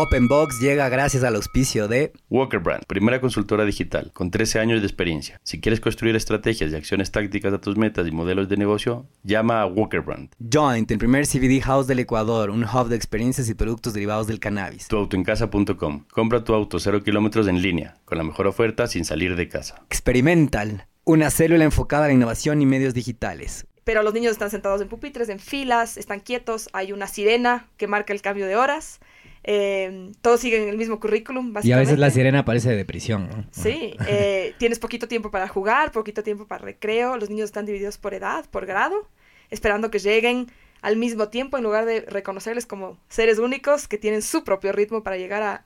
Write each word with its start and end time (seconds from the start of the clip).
Open 0.00 0.28
Box 0.28 0.60
llega 0.60 0.88
gracias 0.88 1.24
al 1.24 1.34
auspicio 1.34 1.88
de 1.88 2.12
Walker 2.30 2.60
Brand, 2.60 2.84
primera 2.86 3.20
consultora 3.20 3.64
digital 3.64 4.12
con 4.12 4.30
13 4.30 4.60
años 4.60 4.80
de 4.80 4.86
experiencia. 4.86 5.40
Si 5.42 5.60
quieres 5.60 5.80
construir 5.80 6.14
estrategias 6.14 6.70
y 6.70 6.76
acciones 6.76 7.10
tácticas 7.10 7.52
a 7.52 7.60
tus 7.60 7.76
metas 7.76 8.06
y 8.06 8.12
modelos 8.12 8.48
de 8.48 8.56
negocio, 8.56 9.06
llama 9.24 9.60
a 9.60 9.66
Walker 9.66 10.00
Brand. 10.00 10.30
Joint, 10.38 10.88
el 10.92 10.98
primer 10.98 11.26
CBD 11.26 11.60
house 11.64 11.88
del 11.88 11.98
Ecuador, 11.98 12.50
un 12.50 12.62
hub 12.62 12.86
de 12.86 12.94
experiencias 12.94 13.48
y 13.48 13.54
productos 13.54 13.92
derivados 13.92 14.28
del 14.28 14.38
cannabis. 14.38 14.86
Tuautoencasa.com. 14.86 16.04
Compra 16.12 16.44
tu 16.44 16.54
auto 16.54 16.78
0 16.78 17.02
kilómetros 17.02 17.48
en 17.48 17.60
línea, 17.60 17.96
con 18.04 18.18
la 18.18 18.24
mejor 18.24 18.46
oferta 18.46 18.86
sin 18.86 19.04
salir 19.04 19.34
de 19.34 19.48
casa. 19.48 19.82
Experimental, 19.90 20.86
una 21.02 21.30
célula 21.30 21.64
enfocada 21.64 22.04
a 22.04 22.06
la 22.06 22.14
innovación 22.14 22.62
y 22.62 22.66
medios 22.66 22.94
digitales 22.94 23.66
pero 23.88 24.02
los 24.02 24.12
niños 24.12 24.32
están 24.32 24.50
sentados 24.50 24.82
en 24.82 24.88
pupitres, 24.88 25.30
en 25.30 25.38
filas, 25.38 25.96
están 25.96 26.20
quietos, 26.20 26.68
hay 26.74 26.92
una 26.92 27.06
sirena 27.06 27.70
que 27.78 27.86
marca 27.86 28.12
el 28.12 28.20
cambio 28.20 28.46
de 28.46 28.54
horas. 28.54 29.00
Eh, 29.44 30.12
todos 30.20 30.40
siguen 30.40 30.68
el 30.68 30.76
mismo 30.76 31.00
currículum, 31.00 31.52
básicamente. 31.52 31.68
Y 31.68 31.72
a 31.72 31.78
veces 31.78 31.98
la 31.98 32.10
sirena 32.10 32.40
aparece 32.40 32.74
de 32.74 32.84
prisión. 32.84 33.48
Sí, 33.50 33.94
eh, 34.06 34.54
tienes 34.58 34.78
poquito 34.78 35.08
tiempo 35.08 35.30
para 35.30 35.48
jugar, 35.48 35.92
poquito 35.92 36.22
tiempo 36.22 36.46
para 36.46 36.64
recreo, 36.64 37.16
los 37.16 37.30
niños 37.30 37.46
están 37.46 37.66
divididos 37.66 37.98
por 37.98 38.14
edad, 38.14 38.44
por 38.50 38.66
grado, 38.66 39.08
esperando 39.50 39.90
que 39.90 39.98
lleguen 39.98 40.48
al 40.82 40.96
mismo 40.96 41.28
tiempo 41.28 41.56
en 41.56 41.64
lugar 41.64 41.86
de 41.86 42.02
reconocerles 42.02 42.66
como 42.66 42.98
seres 43.08 43.38
únicos 43.38 43.88
que 43.88 43.98
tienen 43.98 44.22
su 44.22 44.44
propio 44.44 44.72
ritmo 44.72 45.02
para 45.02 45.16
llegar 45.16 45.42
a, 45.42 45.62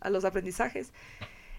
a 0.00 0.10
los 0.10 0.24
aprendizajes. 0.24 0.92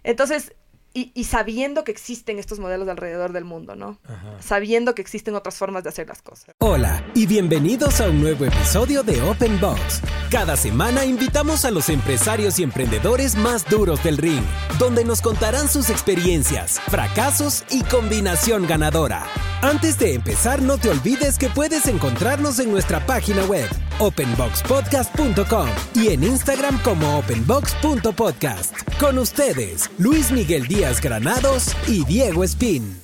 Entonces, 0.03 0.53
y, 0.95 1.25
sabiendo 1.25 1.83
que 1.83 1.91
existen 1.91 2.39
estos 2.39 2.59
modelos 2.59 2.87
alrededor 2.87 3.33
del 3.33 3.43
mundo, 3.43 3.75
¿no? 3.75 3.99
Sabiendo 4.39 4.95
que 4.95 5.01
existen 5.01 5.35
otras 5.35 5.55
formas 5.57 5.83
de 5.83 5.89
hacer 5.89 6.07
las 6.07 6.21
cosas. 6.21 6.55
Hola 6.59 7.05
y 7.13 7.25
bienvenidos 7.25 7.99
a 7.99 8.07
un 8.07 8.21
nuevo 8.21 8.45
episodio 8.45 9.03
de 9.03 9.21
Open 9.21 9.59
Box. 9.59 10.01
Cada 10.31 10.55
semana 10.55 11.03
invitamos 11.03 11.65
a 11.65 11.71
los 11.71 11.89
empresarios 11.89 12.59
y 12.59 12.63
emprendedores 12.63 13.35
más 13.35 13.69
duros 13.69 14.01
del 14.05 14.17
ring, 14.17 14.43
donde 14.79 15.03
nos 15.03 15.21
contarán 15.21 15.67
sus 15.67 15.89
experiencias, 15.89 16.79
fracasos 16.87 17.65
y 17.69 17.83
combinación 17.83 18.65
ganadora. 18.65 19.25
Antes 19.65 19.97
de 19.97 20.13
empezar, 20.13 20.61
no 20.61 20.77
te 20.77 20.91
olvides 20.91 21.39
que 21.39 21.49
puedes 21.49 21.87
encontrarnos 21.87 22.59
en 22.59 22.69
nuestra 22.69 23.03
página 23.03 23.43
web 23.45 23.67
openboxpodcast.com 23.97 25.67
y 25.95 26.09
en 26.09 26.23
Instagram 26.23 26.79
como 26.83 27.17
openbox.podcast. 27.17 28.75
Con 28.99 29.17
ustedes, 29.17 29.89
Luis 29.97 30.31
Miguel 30.31 30.67
Díaz 30.67 31.01
Granados 31.01 31.75
y 31.87 32.05
Diego 32.05 32.43
Espín. 32.43 32.95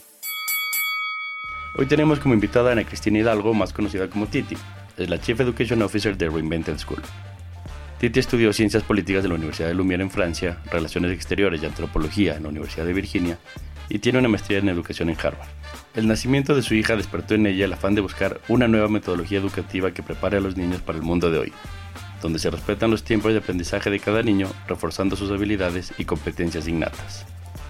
Hoy 1.79 1.87
tenemos 1.87 2.19
como 2.19 2.35
invitada 2.35 2.69
a 2.69 2.73
Ana 2.73 2.83
Cristina 2.83 3.17
Hidalgo, 3.17 3.55
más 3.55 3.73
conocida 3.73 4.07
como 4.07 4.27
Titi. 4.27 4.55
Es 4.97 5.09
la 5.09 5.19
Chief 5.19 5.39
Education 5.39 5.81
Officer 5.81 6.15
de 6.15 6.29
Reinvented 6.29 6.77
School. 6.77 7.01
Titi 7.97 8.19
estudió 8.19 8.53
Ciencias 8.53 8.83
Políticas 8.83 9.23
de 9.23 9.29
la 9.29 9.35
Universidad 9.35 9.67
de 9.67 9.73
Lumière 9.73 10.01
en 10.01 10.11
Francia, 10.11 10.59
Relaciones 10.71 11.11
Exteriores 11.11 11.63
y 11.63 11.65
Antropología 11.65 12.35
en 12.35 12.43
la 12.43 12.49
Universidad 12.49 12.85
de 12.85 12.93
Virginia 12.93 13.39
y 13.89 13.97
tiene 13.97 14.19
una 14.19 14.29
maestría 14.29 14.59
en 14.59 14.69
Educación 14.69 15.09
en 15.09 15.17
Harvard. 15.17 15.60
El 15.94 16.08
nacimiento 16.08 16.56
de 16.56 16.61
su 16.61 16.73
hija 16.73 16.95
despertó 16.95 17.36
en 17.36 17.45
ella 17.45 17.66
el 17.66 17.73
afán 17.73 17.95
de 17.95 18.02
buscar 18.02 18.39
una 18.47 18.70
nueva 18.70 18.88
metodología 18.88 19.39
educativa 19.39 19.92
que 19.92 20.02
prepare 20.02 20.38
a 20.38 20.39
los 20.39 20.56
niños 20.56 20.81
para 20.81 20.97
el 20.97 21.03
mundo 21.03 21.30
de 21.30 21.39
hoy, 21.39 21.53
donde 22.22 22.39
se 22.39 22.50
respetan 22.50 22.89
los 22.92 23.03
tiempos 23.03 23.34
de 23.34 23.39
aprendizaje 23.39 23.89
de 23.89 24.00
cada 24.00 24.23
niño, 24.23 24.47
reforzando 24.69 25.17
sus 25.17 25.30
habilidades 25.31 25.94
y 25.97 26.06
competencias 26.06 26.69
innatas. 26.69 27.25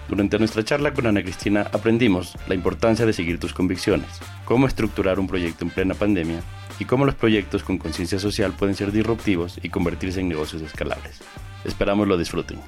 Durante 0.08 0.38
nuestra 0.38 0.62
charla 0.62 0.94
con 0.94 1.08
Ana 1.08 1.22
Cristina 1.22 1.66
aprendimos 1.72 2.36
la 2.46 2.54
importancia 2.54 3.06
de 3.06 3.12
seguir 3.12 3.40
tus 3.40 3.54
convicciones, 3.54 4.08
cómo 4.44 4.68
estructurar 4.68 5.18
un 5.18 5.26
proyecto 5.26 5.64
en 5.64 5.70
plena 5.70 5.94
pandemia 5.94 6.42
y 6.78 6.84
cómo 6.84 7.04
los 7.04 7.16
proyectos 7.16 7.64
con 7.64 7.78
conciencia 7.78 8.20
social 8.20 8.52
pueden 8.52 8.76
ser 8.76 8.92
disruptivos 8.92 9.58
y 9.64 9.68
convertirse 9.68 10.20
en 10.20 10.28
negocios 10.28 10.62
escalables. 10.62 11.20
Esperamos 11.64 12.06
lo 12.06 12.16
disfruten. 12.16 12.60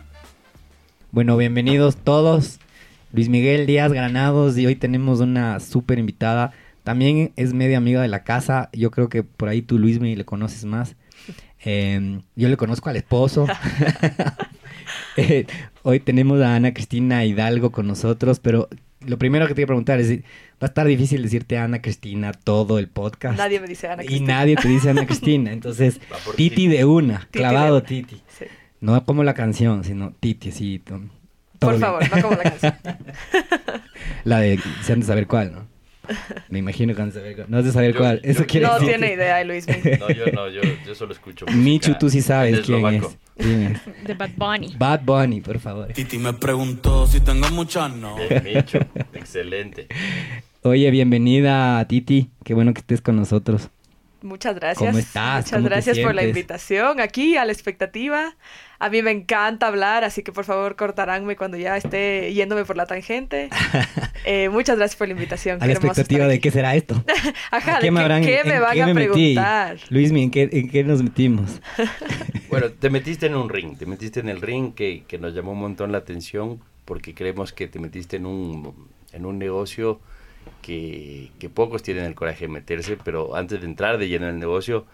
Bueno, 1.13 1.37
bienvenidos 1.37 1.97
todos 1.97 2.59
Luis 3.15 3.29
Miguel 3.29 3.65
Díaz 3.67 3.93
Granados 3.93 4.59
y 4.59 4.67
hoy 4.67 4.75
tenemos 4.75 5.21
una 5.21 5.61
súper 5.61 6.01
invitada. 6.01 6.53
También 6.83 7.33
es 7.37 7.55
media 7.55 7.79
amiga 7.79 8.03
de 8.03 8.09
la 8.09 8.25
casa. 8.25 8.71
Yo 8.73 8.91
creo 8.91 9.09
que 9.09 9.23
por 9.23 9.49
ahí 9.49 9.63
tú, 9.63 9.79
Luis, 9.79 10.01
me 10.01 10.17
le 10.17 10.25
conoces 10.25 10.65
más. 10.65 10.97
Em, 11.67 12.21
yo 12.37 12.51
le 12.51 12.59
conozco 12.59 12.91
al 12.91 12.97
esposo. 12.97 13.47
Eh, 15.17 15.47
hoy 15.83 16.01
tenemos 16.01 16.43
a 16.43 16.57
Ana 16.57 16.75
Cristina 16.75 17.25
Hidalgo 17.25 17.71
con 17.71 17.87
nosotros, 17.87 18.41
pero 18.41 18.69
lo 19.01 19.17
primero 19.17 19.47
que 19.47 19.55
te 19.55 19.61
voy 19.61 19.65
a 19.65 19.67
preguntar 19.69 20.01
es, 20.01 20.11
va 20.11 20.23
a 20.63 20.67
estar 20.67 20.87
difícil 20.87 21.23
decirte 21.23 21.57
Ana 21.57 21.81
Cristina 21.81 22.33
todo 22.33 22.81
el 22.81 22.89
podcast. 22.89 23.39
Nadie 23.39 23.61
me 23.61 23.69
dice 23.69 23.87
Ana 23.87 24.03
Cristina. 24.03 24.25
Y 24.25 24.27
nadie 24.27 24.57
te 24.57 24.69
dice 24.69 24.91
Ana 24.91 25.07
Cristina. 25.07 25.53
Entonces, 25.53 26.01
Titi 26.37 26.67
de 26.67 26.85
una, 26.85 27.29
clavado 27.31 27.83
Titi. 27.83 28.21
No 28.81 29.05
como 29.05 29.23
la 29.23 29.35
canción, 29.35 29.85
sino 29.85 30.13
Titi, 30.19 30.51
sí. 30.51 30.83
Por 31.65 31.79
favor, 31.79 32.03
no 32.15 32.23
como 32.23 32.37
la 32.37 32.43
canción. 32.43 32.75
la 34.25 34.41
de, 34.41 34.61
se 34.83 34.93
han 34.93 35.01
de 35.01 35.07
saber 35.07 35.27
cuál, 35.27 35.53
¿no? 35.53 35.75
Me 36.49 36.59
imagino 36.59 36.95
que 36.95 37.03
han 37.03 37.09
de 37.09 37.15
saber 37.15 37.37
cuál. 37.37 37.47
No 37.51 37.59
has 37.59 37.65
de 37.65 37.73
saber 37.73 37.97
cuál. 37.97 38.21
Eso 38.23 38.45
quiere 38.47 38.67
no 38.67 38.79
tiene 38.79 39.15
idea, 39.15 39.43
Luis. 39.45 39.67
No, 39.67 40.09
yo 40.11 40.27
no, 40.33 40.49
yo, 40.49 40.61
yo 40.87 40.95
solo 40.95 41.13
escucho 41.13 41.47
música. 41.47 41.63
Michu, 41.63 41.95
tú 41.99 42.11
sí 42.11 42.21
sabes 42.21 42.61
quién 42.61 42.87
es. 42.87 43.19
De 44.05 44.15
Bad 44.15 44.31
Bunny. 44.37 44.75
Bad 44.79 45.01
Bunny, 45.03 45.41
por 45.41 45.59
favor. 45.59 45.89
Titi 45.89 46.19
me 46.19 46.35
preguntó 46.35 47.07
si 47.07 47.21
tengo 47.21 47.49
muchas 47.51 47.95
no. 47.95 48.17
Michu, 48.17 48.79
excelente. 49.13 49.89
Oye, 50.63 50.91
bienvenida 50.91 51.85
Titi. 51.87 52.31
Qué 52.45 52.55
bueno 52.55 52.73
que 52.73 52.81
estés 52.81 53.01
con 53.01 53.17
nosotros. 53.17 53.69
Muchas 54.25 54.55
gracias. 54.55 54.91
¿Cómo 54.91 54.99
estás? 54.99 55.45
Muchas 55.45 55.63
gracias 55.63 55.99
por 55.99 56.15
la 56.15 56.25
invitación 56.25 56.99
aquí 56.99 57.37
a 57.37 57.45
la 57.45 57.53
expectativa. 57.53 58.35
A 58.79 58.89
mí 58.89 59.03
me 59.03 59.11
encanta 59.11 59.67
hablar, 59.67 60.03
así 60.03 60.23
que 60.23 60.33
por 60.33 60.47
favor 60.47 60.77
cortaránme 60.77 61.37
cuando 61.37 61.59
ya 61.59 61.77
esté 61.77 62.33
yéndome 62.33 62.65
por 62.65 62.77
la 62.77 62.87
tangente. 62.87 63.51
Eh, 64.27 64.49
muchas 64.49 64.79
gracias 64.79 64.97
por 64.97 65.07
la 65.07 65.13
invitación. 65.13 65.63
A 65.63 65.67
la 65.67 65.75
expectativa 65.75 66.27
de 66.27 66.41
qué 66.41 66.51
será 66.51 66.75
esto. 66.75 67.05
Ajá, 67.51 67.79
¿qué, 67.81 67.91
me, 67.91 68.09
van 68.09 68.81
a 68.81 68.95
preguntar? 68.95 69.77
Luis, 69.91 70.11
¿en 70.13 70.31
qué, 70.31 70.49
¿en 70.51 70.71
qué 70.71 70.83
nos 70.83 71.03
metimos? 71.03 71.61
bueno, 72.49 72.71
te 72.71 72.89
metiste 72.89 73.27
en 73.27 73.35
un 73.35 73.51
ring, 73.51 73.77
te 73.77 73.85
metiste 73.85 74.21
en 74.21 74.31
el 74.31 74.41
ring 74.41 74.73
que, 74.73 75.05
que 75.07 75.19
nos 75.19 75.35
llamó 75.35 75.53
un 75.53 75.59
montón 75.59 75.93
la 75.93 75.99
atención 75.99 76.63
porque 76.87 77.13
creemos 77.13 77.53
que 77.53 77.69
te 77.69 77.79
metiste 77.79 78.17
en 78.17 78.25
un, 78.25 78.89
en 79.13 79.27
un 79.27 79.39
negocio 79.39 80.01
que, 80.63 81.51
pocos 81.53 81.83
tienen 81.83 82.05
el 82.05 82.15
coraje 82.15 82.47
de 82.47 82.53
meterse, 82.53 82.97
pero 82.97 83.37
antes 83.37 83.61
de 83.61 83.67
entrar 83.67 83.99
de 83.99 84.09
lleno 84.09 84.27
en 84.27 84.35
el 84.35 84.41
negocio, 84.41 84.87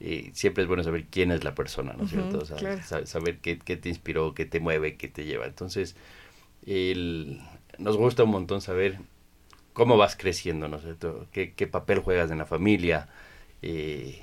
eh, 0.00 0.30
siempre 0.34 0.62
es 0.62 0.68
bueno 0.68 0.82
saber 0.82 1.06
quién 1.10 1.32
es 1.32 1.42
la 1.42 1.54
persona, 1.54 1.94
¿no 1.96 2.04
es 2.04 2.10
cierto? 2.10 2.44
saber 3.06 3.38
qué, 3.38 3.56
te 3.56 3.88
inspiró, 3.88 4.34
qué 4.34 4.44
te 4.44 4.60
mueve, 4.60 4.96
qué 4.96 5.08
te 5.08 5.24
lleva. 5.24 5.46
Entonces, 5.46 5.96
nos 7.78 7.96
gusta 7.96 8.24
un 8.24 8.30
montón 8.30 8.60
saber 8.60 8.98
cómo 9.72 9.96
vas 9.96 10.16
creciendo, 10.16 10.68
¿no 10.68 10.76
es 10.76 10.82
cierto? 10.82 11.26
¿Qué, 11.32 11.66
papel 11.66 12.00
juegas 12.00 12.30
en 12.30 12.38
la 12.38 12.46
familia? 12.46 13.08
Eh, 13.62 14.22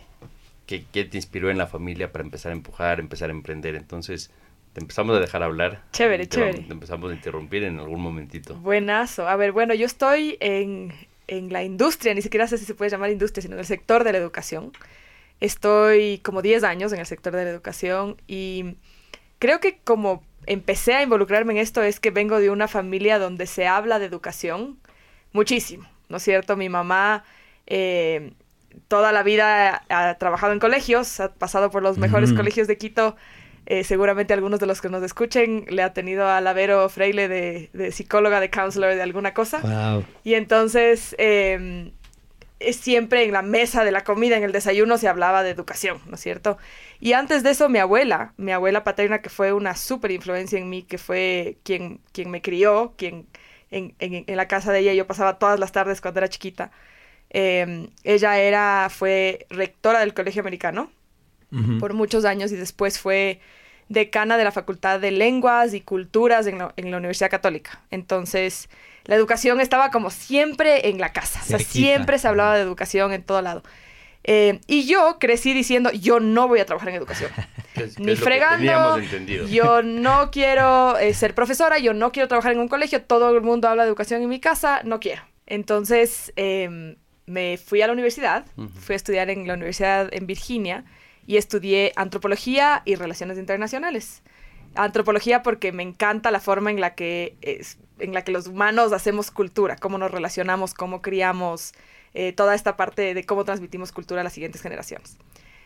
¿qué, 0.65 0.85
¿Qué 0.91 1.05
te 1.05 1.17
inspiró 1.17 1.49
en 1.49 1.57
la 1.57 1.67
familia 1.67 2.11
para 2.11 2.23
empezar 2.23 2.51
a 2.51 2.55
empujar, 2.55 2.99
empezar 2.99 3.29
a 3.29 3.33
emprender? 3.33 3.75
Entonces, 3.75 4.31
te 4.73 4.81
empezamos 4.81 5.15
a 5.15 5.19
dejar 5.19 5.43
hablar. 5.43 5.83
Chévere, 5.91 6.27
chévere. 6.27 6.59
Te 6.59 6.73
empezamos 6.73 7.11
a 7.11 7.13
interrumpir 7.13 7.63
en 7.63 7.79
algún 7.79 8.01
momentito. 8.01 8.55
Buenazo. 8.55 9.27
A 9.27 9.35
ver, 9.35 9.51
bueno, 9.51 9.75
yo 9.75 9.85
estoy 9.85 10.37
en, 10.39 10.91
la 11.27 11.63
industria, 11.63 12.13
ni 12.13 12.21
siquiera 12.21 12.47
sé 12.47 12.57
si 12.57 12.65
se 12.65 12.75
puede 12.75 12.89
llamar 12.89 13.11
industria, 13.11 13.41
sino 13.43 13.53
en 13.53 13.59
el 13.59 13.65
sector 13.65 14.03
de 14.03 14.11
la 14.11 14.17
educación. 14.17 14.71
Estoy 15.39 16.19
como 16.19 16.41
10 16.41 16.63
años 16.63 16.91
en 16.91 16.99
el 16.99 17.05
sector 17.05 17.35
de 17.35 17.43
la 17.43 17.51
educación 17.51 18.17
y 18.27 18.75
creo 19.39 19.59
que 19.59 19.79
como 19.83 20.23
empecé 20.45 20.93
a 20.95 21.03
involucrarme 21.03 21.53
en 21.53 21.59
esto 21.59 21.83
es 21.83 21.99
que 21.99 22.11
vengo 22.11 22.39
de 22.39 22.49
una 22.49 22.67
familia 22.67 23.19
donde 23.19 23.45
se 23.45 23.67
habla 23.67 23.99
de 23.99 24.05
educación 24.05 24.79
muchísimo, 25.33 25.87
¿no 26.09 26.17
es 26.17 26.23
cierto? 26.23 26.55
Mi 26.55 26.69
mamá 26.69 27.23
eh, 27.67 28.33
toda 28.87 29.11
la 29.11 29.23
vida 29.23 29.83
ha 29.89 30.17
trabajado 30.17 30.53
en 30.53 30.59
colegios, 30.59 31.19
ha 31.19 31.33
pasado 31.33 31.71
por 31.71 31.83
los 31.83 31.97
mejores 31.97 32.33
colegios 32.33 32.67
de 32.67 32.77
Quito 32.77 33.15
eh, 33.65 33.83
seguramente 33.83 34.33
algunos 34.33 34.59
de 34.59 34.65
los 34.65 34.81
que 34.81 34.89
nos 34.89 35.03
escuchen 35.03 35.65
le 35.69 35.83
ha 35.83 35.93
tenido 35.93 36.27
a 36.27 36.41
Lavero 36.41 36.89
Freile 36.89 37.27
de, 37.27 37.91
psicóloga, 37.91 38.39
de 38.39 38.49
counselor, 38.49 38.95
de 38.95 39.01
alguna 39.01 39.33
cosa. 39.33 40.03
Y 40.23 40.33
entonces 40.33 41.15
em, 41.17 41.91
siempre 42.71 43.23
en 43.23 43.31
la 43.31 43.41
mesa 43.41 43.85
de 43.85 43.91
la 43.91 44.03
comida, 44.03 44.37
en 44.37 44.43
el 44.43 44.51
desayuno, 44.51 44.97
se 44.97 45.07
hablaba 45.07 45.43
de 45.43 45.51
educación, 45.51 45.99
¿no 46.07 46.15
es 46.15 46.21
cierto? 46.21 46.57
Y 46.99 47.13
antes 47.13 47.43
de 47.43 47.51
eso, 47.51 47.69
mi 47.69 47.79
abuela, 47.79 48.33
mi 48.37 48.51
abuela 48.51 48.83
paterna, 48.83 49.21
que 49.21 49.29
fue 49.29 49.53
una 49.53 49.75
súper 49.75 50.11
influencia 50.11 50.59
en 50.59 50.69
mí, 50.69 50.83
que 50.83 50.97
fue 50.97 51.57
quien, 51.63 52.01
quien 52.11 52.31
me 52.31 52.41
crió, 52.41 52.93
quien 52.97 53.27
en, 53.71 53.95
en, 53.99 54.37
la 54.37 54.47
casa 54.47 54.71
de 54.71 54.79
ella 54.79 54.93
yo 54.93 55.07
pasaba 55.07 55.39
todas 55.39 55.59
las 55.59 55.71
tardes 55.71 56.01
cuando 56.01 56.19
era 56.19 56.29
chiquita. 56.29 56.71
Em, 57.29 57.89
ella 58.03 58.39
era, 58.39 58.89
fue 58.89 59.47
rectora 59.49 59.99
del 60.01 60.13
colegio 60.13 60.41
americano 60.41 60.91
por 61.79 61.93
muchos 61.93 62.25
años 62.25 62.51
y 62.51 62.55
después 62.55 62.99
fue 62.99 63.39
decana 63.89 64.37
de 64.37 64.43
la 64.43 64.51
Facultad 64.51 64.99
de 64.99 65.11
Lenguas 65.11 65.73
y 65.73 65.81
Culturas 65.81 66.47
en 66.47 66.57
la, 66.57 66.73
Universidad 66.77 67.29
Católica. 67.29 67.81
Entonces, 67.91 68.69
la 69.05 69.15
educación 69.15 69.59
estaba 69.59 69.91
como 69.91 70.09
siempre 70.09 70.89
en 70.89 70.99
la 70.99 71.13
casa, 71.13 71.41
o 71.43 71.45
sea, 71.45 71.59
siempre 71.59 72.17
se 72.17 72.27
hablaba 72.27 72.55
de 72.55 72.61
educación 72.61 73.13
en 73.13 73.23
todo 73.23 73.41
lado. 73.41 73.63
Eh, 74.25 74.61
y 74.67 74.85
yo 74.85 75.17
crecí 75.19 75.53
diciendo, 75.53 75.91
yo 75.91 76.21
no 76.21 76.47
voy 76.47 76.61
a 76.61 76.65
trabajar 76.65 76.89
en 76.89 76.95
educación. 76.95 77.29
Ni 77.97 78.15
lo 78.15 78.23
fregando. 78.23 78.99
Yo 79.49 79.81
no 79.83 80.31
quiero 80.31 80.97
eh, 80.97 81.13
ser 81.13 81.35
profesora, 81.35 81.77
yo 81.79 81.93
no 81.93 82.11
quiero 82.11 82.27
trabajar 82.27 82.53
en 82.53 82.59
un 82.59 82.69
colegio, 82.69 83.01
todo 83.01 83.35
el 83.35 83.41
mundo 83.41 83.67
habla 83.67 83.83
de 83.83 83.89
educación 83.89 84.21
en 84.21 84.29
mi 84.29 84.39
casa, 84.39 84.81
no 84.83 84.99
quiero. 84.99 85.23
Entonces 85.45 86.31
em, 86.37 86.95
me 87.25 87.57
fui 87.57 87.81
a 87.81 87.87
la 87.87 87.93
universidad, 87.93 88.45
Ujú. 88.55 88.69
fui 88.69 88.93
a 88.93 88.95
estudiar 88.95 89.29
en 89.29 89.45
la 89.45 89.55
universidad 89.55 90.07
en 90.13 90.25
Virginia 90.25 90.85
y 91.27 91.37
estudié 91.37 91.91
antropología 91.95 92.81
y 92.85 92.95
relaciones 92.95 93.37
internacionales. 93.37 94.21
Antropología 94.75 95.43
porque 95.43 95.71
me 95.71 95.83
encanta 95.83 96.31
la 96.31 96.39
forma 96.39 96.71
en 96.71 96.81
la 96.81 96.95
que 96.95 97.35
es- 97.41 97.77
en 97.99 98.13
la 98.13 98.23
que 98.23 98.31
los 98.31 98.47
humanos 98.47 98.91
hacemos 98.91 99.29
cultura, 99.31 99.75
cómo 99.75 99.97
nos 99.97 100.11
relacionamos, 100.11 100.73
cómo 100.73 101.01
criamos, 101.01 101.73
eh, 102.15 102.33
toda 102.33 102.55
esta 102.55 102.75
parte 102.75 103.13
de 103.13 103.23
cómo 103.23 103.45
transmitimos 103.45 103.91
cultura 103.91 104.21
a 104.21 104.23
las 104.23 104.33
siguientes 104.33 104.61
generaciones. 104.61 105.17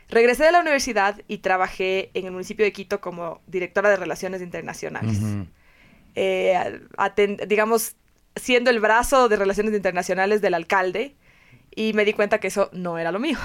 Regresé 0.10 0.44
de 0.46 0.52
la 0.52 0.60
universidad 0.62 1.22
y 1.28 1.40
trabajé 1.40 2.12
en 2.14 2.26
el 2.26 2.32
municipio 2.32 2.64
de 2.66 2.72
Quito 2.72 3.02
como 3.02 3.42
directora 3.48 3.90
de 3.90 3.96
relaciones 3.98 4.42
internacionales. 4.42 5.18
Ujú. 5.20 5.48
Eh, 6.16 6.82
aten- 6.98 7.46
digamos, 7.48 7.96
siendo 8.36 8.70
el 8.70 8.80
brazo 8.80 9.30
de 9.30 9.36
relaciones 9.36 9.74
internacionales 9.74 10.42
del 10.42 10.54
alcalde 10.54 11.16
y 11.78 11.94
me 11.94 12.04
di 12.06 12.14
cuenta 12.14 12.40
que 12.40 12.48
eso 12.48 12.70
no 12.74 12.98
era 12.98 13.12
lo 13.12 13.20
mío. 13.20 13.38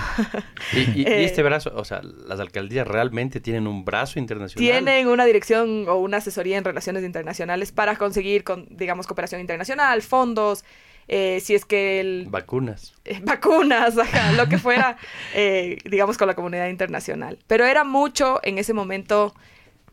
Y, 0.72 0.78
y- 0.78 1.02
y 1.02 1.04
Eh, 1.06 1.24
este 1.24 1.42
brazo, 1.42 1.70
o 1.76 1.84
sea, 1.84 2.00
las 2.02 2.40
alcaldías 2.40 2.86
realmente 2.88 3.40
tienen 3.40 3.66
un 3.66 3.84
brazo 3.84 4.18
internacional. 4.18 4.66
Tienen 4.66 5.06
una 5.08 5.24
dirección 5.26 5.86
o 5.88 5.96
una 5.96 6.16
asesoría 6.16 6.56
en 6.56 6.64
relaciones 6.64 7.04
internacionales 7.04 7.72
para 7.72 7.96
conseguir, 7.96 8.42
con, 8.42 8.66
digamos, 8.70 9.06
cooperación 9.06 9.40
internacional, 9.42 10.00
fondos, 10.00 10.64
eh, 11.08 11.40
si 11.42 11.54
es 11.54 11.64
que 11.66 12.00
el, 12.00 12.26
vacunas. 12.30 12.94
eh, 13.04 13.20
vacunas, 13.22 13.98
ajá, 13.98 14.32
lo 14.32 14.48
que 14.48 14.56
fuera, 14.58 14.96
eh, 15.34 15.76
digamos, 15.84 16.16
con 16.16 16.26
la 16.28 16.34
comunidad 16.34 16.68
internacional. 16.68 17.38
Pero 17.46 17.66
era 17.66 17.84
mucho 17.84 18.40
en 18.44 18.56
ese 18.56 18.72
momento 18.72 19.34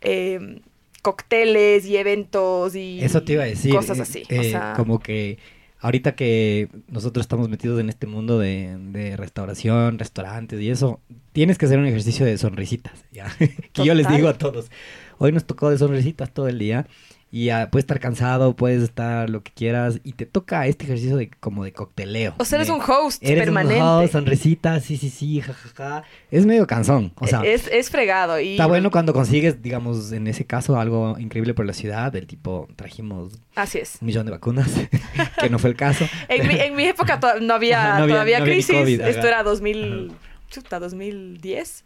eh, 0.02 0.62
cócteles 1.02 1.86
y 1.86 1.98
eventos 1.98 2.76
y 2.76 3.04
Eso 3.04 3.24
te 3.24 3.34
iba 3.34 3.44
a 3.44 3.48
decir. 3.48 3.74
cosas 3.74 4.00
eh, 4.00 4.02
así. 4.04 4.24
o 4.40 4.44
sea, 4.44 4.74
Como 4.76 5.00
que 5.00 5.38
ahorita 5.80 6.16
que 6.16 6.70
nosotros 6.88 7.24
estamos 7.24 7.50
metidos 7.50 7.80
en 7.80 7.90
este 7.90 8.08
mundo 8.08 8.38
de, 8.38 8.78
de 8.92 9.18
restauración, 9.18 9.98
restaurantes 9.98 10.60
y 10.62 10.70
eso, 10.70 11.00
tienes 11.32 11.58
que 11.58 11.66
hacer 11.66 11.80
un 11.80 11.86
ejercicio 11.86 12.26
de 12.26 12.38
sonrisitas. 12.38 13.06
¿ya? 13.12 13.28
que 13.74 13.86
yo 13.86 13.94
les 13.94 14.08
digo 14.10 14.28
a 14.28 14.38
todos, 14.38 14.70
hoy 15.18 15.32
nos 15.32 15.46
tocó 15.46 15.70
de 15.70 15.78
sonrisitas 15.78 16.34
todo 16.34 16.48
el 16.48 16.60
día. 16.60 16.88
Y 17.32 17.46
ya 17.46 17.70
puedes 17.70 17.84
estar 17.84 18.00
cansado, 18.00 18.56
puedes 18.56 18.82
estar 18.82 19.30
lo 19.30 19.44
que 19.44 19.52
quieras. 19.52 20.00
Y 20.04 20.14
te 20.14 20.26
toca 20.26 20.66
este 20.66 20.86
ejercicio 20.86 21.16
de 21.16 21.30
como 21.30 21.64
de 21.64 21.72
cocteleo. 21.74 22.34
o 22.40 22.44
sea, 22.46 22.56
eres 22.58 22.70
de- 22.70 22.74
un 22.74 22.82
host 22.82 23.22
Eres 23.24 23.44
permanente. 23.44 23.80
un 23.84 23.88
host, 23.88 24.14
sonrisitas, 24.14 24.84
sí, 24.84 24.98
sí, 24.98 25.12
sí, 25.12 25.40
jajaja. 25.40 26.04
Es 26.32 26.48
medio 26.48 26.66
cansón. 26.66 27.14
O 27.20 27.28
sea, 27.28 27.42
es, 27.44 27.68
es 27.68 27.92
fregado. 27.92 28.40
Y 28.40 28.54
Está 28.54 28.66
bueno 28.66 28.90
cuando 28.90 29.14
consigues, 29.14 29.62
digamos, 29.62 30.12
en 30.12 30.26
ese 30.26 30.46
caso, 30.46 30.80
algo 30.80 31.20
increíble 31.20 31.54
por 31.54 31.68
la 31.68 31.74
ciudad, 31.74 32.12
del 32.12 32.26
tipo, 32.26 32.68
trajimos 32.76 33.40
Así 33.54 33.78
es. 33.78 33.98
un 34.02 34.08
millón 34.08 34.26
de 34.26 34.32
vacunas, 34.32 34.68
que 35.40 35.50
no 35.52 35.60
fue 35.60 35.70
el 35.70 35.76
caso. 35.76 36.06
En 36.30 36.48
mi, 36.48 36.56
en 36.56 36.76
mi 36.76 36.86
época 36.86 37.20
to- 37.20 37.40
no 37.42 37.54
había, 37.54 37.78
no 38.00 38.04
había- 38.06 38.14
todavía 38.16 38.38
no 38.40 38.44
había 38.46 38.54
crisis. 38.56 38.76
COVID, 38.76 39.02
ajá. 39.02 39.10
Esto 39.12 39.28
era 39.28 39.44
2000, 39.44 40.12
chuta, 40.50 40.80
2010. 40.80 41.86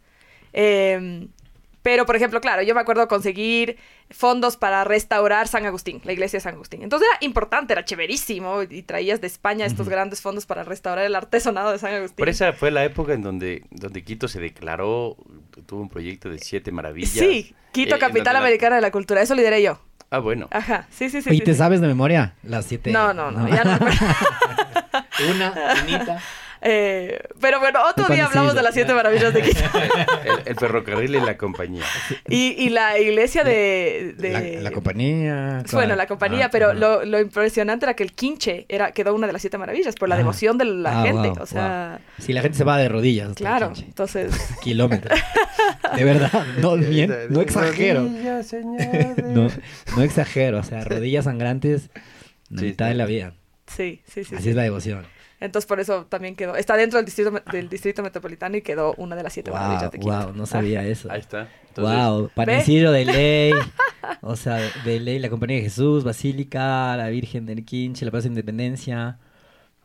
Eh, 0.54 1.28
pero, 1.84 2.06
por 2.06 2.16
ejemplo, 2.16 2.40
claro, 2.40 2.62
yo 2.62 2.74
me 2.74 2.80
acuerdo 2.80 3.06
conseguir 3.08 3.76
fondos 4.10 4.56
para 4.56 4.84
restaurar 4.84 5.46
San 5.48 5.66
Agustín, 5.66 6.00
la 6.04 6.12
iglesia 6.14 6.38
de 6.38 6.40
San 6.40 6.54
Agustín. 6.54 6.82
Entonces 6.82 7.06
era 7.10 7.18
importante, 7.24 7.74
era 7.74 7.84
chéverísimo. 7.84 8.62
Y 8.62 8.82
traías 8.82 9.20
de 9.20 9.26
España 9.26 9.66
estos 9.66 9.88
grandes 9.90 10.22
fondos 10.22 10.46
para 10.46 10.64
restaurar 10.64 11.04
el 11.04 11.14
artesonado 11.14 11.72
de 11.72 11.78
San 11.78 11.92
Agustín. 11.94 12.16
Por 12.16 12.30
esa 12.30 12.54
fue 12.54 12.70
la 12.70 12.84
época 12.84 13.12
en 13.12 13.20
donde, 13.22 13.64
donde 13.70 14.02
Quito 14.02 14.28
se 14.28 14.40
declaró, 14.40 15.16
tuvo 15.66 15.82
un 15.82 15.90
proyecto 15.90 16.30
de 16.30 16.38
siete 16.38 16.72
maravillas. 16.72 17.10
Sí, 17.10 17.54
Quito, 17.72 17.96
eh, 17.96 17.98
capital 17.98 18.32
la- 18.32 18.40
americana 18.40 18.76
de 18.76 18.82
la 18.82 18.90
cultura. 18.90 19.20
Eso 19.20 19.34
lideré 19.34 19.62
yo. 19.62 19.78
Ah, 20.10 20.20
bueno. 20.20 20.48
Ajá, 20.52 20.86
sí, 20.90 21.10
sí, 21.10 21.20
sí. 21.20 21.30
¿Y 21.30 21.38
sí, 21.38 21.44
te 21.44 21.52
sí. 21.52 21.58
sabes 21.58 21.80
de 21.82 21.86
memoria 21.86 22.34
las 22.44 22.64
siete? 22.64 22.92
No, 22.92 23.12
no, 23.12 23.30
no, 23.30 23.46
ya 23.48 23.64
no. 23.64 23.78
Una, 25.34 25.54
unita. 25.82 26.22
Eh, 26.66 27.20
pero 27.42 27.60
bueno, 27.60 27.80
otro 27.86 28.06
día 28.12 28.24
hablamos 28.24 28.54
de 28.54 28.62
las 28.62 28.72
siete 28.72 28.94
maravillas 28.94 29.34
de 29.34 29.42
Quito. 29.42 29.60
El, 30.24 30.48
el 30.48 30.56
ferrocarril 30.56 31.14
y 31.14 31.20
la 31.20 31.36
compañía. 31.36 31.82
Y, 32.26 32.54
y 32.58 32.70
la 32.70 32.98
iglesia 32.98 33.44
de... 33.44 34.14
de- 34.16 34.32
La, 34.32 34.40
la 34.62 34.70
compañía. 34.70 35.62
Bueno, 35.72 35.94
la 35.94 36.06
compañía, 36.06 36.46
Ah, 36.46 36.48
pero 36.50 36.72
lo, 36.72 37.04
lo 37.04 37.20
impresionante 37.20 37.84
era 37.84 37.94
que 37.94 38.02
el 38.02 38.12
quinche 38.12 38.64
era, 38.70 38.92
quedó 38.92 39.14
una 39.14 39.26
de 39.26 39.34
las 39.34 39.42
siete 39.42 39.58
maravillas 39.58 39.94
por 39.94 40.08
la 40.08 40.14
Ah. 40.14 40.18
devoción 40.18 40.56
de 40.56 40.64
la 40.64 41.00
Ah, 41.00 41.04
gente. 41.04 41.28
wow, 41.28 41.42
o 41.42 41.46
sea, 41.46 42.00
Si 42.18 42.32
la 42.32 42.40
gente 42.40 42.56
se 42.56 42.64
va 42.64 42.78
de 42.78 42.88
rodillas. 42.88 43.28
el 43.28 43.34
claro. 43.34 43.72
Entonces, 43.76 44.32
Kilómetros. 44.62 45.18
De 45.96 46.04
verdad, 46.04 46.46
no, 46.62 46.76
no 46.76 47.40
exagero. 47.42 48.08
No, 49.22 49.48
no 49.96 50.02
exagero, 50.02 50.58
o 50.60 50.62
sea, 50.62 50.82
rodillas 50.84 51.24
sangrantes, 51.24 51.90
la 52.48 52.60
Sí, 52.60 52.66
mitad 52.66 52.88
de 52.88 52.94
la 52.94 53.04
vida. 53.06 53.34
sí, 53.66 54.00
sí, 54.06 54.24
sí. 54.24 54.34
Así 54.34 54.44
sí. 54.44 54.50
es 54.50 54.56
la 54.56 54.62
devoción. 54.62 55.06
Entonces, 55.40 55.66
por 55.66 55.80
eso 55.80 56.06
también 56.06 56.36
quedó. 56.36 56.56
Está 56.56 56.76
dentro 56.76 56.98
del 56.98 57.04
distrito, 57.04 57.32
del 57.52 57.68
distrito 57.68 58.02
metropolitano 58.02 58.56
y 58.56 58.62
quedó 58.62 58.94
una 58.96 59.16
de 59.16 59.22
las 59.22 59.32
siete 59.32 59.50
Wow, 59.50 59.60
maravillas 59.60 59.90
de 59.92 59.98
Quito. 59.98 60.10
wow, 60.12 60.32
no 60.34 60.46
sabía 60.46 60.84
eso. 60.84 61.10
Ahí 61.10 61.20
está. 61.20 61.48
Entonces, 61.68 61.96
Wow, 62.06 62.30
panecillo 62.34 62.92
de 62.92 63.04
ley. 63.04 63.52
O 64.20 64.36
sea, 64.36 64.56
de 64.84 65.00
ley, 65.00 65.18
la 65.18 65.30
Compañía 65.30 65.56
de 65.56 65.62
Jesús, 65.62 66.04
Basílica, 66.04 66.94
la 66.96 67.08
Virgen 67.08 67.46
del 67.46 67.64
Quinche, 67.64 68.04
la 68.04 68.10
Plaza 68.10 68.24
de 68.24 68.32
Independencia. 68.32 69.18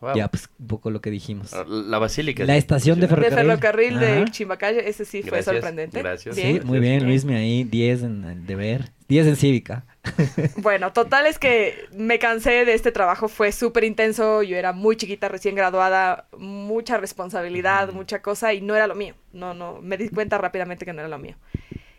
Wow. 0.01 0.15
Ya, 0.15 0.27
pues 0.27 0.49
un 0.59 0.67
poco 0.67 0.89
lo 0.91 1.01
que 1.01 1.09
dijimos. 1.11 1.51
La 1.67 1.97
basílica. 1.99 2.45
La 2.45 2.57
estación 2.57 2.99
de 2.99 3.07
De 3.07 3.15
ferrocarril. 3.15 3.47
ferrocarril 3.47 3.99
de 3.99 4.11
Ajá. 4.21 4.25
Chimbacayo, 4.25 4.79
ese 4.79 5.05
sí 5.05 5.21
fue 5.21 5.31
Gracias, 5.31 5.55
sorprendente. 5.55 5.99
gracias. 6.01 6.35
Sí, 6.35 6.41
Bien. 6.41 6.65
muy 6.65 6.79
bien, 6.79 6.97
Bien. 6.97 7.05
Luismi 7.07 7.35
ahí, 7.35 7.63
10 7.63 8.03
en 8.03 8.23
el 8.25 8.45
deber, 8.45 8.91
10 9.07 9.27
en 9.27 9.35
cívica. 9.35 9.85
Bueno, 10.57 10.91
total 10.93 11.25
es 11.27 11.37
que 11.39 11.75
me 11.93 12.19
cansé 12.19 12.65
de 12.65 12.73
este 12.73 12.91
trabajo, 12.91 13.27
fue 13.27 13.51
súper 13.51 13.83
intenso, 13.83 14.41
yo 14.43 14.55
era 14.57 14.71
muy 14.73 14.95
chiquita, 14.95 15.27
recién 15.29 15.55
graduada, 15.55 16.27
mucha 16.37 16.97
responsabilidad, 16.97 17.91
mucha 17.91 18.21
cosa 18.21 18.53
y 18.53 18.61
no 18.61 18.75
era 18.75 18.87
lo 18.87 18.95
mío. 18.95 19.15
No, 19.33 19.53
no, 19.53 19.81
me 19.81 19.97
di 19.97 20.09
cuenta 20.09 20.37
rápidamente 20.37 20.85
que 20.85 20.93
no 20.93 20.99
era 21.01 21.09
lo 21.09 21.19
mío. 21.19 21.35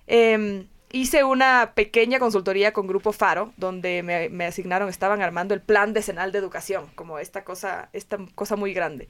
Em, 0.06 0.67
hice 0.93 1.25
una 1.25 1.73
pequeña 1.75 2.19
consultoría 2.19 2.73
con 2.73 2.87
Grupo 2.87 3.13
Faro, 3.13 3.53
donde 3.57 4.03
me, 4.03 4.29
me 4.29 4.47
asignaron, 4.47 4.89
estaban 4.89 5.23
armando 5.23 5.55
el 5.55 5.61
plan 5.61 5.93
decenal 5.93 6.33
de 6.33 6.39
educación, 6.39 6.87
como 6.95 7.19
esta 7.19 7.45
cosa, 7.45 7.89
esta 7.93 8.19
cosa 8.35 8.57
muy 8.57 8.73
grande. 8.75 9.09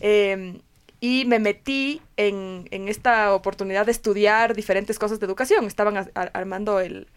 Em, 0.00 0.60
y 1.00 1.24
me 1.26 1.38
metí 1.38 2.00
en, 2.16 2.66
en 2.70 2.88
esta 2.88 3.34
oportunidad 3.34 3.86
de 3.86 3.92
estudiar 3.92 4.54
diferentes 4.54 4.98
cosas 4.98 5.20
de 5.20 5.26
educación. 5.26 5.66
Estaban 5.66 5.96
a- 5.96 6.08
a- 6.14 6.30
armando 6.32 6.80
el, 6.80 7.08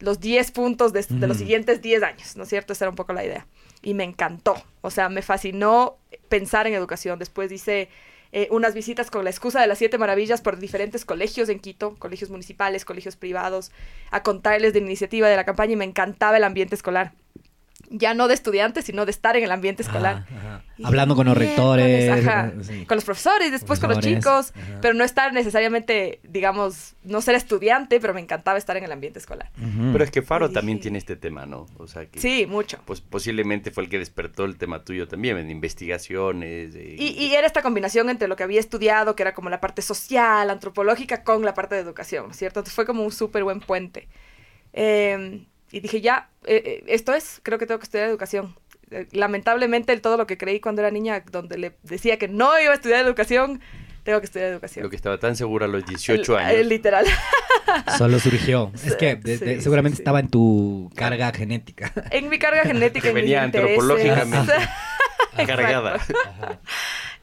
los 0.00 0.20
10 0.20 0.50
puntos 0.50 0.92
de, 0.92 1.02
de 1.08 1.26
los 1.26 1.38
siguientes 1.38 1.80
10 1.80 2.02
años, 2.02 2.36
¿no 2.36 2.42
es 2.42 2.48
cierto? 2.50 2.72
Esa 2.74 2.84
era 2.84 2.90
un 2.90 2.96
poco 2.96 3.12
la 3.14 3.24
idea. 3.24 3.46
Y 3.82 3.94
me 3.94 4.04
encantó. 4.04 4.54
O 4.82 4.90
sea, 4.90 5.08
me 5.08 5.22
fascinó 5.22 5.96
pensar 6.28 6.66
en 6.66 6.74
educación. 6.74 7.18
Después 7.18 7.50
hice 7.52 7.88
eh, 8.36 8.48
unas 8.50 8.74
visitas 8.74 9.10
con 9.10 9.24
la 9.24 9.30
excusa 9.30 9.62
de 9.62 9.66
las 9.66 9.78
siete 9.78 9.96
maravillas 9.96 10.42
por 10.42 10.58
diferentes 10.58 11.06
colegios 11.06 11.48
en 11.48 11.58
Quito, 11.58 11.94
colegios 11.98 12.28
municipales, 12.28 12.84
colegios 12.84 13.16
privados, 13.16 13.72
a 14.10 14.22
contarles 14.22 14.74
de 14.74 14.80
la 14.80 14.86
iniciativa 14.88 15.26
de 15.26 15.36
la 15.36 15.46
campaña 15.46 15.72
y 15.72 15.76
me 15.76 15.86
encantaba 15.86 16.36
el 16.36 16.44
ambiente 16.44 16.74
escolar. 16.74 17.14
Ya 17.90 18.14
no 18.14 18.28
de 18.28 18.34
estudiantes, 18.34 18.84
sino 18.84 19.04
de 19.04 19.10
estar 19.10 19.36
en 19.36 19.44
el 19.44 19.52
ambiente 19.52 19.82
escolar. 19.82 20.26
Ajá, 20.28 20.36
ajá. 20.38 20.62
Y 20.78 20.84
Hablando 20.84 21.16
con 21.16 21.26
los 21.26 21.36
rectores. 21.36 22.10
ajá, 22.10 22.52
sí. 22.62 22.84
con 22.84 22.96
los 22.96 23.04
profesores, 23.04 23.50
después 23.50 23.80
con 23.80 23.90
los 23.90 24.00
chicos, 24.00 24.52
ajá. 24.54 24.78
pero 24.82 24.94
no 24.94 25.04
estar 25.04 25.32
necesariamente, 25.32 26.20
digamos, 26.22 26.96
no 27.02 27.20
ser 27.22 27.34
estudiante, 27.34 27.98
pero 28.00 28.12
me 28.12 28.20
encantaba 28.20 28.58
estar 28.58 28.76
en 28.76 28.84
el 28.84 28.92
ambiente 28.92 29.18
escolar. 29.18 29.50
Pero 29.92 30.04
es 30.04 30.10
que 30.10 30.22
Faro 30.22 30.50
también 30.50 30.80
tiene 30.80 30.98
este 30.98 31.16
tema, 31.16 31.46
¿no? 31.46 31.66
O 31.78 31.86
sea 31.86 32.06
que. 32.06 32.20
Sí, 32.20 32.46
mucho. 32.46 32.78
Pues 32.84 33.00
posiblemente 33.00 33.70
fue 33.70 33.84
el 33.84 33.88
que 33.88 33.98
despertó 33.98 34.44
el 34.44 34.56
tema 34.56 34.84
tuyo 34.84 35.08
también, 35.08 35.38
en 35.38 35.50
investigaciones. 35.50 36.74
Y, 36.76 37.12
y 37.12 37.34
era 37.34 37.46
esta 37.46 37.62
combinación 37.62 38.10
entre 38.10 38.28
lo 38.28 38.36
que 38.36 38.42
había 38.42 38.60
estudiado, 38.60 39.16
que 39.16 39.22
era 39.22 39.34
como 39.34 39.48
la 39.48 39.60
parte 39.60 39.82
social, 39.82 40.50
antropológica, 40.50 41.22
con 41.24 41.44
la 41.44 41.54
parte 41.54 41.74
de 41.74 41.80
educación, 41.80 42.34
¿cierto? 42.34 42.60
Entonces 42.60 42.74
fue 42.74 42.86
como 42.86 43.02
un 43.02 43.12
súper 43.12 43.44
buen 43.44 43.60
puente. 43.60 44.08
Eh, 44.72 45.46
y 45.72 45.80
dije, 45.80 46.00
ya, 46.00 46.28
eh, 46.44 46.62
eh, 46.64 46.84
esto 46.88 47.12
es, 47.14 47.40
creo 47.42 47.58
que 47.58 47.66
tengo 47.66 47.78
que 47.80 47.84
estudiar 47.84 48.08
educación. 48.08 48.54
Eh, 48.90 49.06
lamentablemente, 49.12 49.96
todo 49.98 50.16
lo 50.16 50.26
que 50.26 50.38
creí 50.38 50.60
cuando 50.60 50.82
era 50.82 50.90
niña, 50.90 51.24
donde 51.30 51.58
le 51.58 51.76
decía 51.82 52.18
que 52.18 52.28
no 52.28 52.58
iba 52.60 52.70
a 52.72 52.74
estudiar 52.74 53.04
educación, 53.04 53.60
tengo 54.04 54.20
que 54.20 54.26
estudiar 54.26 54.48
educación. 54.50 54.84
Lo 54.84 54.90
que 54.90 54.96
estaba 54.96 55.18
tan 55.18 55.34
seguro 55.34 55.64
a 55.64 55.68
los 55.68 55.84
18 55.84 56.38
El- 56.38 56.44
años. 56.44 56.66
literal. 56.66 57.04
Solo 57.98 58.20
surgió. 58.20 58.70
Es 58.84 58.94
que 58.94 59.16
de- 59.16 59.38
de- 59.38 59.56
Sí, 59.56 59.62
seguramente 59.62 59.96
sí, 59.96 59.98
sí. 59.98 60.02
estaba 60.02 60.20
en 60.20 60.28
tu 60.28 60.90
carga 60.94 61.32
genética. 61.32 61.92
en 62.12 62.28
mi 62.28 62.38
carga 62.38 62.62
genética, 62.62 63.02
Que 63.02 63.08
en 63.08 63.14
mis 63.16 63.22
venía 63.24 63.42
antropológicamente 63.42 64.52
cargada. 65.46 65.98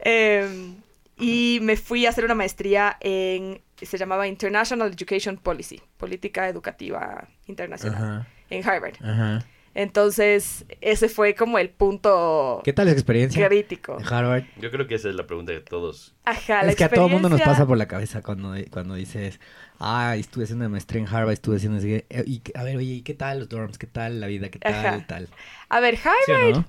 Eh, 0.00 0.74
y 1.16 1.58
me 1.62 1.76
fui 1.76 2.06
a 2.06 2.10
hacer 2.10 2.24
una 2.24 2.34
maestría 2.34 2.96
en, 3.00 3.60
se 3.80 3.96
llamaba 3.98 4.26
International 4.28 4.92
Education 4.92 5.36
Policy, 5.36 5.80
Política 5.96 6.48
Educativa 6.48 7.26
Internacional, 7.46 8.02
Ajá, 8.02 8.26
en 8.50 8.68
Harvard. 8.68 8.94
ajá. 9.02 9.44
Entonces, 9.76 10.64
ese 10.80 11.08
fue 11.08 11.34
como 11.34 11.58
el 11.58 11.68
punto 11.68 12.60
¿Qué 12.64 12.72
tal 12.72 12.86
esa 12.86 12.94
experiencia? 12.96 13.48
crítico. 13.48 13.98
En 13.98 14.06
Harvard. 14.06 14.44
Yo 14.60 14.70
creo 14.70 14.86
que 14.86 14.94
esa 14.94 15.08
es 15.08 15.16
la 15.16 15.26
pregunta 15.26 15.50
de 15.50 15.60
todos. 15.62 16.14
Ajá, 16.24 16.62
la 16.62 16.70
es 16.70 16.76
que 16.76 16.84
a 16.84 16.88
todo 16.88 17.08
mundo 17.08 17.28
nos 17.28 17.40
pasa 17.40 17.66
por 17.66 17.76
la 17.76 17.88
cabeza 17.88 18.22
cuando, 18.22 18.54
cuando 18.70 18.94
dices, 18.94 19.40
ah, 19.80 20.14
estuve 20.16 20.44
haciendo 20.44 20.64
una 20.66 20.70
maestría 20.70 21.02
en 21.02 21.08
Harvard, 21.08 21.32
estuve 21.32 21.56
haciendo 21.56 21.80
que- 21.80 22.06
eh, 22.08 22.22
y, 22.24 22.40
a 22.54 22.62
ver, 22.62 22.76
oye, 22.76 22.92
¿y 22.92 23.02
qué 23.02 23.14
tal 23.14 23.40
los 23.40 23.48
dorms? 23.48 23.76
¿Qué 23.76 23.88
tal 23.88 24.20
la 24.20 24.28
vida? 24.28 24.48
¿Qué 24.48 24.60
tal? 24.60 24.74
Ajá. 24.74 25.06
tal? 25.08 25.28
A 25.68 25.80
ver, 25.80 25.96
¿Sí 25.96 26.08
Harvard 26.30 26.52
no? 26.58 26.64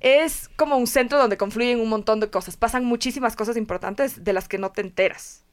es 0.00 0.48
como 0.56 0.76
un 0.76 0.86
centro 0.86 1.18
donde 1.18 1.36
confluyen 1.36 1.80
un 1.80 1.88
montón 1.88 2.20
de 2.20 2.30
cosas. 2.30 2.56
Pasan 2.56 2.84
muchísimas 2.84 3.36
cosas 3.36 3.56
importantes 3.56 4.24
de 4.24 4.32
las 4.32 4.48
que 4.48 4.58
no 4.58 4.70
te 4.72 4.80
enteras. 4.80 5.44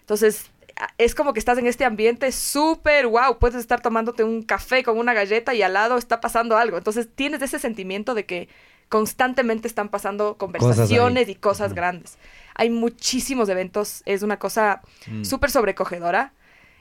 Entonces, 0.00 0.50
es 0.98 1.14
como 1.14 1.32
que 1.32 1.38
estás 1.38 1.58
en 1.58 1.66
este 1.66 1.84
ambiente 1.84 2.32
súper 2.32 3.06
wow. 3.06 3.38
Puedes 3.38 3.56
estar 3.60 3.80
tomándote 3.80 4.24
un 4.24 4.42
café 4.42 4.82
con 4.82 4.98
una 4.98 5.14
galleta 5.14 5.54
y 5.54 5.62
al 5.62 5.72
lado 5.74 5.96
está 5.98 6.20
pasando 6.20 6.56
algo. 6.56 6.78
Entonces, 6.78 7.08
tienes 7.14 7.42
ese 7.42 7.58
sentimiento 7.58 8.14
de 8.14 8.24
que 8.26 8.48
constantemente 8.88 9.68
están 9.68 9.88
pasando 9.88 10.36
conversaciones 10.36 11.28
y 11.28 11.34
cosas 11.34 11.72
grandes. 11.74 12.18
Hay 12.54 12.68
muchísimos 12.70 13.48
eventos. 13.48 14.02
Es 14.04 14.22
una 14.22 14.38
cosa 14.38 14.82
Mm. 15.06 15.24
súper 15.24 15.50
sobrecogedora. 15.50 16.32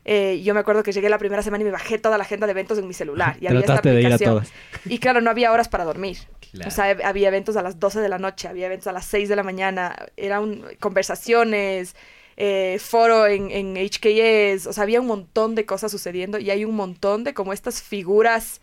Eh, 0.03 0.41
yo 0.43 0.53
me 0.55 0.59
acuerdo 0.59 0.81
que 0.83 0.91
llegué 0.91 1.09
la 1.09 1.19
primera 1.19 1.43
semana 1.43 1.61
y 1.61 1.65
me 1.65 1.71
bajé 1.71 1.99
toda 1.99 2.17
la 2.17 2.23
agenda 2.23 2.47
de 2.47 2.51
eventos 2.51 2.77
en 2.79 2.87
mi 2.87 2.93
celular. 2.93 3.37
Y 3.39 3.47
había 3.47 3.59
esta 3.61 3.77
aplicación. 3.77 4.43
Y 4.85 4.97
claro, 4.99 5.21
no 5.21 5.29
había 5.29 5.51
horas 5.51 5.69
para 5.69 5.85
dormir. 5.85 6.17
Claro. 6.51 6.67
O 6.67 6.71
sea, 6.71 6.91
hab- 6.91 7.05
había 7.05 7.27
eventos 7.29 7.55
a 7.55 7.61
las 7.61 7.79
12 7.79 8.01
de 8.01 8.09
la 8.09 8.17
noche, 8.17 8.47
había 8.49 8.65
eventos 8.65 8.87
a 8.87 8.91
las 8.91 9.05
6 9.05 9.29
de 9.29 9.35
la 9.37 9.43
mañana, 9.43 9.95
eran 10.17 10.63
conversaciones, 10.79 11.95
eh, 12.43 12.79
foro 12.79 13.27
en, 13.27 13.51
en 13.51 13.75
HKS, 13.77 14.65
o 14.67 14.73
sea, 14.73 14.81
había 14.83 14.99
un 14.99 15.05
montón 15.07 15.53
de 15.53 15.65
cosas 15.65 15.91
sucediendo 15.91 16.39
y 16.39 16.49
hay 16.49 16.65
un 16.65 16.75
montón 16.75 17.23
de 17.23 17.33
como 17.35 17.53
estas 17.53 17.83
figuras 17.83 18.61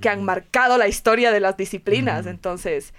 que 0.00 0.08
han 0.08 0.24
marcado 0.24 0.78
la 0.78 0.88
historia 0.88 1.30
de 1.30 1.40
las 1.40 1.56
disciplinas. 1.56 2.24
Entonces, 2.26 2.94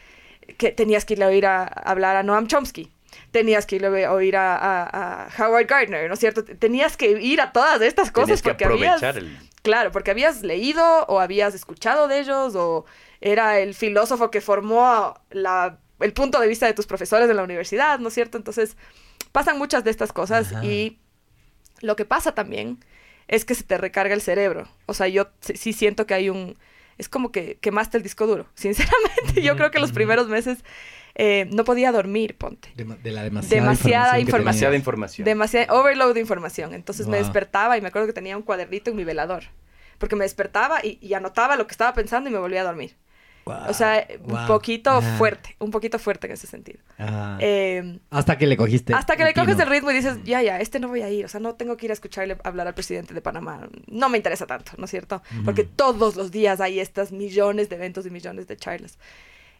que 0.57 0.71
tenías 0.71 1.05
que 1.05 1.13
ir 1.15 1.23
a 1.23 1.27
oír 1.27 1.45
a, 1.45 1.63
a 1.63 1.65
hablar 1.91 2.15
a 2.17 2.23
Noam 2.23 2.45
Chomsky. 2.47 2.91
Tenías 3.31 3.65
que 3.65 3.77
ir 3.77 3.85
a 3.85 4.11
oír 4.13 4.35
a, 4.35 4.55
a- 4.57 5.25
a 5.25 5.29
Howard 5.47 5.65
Gardner, 5.67 6.07
¿no 6.07 6.13
es 6.13 6.19
cierto? 6.19 6.43
Tenías 6.43 6.97
que 6.97 7.09
ir 7.11 7.41
a 7.41 7.51
todas 7.51 7.81
estas 7.81 8.11
cosas 8.11 8.41
que 8.41 8.49
porque 8.51 8.65
habías... 8.65 9.01
el... 9.17 9.37
Claro, 9.63 9.91
porque 9.91 10.11
habías 10.11 10.43
leído 10.43 10.83
o 11.07 11.19
habías 11.19 11.53
escuchado 11.55 12.07
de 12.07 12.19
ellos 12.19 12.55
o 12.55 12.85
era 13.21 13.59
el 13.59 13.73
filósofo 13.73 14.29
que 14.31 14.41
formó 14.41 15.15
la, 15.29 15.77
el 15.99 16.13
punto 16.13 16.39
de 16.39 16.47
vista 16.47 16.65
de 16.67 16.73
tus 16.73 16.87
profesores 16.87 17.29
en 17.29 17.35
la 17.37 17.43
universidad, 17.43 17.99
¿no 17.99 18.07
es 18.09 18.13
cierto? 18.13 18.37
Entonces, 18.37 18.75
pasan 19.31 19.57
muchas 19.57 19.83
de 19.83 19.91
estas 19.91 20.13
cosas 20.13 20.51
Ajá. 20.53 20.65
y 20.65 20.99
lo 21.81 21.95
que 21.95 22.05
pasa 22.05 22.33
también 22.33 22.79
es 23.27 23.45
que 23.45 23.55
se 23.55 23.63
te 23.63 23.77
recarga 23.77 24.13
el 24.13 24.21
cerebro. 24.21 24.67
O 24.87 24.93
sea, 24.93 25.07
yo 25.07 25.29
sí- 25.39 25.73
siento 25.73 26.05
que 26.05 26.13
hay 26.13 26.29
un... 26.29 26.57
Es 26.97 27.09
como 27.09 27.31
que 27.31 27.57
quemaste 27.61 27.97
el 27.97 28.03
disco 28.03 28.27
duro. 28.27 28.45
Sinceramente, 28.55 29.41
yo 29.41 29.55
creo 29.55 29.71
que 29.71 29.79
los 29.79 29.91
primeros 29.91 30.27
meses 30.27 30.59
eh, 31.15 31.47
no 31.51 31.63
podía 31.63 31.91
dormir, 31.91 32.37
ponte. 32.37 32.69
De, 32.75 32.83
de 32.83 33.11
la 33.11 33.23
demasiada, 33.23 33.61
Demasiada 33.63 34.19
información. 34.19 34.21
información. 34.21 34.21
Demasiada 34.21 34.75
información. 34.75 35.25
Demasiado 35.25 35.79
overload 35.79 36.13
de 36.13 36.19
información. 36.19 36.73
Entonces 36.73 37.07
me 37.07 37.17
despertaba 37.17 37.77
y 37.77 37.81
me 37.81 37.87
acuerdo 37.87 38.07
que 38.07 38.13
tenía 38.13 38.37
un 38.37 38.43
cuadernito 38.43 38.91
en 38.91 38.97
mi 38.97 39.03
velador. 39.03 39.43
Porque 39.97 40.15
me 40.15 40.23
despertaba 40.25 40.79
y, 40.85 40.97
y 41.01 41.13
anotaba 41.13 41.55
lo 41.55 41.67
que 41.67 41.71
estaba 41.71 41.93
pensando 41.93 42.29
y 42.29 42.33
me 42.33 42.39
volvía 42.39 42.61
a 42.61 42.65
dormir. 42.65 42.95
Wow, 43.45 43.55
O 43.69 43.73
sea, 43.73 44.07
un 44.23 44.45
poquito 44.47 44.91
Ah, 44.91 45.01
fuerte, 45.17 45.55
un 45.59 45.71
poquito 45.71 45.97
fuerte 45.97 46.27
en 46.27 46.33
ese 46.33 46.45
sentido. 46.47 46.79
ah. 46.99 47.37
Eh, 47.41 47.99
hasta 48.11 48.37
que 48.37 48.45
le 48.45 48.55
cogiste. 48.55 48.93
hasta 48.93 49.15
que 49.15 49.23
le 49.23 49.33
coges 49.33 49.57
el 49.59 49.67
ritmo 49.67 49.89
y 49.91 49.95
dices, 49.95 50.17
ya, 50.23 50.41
ya, 50.43 50.59
este 50.59 50.79
no 50.79 50.87
voy 50.89 51.01
a 51.01 51.09
ir. 51.09 51.25
O 51.25 51.27
sea, 51.27 51.39
no 51.39 51.55
tengo 51.55 51.75
que 51.77 51.87
ir 51.87 51.91
a 51.91 51.93
escucharle 51.93 52.37
hablar 52.43 52.67
al 52.67 52.73
presidente 52.75 53.13
de 53.13 53.21
Panamá. 53.21 53.67
No 53.87 54.09
me 54.09 54.17
interesa 54.17 54.45
tanto, 54.45 54.73
¿no 54.77 54.85
es 54.85 54.91
cierto? 54.91 55.21
Porque 55.43 55.63
todos 55.63 56.15
los 56.15 56.31
días 56.31 56.61
hay 56.61 56.79
estas 56.79 57.11
millones 57.11 57.69
de 57.69 57.75
eventos 57.77 58.05
y 58.05 58.09
millones 58.11 58.47
de 58.47 58.57
charlas. 58.57 58.97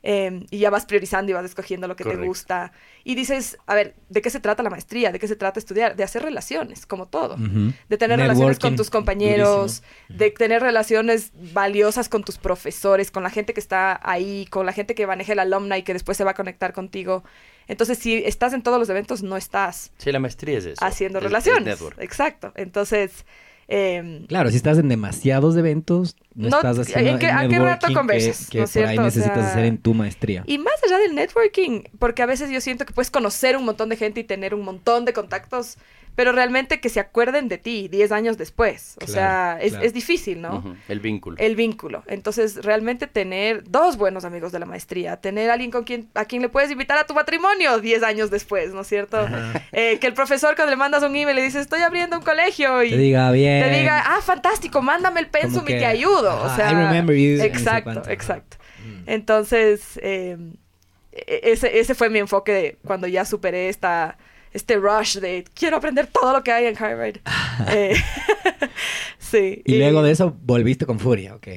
Eh, 0.04 0.46
y 0.50 0.58
ya 0.58 0.72
vas 0.72 0.88
priorizando 0.88 1.30
y 1.30 1.34
vas 1.36 1.46
escogiendo 1.46 1.88
lo 1.88 1.96
que 1.96 2.04
te 2.04 2.16
gusta. 2.28 2.72
Y 3.04 3.14
dices, 3.14 3.58
a 3.68 3.76
ver, 3.76 3.94
¿de 4.10 4.22
qué 4.24 4.32
se 4.32 4.40
trata 4.40 4.64
la 4.64 4.72
maestría? 4.72 5.12
¿De 5.12 5.20
qué 5.20 5.28
se 5.28 5.36
trata 5.36 5.60
estudiar? 5.60 5.96
De 5.96 6.04
hacer 6.04 6.24
relaciones, 6.24 6.88
como 6.88 7.08
todo. 7.08 7.36
De 7.38 7.98
tener 7.98 8.18
relaciones 8.20 8.58
con 8.58 8.76
tus 8.76 8.90
compañeros, 8.90 9.84
de 10.10 10.32
tener 10.32 10.62
relaciones 10.62 11.32
valiosas 11.54 12.10
con 12.10 12.24
tus 12.24 12.38
profesores, 12.40 13.12
con 13.12 13.22
la 13.22 13.30
gente 13.30 13.54
que 13.54 13.60
está 13.60 14.00
ahí, 14.04 14.48
con 14.50 14.66
la 14.66 14.74
gente 14.74 14.96
que 14.96 15.06
maneja 15.06 15.34
el 15.34 15.40
alumni 15.40 15.84
que 15.84 15.94
después 15.94 16.18
se 16.18 16.24
va 16.24 16.32
a 16.32 16.36
conectar 16.36 16.74
contigo. 16.74 17.24
Entonces, 17.68 18.00
si 18.00 18.16
estás 18.26 18.54
en 18.54 18.64
todos 18.64 18.80
los 18.80 18.90
eventos, 18.90 19.22
no 19.22 19.38
estás 19.38 19.92
Sí, 19.98 20.12
la 20.12 20.20
maestría 20.20 20.58
es 20.58 20.66
eso. 20.66 20.84
haciendo 20.84 21.20
es- 21.20 21.26
es 21.26 21.30
relaciones. 21.32 21.80
Exacto. 22.00 22.52
Entonces, 22.56 23.26
em, 23.72 24.26
Claro, 24.28 24.50
si 24.50 24.58
estás 24.58 24.78
en 24.78 24.90
demasiados 24.90 25.56
eventos, 25.56 26.16
no, 26.36 26.50
No, 26.50 26.58
estás 26.58 26.78
haciendo 26.80 27.12
¿en 27.12 27.20
qué- 27.20 27.28
el 27.28 27.32
a 27.36 27.48
qué 27.48 27.60
rato 27.60 27.88
conversas? 27.94 28.46
que, 28.48 28.52
que 28.52 28.58
¿No 28.60 28.64
es 28.66 28.74
por 28.74 28.86
ahí? 28.86 28.98
O 28.98 29.02
necesitas 29.04 29.38
sea, 29.38 29.48
hacer 29.52 29.66
en 29.66 29.78
tu 29.78 29.94
maestría. 29.94 30.44
y 30.46 30.58
más 30.58 30.74
allá 30.86 30.98
del 31.00 31.16
networking, 31.16 31.84
porque 32.00 32.22
a 32.22 32.26
veces 32.26 32.50
yo 32.52 32.60
siento 32.62 32.86
que 32.86 32.94
puedes 32.94 33.10
conocer 33.12 33.56
un 33.58 33.66
montón 33.66 33.90
de 33.90 33.96
gente 33.96 34.20
y 34.20 34.24
tener 34.24 34.54
un 34.54 34.64
montón 34.66 35.06
de 35.06 35.14
contactos, 35.14 35.78
pero 36.16 36.32
realmente 36.34 36.80
que 36.82 36.90
se 36.90 37.00
acuerden 37.00 37.48
de 37.48 37.58
ti 37.58 37.88
10 37.88 38.12
años 38.12 38.38
después. 38.38 38.96
O 39.02 39.06
Claro, 39.06 39.14
sea, 39.14 39.58
es, 39.62 39.72
claro. 39.72 39.86
es 39.86 39.94
difícil, 39.94 40.42
¿no? 40.42 40.76
El 40.88 41.00
vínculo. 41.00 41.38
el 41.40 41.56
vínculo. 41.56 42.04
Entonces, 42.08 42.64
realmente 42.64 43.08
tener 43.08 43.64
dos 43.70 43.98
buenos 43.98 44.26
amigos 44.26 44.52
de 44.52 44.60
la 44.60 44.66
maestría, 44.66 45.18
tener 45.18 45.50
alguien 45.50 45.72
con 45.72 45.84
quien, 45.84 46.10
a 46.14 46.26
quien 46.26 46.42
le 46.42 46.50
puedes 46.50 46.70
invitar 46.70 46.98
a 46.98 47.06
tu 47.06 47.14
matrimonio 47.14 47.80
10 47.80 48.04
años 48.04 48.30
después, 48.30 48.74
¿no 48.74 48.82
es 48.82 48.88
cierto? 48.88 49.26
Eh, 49.72 49.98
que 50.00 50.08
el 50.08 50.14
profesor 50.14 50.56
cuando 50.56 50.72
le 50.72 50.78
mandas 50.78 51.02
un 51.04 51.16
email 51.16 51.36
le 51.36 51.44
dices, 51.44 51.62
estoy 51.62 51.82
abriendo 51.82 52.18
un 52.18 52.24
colegio 52.24 52.84
y 52.84 52.90
Te 52.90 52.98
diga 52.98 53.32
bien. 53.32 53.64
te 53.64 53.70
diga, 53.80 54.04
ah, 54.06 54.22
fantástico, 54.22 54.82
mándame 54.82 55.22
el 55.22 55.28
pensum 55.28 55.64
y 55.64 55.68
te 55.78 55.86
ayudo. 55.86 56.42
O 56.44 56.56
sea, 56.56 56.72
I 56.72 56.76
remember 56.76 57.16
you, 57.16 57.38
no 57.38 57.44
sé 57.44 57.48
exacto, 57.48 58.04
exacto. 58.10 58.58
Mm. 58.86 59.04
Entonces, 59.10 60.00
eh, 60.04 60.38
ese, 61.12 61.80
ese 61.80 61.96
fue 61.96 62.10
mi 62.10 62.20
enfoque 62.20 62.52
de 62.52 62.78
cuando 62.86 63.08
ya 63.08 63.26
superé 63.26 63.70
esta, 63.70 64.18
este 64.54 64.78
rush 64.78 65.18
de 65.20 65.46
quiero 65.54 65.78
aprender 65.78 66.08
todo 66.08 66.34
lo 66.34 66.44
que 66.44 66.52
hay 66.52 66.66
en 66.66 66.76
Harvard. 66.82 67.18
Eh, 67.70 67.96
sí. 69.20 69.62
Y 69.66 69.78
luego 69.78 70.02
de 70.02 70.12
eso 70.12 70.36
volviste 70.44 70.86
con 70.86 71.00
furia, 71.00 71.36
ok. 71.36 71.48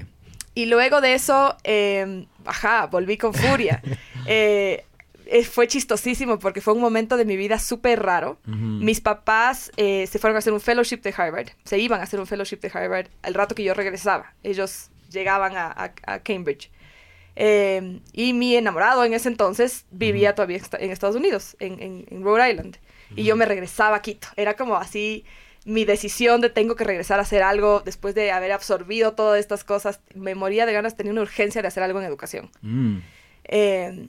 Y 0.54 0.66
luego 0.66 1.00
de 1.00 1.14
eso, 1.14 1.56
eh, 1.64 2.26
ajá, 2.44 2.86
volví 2.86 3.16
con 3.16 3.34
furia. 3.34 3.82
Eh, 4.26 4.82
eh, 5.26 5.44
fue 5.44 5.68
chistosísimo 5.68 6.38
porque 6.38 6.62
fue 6.62 6.72
un 6.72 6.80
momento 6.80 7.18
de 7.18 7.26
mi 7.26 7.36
vida 7.36 7.58
súper 7.58 8.02
raro. 8.02 8.38
Mis 8.46 9.02
papás 9.02 9.70
eh, 9.76 10.06
se 10.06 10.18
fueron 10.18 10.36
a 10.36 10.38
hacer 10.38 10.54
un 10.54 10.62
fellowship 10.62 11.02
de 11.02 11.12
Harvard. 11.14 11.48
Se 11.64 11.78
iban 11.78 12.00
a 12.00 12.04
hacer 12.04 12.18
un 12.20 12.26
fellowship 12.26 12.56
de 12.60 12.70
Harvard 12.72 13.08
al 13.22 13.34
rato 13.34 13.54
que 13.54 13.62
yo 13.64 13.74
regresaba. 13.74 14.32
Ellos 14.42 14.88
llegaban 15.10 15.56
a, 15.58 15.66
a- 15.66 15.92
a 16.06 16.18
Cambridge. 16.20 16.70
Eh, 17.36 18.00
y 18.12 18.32
mi 18.32 18.54
enamorado 18.56 19.04
en 19.04 19.12
ese 19.14 19.28
entonces 19.28 19.86
vivía 19.90 20.34
todavía 20.34 20.60
en 20.78 20.90
Estados 20.90 21.16
Unidos, 21.16 21.56
en, 21.58 21.80
en- 21.82 22.06
en 22.10 22.22
Rhode 22.22 22.50
Island. 22.50 22.76
Y 23.16 23.24
yo 23.24 23.36
me 23.36 23.44
regresaba 23.46 23.96
a 23.96 24.02
Quito. 24.02 24.28
Era 24.36 24.54
como 24.54 24.76
así 24.76 25.24
mi 25.64 25.84
decisión 25.84 26.40
de 26.40 26.50
tengo 26.50 26.74
que 26.76 26.84
regresar 26.84 27.18
a 27.18 27.22
hacer 27.22 27.42
algo 27.42 27.80
después 27.80 28.14
de 28.14 28.30
haber 28.32 28.52
absorbido 28.52 29.12
todas 29.14 29.38
estas 29.40 29.64
cosas. 29.64 30.00
Me 30.14 30.34
moría 30.34 30.66
de 30.66 30.72
ganas, 30.72 30.96
tenía 30.96 31.12
una 31.12 31.22
urgencia 31.22 31.62
de 31.62 31.68
hacer 31.68 31.82
algo 31.82 32.00
en 32.00 32.06
educación. 32.06 32.50
Mm. 32.62 32.98
Eh, 33.44 34.08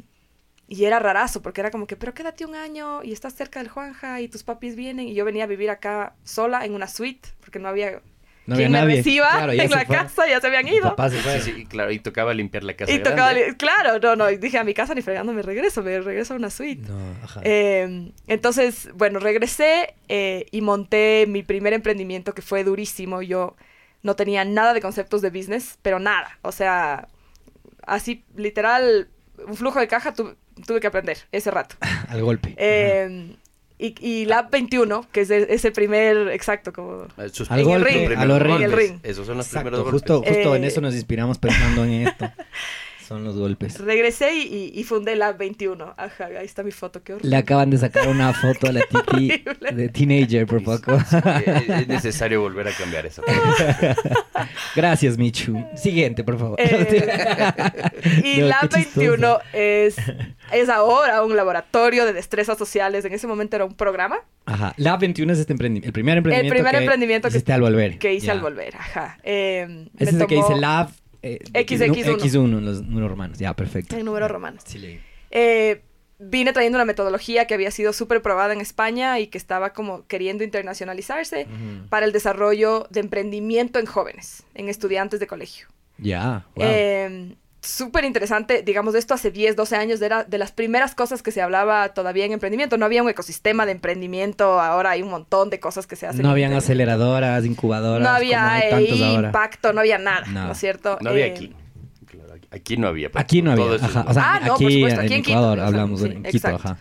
y 0.67 0.85
era 0.85 0.97
rarazo, 0.99 1.41
porque 1.43 1.61
era 1.61 1.69
como 1.71 1.85
que, 1.85 1.95
pero 1.95 2.13
quédate 2.15 2.45
un 2.45 2.55
año 2.55 3.03
y 3.03 3.11
estás 3.13 3.35
cerca 3.35 3.59
del 3.59 3.69
Juanja 3.69 4.21
y 4.21 4.27
tus 4.27 4.43
papis 4.43 4.75
vienen. 4.75 5.07
Y 5.07 5.13
yo 5.13 5.23
venía 5.23 5.43
a 5.43 5.47
vivir 5.47 5.69
acá 5.69 6.15
sola 6.23 6.65
en 6.65 6.73
una 6.73 6.87
suite, 6.87 7.29
porque 7.39 7.59
no 7.59 7.67
había 7.69 8.01
No 8.47 8.55
quien 8.55 8.67
había 8.67 8.81
me 8.81 8.87
nadie. 8.87 8.95
reciba 8.97 9.29
Claro, 9.31 9.51
en 9.53 9.57
la 9.57 9.85
fue. 9.85 9.95
casa, 9.95 10.27
ya 10.27 10.39
se 10.39 10.47
habían 10.47 10.67
ido. 10.67 10.83
papás 10.95 11.13
se 11.13 11.41
Sí, 11.41 11.65
claro, 11.65 11.91
y 11.91 11.99
tocaba 11.99 12.33
limpiar 12.33 12.63
la 12.63 12.75
casa. 12.75 12.91
Y 12.91 12.99
tocaba, 12.99 13.31
grande. 13.33 13.49
li- 13.51 13.55
claro, 13.57 13.99
no, 13.99 14.15
no, 14.15 14.27
dije 14.27 14.57
a 14.59 14.63
mi 14.63 14.73
casa 14.73 14.93
ni 14.93 15.01
fregando 15.01 15.33
me 15.33 15.41
regreso, 15.41 15.81
me 15.81 15.99
regreso 15.99 16.33
a 16.33 16.37
una 16.37 16.49
suite. 16.49 16.87
No, 16.87 16.97
ajá. 17.23 17.41
Eh, 17.43 18.11
entonces, 18.27 18.89
bueno, 18.93 19.19
regresé 19.19 19.95
eh, 20.09 20.45
y 20.51 20.61
monté 20.61 21.25
mi 21.27 21.41
primer 21.43 21.73
emprendimiento 21.73 22.33
que 22.33 22.41
fue 22.41 22.63
durísimo. 22.63 23.21
Yo 23.23 23.55
no 24.03 24.15
tenía 24.15 24.45
nada 24.45 24.73
de 24.75 24.81
conceptos 24.81 25.21
de 25.23 25.31
business, 25.31 25.79
pero 25.81 25.97
nada. 25.99 26.37
O 26.43 26.51
sea, 26.51 27.07
así, 27.87 28.23
literal, 28.35 29.07
un 29.47 29.55
flujo 29.55 29.79
de 29.79 29.87
caja 29.87 30.13
tu- 30.13 30.35
tuve 30.67 30.79
que 30.79 30.87
aprender 30.87 31.17
ese 31.31 31.49
rato. 31.51 31.75
Al 32.09 32.21
golpe. 32.21 32.53
Eh, 32.57 33.35
y, 33.77 33.93
y 33.99 34.25
Lab 34.25 34.49
21, 34.51 35.05
que 35.11 35.21
es 35.21 35.29
e- 35.29 35.53
ese 35.53 35.71
primer, 35.71 36.29
exacto, 36.29 36.71
como... 36.71 37.07
Sus 37.31 37.51
Al 37.51 37.59
en 37.59 37.69
el 37.69 37.71
golpe, 37.83 38.07
ring, 38.07 38.17
a 38.19 38.25
los 38.25 38.41
en 38.41 38.61
el 38.63 38.71
ring. 38.71 38.99
Esos 39.03 39.27
son 39.27 39.37
los 39.37 39.45
Exacto, 39.47 39.69
primeros 39.69 39.91
justo, 39.91 40.15
golpes. 40.17 40.33
justo 40.35 40.55
en 40.55 40.63
Eh, 40.63 40.67
eso 40.67 40.81
nos 40.81 40.95
inspiramos 40.95 41.37
pensando 41.37 41.83
en 41.83 42.07
esto. 42.07 42.25
Son 43.07 43.23
los 43.23 43.35
golpes. 43.37 43.79
Regresé 43.79 44.33
y, 44.35 44.41
y- 44.73 44.79
y 44.79 44.83
fundé 44.83 45.15
Lab 45.15 45.37
21. 45.37 45.93
Ajá, 45.97 46.25
ahí 46.25 46.45
está 46.45 46.63
mi 46.63 46.71
foto, 46.71 47.03
qué 47.03 47.13
horrible. 47.13 47.29
Le 47.29 47.37
acaban 47.37 47.69
de 47.69 47.77
sacar 47.77 48.07
una 48.07 48.33
foto 48.33 48.67
a 48.67 48.71
la 48.71 48.81
Titi 48.81 48.97
Horrible. 49.45 49.71
de 49.73 49.89
teenager 49.89 50.45
por 50.47 50.63
poco. 50.63 50.97
Es 51.77 51.87
necesario 51.87 52.41
volver 52.41 52.67
a 52.67 52.71
cambiar 52.71 53.05
eso. 53.05 53.21
Gracias, 54.75 55.17
Michu. 55.17 55.63
Siguiente, 55.75 56.23
por 56.23 56.37
favor. 56.37 56.59
Eh, 56.59 57.15
y 58.23 58.41
No, 58.41 58.49
chistoso. 58.61 59.11
21 59.11 59.37
es, 59.53 59.95
es 60.51 60.69
ahora 60.69 61.23
un 61.23 61.35
laboratorio 61.35 62.05
de 62.05 62.13
destrezas 62.13 62.57
sociales. 62.57 63.05
En 63.05 63.13
ese 63.13 63.27
momento 63.27 63.55
era 63.55 63.65
un 63.65 63.75
programa 63.75 64.17
Ajá. 64.45 64.73
Lab 64.77 64.99
21 64.99 65.33
es 65.33 65.39
este 65.39 65.53
emprendimiento. 65.53 65.87
El 65.87 65.93
primer 65.93 66.17
emprendimiento 66.17 66.53
primer 66.55 66.71
que 66.73 66.77
emprendimiento 66.79 67.27
que- 67.29 67.35
hiciste 67.35 67.53
al 67.53 67.61
volver. 67.61 67.97
que 67.97 68.13
hice 68.13 68.31
al 68.31 68.41
volver. 68.41 68.75
Ajá. 68.75 69.17
Eh, 69.23 69.65
me 69.67 69.89
Ese 70.03 70.15
es 70.15 70.21
el 70.21 70.27
que 70.27 70.35
dice 70.35 70.55
Lab 70.55 70.89
eh, 71.25 71.39
XX1. 71.53 72.19
X1, 72.19 72.61
los 72.61 72.83
números 72.83 73.09
romanos. 73.09 73.39
Ya, 73.39 73.53
perfecto. 73.55 73.95
En 73.95 74.05
números 74.05 74.29
romanos. 74.29 74.63
Sí, 74.65 74.77
leí. 74.77 74.99
Eh, 75.31 75.81
vine 76.19 76.53
trayendo 76.53 76.77
una 76.77 76.85
metodología 76.85 77.45
que 77.47 77.53
había 77.53 77.71
sido 77.71 77.93
súper 77.93 78.21
probada 78.21 78.53
en 78.53 78.61
España 78.61 79.19
y 79.19 79.27
que 79.27 79.37
estaba 79.37 79.73
como 79.73 80.05
queriendo 80.07 80.43
internacionalizarse 80.43 81.47
para 81.89 82.05
el 82.05 82.11
desarrollo 82.11 82.87
de 82.89 82.99
emprendimiento 83.01 83.79
en 83.79 83.85
jóvenes, 83.85 84.43
en 84.53 84.69
estudiantes 84.69 85.19
de 85.19 85.27
colegio. 85.27 85.67
Ya, 85.97 86.45
wow. 86.55 86.65
Eh, 86.65 87.35
súper 87.67 88.05
interesante, 88.05 88.61
digamos, 88.63 88.93
de 88.93 88.99
esto 88.99 89.13
hace 89.13 89.31
10, 89.31 89.55
12 89.55 89.75
años 89.75 90.01
era 90.01 90.23
de 90.23 90.37
las 90.37 90.51
primeras 90.51 90.95
cosas 90.95 91.21
que 91.23 91.31
se 91.31 91.41
hablaba 91.41 91.89
todavía 91.93 92.25
en 92.25 92.31
emprendimiento. 92.31 92.77
No 92.77 92.85
había 92.85 93.03
un 93.03 93.09
ecosistema 93.09 93.65
de 93.65 93.73
emprendimiento, 93.73 94.59
ahora 94.59 94.91
hay 94.91 95.01
un 95.01 95.09
montón 95.09 95.49
de 95.49 95.59
cosas 95.59 95.87
que 95.87 95.95
se 95.95 96.07
hacen. 96.07 96.21
no 96.23 96.29
habían 96.29 96.51
Internet. 96.51 96.63
aceleradoras, 96.63 97.45
incubadoras. 97.45 97.99
No 98.01 98.05
como 98.07 98.17
había 98.17 98.53
hay 98.53 98.69
tantos 98.69 98.99
eh, 98.99 99.05
ahora. 99.05 99.27
impacto, 99.27 99.73
no 99.73 99.79
había 99.81 99.97
nada, 99.97 100.25
No. 100.27 100.45
¿no 100.47 100.51
es 100.51 100.57
cierto? 100.57 100.97
No 101.01 101.09
había 101.11 101.27
Eh, 101.27 101.31
aquí. 101.31 101.53
Claro, 102.05 102.33
aquí- 102.51 102.77
no 102.77 102.87
había. 102.87 103.09
Aquí 103.13 103.41
no 103.41 103.51
había. 103.51 103.65
Ajá. 103.75 103.87
nuevo. 103.87 104.09
O 104.09 104.13
sea, 104.13 104.33
Ah, 104.35 104.39
no, 104.41 104.55
por 104.55 104.65
aquí, 104.65 104.73
supuesto, 104.75 104.99
aquí 105.01 105.07
en 105.07 105.13
en 105.13 105.23
Quito, 105.23 105.37
Ecuador 105.37 105.57
o 105.57 105.61
sea, 105.61 105.67
hablamos 105.67 105.99
sí, 105.99 106.05
en 106.07 106.23
Quito, 106.23 106.29
exacto. 106.37 106.55
ajá. 106.67 106.77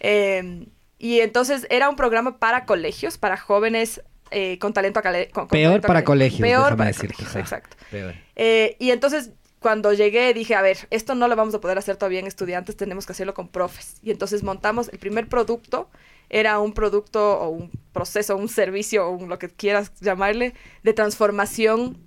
Eh, 0.00 0.66
y 0.98 1.20
entonces 1.20 1.66
era 1.70 1.88
un 1.88 1.96
programa 1.96 2.38
para 2.38 2.64
colegios, 2.64 3.18
para 3.18 3.36
jóvenes 3.36 4.02
eh, 4.30 4.58
con 4.58 4.72
talento 4.72 4.98
académico. 4.98 5.46
Peor 5.48 5.68
talento 5.70 5.86
para 5.88 6.04
colegios, 6.04 6.40
Peor 6.40 6.62
déjame 6.64 6.76
para 6.76 6.88
decirte, 6.88 7.14
colegios, 7.14 7.36
exacto. 7.36 7.76
Peor. 7.90 8.14
Eh, 8.34 8.76
y 8.80 8.90
entonces 8.90 9.30
cuando 9.66 9.92
llegué 9.92 10.32
dije, 10.32 10.54
a 10.54 10.62
ver, 10.62 10.86
esto 10.90 11.16
no 11.16 11.26
lo 11.26 11.34
vamos 11.34 11.52
a 11.56 11.60
poder 11.60 11.76
hacer 11.76 11.96
todavía 11.96 12.20
en 12.20 12.28
estudiantes, 12.28 12.76
tenemos 12.76 13.04
que 13.04 13.10
hacerlo 13.10 13.34
con 13.34 13.48
profes. 13.48 13.96
Y 14.00 14.12
entonces 14.12 14.44
montamos 14.44 14.88
el 14.90 15.00
primer 15.00 15.28
producto, 15.28 15.90
era 16.30 16.60
un 16.60 16.72
producto 16.72 17.40
o 17.40 17.48
un 17.48 17.72
proceso, 17.92 18.36
un 18.36 18.48
servicio, 18.48 19.10
o 19.10 19.26
lo 19.26 19.40
que 19.40 19.48
quieras 19.48 19.90
llamarle, 20.00 20.54
de 20.84 20.92
transformación 20.92 21.98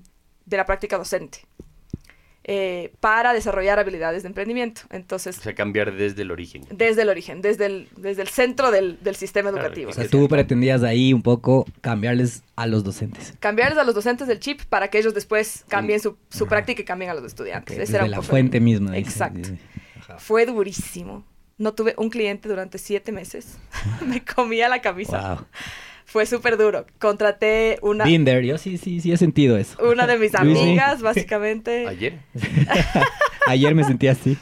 de 0.45 0.55
la 0.55 0.65
práctica 0.65 0.97
docente. 0.97 1.39
Eh, 2.45 2.91
para 2.99 3.33
desarrollar 3.33 3.77
habilidades 3.79 4.23
de 4.23 4.27
emprendimiento. 4.29 4.81
Entonces, 4.89 5.37
O 5.37 5.41
sea, 5.41 5.53
cambiar 5.53 5.93
desde 5.93 6.21
el 6.23 6.31
origen. 6.31 6.63
desde 6.71 7.03
el 7.03 7.09
origen, 7.09 7.41
desde 7.41 7.65
el, 7.67 7.89
desde 7.97 8.21
el 8.23 8.27
centro 8.29 8.71
del, 8.71 8.97
del 9.03 9.15
sistema 9.15 9.51
Claro, 9.51 9.65
educativo. 9.67 9.89
O 9.91 9.93
sea, 9.93 10.07
tú 10.07 10.27
pretendías 10.27 10.81
ahí 10.83 11.13
un 11.13 11.21
poco 11.21 11.65
cambiarles 11.81 12.41
a 12.55 12.65
los 12.65 12.83
docentes. 12.83 13.33
Cambiarles 13.39 13.77
a 13.77 13.83
los 13.83 13.93
docentes 13.93 14.27
del 14.27 14.39
chip 14.39 14.61
para 14.63 14.87
que 14.89 14.97
ellos 14.99 15.13
después 15.13 15.63
cambien 15.67 15.99
su, 15.99 16.17
su 16.29 16.47
práctica 16.47 16.81
y 16.81 16.85
cambien 16.85 17.11
a 17.11 17.13
los 17.13 17.25
estudiantes. 17.25 17.75
Que 17.75 17.83
Ese 17.83 17.91
desde 17.93 17.95
era 17.97 18.05
un 18.05 18.11
la 18.11 18.17
poco 18.17 18.29
fuente 18.29 18.59
misma. 18.59 18.91
dice. 18.93 19.01
Exacto. 19.09 19.49
Ajá. 19.99 20.17
Fue 20.17 20.45
durísimo. 20.45 21.23
No 21.57 21.73
tuve 21.73 21.93
un 21.97 22.09
cliente 22.09 22.47
durante 22.47 22.77
siete 22.77 23.11
meses. 23.11 23.57
Me 24.07 24.23
comía 24.23 24.69
la 24.69 24.81
camisa. 24.81 25.35
Wow. 25.35 25.45
Fue 26.09 26.25
súper 26.25 26.57
duro. 26.57 26.85
Contraté 26.97 27.77
una, 27.81 28.03
Been 28.03 28.25
there. 28.25 28.45
Yo 28.45 28.57
sí, 28.57 28.77
sí, 28.77 28.99
sí 28.99 29.11
he 29.11 29.17
sentido 29.17 29.57
eso. 29.57 29.77
una 29.83 30.07
de 30.07 30.17
mis 30.17 30.33
amigas, 30.35 31.01
básicamente. 31.01 31.87
Ayer. 31.87 32.19
Ayer 33.47 33.73
me 33.75 33.83
sentí 33.83 34.07
así. 34.07 34.37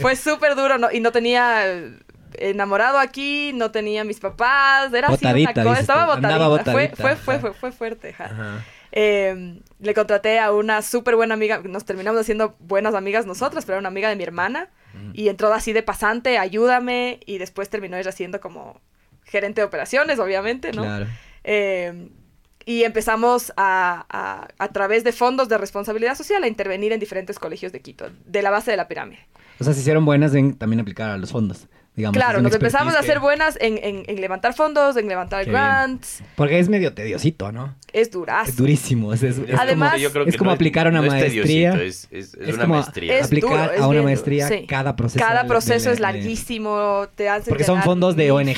Fue 0.00 0.16
súper 0.16 0.54
duro 0.54 0.78
no- 0.78 0.90
y 0.92 1.00
no 1.00 1.12
tenía 1.12 1.66
eh, 1.66 1.98
enamorado 2.38 2.98
aquí, 2.98 3.52
no 3.54 3.70
tenía 3.70 4.04
mis 4.04 4.20
papás. 4.20 4.92
Era 4.92 5.08
así 5.08 5.16
Botadita, 5.16 5.52
una 5.60 5.64
cosa. 5.64 5.80
Estaba 5.80 6.06
botadita. 6.16 6.38
Fue, 6.38 6.88
botadita, 6.88 7.02
fue, 7.02 7.16
fue, 7.16 7.34
ajá. 7.34 7.40
fue, 7.42 7.52
fue 7.54 7.72
fuerte. 7.72 8.14
ajá. 8.18 8.64
Eh, 8.90 9.60
le 9.80 9.94
contraté 9.94 10.38
a 10.40 10.52
una 10.52 10.80
súper 10.80 11.14
buena 11.16 11.34
amiga, 11.34 11.60
nos 11.62 11.84
terminamos 11.84 12.20
haciendo 12.22 12.56
buenas 12.58 12.94
amigas 12.94 13.26
nosotras, 13.26 13.66
pero 13.66 13.74
era 13.74 13.80
una 13.80 13.88
amiga 13.90 14.08
de 14.08 14.16
mi 14.16 14.22
hermana, 14.24 14.70
y 15.12 15.28
entró 15.28 15.52
así 15.52 15.74
de 15.74 15.82
pasante, 15.82 16.38
ayúdame, 16.38 17.20
y 17.26 17.36
después 17.36 17.68
terminó 17.68 17.98
ella 17.98 18.10
siendo 18.12 18.40
como 18.40 18.80
gerente 19.28 19.60
de 19.60 19.66
operaciones, 19.66 20.18
obviamente, 20.18 20.72
¿no? 20.72 20.82
Claro. 20.82 21.06
Eh, 21.44 22.10
y 22.64 22.84
empezamos 22.84 23.52
a, 23.56 24.04
a, 24.10 24.48
a 24.58 24.68
través 24.72 25.02
de 25.02 25.12
fondos 25.12 25.48
de 25.48 25.56
responsabilidad 25.56 26.14
social 26.16 26.42
a 26.42 26.48
intervenir 26.48 26.92
en 26.92 27.00
diferentes 27.00 27.38
colegios 27.38 27.72
de 27.72 27.80
Quito, 27.80 28.10
de 28.26 28.42
la 28.42 28.50
base 28.50 28.70
de 28.70 28.76
la 28.76 28.88
pirámide. 28.88 29.20
O 29.58 29.64
sea, 29.64 29.72
se 29.72 29.80
hicieron 29.80 30.04
buenas 30.04 30.34
en 30.34 30.54
también 30.54 30.80
aplicar 30.80 31.10
a 31.10 31.16
los 31.16 31.32
fondos. 31.32 31.66
Digamos, 31.98 32.16
claro, 32.16 32.40
nos 32.40 32.54
empezamos 32.54 32.94
a 32.94 33.00
hacer 33.00 33.18
buenas 33.18 33.58
en, 33.60 33.76
en- 33.82 34.04
en 34.06 34.20
levantar 34.20 34.54
fondos, 34.54 34.96
en 34.96 35.08
levantar 35.08 35.44
Qué 35.44 35.50
bien. 35.50 35.60
grants. 35.60 36.22
Porque 36.36 36.58
es 36.60 36.68
medio 36.68 36.94
tediosito, 36.94 37.50
¿no? 37.52 37.74
Es 37.92 38.10
durazo. 38.10 38.48
Es 38.50 38.56
durísimo. 38.56 39.12
Es, 39.12 39.22
es- 39.22 39.38
es 39.38 39.58
Además- 39.58 39.92
como, 39.92 40.02
Yo 40.02 40.12
creo 40.12 40.26
es 40.26 40.36
como 40.36 40.50
no 40.50 40.54
aplicar 40.54 40.86
una 40.86 41.00
no 41.02 41.08
maestría. 41.08 41.72
es, 41.74 42.06
es- 42.10 42.34
es 42.34 42.48
es 42.48 42.54
una 42.54 42.62
como 42.64 42.74
maestría. 42.74 43.18
Es 43.18 43.26
aplicar 43.26 43.50
duro, 43.50 43.72
es 43.72 43.80
a 43.80 43.88
una 43.88 44.02
maestría 44.02 44.48
sí. 44.48 44.64
cada 44.68 44.94
proceso. 44.94 45.24
Cada 45.24 45.46
proceso 45.46 45.88
de- 45.88 45.94
es 45.94 46.00
larguísimo, 46.00 47.06
te 47.16 47.28
hacen 47.28 47.48
Porque 47.50 47.64
son 47.64 47.82
fondos 47.82 48.14
de 48.14 48.30
ONGs, 48.30 48.56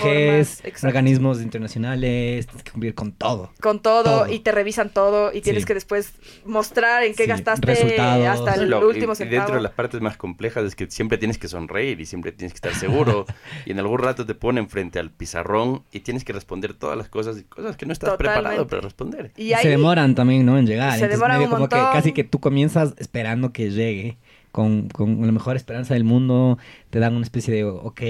formas, 0.60 0.84
organismos 0.84 1.40
internacionales, 1.40 2.46
tienes 2.46 2.62
que 2.62 2.70
cumplir 2.72 2.94
con 2.94 3.12
todo. 3.12 3.52
con 3.60 3.80
todo, 3.80 4.02
Todo. 4.04 4.28
y 4.28 4.40
te 4.40 4.52
revisan 4.52 4.90
todo 4.90 5.32
y 5.32 5.40
tienes 5.40 5.62
Sí. 5.62 5.66
que 5.68 5.74
después 5.74 6.12
mostrar 6.44 7.04
en 7.04 7.14
qué 7.14 7.24
Sí, 7.24 7.28
gastaste 7.30 7.66
resultados. 7.66 8.26
hasta 8.26 8.54
el 8.60 8.68
lo- 8.70 8.86
último 8.86 9.12
y, 9.12 9.14
y 9.14 9.16
centavo. 9.16 9.36
dentro 9.40 9.54
de 9.56 9.62
las 9.62 9.72
partes 9.72 10.00
más 10.00 10.16
complejas 10.16 10.64
es 10.64 10.74
que 10.74 10.90
siempre 10.90 11.16
tienes 11.18 11.38
que 11.38 11.48
sonreír 11.48 12.00
y 12.00 12.06
siempre 12.06 12.32
tienes 12.32 12.52
que 12.52 12.56
estar 12.56 12.74
seguro 12.74 13.24
y 13.66 13.72
en 13.72 13.78
algún 13.78 13.98
rato 13.98 14.26
te 14.26 14.34
ponen 14.34 14.68
frente 14.68 14.98
al 14.98 15.10
pizarrón 15.10 15.82
y 15.92 16.00
tienes 16.00 16.24
que 16.24 16.32
responder 16.32 16.74
todas 16.74 16.96
las 16.96 17.08
cosas 17.08 17.38
y 17.38 17.44
cosas 17.44 17.76
que 17.76 17.86
no 17.86 17.92
estás 17.92 18.16
preparado 18.16 18.66
para 18.66 18.82
responder. 18.82 19.32
Y 19.36 19.44
Y 19.44 19.52
ahí 19.54 19.62
se 19.62 19.68
demoran 19.70 20.14
también, 20.14 20.46
¿no? 20.46 20.58
En 20.58 20.66
llegar. 20.66 20.90
Se 20.90 20.96
Entonces, 20.96 21.18
demoran 21.18 21.38
medio 21.38 21.48
un 21.48 21.54
como 21.54 21.68
que 21.68 21.76
casi 21.76 22.12
que 22.12 22.24
tú 22.24 22.40
comienzas 22.40 22.94
esperando 22.98 23.52
que 23.52 23.70
llegue 23.70 24.18
con, 24.52 24.88
con 24.88 25.24
la 25.24 25.32
mejor 25.32 25.56
esperanza 25.56 25.94
del 25.94 26.04
mundo. 26.04 26.58
Te 26.90 26.98
dan 26.98 27.14
una 27.14 27.24
especie 27.24 27.54
de, 27.54 27.64
ok, 27.64 28.00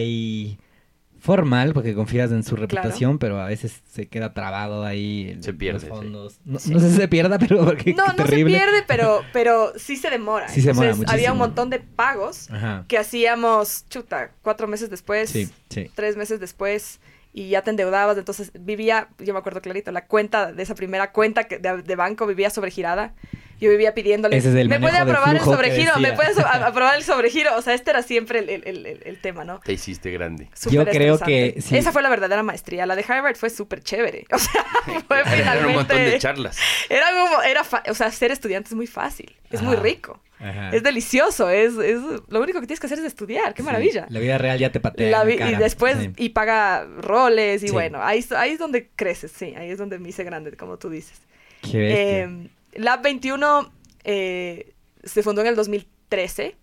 formal, 1.21 1.73
porque 1.75 1.95
confías 1.95 2.31
en 2.33 2.43
su 2.43 2.57
reputación, 2.57 3.19
pero 3.19 3.41
a 3.41 3.47
veces 3.47 3.83
se 3.93 4.09
queda 4.09 4.33
trabado 4.33 4.85
ahí. 4.85 5.31
en 5.33 5.43
Se 5.43 5.53
pierde, 5.55 5.75
los 5.75 5.83
sí. 5.83 5.89
fondos. 5.89 6.41
No, 6.45 6.59
Sí. 6.59 6.73
no 6.73 6.81
sé 6.81 6.91
si 6.91 6.97
se 6.97 7.09
pierda, 7.09 7.39
pero 7.39 7.65
porque 7.65 7.93
no, 7.95 8.07
no 8.07 8.27
se 8.27 8.45
pierde, 8.45 8.83
pero, 8.89 9.21
pero 9.33 9.73
sí 9.77 9.97
se 9.97 10.11
demora. 10.11 10.49
Sí 10.49 10.61
se 10.63 10.69
demora 10.69 10.89
Entonces, 10.91 11.13
había 11.13 11.33
un 11.33 11.39
montón 11.39 11.71
de 11.71 11.79
pagos 11.81 12.51
Ajá. 12.51 12.85
que 12.89 12.99
hacíamos, 12.99 13.85
chuta, 13.89 14.33
cuatro 14.43 14.67
meses 14.67 14.91
después, 14.91 15.31
Sí, 15.31 15.49
sí. 15.69 15.91
tres 15.95 16.17
meses 16.17 16.41
después, 16.41 17.01
y 17.33 17.51
ya 17.51 17.63
te 17.63 17.71
endeudabas. 17.71 18.17
Entonces 18.19 18.51
vivía, 18.59 19.09
yo 19.19 19.33
me 19.35 19.39
acuerdo 19.39 19.61
clarito, 19.61 19.93
la 19.93 20.07
cuenta 20.07 20.53
de 20.53 20.63
esa 20.63 20.75
primera 20.75 21.13
cuenta 21.13 21.45
que 21.45 21.59
de, 21.59 21.83
de 21.83 21.97
banco 21.97 22.27
vivía 22.27 22.51
sobregirada. 22.51 23.15
Yo 23.61 23.71
vivía 23.71 23.95
pidiéndole, 23.95 24.37
Ese 24.37 24.49
es 24.49 24.55
el 24.57 24.69
¿me 24.69 24.81
puede 24.81 24.97
aprobar 24.97 25.35
el 25.37 25.43
sobregiro? 25.43 25.99
¿Me 25.99 26.13
puede 26.15 26.33
so- 26.35 26.47
aprobar 26.47 26.97
el 26.97 27.03
sobregiro? 27.05 27.57
O 27.57 27.63
sea, 27.63 27.75
este 27.75 27.91
era 27.91 28.03
siempre 28.03 28.39
el, 28.41 28.49
el- 28.49 28.63
el- 28.67 28.87
el- 28.87 29.03
el 29.05 29.21
tema, 29.21 29.45
¿no? 29.45 29.61
Te 29.61 29.73
hiciste 29.75 30.11
grande. 30.11 30.49
Súper 30.55 30.73
Yo 30.73 30.85
creo 30.87 31.15
estresante. 31.15 31.55
que 31.55 31.61
sí. 31.63 31.77
Esa 31.77 31.93
fue 31.93 32.01
la 32.03 32.09
verdadera 32.09 32.43
maestría. 32.43 32.87
La 32.87 32.97
de 32.97 33.05
Harvard 33.07 33.37
fue 33.37 33.51
súper 33.51 33.83
chévere. 33.83 34.25
O 34.33 34.39
sea, 34.39 34.65
fue 35.07 35.21
Era 35.21 35.67
un 35.67 35.75
montón 35.75 35.89
de 35.89 35.95
finalmente... 36.05 36.19
charlas. 36.19 36.59
Era 36.89 37.07
como, 37.13 37.43
era 37.43 37.63
fa- 37.65 37.83
o 37.89 37.95
sea, 37.95 38.11
ser 38.11 38.31
estudiante 38.31 38.69
es 38.71 38.75
muy 38.75 38.87
fácil, 38.87 39.37
es 39.51 39.61
muy 39.63 39.77
rico, 39.77 40.21
Ajá. 40.39 40.71
es 40.71 40.83
delicioso, 40.83 41.51
es, 41.51 41.75
es 41.77 41.99
lo 42.29 42.41
único 42.41 42.61
que 42.61 42.67
tienes 42.67 42.81
que 42.81 42.87
hacer 42.87 42.99
es 42.99 43.05
estudiar, 43.05 43.53
qué 43.53 43.63
Sí, 43.63 43.67
maravilla. 43.67 44.07
La 44.09 44.21
vida 44.21 44.39
real 44.39 44.59
ya 44.59 44.73
te 44.73 44.81
patea. 44.81 45.11
La 45.25 45.31
y 45.31 45.55
después, 45.57 45.99
Sí. 45.99 46.13
y 46.17 46.29
paga 46.31 46.87
roles, 46.99 47.63
y 47.63 47.67
Sí. 47.69 47.73
bueno, 47.73 48.03
ahí, 48.03 48.21
es- 48.21 48.33
ahí 48.33 48.53
es 48.53 48.59
donde 48.59 48.89
creces, 48.97 49.33
sí, 49.33 49.55
ahí 49.57 49.71
es 49.71 49.77
donde 49.79 49.99
me 49.99 50.09
hice 50.09 50.25
grande, 50.25 50.53
como 50.57 50.79
tú 50.79 50.89
dices. 50.89 51.21
Qué. 51.61 52.23
Eh, 52.23 52.49
Lab 52.75 53.03
21 53.03 53.73
eh, 54.05 54.73
se 55.05 55.23
fundó 55.23 55.41
en 55.43 55.49
el 55.49 55.57
2013, 55.57 56.57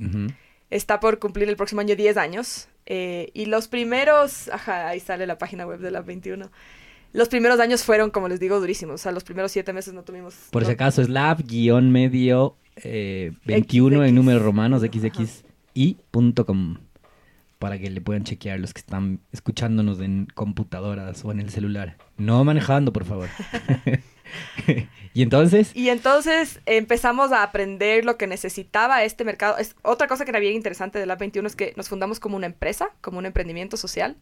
Ujú. 0.00 0.26
está 0.70 1.00
por 1.00 1.18
cumplir 1.18 1.48
el 1.48 1.56
próximo 1.56 1.80
año 1.80 1.96
10 1.96 2.16
años, 2.16 2.68
eh, 2.86 3.30
y 3.34 3.46
los 3.46 3.68
primeros, 3.68 4.48
ajá, 4.48 4.88
ahí 4.88 5.00
sale 5.00 5.26
la 5.26 5.38
página 5.38 5.66
web 5.66 5.80
de 5.80 5.90
Lab 5.90 6.04
21. 6.06 6.50
Los 7.12 7.28
primeros 7.28 7.58
años 7.60 7.82
fueron, 7.84 8.10
como 8.10 8.28
les 8.28 8.38
digo, 8.38 8.60
durísimos. 8.60 8.94
O 8.94 8.98
sea, 9.02 9.10
los 9.12 9.24
primeros 9.24 9.50
siete 9.50 9.72
meses 9.72 9.92
no 9.92 10.04
tuvimos... 10.04 10.34
Por 10.52 10.62
no- 10.62 10.68
si 10.68 10.72
acaso, 10.74 11.02
guion 11.44 11.90
medio 11.90 12.56
eh, 12.76 13.32
21 13.46 14.04
en 14.04 14.14
números 14.14 14.42
romanos, 14.42 14.82
xxi.com. 15.74 16.78
Para 17.58 17.78
que 17.78 17.90
le 17.90 18.00
puedan 18.00 18.24
chequear 18.24 18.58
los 18.60 18.72
que 18.72 18.78
están 18.80 19.20
escuchándonos 19.32 20.00
en 20.00 20.26
computadoras 20.34 21.24
o 21.24 21.32
en 21.32 21.40
el 21.40 21.50
celular. 21.50 21.98
No 22.16 22.42
manejando, 22.44 22.92
por 22.92 23.04
favor. 23.04 23.28
y 25.14 25.22
entonces, 25.22 25.70
Y 25.74 25.88
entonces 25.88 26.60
empezamos 26.66 27.32
a 27.32 27.42
aprender 27.42 28.04
lo 28.04 28.16
que 28.16 28.26
necesitaba 28.26 29.04
este 29.04 29.24
mercado. 29.24 29.58
Es, 29.58 29.74
otra 29.82 30.06
cosa 30.08 30.24
que 30.24 30.30
era 30.30 30.40
bien 30.40 30.54
interesante 30.54 30.98
de 30.98 31.06
Lab 31.06 31.18
21 31.18 31.46
es 31.46 31.56
que 31.56 31.72
nos 31.76 31.88
fundamos 31.88 32.20
como 32.20 32.36
una 32.36 32.46
empresa, 32.46 32.90
como 33.00 33.18
un 33.18 33.26
emprendimiento 33.26 33.76
social, 33.76 34.16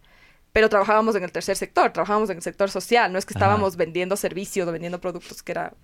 pero 0.52 0.68
trabajábamos 0.68 1.14
en 1.16 1.24
el 1.24 1.32
tercer 1.32 1.56
sector, 1.56 1.92
trabajábamos 1.92 2.30
en 2.30 2.36
el 2.36 2.42
sector 2.42 2.70
social, 2.70 3.12
no 3.12 3.18
es 3.18 3.26
que 3.26 3.32
Ajá. 3.32 3.44
estábamos 3.44 3.76
vendiendo 3.76 4.16
servicios 4.16 4.66
o 4.66 4.72
vendiendo 4.72 5.00
productos, 5.00 5.42
que 5.42 5.52
era, 5.52 5.74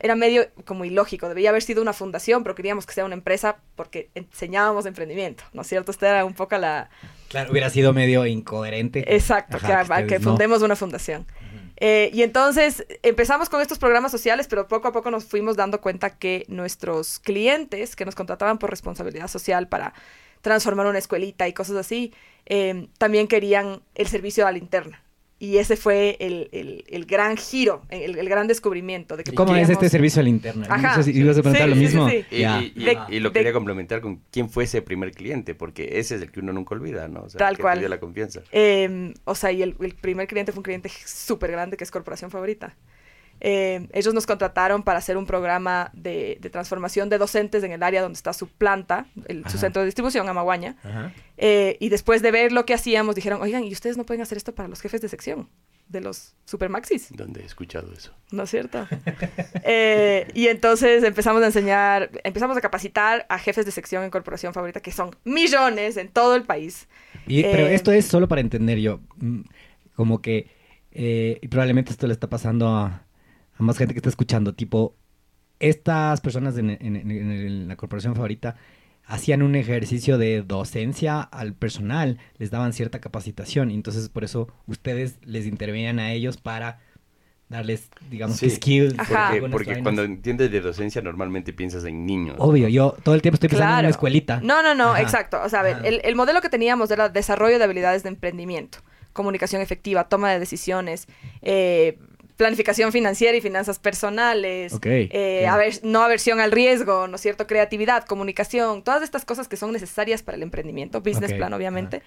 era 0.00 0.16
medio 0.16 0.48
como 0.64 0.84
ilógico. 0.84 1.28
Debía 1.28 1.50
haber 1.50 1.62
sido 1.62 1.82
una 1.82 1.92
fundación, 1.92 2.42
pero 2.42 2.54
queríamos 2.54 2.84
que 2.86 2.94
sea 2.94 3.04
una 3.04 3.14
empresa 3.14 3.56
porque 3.76 4.10
enseñábamos 4.14 4.86
emprendimiento, 4.86 5.44
¿no 5.52 5.62
es 5.62 5.68
cierto? 5.68 5.92
Esta 5.92 6.08
era 6.08 6.24
un 6.24 6.34
poco 6.34 6.58
la... 6.58 6.90
claro, 7.28 7.52
hubiera 7.52 7.70
sido 7.70 7.92
medio 7.92 8.26
incoherente. 8.26 9.14
Exacto, 9.14 9.58
Ajá, 9.58 10.06
que, 10.06 10.18
no. 10.18 10.30
fundemos 10.30 10.62
una 10.62 10.76
fundación. 10.76 11.26
Eh, 11.84 12.10
y 12.14 12.22
entonces 12.22 12.86
empezamos 13.02 13.48
con 13.48 13.60
estos 13.60 13.80
programas 13.80 14.12
sociales, 14.12 14.46
pero 14.46 14.68
poco 14.68 14.86
a 14.86 14.92
poco 14.92 15.10
nos 15.10 15.24
fuimos 15.24 15.56
dando 15.56 15.80
cuenta 15.80 16.16
que 16.16 16.44
nuestros 16.46 17.18
clientes 17.18 17.96
que 17.96 18.04
nos 18.04 18.14
contrataban 18.14 18.58
por 18.58 18.70
responsabilidad 18.70 19.26
social 19.26 19.66
para 19.66 19.92
transformar 20.42 20.86
una 20.86 21.00
escuelita 21.00 21.48
y 21.48 21.52
cosas 21.52 21.74
así, 21.74 22.14
eh, 22.46 22.86
también 22.98 23.26
querían 23.26 23.82
el 23.96 24.06
servicio 24.06 24.46
a 24.46 24.52
la 24.52 24.58
interna. 24.58 25.02
Y 25.44 25.56
ese 25.58 25.74
fue 25.76 26.16
el, 26.20 26.48
el- 26.52 26.84
el 26.86 27.04
gran 27.04 27.36
giro, 27.36 27.82
el, 27.88 28.16
el 28.16 28.28
gran 28.28 28.46
descubrimiento 28.46 29.16
de 29.16 29.24
que 29.24 29.34
¿Cómo 29.34 29.56
es 29.56 29.62
este 29.62 29.72
queríamos- 29.74 29.90
servicio 29.90 30.20
al 30.20 30.28
interno? 30.28 30.66
Ajá. 30.68 31.02
Sí, 31.02 31.10
¿Ibas 31.10 31.36
a 31.36 31.42
preguntar 31.42 31.64
Sí, 31.64 31.68
lo 31.70 31.74
sí, 31.74 31.80
mismo? 31.80 32.08
sí, 32.08 32.24
Y, 32.30 32.38
Ya. 32.38 32.62
y- 32.62 32.72
y- 32.76 32.84
De- 32.84 32.98
y 33.08 33.18
lo 33.18 33.30
de- 33.30 33.32
quería 33.40 33.52
complementar 33.52 34.00
con 34.00 34.22
quién 34.30 34.48
fue 34.48 34.64
ese 34.64 34.82
primer 34.82 35.10
cliente, 35.10 35.56
porque 35.56 35.98
ese 35.98 36.14
es 36.14 36.22
el 36.22 36.30
que 36.30 36.38
uno 36.38 36.52
nunca 36.52 36.76
olvida, 36.76 37.08
¿no? 37.08 37.22
O 37.24 37.28
sea, 37.28 37.38
Tal 37.40 37.54
que 37.54 37.56
te 37.56 37.62
cual. 37.62 37.78
dio 37.80 37.88
la 37.88 37.98
confianza. 37.98 38.42
Eh, 38.52 39.12
o 39.24 39.34
sea, 39.34 39.50
y 39.50 39.62
el, 39.62 39.74
el 39.80 39.94
primer 39.96 40.28
cliente 40.28 40.52
fue 40.52 40.60
un 40.60 40.64
cliente 40.64 40.88
súper 41.04 41.50
grande 41.50 41.76
que 41.76 41.82
es 41.82 41.90
Corporación 41.90 42.30
Favorita. 42.30 42.76
Eh, 43.44 43.88
ellos 43.92 44.14
nos 44.14 44.24
contrataron 44.24 44.84
para 44.84 44.98
hacer 45.00 45.16
un 45.16 45.26
programa 45.26 45.90
de, 45.94 46.38
de 46.40 46.48
transformación 46.48 47.08
de 47.08 47.18
docentes 47.18 47.64
en 47.64 47.72
el 47.72 47.82
área 47.82 48.00
donde 48.00 48.16
está 48.16 48.32
su 48.32 48.46
planta, 48.46 49.06
el- 49.26 49.44
su 49.48 49.58
centro 49.58 49.82
de 49.82 49.86
distribución, 49.86 50.28
Amaguaña. 50.28 50.76
Ajá. 50.84 51.12
Eh, 51.38 51.76
y 51.80 51.88
después 51.88 52.22
de 52.22 52.30
ver 52.30 52.52
lo 52.52 52.64
que 52.64 52.72
hacíamos, 52.74 53.16
dijeron, 53.16 53.42
oigan, 53.42 53.64
¿y 53.64 53.72
ustedes 53.72 53.96
no 53.96 54.04
pueden 54.06 54.22
hacer 54.22 54.38
esto 54.38 54.54
para 54.54 54.68
los 54.68 54.80
jefes 54.80 55.00
de 55.00 55.08
sección 55.08 55.48
de 55.88 56.00
los 56.00 56.34
supermaxis? 56.44 57.08
¿Dónde 57.16 57.42
he 57.42 57.44
escuchado 57.44 57.92
eso? 57.92 58.12
¿No 58.30 58.44
es 58.44 58.50
cierto? 58.50 58.86
Eh, 59.64 60.28
y 60.34 60.46
entonces 60.48 61.02
empezamos 61.02 61.42
a 61.42 61.46
enseñar, 61.46 62.10
empezamos 62.24 62.56
a 62.56 62.60
capacitar 62.60 63.26
a 63.28 63.38
jefes 63.38 63.66
de 63.66 63.72
sección 63.72 64.04
en 64.04 64.10
Corporación 64.10 64.54
Favorita, 64.54 64.80
que 64.80 64.92
son 64.92 65.16
millones 65.24 65.96
en 65.96 66.08
todo 66.08 66.34
el 66.36 66.44
país. 66.44 66.88
Y- 67.26 67.42
pero 67.42 67.66
Eh, 67.66 67.74
esto 67.74 67.92
es 67.92 68.06
solo 68.06 68.28
para 68.28 68.40
entender 68.40 68.78
yo, 68.78 69.00
mm, 69.16 69.40
como 69.96 70.22
que, 70.22 70.46
eh, 70.92 71.38
y 71.42 71.48
probablemente 71.48 71.90
esto 71.92 72.06
le 72.06 72.12
está 72.12 72.28
pasando 72.28 72.68
a, 72.68 73.02
a 73.58 73.62
más 73.62 73.78
gente 73.78 73.94
que 73.94 73.98
está 73.98 74.08
escuchando, 74.08 74.54
tipo, 74.54 74.94
estas 75.60 76.20
personas 76.20 76.56
en, 76.58 76.70
en- 76.70 76.96
en- 76.96 77.10
en 77.10 77.68
la 77.68 77.76
corporación 77.76 78.14
favorita 78.14 78.56
hacían 79.04 79.42
un 79.42 79.54
ejercicio 79.56 80.16
de 80.18 80.42
docencia 80.42 81.20
al 81.20 81.54
personal, 81.54 82.18
les 82.38 82.50
daban 82.50 82.72
cierta 82.72 83.00
capacitación, 83.00 83.70
y 83.70 83.74
entonces 83.74 84.08
por 84.08 84.24
eso 84.24 84.48
ustedes 84.66 85.18
les 85.24 85.46
intervenían 85.46 85.98
a 85.98 86.12
ellos 86.12 86.36
para 86.36 86.80
darles, 87.48 87.88
digamos, 88.10 88.38
Sí. 88.38 88.48
skills. 88.48 88.94
Porque, 88.94 89.48
porque 89.50 89.82
cuando 89.82 90.02
entiendes 90.04 90.50
de 90.50 90.60
docencia 90.60 91.02
normalmente 91.02 91.52
piensas 91.52 91.84
en 91.84 92.06
niños. 92.06 92.36
Obvio, 92.38 92.66
yo 92.68 92.96
todo 93.02 93.14
el 93.14 93.20
tiempo 93.22 93.34
estoy 93.34 93.50
pensando 93.50 93.66
en 93.68 93.74
Claro. 93.74 93.86
una 93.86 93.90
escuelita. 93.90 94.40
No, 94.42 94.62
no, 94.62 94.74
no, 94.74 94.92
Ajá. 94.92 95.02
exacto. 95.02 95.38
O 95.44 95.48
sea, 95.50 95.60
a 95.60 95.62
ver, 95.62 95.78
el, 95.84 96.00
el 96.04 96.16
modelo 96.16 96.40
que 96.40 96.48
teníamos 96.48 96.90
era 96.90 97.08
desarrollo 97.10 97.58
de 97.58 97.64
habilidades 97.64 98.04
de 98.04 98.08
emprendimiento, 98.08 98.78
comunicación 99.12 99.60
efectiva, 99.60 100.08
toma 100.08 100.30
de 100.30 100.38
decisiones, 100.38 101.08
eh, 101.42 101.98
planificación 102.36 102.92
financiera 102.92 103.36
y 103.36 103.40
finanzas 103.40 103.78
personales, 103.78 104.72
eh, 105.12 105.46
aver- 105.48 105.80
no 105.82 106.02
aversión 106.02 106.40
al 106.40 106.50
riesgo, 106.50 107.06
¿no 107.08 107.16
es 107.16 107.20
cierto? 107.20 107.46
Creatividad, 107.46 108.04
comunicación, 108.04 108.82
todas 108.82 109.02
estas 109.02 109.24
cosas 109.24 109.48
que 109.48 109.56
son 109.56 109.72
necesarias 109.72 110.22
para 110.22 110.36
el 110.36 110.42
emprendimiento, 110.42 111.00
business 111.00 111.30
plan, 111.38 111.52
obviamente. 111.54 112.02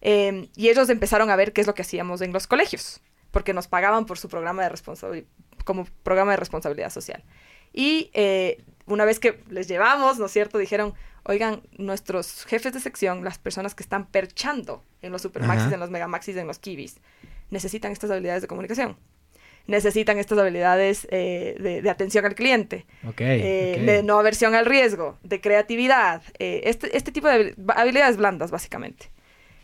Eh, 0.00 0.48
y 0.56 0.68
ellos 0.68 0.88
empezaron 0.90 1.30
a 1.30 1.36
ver 1.36 1.52
qué 1.52 1.60
es 1.60 1.66
lo 1.66 1.74
que 1.74 1.82
hacíamos 1.82 2.20
en 2.20 2.32
los 2.32 2.46
colegios, 2.46 3.00
porque 3.30 3.52
nos 3.54 3.68
pagaban 3.68 4.06
por 4.06 4.18
su 4.18 4.28
programa 4.28 4.62
de 4.62 4.68
responsabilidad, 4.68 5.26
como 5.64 5.86
programa 6.02 6.32
de 6.32 6.36
responsabilidad 6.38 6.90
social. 6.90 7.22
Y 7.72 8.10
eh, 8.14 8.62
una 8.86 9.04
vez 9.04 9.18
que 9.20 9.42
les 9.50 9.68
llevamos, 9.68 10.18
¿no 10.18 10.26
es 10.26 10.32
cierto? 10.32 10.58
Dijeron, 10.58 10.94
oigan, 11.24 11.62
nuestros 11.76 12.44
jefes 12.46 12.72
de 12.72 12.80
sección, 12.80 13.22
las 13.24 13.38
personas 13.38 13.74
que 13.74 13.82
están 13.82 14.06
perchando 14.06 14.82
en 15.02 15.12
los 15.12 15.22
supermaxis, 15.22 15.72
en 15.72 15.80
los 15.80 15.90
megamaxis, 15.90 16.36
en 16.36 16.46
los 16.46 16.58
kibis, 16.58 16.96
necesitan 17.50 17.92
estas 17.92 18.10
habilidades 18.10 18.42
de 18.42 18.48
comunicación. 18.48 18.96
Necesitan 19.68 20.18
estas 20.18 20.38
habilidades 20.38 21.06
eh, 21.10 21.54
de, 21.60 21.82
de 21.82 21.90
atención 21.90 22.24
al 22.24 22.34
cliente, 22.34 22.86
Ok, 23.06 23.20
eh, 23.20 23.82
de 23.86 24.02
no 24.02 24.18
aversión 24.18 24.54
al 24.56 24.64
riesgo, 24.66 25.16
de 25.22 25.40
creatividad, 25.40 26.22
eh, 26.40 26.62
este, 26.64 26.96
este 26.96 27.12
tipo 27.12 27.28
de 27.28 27.54
habil- 27.54 27.72
habilidades 27.76 28.16
blandas, 28.16 28.50
básicamente. 28.50 29.10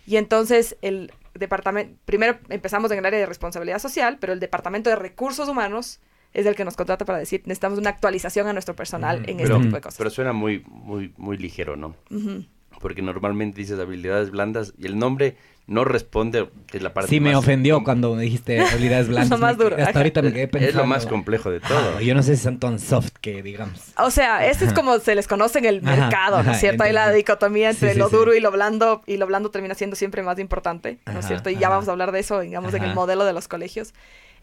Y 0.07 0.17
entonces 0.17 0.77
el 0.83 1.11
departamento, 1.35 1.97
primero 2.05 2.38
empezamos 2.51 2.90
en 2.93 2.99
el 2.99 3.07
área 3.07 3.19
de 3.19 3.27
responsabilidad 3.27 3.79
social, 3.79 4.19
pero 4.21 4.33
el 4.35 4.40
departamento 4.40 4.90
de 4.90 4.97
recursos 4.97 5.49
humanos 5.49 6.01
es 6.35 6.45
el 6.47 6.55
que 6.55 6.64
nos 6.64 6.77
contrata 6.77 7.05
para 7.05 7.19
decir, 7.19 7.40
necesitamos 7.47 7.79
una 7.79 7.90
actualización 7.90 8.47
a 8.47 8.53
nuestro 8.53 8.77
personal 8.77 9.23
en 9.27 9.38
Pero, 9.38 9.55
este 9.57 9.64
tipo 9.67 9.77
de 9.77 9.81
cosas. 9.83 9.99
pero 9.99 10.11
suena 10.11 10.33
muy, 10.33 10.62
muy, 10.67 11.14
muy 11.17 11.38
ligero, 11.38 11.77
¿no? 11.77 11.97
Ujú. 12.11 12.45
Porque 12.85 13.01
normalmente 13.01 13.59
dices 13.59 13.81
habilidades 13.81 14.31
blandas 14.31 14.75
y 14.79 14.85
el 14.85 14.99
nombre 14.99 15.37
no 15.66 15.87
responde, 15.87 16.51
que 16.66 16.77
es 16.77 16.83
la 16.83 16.92
parte 16.92 17.09
Sí, 17.09 17.18
me 17.18 17.31
más 17.31 17.38
ofendió 17.38 17.77
com- 17.77 17.85
cuando 17.85 18.14
me 18.14 18.25
dijiste 18.25 18.61
habilidades 18.73 19.09
blandas. 19.09 19.31
Lo 19.31 19.38
más 19.38 19.57
Me- 19.57 19.64
duro, 19.64 19.77
Hasta 19.83 19.99
ahorita 20.01 20.20
me 20.20 20.35
quedé 20.35 20.49
pensando. 20.49 20.68
Es 20.68 20.75
lo 20.75 20.85
más 20.85 21.07
complejo 21.07 21.51
de 21.51 21.61
todo. 21.61 21.97
Ah, 21.97 22.03
yo 22.03 22.14
no 22.14 22.23
sé 22.23 22.37
si 22.37 22.42
son 22.42 22.59
tan 22.61 22.79
soft 22.79 23.12
que 23.23 23.42
digamos. 23.42 23.81
O 23.97 24.11
sea, 24.11 24.47
este 24.47 24.66
es 24.66 24.75
como 24.75 24.99
se 24.99 25.14
les 25.14 25.27
conoce 25.27 25.61
en 25.61 25.64
el 25.64 25.79
Ajá, 25.83 25.97
mercado, 25.97 26.37
¿no 26.37 26.42
es 26.42 26.49
ajá, 26.49 26.59
cierto? 26.59 26.83
Hay 26.83 26.92
la 26.92 27.11
dicotomía 27.11 27.70
entre 27.70 27.88
Sí, 27.88 27.94
sí, 27.94 27.99
lo 28.01 28.11
sí. 28.11 28.16
duro 28.16 28.35
y 28.35 28.40
lo 28.40 28.51
blando, 28.51 29.01
y 29.07 29.16
lo 29.16 29.27
blando 29.27 29.51
termina 29.51 29.75
siendo 29.75 29.97
siempre 29.97 30.23
más 30.23 30.38
importante, 30.38 30.99
¿no 31.11 31.20
es 31.20 31.27
cierto? 31.27 31.49
Y 31.49 31.57
ya 31.57 31.70
vamos 31.70 31.88
a 31.88 31.92
hablar 31.92 32.12
de 32.12 32.20
eso, 32.20 32.40
digamos, 32.40 32.75
en 32.75 32.83
el 32.85 32.94
modelo 32.94 33.25
de 33.25 33.33
los 33.33 33.49
colegios. 33.49 33.94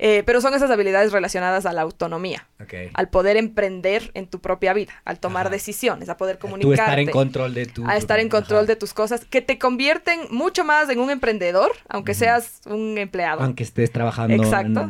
Eh, 0.04 0.24
pero 0.26 0.42
son 0.42 0.56
esas 0.56 0.72
habilidades 0.72 1.12
relacionadas 1.12 1.68
a 1.68 1.74
la 1.74 1.84
autonomía, 1.84 2.48
al 2.96 3.10
poder 3.10 3.38
emprender 3.38 4.10
en 4.16 4.26
tu 4.26 4.40
propia 4.40 4.74
vida, 4.74 4.94
al 5.06 5.20
tomar 5.20 5.46
Ajá. 5.46 5.54
decisiones, 5.54 6.10
a 6.10 6.18
poder 6.18 6.40
comunicarte. 6.40 6.82
estar 6.82 6.98
en 6.98 7.12
control 7.12 7.54
de 7.54 7.68
tu. 7.68 7.86
a 7.88 7.96
estar 7.98 8.20
en 8.20 8.28
control 8.28 8.62
Ajá. 8.62 8.66
de 8.66 8.76
tus 8.78 8.96
cosas, 8.96 9.26
que 9.26 9.42
te 9.44 9.60
convierten 9.60 10.22
mucho 10.32 10.66
más 10.66 10.90
en 10.90 11.00
un 11.00 11.12
emprendedor, 11.12 11.72
aunque 11.88 12.16
seas 12.16 12.62
un 12.66 12.98
empleado. 12.98 13.44
Aunque 13.44 13.62
estés 13.62 13.92
trabajando. 13.92 14.42
Exacto. 14.44 14.90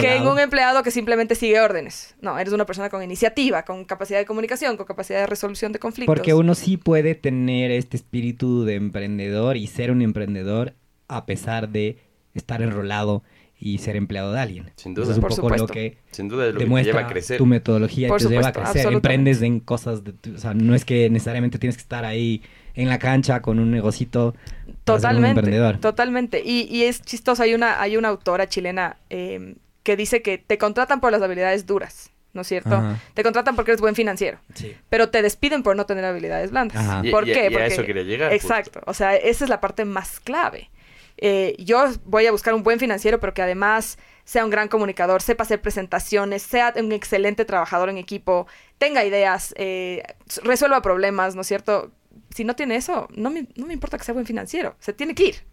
que 0.00 0.16
en 0.16 0.26
un 0.26 0.40
empleado 0.40 0.82
que 0.82 0.90
simplemente 0.90 1.36
sigue 1.36 1.60
órdenes. 1.60 2.16
No, 2.20 2.36
eres 2.36 2.52
una 2.52 2.66
persona 2.66 2.90
con 2.90 3.00
iniciativa, 3.00 3.62
con 3.62 3.84
capacidad 3.84 4.18
de 4.18 4.26
comunicación, 4.26 4.76
con 4.76 4.86
capacidad 4.86 5.20
de 5.20 5.28
resolución 5.28 5.70
de 5.70 5.78
conflictos. 5.78 6.12
Porque 6.12 6.34
uno 6.34 6.56
sí 6.56 6.76
puede 6.76 7.14
tener 7.14 7.70
este 7.70 7.96
espíritu 7.96 8.64
de 8.64 8.74
emprendedor 8.74 9.56
y 9.56 9.68
ser 9.68 9.92
un 9.92 10.02
emprendedor 10.02 10.74
a 11.06 11.26
pesar 11.26 11.68
de 11.68 11.98
estar 12.34 12.60
enrolado 12.60 13.22
y 13.60 13.78
ser 13.78 13.96
empleado 13.96 14.32
de 14.32 14.40
alguien. 14.40 14.70
Sin 14.76 14.92
Eso 14.92 15.02
duda. 15.02 15.10
es 15.12 15.16
un 15.18 15.20
Por 15.22 15.30
poco 15.30 15.48
lo 15.50 15.58
supuesto. 15.58 15.74
que 15.74 15.98
Sin 16.12 16.28
duda 16.28 16.46
es 16.46 16.54
lo 16.54 16.58
que 16.58 16.58
te 16.58 16.64
demuestra 16.64 16.92
lleva 16.94 17.06
a 17.08 17.10
crecer. 17.12 17.38
tu 17.38 17.46
metodología 17.46 18.06
y 18.06 18.10
Por 18.10 18.20
te 18.22 18.28
lleva 18.28 18.40
a 18.40 18.44
supuesto, 18.52 18.72
crecer. 18.72 18.92
Emprendes 18.92 19.42
en 19.42 19.60
cosas, 19.60 20.04
de 20.04 20.12
tu- 20.12 20.34
o 20.34 20.38
sea, 20.38 20.54
no 20.54 20.74
es 20.74 20.84
que 20.84 21.10
necesariamente 21.10 21.58
tienes 21.58 21.76
que 21.76 21.82
estar 21.82 22.04
ahí 22.04 22.42
en 22.74 22.88
la 22.88 22.98
cancha 22.98 23.42
con 23.42 23.58
un 23.58 23.70
negocito. 23.70 24.32
para 24.32 24.44
ser 24.44 24.70
un 24.72 24.84
Totalmente, 24.84 25.40
emprendedor. 25.40 25.78
totalmente. 25.78 26.42
Y, 26.44 26.62
y 26.70 26.84
es 26.84 27.02
chistoso, 27.02 27.42
hay 27.42 27.54
una, 27.54 27.80
hay 27.82 27.96
una 27.96 28.08
autora 28.08 28.48
chilena 28.48 28.96
eh, 29.10 29.56
que 29.82 29.96
dice 29.96 30.22
que 30.22 30.38
te 30.38 30.56
contratan 30.58 31.00
por 31.00 31.10
las 31.12 31.20
habilidades 31.20 31.66
duras, 31.66 32.10
¿no 32.32 32.42
es 32.42 32.46
cierto? 32.46 32.74
Ajá. 32.76 32.98
Te 33.14 33.22
contratan 33.22 33.54
porque 33.56 33.72
eres 33.72 33.80
buen 33.80 33.94
financiero, 33.94 34.38
Sí. 34.54 34.74
pero 34.88 35.08
te 35.10 35.20
despiden 35.22 35.62
por 35.62 35.74
no 35.76 35.84
tener 35.86 36.04
habilidades 36.04 36.50
blandas. 36.52 36.76
Ajá. 36.78 37.02
Y- 37.04 37.10
¿Por 37.10 37.28
y- 37.28 37.32
qué? 37.32 37.42
y 37.44 37.46
a 37.46 37.50
Porque 37.50 37.66
eso 37.66 37.84
quería 37.84 38.02
llegar, 38.04 38.32
Exacto. 38.32 38.80
O 38.86 38.94
sea, 38.94 39.16
esa 39.16 39.44
es 39.44 39.50
la 39.50 39.60
parte 39.60 39.84
más 39.84 40.20
clave. 40.20 40.70
Eh, 41.18 41.56
yo 41.58 41.84
voy 42.04 42.26
a 42.26 42.32
buscar 42.32 42.54
un 42.54 42.62
buen 42.62 42.78
financiero, 42.78 43.18
pero 43.20 43.34
que 43.34 43.42
además 43.42 43.98
sea 44.24 44.44
un 44.44 44.50
gran 44.50 44.68
comunicador, 44.68 45.20
sepa 45.20 45.42
hacer 45.42 45.60
presentaciones, 45.60 46.42
sea 46.42 46.72
un 46.76 46.92
excelente 46.92 47.44
trabajador 47.44 47.88
en 47.88 47.98
equipo, 47.98 48.46
tenga 48.78 49.04
ideas, 49.04 49.54
eh, 49.56 50.02
resuelva 50.42 50.80
problemas, 50.82 51.34
¿no 51.34 51.40
es 51.40 51.46
cierto? 51.46 51.90
Si 52.30 52.44
no 52.44 52.54
tiene 52.54 52.76
eso, 52.76 53.08
no 53.14 53.30
me, 53.30 53.48
no 53.56 53.66
me 53.66 53.72
importa 53.74 53.98
que 53.98 54.04
sea 54.04 54.14
buen 54.14 54.26
financiero, 54.26 54.76
se 54.78 54.92
tiene 54.92 55.14
que 55.14 55.24
ir. 55.24 55.44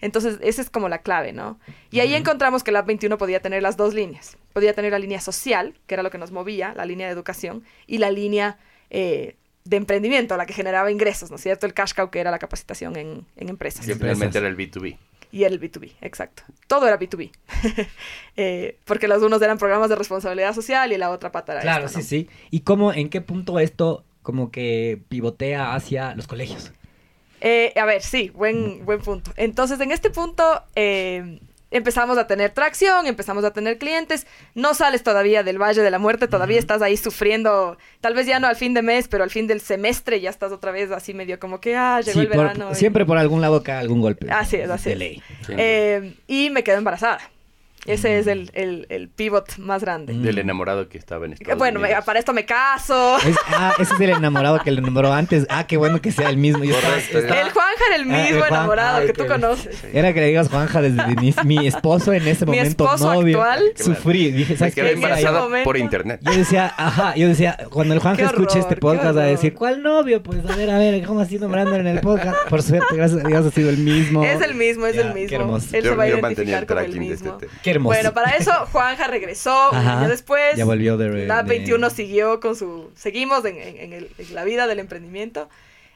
Entonces, 0.00 0.38
esa 0.42 0.60
es 0.60 0.68
como 0.68 0.88
la 0.88 0.98
clave, 0.98 1.32
¿no? 1.32 1.58
Y 1.90 2.00
ahí 2.00 2.14
encontramos 2.14 2.62
que 2.62 2.70
el 2.70 2.74
Lab 2.74 2.86
21 2.86 3.16
podía 3.16 3.40
tener 3.40 3.62
las 3.62 3.78
dos 3.78 3.94
líneas. 3.94 4.36
Podía 4.52 4.74
tener 4.74 4.92
la 4.92 4.98
línea 4.98 5.20
social, 5.20 5.74
que 5.86 5.94
era 5.94 6.02
lo 6.02 6.10
que 6.10 6.18
nos 6.18 6.32
movía, 6.32 6.74
la 6.74 6.84
línea 6.84 7.06
de 7.06 7.14
educación, 7.14 7.64
y 7.86 7.98
la 7.98 8.10
línea 8.10 8.58
eh, 8.90 9.36
de 9.68 9.76
emprendimiento, 9.76 10.36
la 10.36 10.46
que 10.46 10.54
generaba 10.54 10.90
ingresos, 10.90 11.30
¿no 11.30 11.36
es 11.36 11.42
cierto? 11.42 11.66
El 11.66 11.74
cash 11.74 11.92
cow, 11.94 12.10
que 12.10 12.20
era 12.20 12.30
la 12.30 12.38
capacitación 12.38 12.96
en, 12.96 13.26
en 13.36 13.48
empresas. 13.48 13.86
Y 13.86 13.94
finalmente 13.94 14.38
era 14.38 14.48
el 14.48 14.56
B2B. 14.56 14.96
Y 15.32 15.44
el 15.44 15.60
B2B, 15.60 15.92
exacto. 16.00 16.44
Todo 16.66 16.86
era 16.86 16.98
B2B. 16.98 17.30
Eh, 18.38 18.76
porque 18.84 19.08
los 19.08 19.22
unos 19.22 19.40
eran 19.40 19.56
programas 19.56 19.88
de 19.88 19.96
responsabilidad 19.96 20.54
social 20.54 20.92
y 20.92 20.98
la 20.98 21.08
otra 21.08 21.32
pata 21.32 21.52
era 21.52 21.62
Claro, 21.62 21.86
esta, 21.86 22.02
sí, 22.02 22.06
sí. 22.06 22.28
¿Y 22.50 22.60
cómo, 22.60 22.92
en 22.92 23.08
qué 23.08 23.22
punto 23.22 23.58
esto 23.58 24.04
como 24.20 24.50
que 24.50 25.00
pivotea 25.08 25.74
hacia 25.74 26.14
los 26.14 26.26
colegios? 26.26 26.70
Eh, 27.40 27.72
a 27.76 27.86
ver, 27.86 28.02
sí, 28.02 28.30
buen, 28.34 28.84
buen 28.84 29.00
punto. 29.00 29.32
Entonces, 29.36 29.80
en 29.80 29.90
este 29.90 30.10
punto 30.10 30.64
eh, 30.74 31.40
empezamos 31.76 32.18
a 32.18 32.26
tener 32.26 32.50
tracción, 32.50 33.06
empezamos 33.06 33.44
a 33.44 33.52
tener 33.52 33.78
clientes. 33.78 34.26
No 34.54 34.74
sales 34.74 35.02
todavía 35.02 35.42
del 35.42 35.60
Valle 35.60 35.82
de 35.82 35.90
la 35.90 35.98
Muerte, 35.98 36.28
todavía 36.28 36.58
estás 36.58 36.82
ahí 36.82 36.96
sufriendo, 36.96 37.76
tal 38.00 38.14
vez 38.14 38.26
ya 38.26 38.40
no 38.40 38.46
al 38.46 38.56
fin 38.56 38.74
de 38.74 38.82
mes, 38.82 39.08
pero 39.08 39.24
al 39.24 39.30
fin 39.30 39.46
del 39.46 39.60
semestre 39.60 40.20
ya 40.20 40.30
estás 40.30 40.52
otra 40.52 40.72
vez 40.72 40.90
así 40.90 41.14
medio 41.14 41.38
como 41.38 41.60
que, 41.60 41.76
ah, 41.76 42.00
llegó 42.00 42.20
Sí, 42.20 42.26
el 42.26 42.28
por- 42.28 42.38
verano. 42.38 42.68
y- 42.72 42.74
Siempre 42.74 43.04
por 43.06 43.18
algún 43.18 43.40
lado 43.40 43.62
cae 43.62 43.78
algún 43.78 44.00
golpe. 44.00 44.26
Así 44.30 44.56
es, 44.56 44.68
así 44.70 44.86
de 44.90 44.92
es. 44.92 44.98
ley. 44.98 45.22
Sí. 45.46 45.52
Eh, 45.56 46.14
y 46.26 46.50
me 46.50 46.64
quedo 46.64 46.78
embarazada. 46.78 47.18
Ese 47.86 48.18
es 48.18 48.26
el, 48.26 48.50
el, 48.54 48.86
el 48.88 49.08
pivot 49.08 49.58
más 49.58 49.82
grande. 49.82 50.12
Del 50.14 50.38
enamorado 50.38 50.88
que 50.88 50.98
estaba 50.98 51.26
en 51.26 51.34
Estados 51.34 51.58
Bueno, 51.58 51.80
me- 51.80 51.86
Unidos. 51.88 52.04
para 52.04 52.18
esto 52.18 52.32
me 52.32 52.44
caso. 52.44 53.16
Es- 53.18 53.36
ah, 53.48 53.72
ese 53.78 53.94
es 53.94 54.00
el 54.00 54.10
enamorado 54.10 54.58
que 54.60 54.70
le 54.70 54.80
nombró 54.80 55.12
antes. 55.12 55.46
Ah, 55.50 55.66
qué 55.66 55.76
bueno 55.76 56.00
que 56.00 56.10
sea 56.12 56.28
el 56.28 56.36
mismo. 56.36 56.64
Yo 56.64 56.74
estaba- 56.74 56.94
Correcto, 56.94 57.18
estaba- 57.18 57.40
El 57.40 57.50
Juanja 57.50 57.84
era 57.88 57.96
el 57.96 58.10
Ah, 58.10 58.16
el 58.18 58.22
mismo 58.24 58.38
Juan- 58.40 58.52
enamorado 58.52 58.96
ay, 58.98 59.06
que 59.06 59.12
tú 59.12 59.22
qué- 59.22 59.28
conoces. 59.28 59.84
Era 59.92 60.12
que 60.12 60.20
le 60.20 60.26
digas 60.26 60.48
Juanja 60.48 60.80
desde 60.82 61.12
inicio. 61.12 61.44
Mi 61.44 61.66
esposo 61.66 62.12
en 62.12 62.26
ese 62.26 62.44
Mi 62.46 62.52
momento 62.56 62.84
esposo 62.84 63.14
novio. 63.14 63.42
actual. 63.42 63.64
Sufrí. 63.76 64.30
Dije, 64.32 64.54
Se 64.54 64.58
¿sabes 64.58 64.74
qué? 64.74 64.80
ese 64.82 64.92
embarazada 64.92 65.46
por 65.64 65.76
internet. 65.76 66.20
Yo 66.22 66.32
decía, 66.32 66.72
ajá, 66.76 67.14
yo 67.16 67.28
decía, 67.28 67.56
cuando 67.70 67.94
el 67.94 68.00
Juanja 68.00 68.16
Qué 68.18 68.24
escuche 68.26 68.58
este 68.58 68.74
qué 68.74 68.80
podcast 68.80 69.16
va 69.16 69.22
a 69.22 69.26
decir. 69.26 69.54
¿cuál 69.54 69.82
novio? 69.82 70.22
Pues 70.22 70.38
a 70.48 70.56
ver, 70.56 70.70
a 70.70 70.78
ver, 70.78 71.04
¿cómo 71.06 71.20
así 71.20 71.38
nombrándolo 71.38 71.76
en 71.76 71.86
el 71.86 72.00
podcast? 72.00 72.36
Por 72.48 72.62
suerte, 72.62 72.96
gracias 72.96 73.24
a 73.24 73.28
Dios 73.28 73.46
ha 73.46 73.50
sido 73.50 73.70
el 73.70 73.78
mismo. 73.78 74.24
Es 74.24 74.40
el 74.40 74.54
mismo, 74.54 74.86
es 74.86 74.96
Ya, 74.96 75.02
el 75.02 75.08
qué 75.12 75.20
mismo. 75.20 75.36
hermoso. 75.36 75.66
Él 75.76 75.82
se 75.82 75.88
Yo- 75.88 75.96
va 75.96 76.04
a 76.04 76.08
identificar 76.08 76.62
el 76.62 76.66
como 76.66 76.80
el 76.80 76.86
tracking 76.86 77.08
de 77.08 77.14
este 77.14 77.24
mismo. 77.24 77.38
tema. 77.38 77.52
Qué 77.62 77.70
hermoso. 77.76 77.94
Bueno, 77.94 78.12
para 78.12 78.30
eso 78.36 78.52
Juanja 78.72 79.06
regresó 79.06 79.70
un 79.70 79.76
Ajá. 79.78 80.00
año 80.00 80.08
después. 80.08 80.56
Ya 80.56 80.64
volvió 80.64 80.96
de... 80.96 81.26
La 81.26 81.42
de- 81.42 81.48
21 81.50 81.88
siguió 81.90 82.40
con 82.40 82.56
su... 82.56 82.90
Seguimos 82.96 83.44
en, 83.44 83.56
en- 83.58 83.76
en 83.78 83.92
el- 83.92 84.10
en 84.18 84.34
la 84.34 84.44
vida 84.44 84.66
del 84.66 84.78
emprendimiento. 84.80 85.48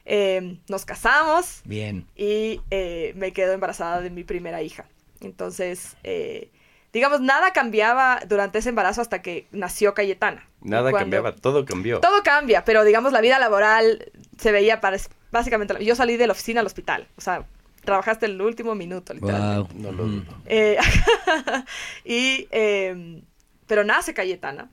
Eh, 0.05 0.57
nos 0.67 0.85
casamos 0.85 1.61
Bien. 1.63 2.07
y 2.15 2.61
eh, 2.71 3.13
me 3.15 3.33
quedo 3.33 3.53
embarazada 3.53 4.01
de 4.01 4.09
mi 4.09 4.23
primera 4.23 4.61
hija. 4.63 4.85
Entonces, 5.21 5.95
eh, 6.03 6.49
digamos, 6.91 7.21
nada 7.21 7.53
cambiaba 7.53 8.19
durante 8.27 8.57
ese 8.59 8.69
embarazo 8.69 9.01
hasta 9.01 9.21
que 9.21 9.45
nació 9.51 9.93
Cayetana. 9.93 10.47
Nada 10.61 10.89
Cuando- 10.91 10.99
cambiaba, 10.99 11.35
todo 11.35 11.65
cambió. 11.65 11.99
Todo 11.99 12.23
cambia, 12.23 12.65
pero 12.65 12.83
digamos, 12.83 13.11
la 13.13 13.21
vida 13.21 13.37
laboral 13.39 14.11
se 14.39 14.51
veía 14.51 14.81
para, 14.81 14.97
básicamente... 15.31 15.83
Yo 15.85 15.95
salí 15.95 16.17
de 16.17 16.25
la 16.27 16.33
oficina 16.33 16.61
al 16.61 16.65
hospital. 16.65 17.07
O 17.17 17.21
sea, 17.21 17.45
trabajaste 17.83 18.25
el 18.27 18.41
último 18.41 18.75
minuto, 18.75 19.13
literalmente. 19.13 19.73
Wow. 19.73 19.81
No 19.81 19.91
lo 19.91 20.03
Ujú. 20.03 20.11
dudo. 20.15 20.37
Eh, 20.45 20.77
y, 22.05 22.47
eh, 22.51 23.21
pero 23.67 23.83
nace 23.83 24.13
Cayetana 24.13 24.69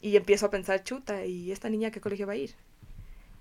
y 0.00 0.16
empiezo 0.16 0.46
a 0.46 0.50
pensar, 0.50 0.82
chuta, 0.84 1.24
¿y 1.24 1.52
esta 1.52 1.68
niña 1.68 1.88
a 1.88 1.90
qué 1.90 2.00
colegio 2.00 2.26
va 2.26 2.34
a 2.34 2.36
ir? 2.36 2.54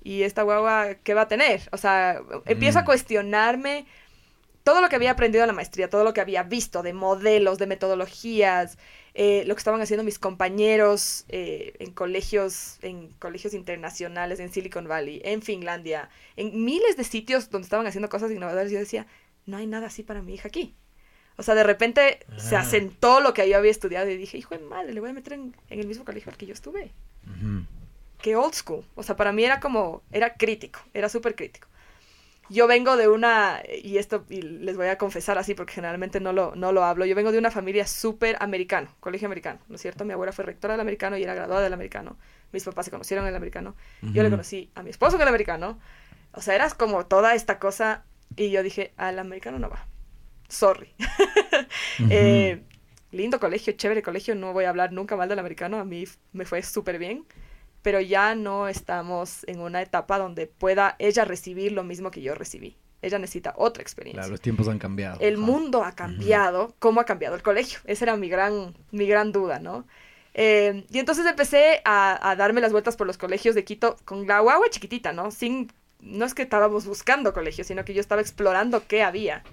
¿Y 0.04 0.24
esta 0.24 0.44
guagua 0.44 0.96
qué 1.04 1.14
va 1.14 1.22
a 1.22 1.28
tener? 1.28 1.62
O 1.72 1.78
sea, 1.78 2.22
empiezo 2.46 2.80
a 2.80 2.84
Mm. 2.84 2.86
cuestionarme 2.86 3.86
todo 4.64 4.82
lo 4.82 4.90
que 4.90 4.96
había 4.96 5.12
aprendido 5.12 5.44
en 5.44 5.48
la 5.48 5.54
maestría, 5.54 5.90
todo 5.90 6.04
lo 6.04 6.14
que 6.14 6.22
había 6.22 6.44
visto 6.44 6.82
de 6.84 6.94
modelos, 6.94 7.58
de 7.60 7.68
metodologías, 7.68 8.78
eh, 9.18 9.44
lo 9.48 9.56
que 9.56 9.60
estaban 9.60 9.82
haciendo 9.82 10.04
mis 10.04 10.20
compañeros 10.20 11.26
eh, 11.30 11.74
en 11.80 11.92
colegios, 11.94 12.78
en 12.82 13.10
colegios 13.18 13.54
internacionales, 13.54 14.40
en 14.40 14.52
Silicon 14.52 14.88
Valley, 14.88 15.22
en 15.24 15.42
Finlandia, 15.42 16.10
en 16.36 16.64
miles 16.66 16.98
de 16.98 17.04
sitios 17.06 17.50
donde 17.50 17.66
estaban 17.66 17.88
haciendo 17.88 18.10
cosas 18.10 18.30
innovadoras. 18.32 18.72
Yo 18.72 18.78
decía, 18.80 19.08
no 19.46 19.58
hay 19.58 19.68
nada 19.68 19.88
así 19.88 20.04
para 20.04 20.22
mi 20.22 20.34
hija 20.36 20.50
aquí. 20.50 20.76
O 21.38 21.44
sea, 21.44 21.56
de 21.56 21.64
repente 21.64 22.20
se 22.38 22.56
Ah. 22.56 22.62
asentó 22.62 23.20
lo 23.22 23.34
que 23.34 23.50
yo 23.50 23.58
había 23.58 23.72
estudiado 23.72 24.10
y 24.10 24.18
dije, 24.18 24.38
hijo 24.38 24.56
de 24.56 24.64
madre, 24.64 24.94
le 24.94 25.00
voy 25.02 25.10
a 25.10 25.14
meter 25.14 25.34
en, 25.34 25.56
en 25.70 25.80
el 25.80 25.88
mismo 25.88 26.06
colegio 26.06 26.32
al 26.32 26.38
que 26.38 26.46
yo 26.46 26.54
estuve. 26.54 26.92
Ujú. 27.26 27.66
Que 28.22 28.36
old 28.36 28.54
school. 28.54 28.86
O 28.96 29.04
sea, 29.04 29.16
para 29.16 29.32
mí 29.34 29.44
era 29.44 29.60
como, 29.60 30.02
era 30.12 30.36
crítico, 30.36 30.80
era 30.94 31.10
súper 31.10 31.36
crítico. 31.36 31.68
Yo 32.50 32.68
vengo 32.68 32.96
de 32.98 33.08
una, 33.08 33.62
y 33.84 33.98
esto 33.98 34.26
y 34.30 34.42
les 34.42 34.78
voy 34.78 34.88
a 34.88 34.98
confesar 34.98 35.38
así 35.38 35.56
porque 35.56 35.74
generalmente 35.74 36.20
no 36.20 36.32
lo, 36.32 36.56
no 36.56 36.72
lo 36.72 36.84
hablo, 36.84 37.06
yo 37.06 37.16
vengo 37.16 37.32
de 37.32 37.40
una 37.40 37.52
familia 37.52 37.88
súper 37.88 38.38
americano, 38.40 38.90
colegio 39.00 39.28
americano, 39.28 39.60
¿no 39.68 39.76
es 39.76 39.82
cierto? 39.82 40.06
Mi 40.06 40.14
abuela 40.14 40.32
fue 40.32 40.46
rectora 40.46 40.74
del 40.74 40.82
americano 40.82 41.18
y 41.18 41.24
era 41.24 41.34
graduada 41.34 41.64
del 41.64 41.74
americano. 41.74 42.18
Mis 42.52 42.64
papás 42.64 42.86
se 42.86 42.92
conocieron 42.92 43.26
en 43.26 43.30
el 43.30 43.36
americano. 43.36 43.76
Yo 44.02 44.24
le 44.24 44.30
conocí 44.30 44.70
a 44.76 44.84
mi 44.84 44.90
esposo 44.90 45.16
en 45.16 45.24
el 45.24 45.28
americano. 45.28 45.80
O 46.32 46.42
sea, 46.42 46.56
eras 46.56 46.74
como 46.74 47.06
toda 47.06 47.34
esta 47.34 47.60
cosa 47.60 48.06
y 48.36 48.52
yo 48.52 48.64
dije, 48.64 48.94
al 48.98 49.20
americano 49.20 49.60
no 49.60 49.70
va. 49.70 49.86
Sorry. 50.48 50.94
Eh, 52.10 52.62
lindo 53.12 53.40
colegio, 53.40 53.74
chévere 53.74 54.04
colegio, 54.04 54.36
no 54.36 54.54
voy 54.54 54.66
a 54.66 54.70
hablar 54.70 54.92
nunca 54.92 55.16
mal 55.16 55.30
del 55.30 55.40
americano, 55.40 55.78
a 55.78 55.86
mí 55.86 56.04
me 56.34 56.46
fue 56.46 56.62
súper 56.62 57.00
bien, 57.00 57.26
pero 57.86 58.02
ya 58.02 58.34
no 58.34 58.68
estamos 58.68 59.44
en 59.46 59.60
una 59.60 59.80
etapa 59.80 60.18
donde 60.18 60.48
pueda 60.48 60.96
ella 60.98 61.24
recibir 61.24 61.72
lo 61.72 61.84
mismo 61.84 62.10
que 62.10 62.20
yo 62.20 62.34
recibí. 62.34 62.78
Ella 63.04 63.20
necesita 63.20 63.54
otra 63.58 63.84
experiencia. 63.84 64.22
Claro, 64.22 64.32
los 64.32 64.42
tiempos 64.42 64.68
han 64.70 64.80
cambiado. 64.80 65.20
El 65.22 65.38
mundo 65.38 65.84
ha 65.84 65.92
cambiado, 65.92 66.74
¿cómo 66.80 67.00
ha 67.00 67.06
cambiado 67.06 67.36
el 67.36 67.44
colegio? 67.44 67.78
Esa 67.86 68.06
era 68.06 68.18
mi 68.18 68.28
gran, 68.28 68.76
mi 68.90 69.06
gran 69.06 69.32
duda, 69.32 69.60
¿no? 69.60 69.86
Eh, 70.34 70.84
y 70.90 70.98
entonces 70.98 71.28
empecé 71.28 71.84
a, 71.86 72.28
a 72.28 72.36
darme 72.36 72.60
las 72.60 72.72
vueltas 72.72 72.96
por 72.98 73.06
los 73.06 73.20
colegios 73.20 73.54
de 73.54 73.64
Quito 73.64 73.98
con 74.04 74.26
la 74.26 74.40
guagua 74.40 74.68
chiquitita, 74.72 75.14
¿no? 75.14 75.30
Sin, 75.30 75.72
no 76.00 76.26
es 76.26 76.34
que 76.34 76.42
estábamos 76.42 76.88
buscando 76.88 77.34
colegios, 77.34 77.68
sino 77.68 77.86
que 77.86 77.94
yo 77.94 78.02
estaba 78.02 78.20
explorando 78.20 78.88
qué 78.88 79.04
había. 79.04 79.44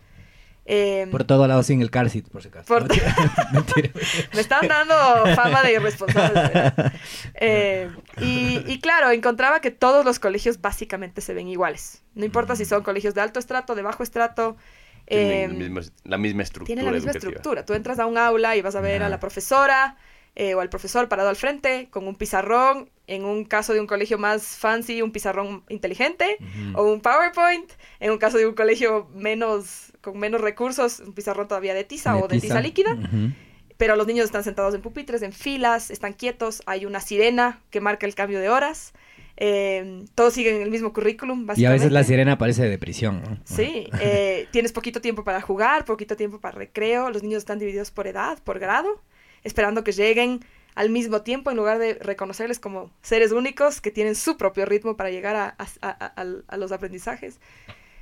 Eh, 0.65 1.09
Por 1.11 1.25
todo 1.25 1.47
lado 1.49 1.63
sin 1.65 1.83
el 1.83 1.91
car 1.91 2.09
seat, 2.09 2.29
por 2.29 2.41
si 2.43 2.49
acaso. 2.49 2.67
Por- 2.67 2.83
Mentira. 2.89 3.15
Mentira. 3.53 3.91
me 4.35 4.41
están 4.41 4.69
dando 4.69 4.95
fama 5.35 5.63
de 5.63 5.73
irresponsable. 5.75 6.73
Eh, 7.45 7.91
y, 8.21 8.63
y 8.67 8.79
claro, 8.81 9.11
encontraba 9.11 9.61
que 9.61 9.71
todos 9.73 10.05
los 10.05 10.19
colegios 10.21 10.61
básicamente 10.61 11.21
se 11.21 11.35
ven 11.35 11.49
iguales. 11.49 12.03
No 12.15 12.25
importa 12.25 12.55
si 12.55 12.65
son 12.65 12.83
colegios 12.85 13.15
de 13.15 13.21
alto 13.21 13.41
estrato, 13.41 13.75
de 13.75 13.83
bajo 13.83 14.03
estrato. 14.05 14.57
Tienen 15.07 15.51
eh, 15.51 15.55
mismo- 15.69 15.81
la 16.05 16.19
misma 16.19 16.43
estructura 16.45 16.67
tienen 16.67 16.85
la 16.85 16.93
misma 16.93 17.11
educativa. 17.11 17.31
estructura. 17.31 17.65
Tú 17.67 17.75
entras 17.75 17.99
a 17.99 18.07
un 18.07 18.17
aula 18.17 18.55
y 18.57 18.63
vas 18.63 18.77
a 18.77 18.81
ver 18.81 19.03
a 19.03 19.09
la 19.09 19.19
profesora 19.19 19.97
eh, 20.35 20.55
o 20.55 20.61
al 20.61 20.69
profesor 20.71 21.09
parado 21.09 21.29
al 21.29 21.37
frente 21.37 21.89
con 21.91 22.07
un 22.09 22.15
pizarrón. 22.17 22.89
En 23.09 23.25
un 23.25 23.45
caso 23.45 23.75
de 23.75 23.81
un 23.81 23.87
colegio 23.87 24.17
más 24.17 24.57
fancy, 24.57 25.03
un 25.03 25.11
pizarrón 25.13 25.65
inteligente 25.69 26.39
o 26.75 26.85
un 26.85 27.01
PowerPoint. 27.01 27.71
En 28.01 28.11
un 28.13 28.19
caso 28.19 28.39
de 28.39 28.47
un 28.47 28.55
colegio 28.55 29.09
menos 29.15 29.93
con 30.01 30.19
menos 30.19 30.41
recursos, 30.41 31.01
un 31.01 31.13
pizarrón 31.13 31.49
todavía 31.49 31.75
de 31.75 31.85
tiza 31.85 32.17
o 32.17 32.29
de 32.29 32.41
tiza 32.41 32.61
líquida. 32.61 32.97
Pero 33.77 33.97
los 33.97 34.07
niños 34.07 34.27
están 34.27 34.45
sentados 34.45 34.75
en 34.75 34.81
pupitres, 34.81 35.23
en 35.23 35.33
filas, 35.33 35.91
están 35.91 36.13
quietos. 36.13 36.63
Hay 36.67 36.87
una 36.87 37.01
sirena 37.01 37.61
que 37.71 37.81
marca 37.81 38.07
el 38.07 38.15
cambio 38.15 38.39
de 38.39 38.49
horas. 38.49 38.93
eh, 39.37 40.05
todos 40.15 40.35
siguen 40.35 40.63
el 40.63 40.71
mismo 40.71 40.93
currículum, 40.93 41.41
Y 41.41 41.43
a 41.43 41.47
básicamente. 41.49 41.79
veces 41.81 41.93
la 41.93 42.05
sirena 42.05 42.33
aparece 42.33 42.69
de 42.69 42.79
prisión. 42.79 43.23
¿no? 43.23 43.39
Sí, 43.45 43.89
eh, 44.01 44.47
tienes 44.53 44.73
poquito 44.73 45.01
tiempo 45.01 45.25
para 45.25 45.41
jugar, 45.41 45.85
poquito 45.85 46.17
tiempo 46.17 46.39
para 46.41 46.57
recreo, 46.57 47.11
los 47.11 47.23
niños 47.23 47.39
están 47.39 47.59
divididos 47.59 47.91
por 47.91 48.07
edad, 48.07 48.39
por 48.45 48.59
grado, 48.61 49.03
esperando 49.45 49.85
que 49.85 49.93
lleguen 49.93 50.41
al 50.75 50.89
mismo 50.91 51.23
tiempo 51.23 51.51
en 51.51 51.57
lugar 51.59 51.79
de 51.79 51.95
reconocerles 51.95 52.59
como 52.59 52.91
seres 53.03 53.33
únicos 53.33 53.81
que 53.81 53.91
tienen 53.91 54.15
su 54.15 54.37
propio 54.39 54.65
ritmo 54.65 54.97
para 54.97 55.11
llegar 55.11 55.37
a, 55.37 55.57
a- 55.83 56.35
a- 56.49 56.57
los 56.57 56.73
aprendizajes. 56.73 57.39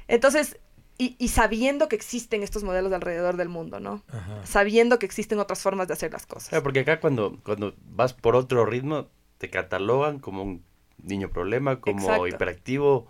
Entonces, 0.08 0.58
y, 0.98 1.16
y 1.18 1.28
sabiendo 1.28 1.88
que 1.88 1.96
existen 1.96 2.42
estos 2.42 2.62
modelos 2.62 2.92
alrededor 2.92 3.36
del 3.36 3.48
mundo, 3.48 3.80
¿no? 3.80 4.04
Sabiendo 4.44 4.98
que 4.98 5.06
existen 5.06 5.38
otras 5.38 5.62
formas 5.62 5.88
de 5.88 5.94
hacer 5.94 6.12
las 6.12 6.26
cosas. 6.26 6.50
Claro, 6.50 6.62
porque 6.62 6.80
acá 6.80 7.00
cuando, 7.00 7.38
cuando 7.42 7.74
vas 7.86 8.12
por 8.12 8.36
otro 8.36 8.66
ritmo, 8.66 9.08
te 9.38 9.48
catalogan 9.48 10.18
como 10.18 10.42
un 10.42 10.62
niño 11.02 11.30
problema, 11.30 11.80
como 11.80 11.98
Exacto. 12.02 12.28
hiperactivo. 12.28 13.06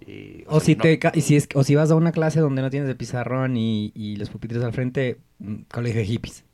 Y, 0.00 0.44
O 0.46 0.60
sea, 0.60 0.66
si 0.66 0.76
no- 0.76 0.82
te 0.82 0.98
y 1.14 1.20
si 1.20 1.36
es 1.36 1.48
o 1.54 1.62
si 1.62 1.74
vas 1.74 1.90
a 1.90 1.94
una 1.94 2.12
clase 2.12 2.40
donde 2.40 2.62
no 2.62 2.70
tienes 2.70 2.88
el 2.88 2.96
pizarrón 2.96 3.56
y, 3.56 3.92
y 3.94 4.16
los 4.16 4.30
pupitres 4.30 4.62
al 4.64 4.72
frente, 4.72 5.18
mm, 5.38 5.62
colegio 5.70 6.00
de 6.00 6.06
hippies. 6.06 6.44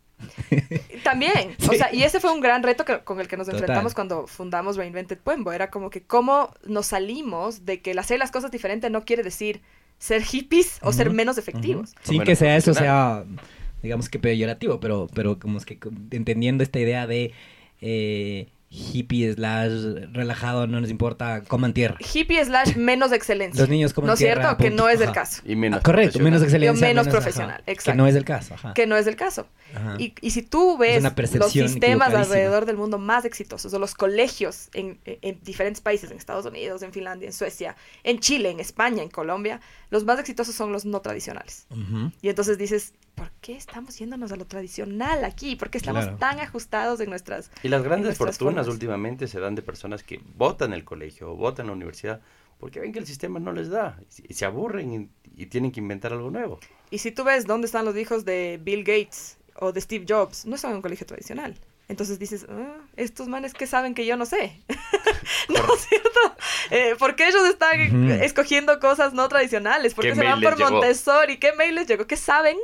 También, 1.05 1.57
o 1.69 1.73
sea, 1.73 1.93
y 1.93 2.03
ese 2.03 2.21
fue 2.21 2.33
un 2.33 2.41
gran 2.41 2.63
reto 2.63 2.85
que- 2.85 3.01
con 3.01 3.21
el 3.21 3.29
que 3.29 3.37
nos 3.37 3.47
Total. 3.47 3.61
enfrentamos 3.61 3.95
cuando 3.95 4.27
fundamos 4.27 4.77
Reinvented 4.77 5.19
Puembo. 5.19 5.53
Era 5.53 5.71
como 5.71 5.91
que 5.91 6.03
cómo 6.03 6.55
nos 6.65 6.87
salimos 6.87 7.65
de 7.65 7.81
que 7.81 7.93
el 7.93 7.99
hacer 7.99 8.19
las 8.19 8.31
cosas 8.31 8.51
diferentes 8.51 8.91
no 8.91 9.05
quiere 9.05 9.23
decir 9.23 9.61
ser 9.99 10.23
hippies 10.23 10.79
o 10.83 10.93
ser 10.93 11.11
menos 11.11 11.39
efectivos. 11.39 11.91
Ujú. 11.93 12.01
Sin 12.03 12.19
menos 12.19 12.27
que 12.29 12.37
sea 12.37 12.57
eso, 12.57 12.75
sea, 12.75 13.25
digamos 13.83 14.09
que 14.09 14.19
peyorativo, 14.19 14.81
pero, 14.81 15.09
pero 15.15 15.39
como 15.39 15.59
es 15.59 15.65
que 15.65 15.79
entendiendo 16.11 16.63
esta 16.65 16.79
idea 16.81 17.07
de 17.07 17.33
eh, 17.81 18.49
hippie 18.75 19.35
slash 19.35 19.71
relajado, 20.13 20.67
no 20.67 20.81
nos 20.81 20.89
importa, 20.89 21.43
coman 21.43 21.75
tierra. 21.75 21.97
Hippie 22.15 22.43
slash 22.43 22.75
menos 22.77 23.13
excelencia. 23.13 23.61
Los 23.61 23.69
niños 23.69 23.93
comen 23.93 24.07
¿No 24.07 24.13
es 24.15 24.19
tierra, 24.19 24.43
cierto? 24.43 24.57
Que 24.57 24.71
no 24.71 24.89
es 24.89 24.97
el 25.01 25.09
Ajá. 25.09 25.13
caso. 25.13 25.43
Y 25.45 25.57
menos 25.57 25.81
Ah, 25.81 25.83
correcto, 25.83 26.19
menos 26.21 26.43
excelencia. 26.43 26.87
menos 26.89 27.07
ajá, 27.07 27.13
profesional, 27.13 27.63
Que 27.67 27.73
exacto. 27.73 27.99
no 27.99 28.07
es 28.07 28.15
el 28.15 28.25
caso, 28.25 28.55
ajá. 28.55 28.73
Que 28.75 28.87
no 28.87 28.97
es 28.97 29.07
el 29.07 29.17
caso. 29.17 29.47
Ajá. 29.75 29.97
Y, 29.99 30.15
y 30.23 30.31
si 30.31 30.41
tú 30.43 30.79
ves 30.79 31.01
una 31.01 31.15
los 31.17 31.53
sistemas 31.53 32.15
alrededor 32.15 32.65
del 32.65 32.77
mundo 32.79 32.99
más 32.99 33.25
exitosos, 33.27 33.73
o 33.75 33.79
los 33.79 33.95
colegios 33.95 34.69
en, 34.73 34.99
en- 35.05 35.19
en 35.21 35.41
diferentes 35.43 35.83
países, 35.83 36.11
en 36.11 36.17
Estados 36.17 36.47
Unidos, 36.47 36.83
en 36.83 36.93
Finlandia, 36.93 37.27
en 37.27 37.33
Suecia, 37.35 37.77
en 38.05 38.21
Chile, 38.21 38.51
en 38.51 38.61
España, 38.61 39.03
en 39.03 39.11
Colombia, 39.11 39.61
los 39.91 40.05
más 40.05 40.19
exitosos 40.19 40.55
son 40.55 40.73
los 40.73 40.85
no 40.87 41.01
tradicionales. 41.01 41.67
Ujú. 41.71 42.11
Y 42.23 42.29
entonces 42.31 42.57
dices, 42.57 42.95
¿por 43.15 43.31
qué 43.41 43.57
estamos 43.57 43.99
yéndonos 43.99 44.33
a 44.33 44.37
lo 44.37 44.47
tradicional 44.47 45.25
aquí? 45.25 45.57
¿Por 45.57 45.71
qué 45.71 45.79
estamos 45.79 46.05
Claro. 46.05 46.19
tan 46.19 46.41
ajustados 46.41 47.01
en 47.01 47.11
nuestras... 47.11 47.51
Y 47.63 47.69
las 47.69 47.83
grandes 47.83 48.17
fortunas 48.19 48.37
formas? 48.67 48.69
últimamente 48.69 49.29
se 49.29 49.39
dan 49.41 49.55
de 49.55 49.63
personas 49.63 50.03
que 50.03 50.21
votan 50.37 50.73
el 50.73 50.85
colegio 50.85 51.33
o 51.33 51.37
votan 51.37 51.67
la 51.67 51.73
universidad 51.73 52.21
porque 52.59 52.79
ven 52.81 52.93
que 52.93 52.99
el 53.01 53.07
sistema 53.07 53.41
no 53.41 53.53
les 53.53 53.71
da 53.71 53.99
y 54.29 54.35
se 54.35 54.45
aburren 54.45 55.11
y, 55.35 55.43
y 55.43 55.47
tienen 55.47 55.73
que 55.73 55.81
inventar 55.81 56.13
algo 56.13 56.31
nuevo. 56.31 56.61
Y 56.91 56.99
si 56.99 57.11
tú 57.11 57.25
ves 57.25 57.47
dónde 57.47 57.67
están 57.67 57.85
los 57.85 57.97
hijos 57.97 58.25
de 58.25 58.61
Bill 58.63 58.85
Gates 58.85 59.39
o 59.57 59.73
de 59.73 59.81
Steve 59.81 60.05
Jobs, 60.09 60.47
no 60.47 60.55
están 60.55 60.71
en 60.71 60.77
un 60.77 60.83
colegio 60.83 61.05
tradicional. 61.07 61.57
Entonces 61.89 62.19
dices, 62.21 62.47
"Ah, 62.49 62.77
estos 62.97 63.27
manes 63.29 63.53
que 63.53 63.67
saben 63.67 63.95
que 63.95 64.07
yo 64.07 64.17
no 64.17 64.25
sé. 64.27 64.61
¿No 65.49 65.75
es 65.75 65.81
cierto? 65.89 66.21
Eh, 66.71 66.95
¿Por 66.99 67.17
qué 67.17 67.29
ellos 67.29 67.43
están 67.49 67.81
escogiendo 68.23 68.79
cosas 68.79 69.13
no 69.13 69.29
tradicionales? 69.29 69.93
¿Por 69.95 70.05
¿Qué 70.05 70.11
qué 70.11 70.17
se 70.17 70.25
van 70.25 70.41
por 70.41 70.57
llegó? 70.57 70.71
Montessori? 70.71 71.39
¿Qué 71.39 71.53
mail 71.55 71.75
les 71.75 71.89
llegó? 71.89 72.07
¿Qué 72.07 72.17
saben 72.17 72.57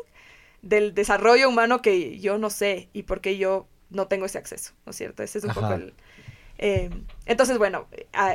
del 0.63 0.95
desarrollo 0.95 1.49
humano 1.49 1.83
que 1.83 2.19
yo 2.19 2.39
no 2.39 2.51
sé 2.51 2.89
y 2.93 3.05
por 3.05 3.21
qué 3.21 3.39
yo 3.39 3.67
no 3.91 4.07
tengo 4.07 4.27
ese 4.27 4.39
acceso, 4.39 4.73
¿no 4.87 4.91
es 4.91 4.97
cierto? 4.97 5.23
Ese 5.23 5.39
es 5.39 5.45
un 5.45 5.51
Ajá. 5.51 5.61
poco 5.61 5.73
el... 5.75 5.95
eh, 6.59 6.91
entonces, 7.27 7.57
bueno, 7.59 7.87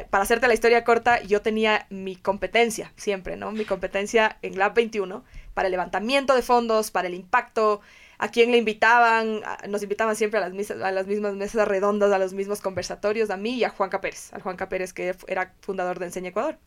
para 0.09 0.23
hacerte 0.23 0.47
la 0.47 0.53
historia 0.53 0.83
corta, 0.83 1.21
yo 1.21 1.41
tenía 1.41 1.85
mi 1.89 2.15
competencia 2.15 2.93
siempre, 2.95 3.35
¿no? 3.37 3.51
Mi 3.51 3.65
competencia 3.65 4.37
en 4.41 4.57
Lab 4.57 4.73
21 4.73 5.23
para 5.53 5.67
el 5.67 5.71
levantamiento 5.71 6.33
de 6.33 6.41
fondos, 6.41 6.89
para 6.91 7.07
el 7.07 7.13
impacto, 7.13 7.81
a 8.17 8.29
quién 8.29 8.51
le 8.51 8.57
invitaban, 8.57 9.41
a- 9.45 9.67
nos 9.67 9.83
invitaban 9.83 10.15
siempre 10.15 10.39
a 10.39 10.41
las, 10.41 10.53
misas, 10.53 10.81
a 10.81 10.91
las 10.91 11.05
mismas 11.07 11.33
mesas 11.35 11.67
redondas, 11.67 12.11
a 12.11 12.17
los 12.19 12.33
mismos 12.33 12.61
conversatorios, 12.61 13.29
a 13.29 13.37
mí 13.37 13.55
y 13.55 13.63
a 13.65 13.69
Juanca 13.69 13.99
Pérez, 14.01 14.31
al 14.33 14.41
Juanca 14.41 14.69
Pérez 14.69 14.93
que 14.93 15.13
era 15.27 15.53
fundador 15.61 15.99
de 15.99 16.05
Enseña 16.05 16.29
Ecuador 16.29 16.57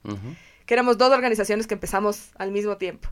que 0.66 0.74
éramos 0.74 0.98
dos 0.98 1.12
organizaciones 1.12 1.66
que 1.66 1.74
empezamos 1.74 2.30
al 2.36 2.50
mismo 2.50 2.76
tiempo. 2.76 3.08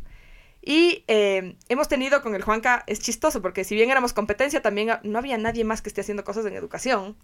Y 0.66 1.04
eh, 1.08 1.56
hemos 1.68 1.88
tenido 1.88 2.22
con 2.22 2.34
el 2.34 2.42
Juanca, 2.42 2.84
es 2.86 3.00
chistoso, 3.00 3.42
porque 3.42 3.64
si 3.64 3.74
bien 3.74 3.90
éramos 3.90 4.12
competencia, 4.14 4.62
también 4.62 4.90
no 5.02 5.18
había 5.18 5.36
nadie 5.36 5.62
más 5.64 5.82
que 5.82 5.88
esté 5.90 6.00
haciendo 6.00 6.24
cosas 6.24 6.46
en 6.46 6.54
educación. 6.54 7.16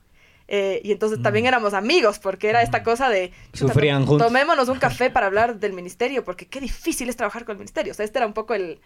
Eh, 0.53 0.81
y 0.85 0.91
entonces 0.93 1.23
también 1.23 1.47
éramos 1.47 1.75
amigos, 1.75 2.19
porque 2.19 2.49
era 2.49 2.61
esta 2.63 2.83
cosa 2.83 3.09
de... 3.09 3.31
Sufrían 3.53 4.03
to- 4.03 4.09
juntos. 4.09 4.27
Tomémonos 4.27 4.69
un 4.69 4.79
café 4.79 5.09
para 5.11 5.27
hablar 5.27 5.59
del 5.61 5.73
ministerio, 5.73 6.25
porque 6.25 6.47
qué 6.47 6.61
difícil 6.61 7.09
es 7.09 7.17
trabajar 7.17 7.45
con 7.45 7.53
el 7.53 7.59
ministerio. 7.59 7.93
O 7.93 7.95
sea, 7.95 8.05
este 8.05 8.19
era 8.19 8.27
un 8.27 8.33
poco 8.35 8.55
el, 8.55 8.81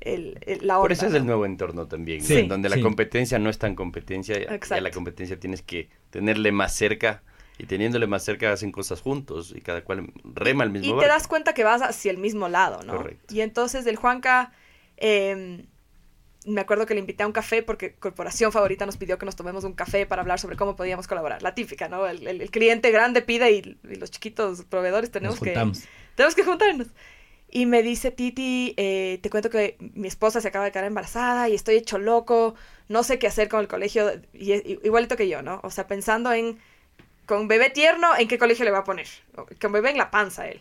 el- 0.00 0.38
el- 0.46 0.66
la 0.66 0.78
onda. 0.78 0.82
Por 0.84 0.92
eso 0.92 1.06
es 1.06 1.12
¿no? 1.12 1.18
el 1.18 1.26
nuevo 1.26 1.44
entorno 1.46 1.86
también, 1.86 2.22
Sí. 2.22 2.38
en 2.38 2.48
donde 2.48 2.70
la 2.70 2.80
competencia 2.80 3.38
no 3.38 3.50
es 3.50 3.58
tan 3.58 3.74
competencia, 3.74 4.38
ya- 4.38 4.46
ya 4.48 4.54
Exacto. 4.54 4.82
la 4.82 4.90
competencia 4.90 5.38
tienes 5.38 5.60
que 5.62 5.90
tenerle 6.10 6.50
más 6.50 6.74
cerca 6.74 7.22
y 7.62 7.66
teniéndole 7.66 8.06
más 8.06 8.24
cerca 8.24 8.52
hacen 8.52 8.72
cosas 8.72 9.00
juntos 9.00 9.54
y 9.56 9.60
cada 9.60 9.82
cual 9.84 10.12
rema 10.24 10.64
al 10.64 10.70
mismo 10.70 10.96
Y 10.96 10.98
te 11.00 11.06
das 11.06 11.26
cuenta 11.28 11.54
que 11.54 11.64
vas 11.64 11.80
hacia 11.80 12.10
el 12.10 12.18
mismo 12.18 12.48
lado, 12.48 12.82
¿no? 12.82 12.96
Correcto. 12.96 13.32
Y 13.32 13.40
entonces 13.40 13.86
el 13.86 13.96
Juanca, 13.96 14.52
eh, 14.96 15.64
me 16.44 16.60
acuerdo 16.60 16.86
que 16.86 16.94
le 16.94 17.00
invité 17.00 17.22
a 17.22 17.26
un 17.28 17.32
café 17.32 17.62
porque 17.62 17.94
Corporación 17.94 18.50
Favorita 18.50 18.84
nos 18.84 18.96
pidió 18.96 19.16
que 19.16 19.26
nos 19.26 19.36
tomemos 19.36 19.62
un 19.62 19.74
café 19.74 20.06
para 20.06 20.22
hablar 20.22 20.40
sobre 20.40 20.56
cómo 20.56 20.74
podíamos 20.74 21.06
colaborar. 21.06 21.40
La 21.40 21.54
típica, 21.54 21.88
¿no? 21.88 22.04
El, 22.06 22.26
el- 22.26 22.40
el 22.40 22.50
cliente 22.50 22.90
grande 22.90 23.22
pide 23.22 23.52
y, 23.52 23.78
y 23.88 23.94
los 23.94 24.10
chiquitos 24.10 24.64
proveedores 24.64 25.12
tenemos 25.12 25.36
Nos 25.36 25.44
que, 25.44 25.50
juntamos. 25.50 25.82
tenemos 26.16 26.34
que 26.34 26.42
juntarnos. 26.44 26.88
Y 27.54 27.66
me 27.66 27.82
dice, 27.82 28.10
Titi, 28.10 28.74
eh, 28.78 29.20
te 29.22 29.28
cuento 29.30 29.50
que 29.50 29.76
mi 29.94 30.08
esposa 30.08 30.40
se 30.40 30.48
acaba 30.48 30.64
de 30.64 30.72
quedar 30.72 30.86
embarazada 30.86 31.48
y 31.50 31.54
estoy 31.54 31.76
hecho 31.76 31.98
loco, 31.98 32.54
no 32.88 33.02
sé 33.04 33.18
qué 33.18 33.26
hacer 33.28 33.48
con 33.48 33.60
el 33.60 33.68
colegio, 33.68 34.10
y, 34.32 34.52
igualito 34.84 35.16
que 35.16 35.28
yo, 35.28 35.42
¿no? 35.42 35.60
O 35.62 35.70
sea, 35.70 35.86
pensando 35.86 36.32
en, 36.32 36.58
con 37.26 37.48
bebé 37.48 37.70
tierno, 37.70 38.16
¿en 38.16 38.28
qué 38.28 38.38
colegio 38.38 38.64
le 38.64 38.70
va 38.70 38.78
a 38.78 38.84
poner? 38.84 39.06
Con 39.60 39.72
bebé 39.72 39.90
en 39.90 39.98
la 39.98 40.10
panza 40.10 40.48
él. 40.48 40.60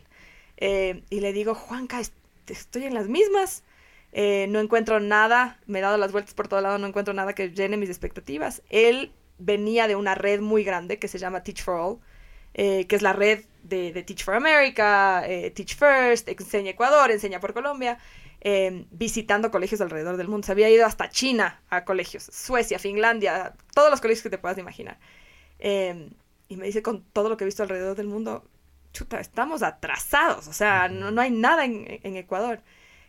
Eh, 0.58 1.04
y 1.10 1.20
le 1.22 1.34
digo, 1.34 1.56
Juanca, 1.56 2.00
est- 2.00 2.14
estoy 2.48 2.84
en 2.86 2.94
las 2.94 3.08
mismas, 3.08 3.64
eh, 4.12 4.46
no 4.50 4.60
encuentro 4.60 5.00
nada, 5.00 5.60
me 5.66 5.80
he 5.80 5.82
dado 5.82 5.98
las 5.98 6.12
vueltas 6.12 6.34
por 6.34 6.48
todo 6.48 6.62
lado, 6.62 6.78
no 6.78 6.88
encuentro 6.88 7.14
nada 7.14 7.34
que 7.34 7.50
llene 7.50 7.78
mis 7.78 7.90
expectativas. 7.90 8.62
Él 8.70 9.12
venía 9.40 9.88
de 9.88 9.96
una 9.96 10.16
red 10.16 10.40
muy 10.42 10.64
grande 10.64 11.00
que 11.00 11.08
se 11.08 11.18
llama 11.18 11.44
Teach 11.44 11.64
for 11.64 11.76
All, 11.76 12.00
eh, 12.54 12.86
que 12.88 12.96
es 12.96 13.02
la 13.02 13.14
red 13.14 13.44
de, 13.64 13.92
Teach 14.04 14.24
for 14.24 14.36
America, 14.36 15.24
Teach 15.56 15.76
First, 15.76 16.28
Enseña 16.28 16.72
Ecuador, 16.72 17.10
Enseña 17.12 17.40
por 17.40 17.54
Colombia, 17.54 17.98
eh, 18.42 18.86
visitando 18.92 19.50
colegios 19.52 19.82
alrededor 19.82 20.18
del 20.18 20.28
mundo. 20.28 20.46
Se 20.46 20.52
había 20.52 20.70
ido 20.70 20.86
hasta 20.86 21.10
China 21.10 21.62
a 21.70 21.86
colegios, 21.86 22.24
Suecia, 22.24 22.78
Finlandia, 22.80 23.54
todos 23.74 23.90
los 23.90 24.02
colegios 24.02 24.24
que 24.24 24.30
te 24.30 24.38
puedas 24.38 24.58
imaginar. 24.58 25.00
Y 26.52 26.58
me 26.58 26.66
dice, 26.66 26.82
con 26.82 27.06
todo 27.14 27.30
lo 27.30 27.38
que 27.38 27.46
he 27.46 27.46
visto 27.46 27.64
alrededor 27.64 27.96
del 27.96 28.08
mundo, 28.08 28.44
chuta, 28.92 29.22
estamos 29.22 29.64
atrasados, 29.64 30.50
o 30.50 30.54
sea, 30.54 30.90
no, 30.90 31.10
no 31.10 31.22
hay 31.22 31.32
nada 31.32 31.64
en, 31.64 31.86
en 32.04 32.18
Ecuador. 32.18 32.62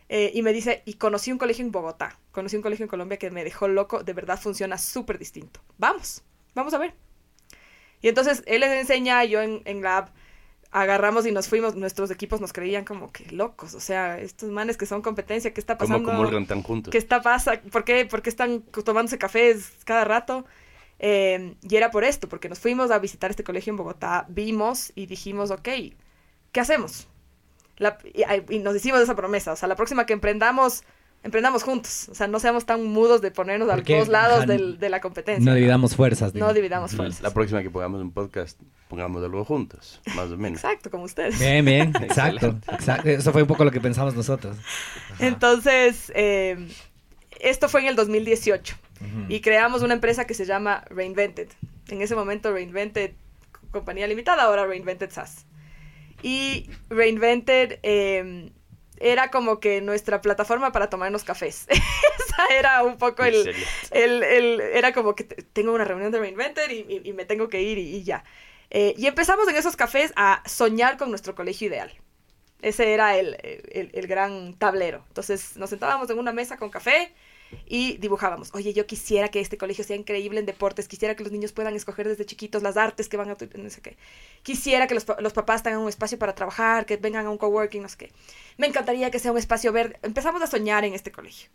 Eh, 0.07 0.31
y 0.33 0.41
me 0.43 0.53
dice, 0.53 0.81
y 0.85 0.93
conocí 0.93 1.29
un 1.29 1.37
colegio 1.37 1.65
en 1.65 1.73
Bogotá, 1.73 2.17
conocí 2.31 2.55
un 2.55 2.61
colegio 2.61 2.85
en 2.85 2.89
Colombia 2.89 3.17
que 3.17 3.31
me 3.31 3.43
dejó 3.43 3.67
loco, 3.67 4.01
de 4.01 4.13
verdad 4.13 4.39
funciona 4.39 4.77
súper 4.77 5.19
distinto. 5.19 5.59
Vamos, 5.77 6.23
vamos 6.55 6.73
a 6.73 6.77
ver. 6.77 6.95
Y 7.99 8.07
entonces 8.07 8.43
él 8.45 8.61
les 8.61 8.71
enseña, 8.79 9.25
yo 9.25 9.41
en, 9.41 9.61
en 9.65 9.81
Lab 9.81 10.13
agarramos 10.71 11.25
y 11.25 11.33
nos 11.33 11.49
fuimos, 11.49 11.75
nuestros 11.75 12.11
equipos 12.11 12.39
nos 12.39 12.53
creían 12.53 12.85
como 12.85 13.11
que 13.11 13.29
locos, 13.29 13.73
o 13.73 13.81
sea, 13.81 14.19
estos 14.19 14.51
manes 14.51 14.77
que 14.77 14.85
son 14.85 15.01
competencia, 15.01 15.53
¿qué 15.53 15.59
está 15.59 15.77
¿Cómo 15.77 15.89
pasando? 15.89 16.11
comulgan 16.11 16.47
tan 16.47 16.63
juntos? 16.63 16.93
¿Qué 16.93 16.97
está 16.97 17.21
pasa? 17.21 17.61
¿Por 17.73 17.83
qué, 17.83 18.05
por 18.05 18.21
qué 18.21 18.29
están 18.29 18.61
tomándose 18.85 19.17
cafés 19.17 19.73
cada 19.83 20.05
rato? 20.05 20.45
Eh, 21.05 21.55
y 21.61 21.75
era 21.75 21.91
por 21.91 22.05
esto, 22.05 22.29
porque 22.29 22.47
nos 22.47 22.59
fuimos 22.59 22.89
a 22.89 22.97
visitar 22.97 23.29
este 23.29 23.43
colegio 23.43 23.71
en 23.71 23.75
Bogotá, 23.77 24.25
vimos 24.29 24.93
y 24.95 25.05
dijimos, 25.05 25.51
ok, 25.51 25.67
¿qué 26.53 26.59
hacemos? 26.61 27.09
La- 27.77 27.97
y, 28.13 28.23
y 28.55 28.59
nos 28.59 28.73
hicimos 28.73 29.01
esa 29.01 29.13
promesa, 29.13 29.51
o 29.51 29.55
sea, 29.57 29.67
la 29.67 29.75
próxima 29.75 30.05
que 30.05 30.13
emprendamos, 30.13 30.83
emprendamos 31.21 31.63
juntos, 31.63 32.07
o 32.09 32.15
sea, 32.15 32.27
no 32.27 32.39
seamos 32.39 32.65
tan 32.65 32.85
mudos 32.85 33.19
de 33.21 33.31
ponernos 33.31 33.69
a 33.69 33.75
los 33.75 33.85
dos 33.85 34.07
lados 34.07 34.37
ajá, 34.37 34.45
del- 34.45 34.79
de 34.79 34.89
la 34.89 35.01
competencia. 35.01 35.43
No 35.43 35.53
dividamos 35.55 35.93
fuerzas. 35.93 36.27
No 36.29 36.35
digamos. 36.35 36.55
dividamos 36.55 36.95
fuerzas. 36.95 37.21
La 37.21 37.33
próxima 37.33 37.61
que 37.61 37.69
pongamos 37.69 37.99
un 37.99 38.11
podcast, 38.13 38.57
pongamos 38.87 39.21
algo 39.25 39.43
juntos, 39.43 39.99
más 40.15 40.29
o 40.31 40.37
menos. 40.37 40.63
Exacto, 40.63 40.89
como 40.89 41.03
ustedes. 41.03 41.37
Bien, 41.37 41.65
bien, 41.65 41.91
exacto, 42.01 42.55
exacto. 42.71 43.09
Eso 43.09 43.33
fue 43.33 43.41
un 43.41 43.47
poco 43.49 43.65
lo 43.65 43.71
que 43.71 43.81
pensamos 43.81 44.15
nosotros. 44.15 44.55
Entonces, 45.19 46.13
eh, 46.15 46.65
esto 47.41 47.67
fue 47.67 47.81
en 47.81 47.87
el 47.87 47.95
2018 47.97 48.77
Y 49.29 49.41
creamos 49.41 49.81
una 49.83 49.93
empresa 49.93 50.25
que 50.25 50.33
se 50.33 50.45
llama 50.45 50.83
Reinvented. 50.89 51.49
En 51.89 52.01
ese 52.01 52.15
momento 52.15 52.51
Reinvented, 52.51 53.11
compañía 53.71 54.07
limitada, 54.07 54.43
ahora 54.43 54.65
Reinvented 54.65 55.09
SaaS. 55.11 55.45
Y 56.21 56.69
Reinvented 56.89 57.79
eh, 57.83 58.51
era 58.99 59.29
como 59.31 59.59
que 59.59 59.81
nuestra 59.81 60.21
plataforma 60.21 60.71
para 60.71 60.89
tomarnos 60.89 61.23
cafés. 61.23 61.67
Esa 61.69 62.45
era 62.57 62.83
un 62.83 62.97
poco 62.97 63.23
el, 63.23 63.53
el, 63.91 64.23
el- 64.23 64.61
era 64.61 64.93
como 64.93 65.15
que 65.15 65.23
te- 65.25 65.43
tengo 65.43 65.73
una 65.73 65.83
reunión 65.85 66.11
de 66.11 66.19
Reinvented 66.19 66.69
y, 66.71 66.79
y- 66.87 67.01
y 67.09 67.13
me 67.13 67.25
tengo 67.25 67.49
que 67.49 67.61
ir 67.61 67.77
y, 67.77 67.95
y 67.97 68.03
ya. 68.03 68.23
Eh, 68.69 68.95
y 68.97 69.05
empezamos 69.07 69.47
en 69.49 69.55
esos 69.55 69.75
cafés 69.75 70.13
a 70.15 70.41
soñar 70.45 70.97
con 70.97 71.09
nuestro 71.09 71.35
colegio 71.35 71.67
ideal. 71.67 71.91
Ese 72.61 72.93
era 72.93 73.17
el, 73.17 73.35
el- 73.43 73.91
el 73.93 74.07
gran 74.07 74.53
tablero. 74.53 75.03
Entonces 75.09 75.57
nos 75.57 75.69
sentábamos 75.69 76.09
en 76.09 76.17
una 76.17 76.31
mesa 76.31 76.57
con 76.57 76.69
café 76.69 77.13
y 77.65 77.97
dibujábamos. 77.97 78.49
Oye, 78.53 78.73
yo 78.73 78.85
quisiera 78.85 79.29
que 79.29 79.39
este 79.39 79.57
colegio 79.57 79.83
sea 79.83 79.95
increíble 79.95 80.39
en 80.39 80.45
deportes, 80.45 80.87
quisiera 80.87 81.15
que 81.15 81.23
los 81.23 81.31
niños 81.31 81.51
puedan 81.51 81.75
escoger 81.75 82.07
desde 82.07 82.25
chiquitos 82.25 82.63
las 82.63 82.77
artes 82.77 83.09
que 83.09 83.17
van 83.17 83.29
a... 83.29 83.37
No 83.57 83.69
sé 83.69 83.81
qué. 83.81 83.97
Quisiera 84.43 84.87
que 84.87 84.95
los, 84.95 85.05
los 85.19 85.33
papás 85.33 85.63
tengan 85.63 85.81
un 85.81 85.89
espacio 85.89 86.17
para 86.17 86.35
trabajar, 86.35 86.85
que 86.85 86.97
vengan 86.97 87.25
a 87.25 87.29
un 87.29 87.37
coworking, 87.37 87.81
no 87.81 87.89
sé 87.89 87.97
qué. 87.97 88.11
Me 88.57 88.67
encantaría 88.67 89.11
que 89.11 89.19
sea 89.19 89.31
un 89.31 89.37
espacio 89.37 89.71
verde. 89.71 89.97
Empezamos 90.01 90.41
a 90.41 90.47
soñar 90.47 90.85
en 90.85 90.93
este 90.93 91.11
colegio. 91.11 91.49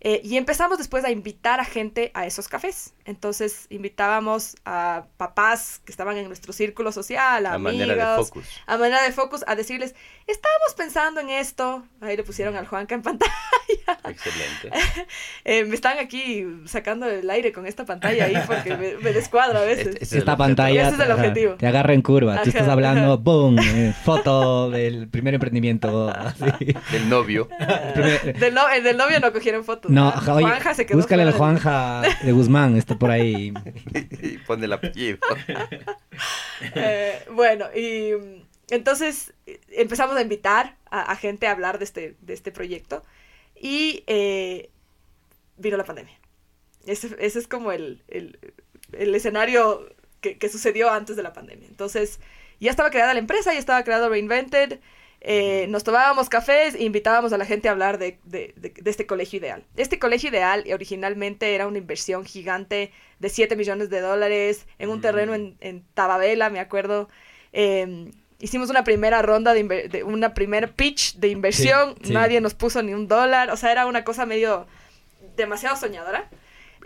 Eh, 0.00 0.20
y 0.22 0.36
empezamos 0.36 0.78
después 0.78 1.04
a 1.04 1.10
invitar 1.10 1.58
a 1.60 1.64
gente 1.64 2.10
a 2.14 2.24
esos 2.26 2.46
cafés. 2.46 2.94
Entonces 3.04 3.66
invitábamos 3.68 4.54
a 4.64 5.06
papás 5.16 5.80
que 5.84 5.90
estaban 5.90 6.16
en 6.16 6.26
nuestro 6.28 6.52
círculo 6.52 6.92
social, 6.92 7.46
a 7.46 7.50
A 7.50 7.54
amigos, 7.54 7.72
manera 7.86 8.10
de 8.16 8.16
focus. 8.24 8.44
a 8.66 8.76
manera 8.78 9.02
de 9.02 9.12
focus, 9.12 9.44
a 9.48 9.56
decirles, 9.56 9.94
estábamos 10.26 10.74
pensando 10.76 11.20
en 11.20 11.30
esto. 11.30 11.84
Ahí 12.00 12.16
le 12.16 12.22
pusieron 12.22 12.54
al 12.56 12.66
Juanca 12.66 12.94
en 12.94 13.02
pantalla. 13.08 13.32
Excelente. 14.04 14.70
Eh, 15.44 15.64
me 15.64 15.74
están 15.74 15.98
aquí 15.98 16.44
sacando 16.66 17.06
el 17.08 17.28
aire 17.30 17.52
con 17.52 17.66
esta 17.66 17.86
pantalla 17.86 18.24
ahí 18.26 18.36
porque 18.46 18.76
me, 18.76 18.96
me 18.96 19.12
descuadro 19.12 19.58
a 19.58 19.62
veces. 19.62 19.86
Este- 19.88 19.90
este 20.02 20.04
es 20.04 20.12
el 20.12 20.18
Esta 20.18 20.32
objeto. 20.32 20.44
pantalla 20.44 20.82
Ese 20.88 20.94
es 20.96 21.00
el 21.00 21.10
objetivo. 21.12 21.54
te 21.54 21.66
agarra 21.66 21.94
en 21.94 22.02
curva. 22.02 22.42
Tú 22.42 22.50
estás 22.50 22.68
hablando, 22.68 23.14
ajá. 23.14 23.16
boom, 23.22 23.58
eh, 23.58 23.94
foto 24.04 24.70
del 24.70 25.08
primer 25.08 25.34
emprendimiento. 25.34 26.08
así. 26.10 26.44
Del 26.92 27.08
novio. 27.08 27.48
Primer- 27.94 28.38
Del, 28.38 28.54
no- 28.54 28.68
el 28.68 28.82
del 28.84 28.96
novio 28.98 29.20
no 29.20 29.32
cogieron 29.32 29.64
fotos. 29.64 29.87
No, 29.88 30.04
¿verdad? 30.06 30.18
ajá, 30.22 30.34
oye, 30.34 30.44
Juanja 30.46 30.74
se 30.74 30.86
quedó 30.86 30.96
búscale 30.98 31.22
fuera 31.22 31.30
del- 31.32 31.38
Juanja 31.38 32.02
de 32.22 32.32
Guzmán, 32.32 32.76
está 32.76 32.98
por 32.98 33.10
ahí. 33.10 33.52
y 34.22 34.38
pone 34.38 34.64
el 34.66 34.72
apellido. 34.72 35.18
Eh, 36.74 37.22
bueno, 37.32 37.66
y 37.74 38.12
mm, 38.14 38.42
entonces 38.70 39.32
eh, 39.46 39.60
empezamos 39.70 40.16
a 40.16 40.22
invitar 40.22 40.76
a, 40.90 41.02
a 41.12 41.16
gente 41.16 41.46
a 41.46 41.52
hablar 41.52 41.78
de 41.78 41.84
este, 41.84 42.16
de 42.20 42.34
este 42.34 42.50
proyecto 42.50 43.04
y 43.60 44.02
eh, 44.06 44.70
vino 45.56 45.76
la 45.76 45.84
pandemia. 45.84 46.18
Ese, 46.86 47.14
ese 47.20 47.38
es 47.38 47.46
como 47.46 47.72
el, 47.72 48.02
el- 48.08 48.38
el 48.92 49.14
escenario 49.14 49.86
que, 50.20 50.38
que 50.38 50.48
sucedió 50.48 50.90
antes 50.90 51.14
de 51.14 51.22
la 51.22 51.32
pandemia. 51.32 51.68
Entonces, 51.68 52.18
ya 52.58 52.70
estaba 52.70 52.90
creada 52.90 53.12
la 53.14 53.20
empresa, 53.20 53.52
ya 53.52 53.58
estaba 53.60 53.84
creado 53.84 54.08
Reinvented, 54.08 54.80
eh, 55.20 55.66
nos 55.68 55.82
tomábamos 55.84 56.28
cafés 56.28 56.74
e 56.74 56.84
invitábamos 56.84 57.32
a 57.32 57.38
la 57.38 57.44
gente 57.44 57.68
a 57.68 57.72
hablar 57.72 57.98
de, 57.98 58.18
de- 58.24 58.54
de- 58.56 58.70
de 58.70 58.90
este 58.90 59.06
colegio 59.06 59.38
ideal. 59.38 59.64
Este 59.76 59.98
colegio 59.98 60.30
ideal 60.30 60.64
originalmente 60.72 61.54
era 61.54 61.66
una 61.66 61.78
inversión 61.78 62.24
gigante 62.24 62.92
de 63.18 63.28
7 63.28 63.56
millones 63.56 63.90
de 63.90 64.00
dólares 64.00 64.66
en 64.78 64.90
un 64.90 65.00
terreno 65.00 65.34
en, 65.34 65.56
en 65.60 65.84
Tababela, 65.94 66.50
me 66.50 66.60
acuerdo. 66.60 67.08
Eh, 67.52 68.10
hicimos 68.38 68.70
una 68.70 68.84
primera 68.84 69.20
ronda 69.22 69.54
de, 69.54 70.04
una 70.04 70.34
primer 70.34 70.72
pitch 70.72 71.16
de 71.16 71.28
inversión, 71.28 71.94
Sí, 72.00 72.08
sí. 72.08 72.12
nadie 72.12 72.40
nos 72.40 72.54
puso 72.54 72.80
ni 72.82 72.94
un 72.94 73.08
dólar, 73.08 73.50
o 73.50 73.56
sea, 73.56 73.72
era 73.72 73.86
una 73.86 74.04
cosa 74.04 74.24
medio 74.26 74.66
demasiado 75.36 75.76
soñadora. 75.76 76.28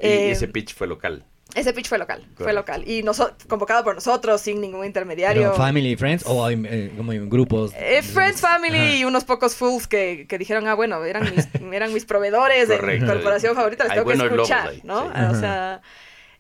Y 0.01 0.07
Eh, 0.07 0.31
ese 0.31 0.49
pitch 0.49 0.75
fue 0.75 0.87
local. 0.87 1.27
Ese 1.55 1.73
pitch 1.73 1.89
fue 1.89 1.99
local, 1.99 2.25
fue 2.37 2.53
local. 2.53 2.83
Y 2.87 3.05
convocado 3.49 3.85
por 3.85 3.95
nosotros, 3.95 4.41
sin 4.41 4.61
ningún 4.61 4.87
intermediario. 4.87 5.43
Pero 5.43 5.55
family, 5.55 5.97
friends 5.97 6.25
o 6.27 6.49
eh, 6.49 6.93
como 6.97 7.13
en 7.13 7.29
grupos. 7.29 7.73
Eh, 7.77 8.03
Friends, 8.03 8.41
Family 8.41 8.79
Ajá. 8.79 8.95
y 8.95 9.05
unos 9.05 9.25
pocos 9.25 9.55
fools 9.55 9.87
que, 9.87 10.27
que 10.29 10.39
dijeron, 10.39 10.67
ah, 10.67 10.75
bueno, 10.75 11.05
eran 11.05 11.25
mis, 11.35 11.49
eran 11.73 11.93
mis 11.93 12.05
proveedores 12.07 12.69
de 12.69 12.81
mi 12.81 13.07
corporación 13.07 13.55
favorita, 13.55 13.85
les 13.85 13.93
tengo 13.95 14.07
que 14.07 14.15
escuchar, 14.15 14.69
ahí, 14.69 14.81
¿no? 14.85 15.03
sí. 15.05 15.11
Ah, 15.15 15.31
O 15.31 15.35
sea, 15.39 15.83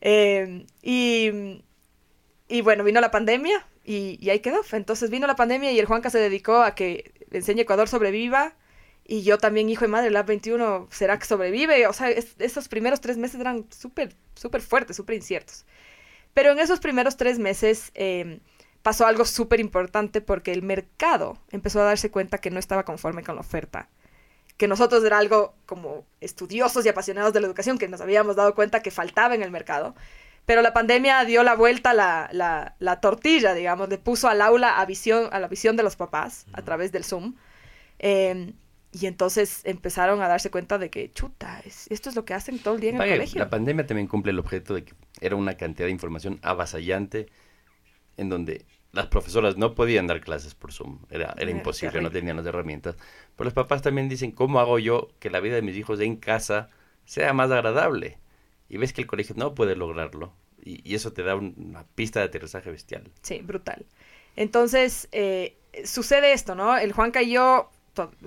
eh, 0.01 0.65
y, 0.83 1.63
y 2.49 2.61
bueno, 2.63 2.83
vino 2.85 3.01
la 3.01 3.11
pandemia 3.11 3.67
y, 3.85 4.19
y 4.21 4.31
ahí 4.31 4.41
quedó. 4.41 4.61
Entonces 4.73 5.11
vino 5.11 5.27
la 5.27 5.37
pandemia 5.37 5.73
y 5.73 5.79
el 5.79 5.87
Juanca 5.87 6.11
se 6.11 6.19
dedicó 6.19 6.63
a 6.63 6.75
que 6.75 7.13
Enseñe 7.31 7.61
Ecuador 7.61 7.89
sobreviva. 7.89 8.55
Y 9.05 9.23
yo 9.23 9.39
también, 9.39 9.69
hijo 9.69 9.85
de 9.85 9.89
madre, 9.89 10.11
Lab 10.11 10.27
21, 10.27 10.89
¿será 10.91 11.19
que 11.19 11.27
sobrevive? 11.27 11.87
O 11.87 11.93
sea, 11.93 12.11
es- 12.11 12.35
esos 12.39 12.69
primeros 12.69 13.01
tres 13.01 13.17
meses 13.19 13.41
eran 13.41 13.67
súper, 13.71 14.15
súper 14.35 14.61
fuertes, 14.63 14.97
súper 14.97 15.17
inciertos. 15.17 15.65
Pero 16.35 16.53
en 16.53 16.59
esos 16.61 16.81
primeros 16.81 17.17
tres 17.17 17.39
meses 17.39 17.91
eh, 17.95 18.41
pasó 18.83 19.07
algo 19.07 19.25
súper 19.25 19.61
importante 19.61 20.21
porque 20.21 20.53
el 20.53 20.63
mercado 20.63 21.39
empezó 21.51 21.81
a 21.81 21.85
darse 21.85 22.11
cuenta 22.11 22.39
que 22.39 22.51
no 22.51 22.59
estaba 22.59 22.85
conforme 22.85 23.23
con 23.23 23.35
la 23.37 23.41
oferta. 23.43 23.89
Que 24.57 24.69
nosotros 24.69 25.05
era 25.05 25.19
algo 25.19 25.55
como 25.67 26.07
estudiosos 26.21 26.87
y 26.87 26.89
apasionados 26.89 27.33
de 27.33 27.41
la 27.41 27.47
educación 27.49 27.79
que 27.79 27.89
nos 27.89 28.01
habíamos 28.01 28.37
dado 28.37 28.55
cuenta 28.55 28.81
que 28.83 28.91
faltaba 28.91 29.35
en 29.35 29.43
el 29.43 29.51
mercado. 29.51 29.95
Pero 30.47 30.63
la 30.63 30.73
pandemia 30.73 31.25
dio 31.25 31.43
la 31.43 31.55
vuelta 31.55 31.91
a 31.91 31.95
la, 31.95 32.29
la, 32.33 32.75
la 32.79 33.01
tortilla, 33.01 33.55
digamos, 33.55 33.89
le 33.89 33.99
puso 33.99 34.29
al 34.29 34.41
aula 34.43 34.81
a, 34.81 34.87
visión, 34.87 35.29
a 35.33 35.39
la 35.41 35.49
visión 35.49 35.77
de 35.77 35.83
los 35.83 35.97
papás 35.97 36.47
a 36.53 36.63
través 36.63 36.93
del 36.93 37.05
Zoom. 37.05 37.35
Eh, 37.99 38.53
y 38.93 39.07
entonces 39.07 39.63
empezaron 39.65 40.21
a 40.23 40.29
darse 40.29 40.51
cuenta 40.51 40.79
de 40.79 40.91
que, 40.91 41.11
chuta, 41.13 41.61
es- 41.65 41.87
esto 41.91 42.11
es 42.11 42.17
lo 42.17 42.25
que 42.25 42.35
hacen 42.35 42.59
todo 42.59 42.75
el 42.75 42.81
día 42.81 42.91
en 42.91 42.97
el 42.97 43.09
colegio. 43.17 43.39
La 43.41 43.51
pandemia 43.51 43.87
también 43.87 44.07
cumple 44.07 44.33
el 44.33 44.39
objeto 44.39 44.75
de 44.75 44.85
que 44.85 44.95
era 45.21 45.35
una 45.37 45.57
cantidad 45.57 45.87
de 45.87 45.93
información 45.93 46.39
avasallante 46.43 47.27
en 48.17 48.29
donde 48.29 48.67
las 48.93 49.07
profesoras 49.07 49.57
no 49.57 49.75
podían 49.75 50.07
dar 50.07 50.21
clases 50.21 50.55
por 50.55 50.73
Zoom. 50.73 50.99
Era, 51.11 51.35
era 51.39 51.51
imposible, 51.51 52.03
no 52.03 52.11
tenían 52.11 52.37
las 52.37 52.45
herramientas. 52.47 52.97
Pero 53.37 53.45
los 53.47 53.55
papás 53.55 53.81
también 53.81 54.09
dicen, 54.11 54.33
¿cómo 54.33 54.61
hago 54.61 54.79
yo 54.79 55.09
que 55.19 55.31
la 55.31 55.41
vida 55.41 55.55
de 55.55 55.63
mis 55.63 55.77
hijos 55.77 55.99
en 56.01 56.17
casa 56.17 56.69
sea 57.07 57.33
más 57.33 57.51
agradable? 57.51 58.19
Y 58.69 58.77
ves 58.77 58.93
que 58.93 59.01
el 59.01 59.07
colegio 59.07 59.35
no 59.39 59.55
puede 59.55 59.77
lograrlo. 59.77 60.35
Y, 60.63 60.87
y 60.89 60.95
eso 60.95 61.13
te 61.15 61.23
da 61.23 61.35
un- 61.35 61.55
una 61.57 61.85
pista 61.95 62.21
de 62.21 62.27
aterrizaje 62.27 62.71
bestial. 62.71 63.11
Sí, 63.23 63.41
brutal. 63.41 63.87
Entonces, 64.37 65.09
eh, 65.13 65.57
sucede 65.85 66.33
esto, 66.35 66.55
¿no? 66.55 66.77
El 66.77 66.93
Juanca 66.93 67.23
y 67.23 67.33
yo, 67.33 67.71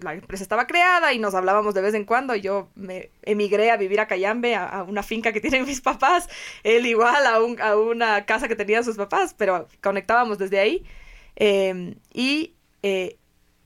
la 0.01 0.13
empresa 0.13 0.43
estaba 0.43 0.68
creada 0.68 1.13
y 1.13 1.20
nos 1.20 1.34
hablábamos 1.36 1.74
de 1.74 1.82
vez 1.82 1.93
en 1.93 2.05
cuando. 2.05 2.36
Yo 2.36 2.70
me 2.76 3.09
emigré 3.24 3.72
a 3.72 3.78
vivir 3.78 3.99
a 3.99 4.07
Cayambe, 4.07 4.55
a, 4.55 4.66
a 4.68 4.84
una 4.84 5.03
finca 5.03 5.32
que 5.32 5.41
tienen 5.41 5.66
mis 5.66 5.82
papás. 5.82 6.30
Él 6.63 6.86
igual 6.86 7.26
a, 7.26 7.41
un- 7.41 7.59
a 7.61 7.76
una 7.78 8.26
casa 8.26 8.47
que 8.47 8.55
tenían 8.55 8.84
sus 8.84 8.97
papás, 8.97 9.34
pero 9.38 9.68
conectábamos 9.82 10.38
desde 10.38 10.59
ahí. 10.59 10.86
Eh, 11.36 11.95
y 12.13 12.53
eh, 12.84 13.18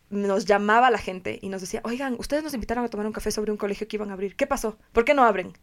nos 0.09 0.45
llamaba 0.45 0.89
la 0.89 0.97
gente 0.97 1.37
y 1.41 1.49
nos 1.49 1.61
decía, 1.61 1.81
oigan, 1.83 2.15
ustedes 2.17 2.43
nos 2.43 2.53
invitaron 2.53 2.83
a 2.83 2.89
tomar 2.89 3.05
un 3.05 3.13
café 3.13 3.31
sobre 3.31 3.51
un 3.51 3.57
colegio 3.57 3.87
que 3.87 3.97
iban 3.97 4.09
a 4.09 4.13
abrir. 4.13 4.35
¿Qué 4.35 4.47
pasó? 4.47 4.77
¿Por 4.91 5.05
qué 5.05 5.13
no 5.13 5.23
abren? 5.23 5.53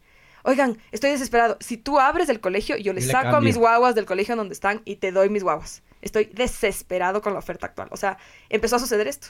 Oigan, 0.44 0.78
estoy 0.92 1.10
desesperado. 1.10 1.56
Si 1.58 1.76
tú 1.76 1.98
abres 1.98 2.28
el 2.28 2.38
colegio, 2.38 2.76
yo 2.76 2.92
les 2.92 3.06
le 3.06 3.12
saco 3.12 3.28
a 3.28 3.30
cambio. 3.32 3.48
mis 3.48 3.58
guaguas 3.58 3.96
del 3.96 4.06
colegio 4.06 4.36
donde 4.36 4.52
están 4.54 4.82
y 4.84 4.96
te 4.96 5.10
doy 5.10 5.28
mis 5.28 5.42
guaguas. 5.42 5.82
Estoy 6.02 6.26
desesperado 6.26 7.20
con 7.20 7.32
la 7.32 7.40
oferta 7.40 7.66
actual. 7.66 7.88
O 7.90 7.96
sea, 7.96 8.18
empezó 8.48 8.76
a 8.76 8.78
suceder 8.78 9.08
esto. 9.08 9.28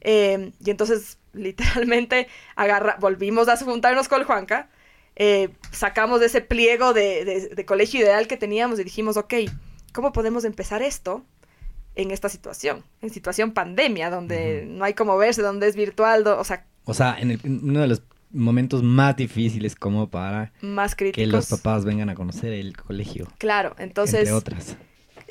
Eh, 0.00 0.52
y 0.64 0.70
entonces, 0.70 1.18
literalmente, 1.32 2.28
agarra, 2.56 2.96
volvimos 3.00 3.48
a 3.48 3.56
juntarnos 3.56 4.08
con 4.08 4.20
el 4.20 4.26
Juanca, 4.26 4.68
eh, 5.16 5.50
sacamos 5.72 6.20
de 6.20 6.26
ese 6.26 6.40
pliego 6.40 6.92
de, 6.92 7.24
de- 7.24 7.48
de 7.48 7.64
colegio 7.64 8.00
ideal 8.00 8.26
que 8.26 8.36
teníamos 8.36 8.78
y 8.80 8.84
dijimos, 8.84 9.16
ok, 9.16 9.34
¿cómo 9.92 10.12
podemos 10.12 10.44
empezar 10.44 10.82
esto 10.82 11.24
en 11.96 12.10
esta 12.10 12.28
situación? 12.28 12.84
En 13.02 13.10
situación 13.10 13.52
pandemia, 13.52 14.08
donde 14.10 14.64
no 14.66 14.84
hay 14.84 14.94
como 14.94 15.16
verse, 15.18 15.42
donde 15.42 15.68
es 15.68 15.76
virtual, 15.76 16.24
do- 16.24 16.38
o 16.38 16.44
sea, 16.44 16.64
O 16.84 16.94
sea, 16.94 17.16
en, 17.18 17.32
el- 17.32 17.40
en 17.44 17.68
uno 17.68 17.80
de 17.80 17.88
los 17.88 18.02
momentos 18.32 18.82
más 18.84 19.16
difíciles 19.16 19.74
como 19.74 20.08
para 20.08 20.52
más 20.62 20.94
que 20.94 21.12
los 21.26 21.48
papás 21.50 21.84
vengan 21.84 22.08
a 22.10 22.14
conocer 22.14 22.52
el 22.52 22.76
colegio. 22.76 23.26
Claro, 23.38 23.74
entonces 23.78 24.20
entre 24.20 24.32
otras. 24.32 24.76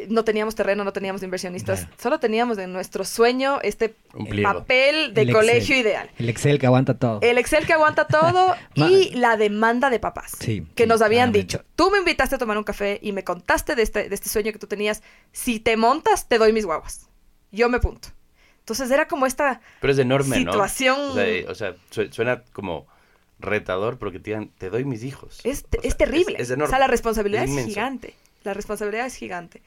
No 0.08 0.24
teníamos 0.24 0.56
terreno, 0.56 0.84
no 0.84 0.94
teníamos 0.94 1.24
inversionistas, 1.24 1.82
Claro. 1.82 1.96
solo 2.02 2.20
teníamos 2.20 2.58
en 2.58 2.72
nuestro 2.72 3.04
sueño 3.04 3.60
este 3.64 3.96
papel 4.44 5.14
de 5.14 5.22
El 5.22 5.30
Excel. 5.30 5.34
colegio 5.34 5.78
ideal. 5.78 6.10
El 6.18 6.30
Excel 6.30 6.60
que 6.60 6.66
aguanta 6.68 6.98
todo. 6.98 7.20
El 7.22 7.38
Excel 7.38 7.66
que 7.66 7.74
aguanta 7.74 8.08
todo 8.08 8.56
y 8.76 9.12
la 9.16 9.38
demanda 9.38 9.90
de 9.90 10.00
papás. 10.00 10.32
Sí, 10.40 10.66
que 10.76 10.84
sí, 10.84 10.90
nos 10.90 11.02
habían 11.02 11.32
claramente. 11.32 11.40
dicho, 11.40 11.66
tú 11.76 11.92
me 11.92 11.98
invitaste 12.00 12.36
a 12.36 12.38
tomar 12.38 12.58
un 12.58 12.64
café 12.64 13.00
y 13.02 13.12
me 13.12 13.24
contaste 13.24 13.76
de 13.76 13.82
este, 13.84 14.10
de 14.10 14.16
este 14.16 14.30
sueño 14.30 14.52
que 14.52 14.60
tú 14.60 14.68
tenías. 14.68 15.02
Si 15.32 15.60
te 15.60 15.76
montas, 15.78 16.28
te 16.28 16.38
doy 16.38 16.54
mis 16.54 16.66
guaguas. 16.66 17.10
Yo 17.52 17.68
me 17.70 17.80
punto. 17.80 18.10
Entonces 18.60 18.92
era 18.92 19.08
como 19.08 19.26
esta... 19.26 19.62
Pero 19.82 19.92
es 19.94 20.00
enorme, 20.00 20.38
Situación- 20.38 20.98
¿no? 20.98 21.12
O 21.12 21.16
sea, 21.16 21.28
eh, 21.28 21.46
o 21.50 21.56
sea, 21.56 21.76
su- 21.90 22.12
suena 22.12 22.44
como 22.54 22.88
retador 23.40 23.98
porque 23.98 24.20
te 24.20 24.32
digan, 24.32 24.52
te 24.58 24.70
doy 24.70 24.84
mis 24.86 25.04
hijos. 25.04 25.40
Es, 25.44 25.64
O 25.64 25.68
sea, 25.72 25.80
es 25.84 25.98
terrible. 25.98 26.36
Es, 26.40 26.50
enorme. 26.50 26.66
O 26.66 26.70
sea, 26.70 26.80
la 26.80 26.88
responsabilidad 26.88 27.46
Es 27.46 27.52
es, 27.52 27.66
gigante. 27.66 28.16
La 28.44 28.54
responsabilidad 28.54 29.06
es 29.08 29.16
gigante. 29.16 29.62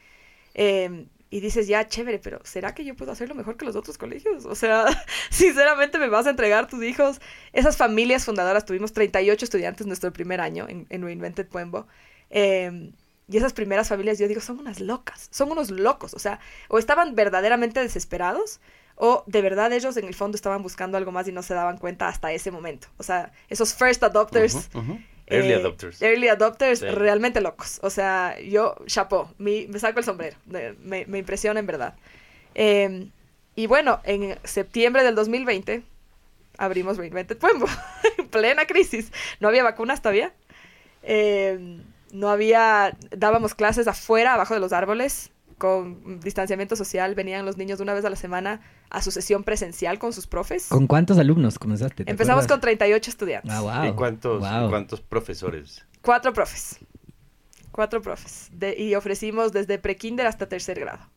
Eh, 0.54 1.06
y 1.30 1.40
dices, 1.40 1.66
ya, 1.66 1.88
chévere, 1.88 2.18
pero 2.18 2.40
¿será 2.44 2.74
que 2.74 2.84
yo 2.84 2.94
puedo 2.94 3.10
hacerlo 3.10 3.34
mejor 3.34 3.56
que 3.56 3.64
los 3.64 3.74
otros 3.74 3.96
colegios? 3.96 4.44
O 4.44 4.54
sea, 4.54 4.84
sinceramente 5.30 5.98
me 5.98 6.08
vas 6.08 6.26
a 6.26 6.30
entregar 6.30 6.66
tus 6.66 6.84
hijos. 6.84 7.22
Esas 7.54 7.78
familias 7.78 8.26
fundadoras, 8.26 8.66
tuvimos 8.66 8.92
38 8.92 9.42
estudiantes 9.42 9.86
nuestro 9.86 10.12
primer 10.12 10.42
año 10.42 10.66
en, 10.68 10.86
en 10.90 11.02
Reinvented 11.02 11.48
Puembo. 11.48 11.86
Eh, 12.28 12.92
y 13.28 13.36
esas 13.38 13.54
primeras 13.54 13.88
familias, 13.88 14.18
yo 14.18 14.28
digo, 14.28 14.42
son 14.42 14.58
unas 14.58 14.80
locas, 14.80 15.28
son 15.30 15.50
unos 15.50 15.70
locos. 15.70 16.12
O 16.12 16.18
sea, 16.18 16.38
o 16.68 16.78
estaban 16.78 17.14
verdaderamente 17.14 17.80
desesperados, 17.80 18.60
o 18.96 19.24
de 19.26 19.40
verdad 19.40 19.72
ellos 19.72 19.96
en 19.96 20.04
el 20.04 20.14
fondo 20.14 20.36
estaban 20.36 20.62
buscando 20.62 20.98
algo 20.98 21.12
más 21.12 21.26
y 21.28 21.32
no 21.32 21.42
se 21.42 21.54
daban 21.54 21.78
cuenta 21.78 22.08
hasta 22.08 22.30
ese 22.32 22.50
momento. 22.50 22.88
O 22.98 23.02
sea, 23.02 23.32
esos 23.48 23.72
first 23.72 24.02
adopters. 24.02 24.68
Early 25.32 25.52
eh, 25.52 25.56
adopters. 25.56 26.00
Early 26.02 26.28
adopters, 26.28 26.78
Sí. 26.80 26.86
realmente 26.86 27.40
locos. 27.40 27.78
O 27.82 27.90
sea, 27.90 28.38
yo, 28.40 28.76
mi- 29.38 29.66
me 29.66 29.78
saco 29.78 29.98
el 29.98 30.04
sombrero. 30.04 30.36
Me, 30.46 31.04
me 31.06 31.18
impresiona 31.18 31.58
en 31.60 31.66
verdad. 31.66 31.94
Eh, 32.54 33.08
y 33.56 33.66
bueno, 33.66 34.00
en 34.04 34.38
septiembre 34.44 35.02
del 35.02 35.14
2020 35.14 35.82
abrimos 36.58 36.96
Reinvented 36.98 37.36
Puembo, 37.38 37.66
en 38.18 38.28
plena 38.28 38.66
crisis. 38.66 39.10
No 39.40 39.48
había 39.48 39.64
vacunas 39.64 40.00
todavía. 40.02 40.32
Eh, 41.02 41.80
no 42.12 42.28
había, 42.28 42.96
dábamos 43.10 43.54
clases 43.54 43.88
afuera, 43.88 44.34
abajo 44.34 44.54
de 44.54 44.60
los 44.60 44.72
árboles, 44.72 45.31
con 45.62 46.18
distanciamiento 46.18 46.74
social. 46.74 47.14
Venían 47.14 47.46
los 47.46 47.56
niños 47.56 47.78
una 47.78 47.94
vez 47.94 48.04
a 48.04 48.10
la 48.10 48.16
semana 48.16 48.60
a 48.90 49.00
su 49.00 49.12
sesión 49.12 49.44
presencial 49.44 50.00
con 50.00 50.12
sus 50.12 50.26
profes. 50.26 50.66
¿Con 50.66 50.88
cuántos 50.88 51.18
alumnos 51.18 51.56
comenzaste? 51.60 52.04
¿Te 52.04 52.10
Empezamos 52.10 52.42
con 52.48 52.58
acuerdas? 52.58 52.78
38 52.78 53.10
estudiantes. 53.10 53.52
Ah, 53.52 53.60
wow. 53.60 53.92
¿Y 53.92 53.92
cuántos, 53.94 54.40
Wow. 54.40 54.70
cuántos 54.70 55.00
profesores? 55.00 55.86
Cuatro 56.00 56.32
profes. 56.32 56.78
Cuatro 57.70 58.02
profes. 58.02 58.50
De- 58.52 58.74
y 58.76 58.96
ofrecimos 58.96 59.52
desde 59.52 59.78
prekinder 59.78 60.26
hasta 60.26 60.48
tercer 60.48 60.80
grado. 60.80 61.08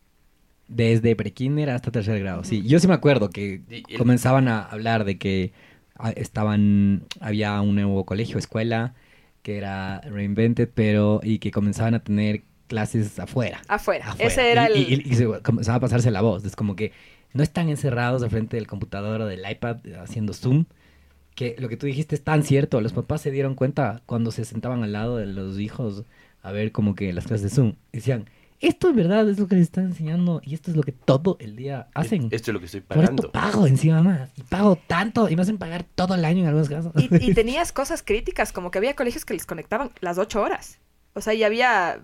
Desde 0.67 1.15
prekinder 1.15 1.69
hasta 1.71 1.91
tercer 1.91 2.19
grado, 2.19 2.43
sí. 2.43 2.61
Yo 2.67 2.79
sí 2.79 2.87
me 2.87 2.93
acuerdo 2.93 3.29
que 3.31 3.61
el- 3.69 3.97
comenzaban 3.97 4.47
a 4.47 4.61
hablar 4.63 5.05
de 5.05 5.17
que 5.17 5.53
ah, 5.97 6.11
estaban, 6.11 7.03
había 7.19 7.59
un 7.61 7.73
nuevo 7.75 8.05
colegio, 8.05 8.37
escuela, 8.37 8.93
que 9.41 9.57
era 9.57 10.01
Reinvented, 10.01 10.69
pero, 10.73 11.19
y 11.23 11.39
que 11.39 11.51
comenzaban 11.51 11.93
a 11.95 12.03
tener 12.03 12.43
clases 12.67 13.17
afuera. 13.19 13.61
Afuera. 13.67 14.05
afuera. 14.09 14.27
Ese 14.31 14.51
era 14.51 14.69
y, 14.69 14.93
el... 14.93 15.07
y- 15.07 15.11
y 15.11 15.15
se 15.15 15.25
comenzaba 15.41 15.77
a 15.77 15.81
pasarse 15.81 16.11
la 16.11 16.21
voz. 16.21 16.43
Es 16.45 16.55
como 16.55 16.75
que 16.75 16.91
no 17.33 17.43
están 17.43 17.69
encerrados 17.69 18.23
al 18.23 18.29
frente 18.29 18.57
del 18.57 18.67
computador 18.67 19.21
o 19.21 19.25
del 19.27 19.43
iPad 19.49 19.77
eh, 19.85 19.97
haciendo 19.97 20.33
Zoom. 20.33 20.65
Que 21.35 21.55
lo 21.59 21.67
que 21.67 21.75
tú 21.77 21.85
dijiste 21.85 22.15
es 22.15 22.23
tan 22.23 22.43
cierto. 22.43 22.79
Los 22.81 22.93
papás 22.93 23.21
se 23.21 23.31
dieron 23.31 23.55
cuenta 23.55 24.01
cuando 24.05 24.31
se 24.31 24.45
sentaban 24.45 24.83
al 24.83 24.93
lado 24.93 25.17
de 25.17 25.25
los 25.25 25.59
hijos 25.59 26.03
a 26.41 26.51
ver 26.51 26.71
como 26.71 26.95
que 26.95 27.11
las 27.11 27.25
clases 27.27 27.49
de 27.49 27.55
Zoom. 27.55 27.73
Decían, 27.91 28.29
esto 28.61 28.89
es 28.89 28.95
verdad, 28.95 29.27
es 29.29 29.37
lo 29.37 29.47
que 29.47 29.55
les 29.55 29.63
están 29.65 29.85
enseñando 29.87 30.41
y 30.45 30.53
esto 30.53 30.71
es 30.71 30.77
lo 30.77 30.83
que 30.83 30.93
todo 30.93 31.35
el 31.41 31.57
día 31.57 31.87
hacen. 31.93 32.29
Esto 32.31 32.51
es 32.51 32.53
lo 32.53 32.59
que 32.61 32.67
estoy 32.67 32.79
Por 32.81 32.97
esto 33.03 33.15
pagando. 33.15 33.31
pago 33.33 33.67
encima 33.67 34.01
más. 34.01 34.29
Y 34.37 34.43
pago 34.43 34.77
tanto 34.87 35.27
y 35.29 35.35
me 35.35 35.41
hacen 35.41 35.57
pagar 35.57 35.83
todo 35.83 36.15
el 36.15 36.23
año 36.23 36.39
en 36.43 36.47
algunos 36.47 36.69
casos. 36.69 36.93
Y, 36.95 37.09
y 37.31 37.33
tenías 37.35 37.73
cosas 37.73 38.01
críticas, 38.01 38.53
como 38.53 38.71
que 38.71 38.77
había 38.77 38.95
colegios 38.95 39.25
que 39.25 39.33
les 39.33 39.45
conectaban 39.45 39.91
las 39.99 40.17
ocho 40.17 40.41
horas. 40.41 40.79
O 41.15 41.21
sea, 41.21 41.33
y 41.33 41.43
había 41.43 42.01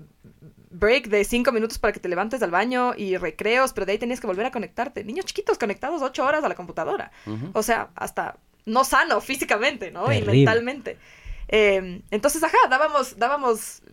break 0.71 1.09
de 1.09 1.23
cinco 1.25 1.51
minutos 1.51 1.77
para 1.77 1.93
que 1.93 1.99
te 1.99 2.09
levantes 2.09 2.41
al 2.41 2.49
baño 2.49 2.93
y 2.95 3.17
recreos, 3.17 3.73
pero 3.73 3.85
de 3.85 3.91
ahí 3.91 3.97
tenías 3.97 4.19
que 4.19 4.27
volver 4.27 4.45
a 4.45 4.51
conectarte. 4.51 5.03
Niños 5.03 5.25
chiquitos 5.25 5.57
conectados 5.57 6.01
ocho 6.01 6.25
horas 6.25 6.43
a 6.43 6.49
la 6.49 6.55
computadora. 6.55 7.11
O 7.53 7.61
sea, 7.61 7.89
hasta 7.95 8.37
no 8.65 8.83
sano 8.83 9.21
físicamente, 9.21 9.91
¿no? 9.91 10.11
Y 10.11 10.21
mentalmente. 10.21 10.97
Eh, 11.49 12.01
entonces, 12.09 12.41
ajá, 12.43 12.57
dábamos, 12.69 13.17
dábamos 13.17 13.83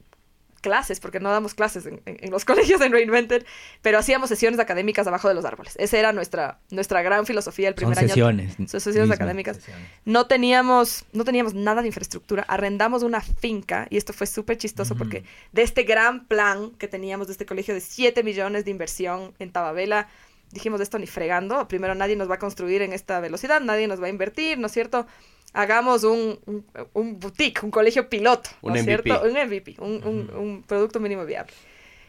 clases, 0.61 1.00
porque 1.00 1.20
no 1.20 1.30
damos 1.30 1.54
clases 1.54 1.86
en, 1.86 2.00
en- 2.06 2.18
en 2.20 2.30
los 2.30 2.44
colegios 2.46 2.80
en 2.80 2.92
Reinvented, 2.92 3.44
pero 3.82 3.98
hacíamos 3.98 4.28
sesiones 4.28 4.61
académicas 4.61 5.06
abajo 5.06 5.28
de 5.28 5.34
los 5.34 5.44
árboles. 5.44 5.74
Esa 5.78 5.98
era 5.98 6.12
nuestra, 6.12 6.59
nuestra 6.70 7.02
gran 7.02 7.26
filosofía 7.26 7.68
el 7.68 7.74
Son 7.74 7.78
primer 7.78 7.98
año. 7.98 8.09
sesiones. 8.09 8.54
Son 8.70 8.80
sesiones 8.80 9.11
académicas. 9.11 9.56
sesiones. 9.56 9.88
No 10.04 10.26
teníamos, 10.26 11.04
no 11.12 11.24
teníamos 11.24 11.54
nada 11.54 11.80
de 11.82 11.88
infraestructura. 11.88 12.44
Arrendamos 12.48 13.02
una 13.02 13.20
finca 13.20 13.86
y 13.90 13.96
esto 13.96 14.12
fue 14.12 14.26
súper 14.26 14.56
chistoso 14.59 14.96
porque 14.96 15.24
de 15.52 15.62
este 15.62 15.82
gran 15.84 16.26
plan 16.26 16.70
que 16.78 16.88
teníamos 16.88 17.26
de 17.28 17.32
este 17.32 17.46
colegio 17.46 17.74
de 17.74 17.80
7 17.80 18.22
millones 18.22 18.64
de 18.64 18.70
inversión 18.70 19.34
en 19.38 19.50
Tababela, 19.52 20.09
dijimos 20.50 20.80
esto 20.80 20.98
ni 20.98 21.06
fregando. 21.06 21.68
Primero 21.68 21.94
nadie 21.94 22.16
nos 22.16 22.30
va 22.30 22.36
a 22.36 22.38
construir 22.38 22.82
en 22.82 22.92
esta 22.92 23.20
velocidad, 23.20 23.61
nadie 23.61 23.86
nos 23.86 24.00
va 24.02 24.06
a 24.06 24.11
invertir, 24.11 24.59
¿no 24.59 24.66
es 24.66 24.72
cierto? 24.72 25.06
Hagamos 25.53 26.05
un, 26.05 26.38
un, 26.46 26.64
un 26.92 27.18
boutique, 27.18 27.62
un 27.62 27.70
colegio 27.70 28.09
piloto, 28.09 28.51
¿no 28.62 28.70
Un 28.70 28.76
es 28.76 28.84
MVP. 28.84 29.03
cierto? 29.03 29.26
Un 29.26 29.32
MVP, 29.32 29.76
un, 29.80 30.64
producto 30.66 31.01
mínimo 31.01 31.24
viable. 31.24 31.53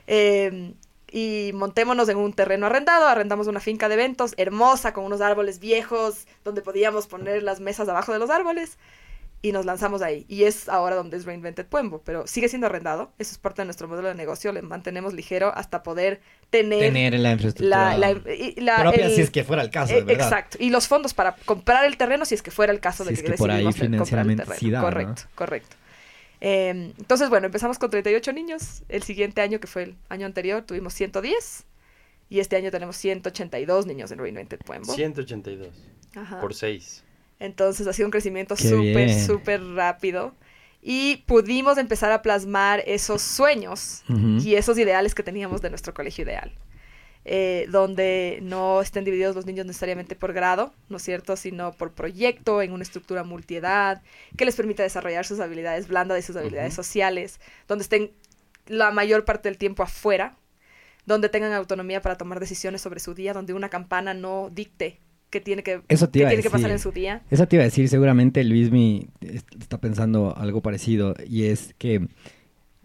Eh, 0.08 0.74
y 1.12 1.52
montémonos 1.54 2.08
en 2.10 2.18
un 2.18 2.34
terreno 2.34 2.68
arrendado, 2.68 3.08
arrendamos 3.08 3.48
una 3.48 3.60
finca 3.60 3.88
de 3.88 3.96
eventos 3.96 4.34
hermosa 4.38 4.94
con 4.94 5.06
unos 5.06 5.22
árboles 5.22 5.60
viejos 5.60 6.28
donde 6.44 6.62
podíamos 6.62 7.08
poner 7.08 7.42
las 7.42 7.60
mesas 7.60 7.90
abajo 7.90 8.14
de 8.14 8.20
los 8.20 8.30
árboles 8.30 8.78
y 9.42 9.52
nos 9.54 9.66
lanzamos 9.66 10.02
ahí. 10.02 10.26
Y 10.28 10.44
es 10.44 10.68
ahora 10.68 10.96
donde 10.96 11.16
es 11.18 11.26
Reinvented 11.26 11.66
Puembo, 11.66 12.02
pero 12.04 12.28
sigue 12.28 12.50
siendo 12.50 12.68
arrendado, 12.68 13.12
eso 13.20 13.32
es 13.32 13.38
parte 13.38 13.62
de 13.62 13.66
nuestro 13.66 13.88
modelo 13.88 14.10
de 14.10 14.16
negocio, 14.16 14.52
le 14.52 14.62
mantenemos 14.62 15.14
ligero 15.14 15.52
hasta 15.56 15.82
poder 15.84 16.20
tener, 16.50 16.80
Tener 16.80 17.14
la 17.20 17.32
infraestructura. 17.32 17.98
la, 17.98 18.14
la- 18.14 18.34
y 18.34 18.56
la- 18.60 18.78
propia 18.82 19.06
el- 19.06 19.16
si 19.16 19.22
es 19.22 19.30
que 19.30 19.44
fuera 19.44 19.62
el 19.62 19.70
caso, 19.70 19.94
de 19.94 20.00
eh, 20.00 20.04
verdad. 20.04 20.28
Exacto, 20.28 20.58
y 20.60 20.70
los 20.72 20.88
fondos 20.88 21.14
para 21.14 21.36
comprar 21.46 21.86
el 21.86 21.96
terreno 21.98 22.26
si 22.26 22.36
es 22.36 22.42
que 22.42 22.52
fuera 22.52 22.74
el 22.74 22.80
caso 22.82 23.04
Si 23.04 23.10
de 23.10 23.14
es 23.16 23.22
que, 23.24 23.32
que 23.32 23.38
por 23.38 23.50
ahí 23.52 23.66
decidimos 23.66 23.74
comprar 24.10 24.26
el 24.26 24.26
financieramente 24.28 24.44
terreno. 24.44 24.60
sí 24.60 24.70
da, 24.72 24.80
¿no? 24.80 24.86
Correcto, 24.86 25.22
correcto. 25.36 25.76
Eh, 26.42 26.94
entonces, 26.98 27.30
bueno, 27.30 27.46
empezamos 27.48 27.78
con 27.80 27.90
38 27.90 28.32
niños. 28.34 28.84
El 28.90 29.04
siguiente 29.04 29.42
año, 29.42 29.60
que 29.60 29.68
fue 29.68 29.84
el 29.84 29.96
año 30.10 30.26
anterior, 30.26 30.64
tuvimos 30.64 30.94
110. 30.94 31.66
Y 32.30 32.40
este 32.40 32.56
año 32.56 32.72
tenemos 32.72 32.96
182 32.96 33.86
niños 33.88 34.12
en 34.12 34.20
Reinvented 34.20 34.60
Puembo. 34.60 34.94
182 34.94 35.70
Ajá. 36.16 36.40
por 36.40 36.54
6. 36.54 37.04
Entonces 37.40 37.88
ha 37.88 37.94
sido 37.94 38.08
un 38.08 38.12
crecimiento 38.12 38.56
súper, 38.56 39.14
súper 39.14 39.64
rápido. 39.64 40.36
Y 40.82 41.24
pudimos 41.26 41.78
empezar 41.78 42.12
a 42.12 42.22
plasmar 42.22 42.84
esos 42.86 43.22
sueños 43.22 44.04
y 44.42 44.56
esos 44.56 44.78
ideales 44.78 45.16
que 45.16 45.24
teníamos 45.24 45.62
de 45.62 45.70
nuestro 45.70 45.94
colegio 45.94 46.24
ideal. 46.24 46.52
Eh, 47.26 47.68
donde 47.70 48.40
no 48.42 48.82
estén 48.82 49.04
divididos 49.04 49.36
los 49.36 49.46
niños 49.46 49.66
necesariamente 49.66 50.16
por 50.16 50.32
grado, 50.32 50.74
¿no 50.88 50.98
es 50.98 51.04
cierto? 51.04 51.36
Sino 51.36 51.74
por 51.74 51.92
proyecto, 51.92 52.62
en 52.62 52.72
una 52.72 52.82
estructura 52.82 53.24
multiedad, 53.24 54.02
que 54.38 54.46
les 54.46 54.56
permita 54.56 54.84
desarrollar 54.84 55.26
sus 55.26 55.42
habilidades 55.42 55.90
blandas 55.90 56.18
y 56.18 56.22
sus 56.22 56.38
habilidades 56.38 56.74
sociales, 56.74 57.42
donde 57.68 57.84
estén 57.84 58.12
la 58.68 58.92
mayor 58.92 59.26
parte 59.26 59.50
del 59.50 59.58
tiempo 59.58 59.84
afuera, 59.84 60.38
donde 61.06 61.28
tengan 61.28 61.52
autonomía 61.52 62.02
para 62.02 62.18
tomar 62.18 62.40
decisiones 62.40 62.82
sobre 62.82 63.02
su 63.02 63.14
día, 63.14 63.34
donde 63.34 63.54
una 63.54 63.70
campana 63.70 64.14
no 64.14 64.50
dicte 64.50 65.00
qué 65.30 65.40
tiene 65.42 65.64
que, 65.64 65.82
Eso 65.90 66.10
tiene 66.10 66.38
que 66.38 66.50
pasar 66.50 66.72
en 66.72 66.80
su 66.80 66.92
día. 66.92 67.22
Eso 67.30 67.48
te 67.48 67.56
iba 67.56 67.64
a 67.64 67.66
decir, 67.66 67.88
seguramente 67.90 68.44
Luismi 68.44 69.08
est- 69.22 69.48
está 69.60 69.80
pensando 69.80 70.36
algo 70.38 70.62
parecido 70.62 71.14
y 71.28 71.44
es 71.46 71.74
que, 71.78 72.08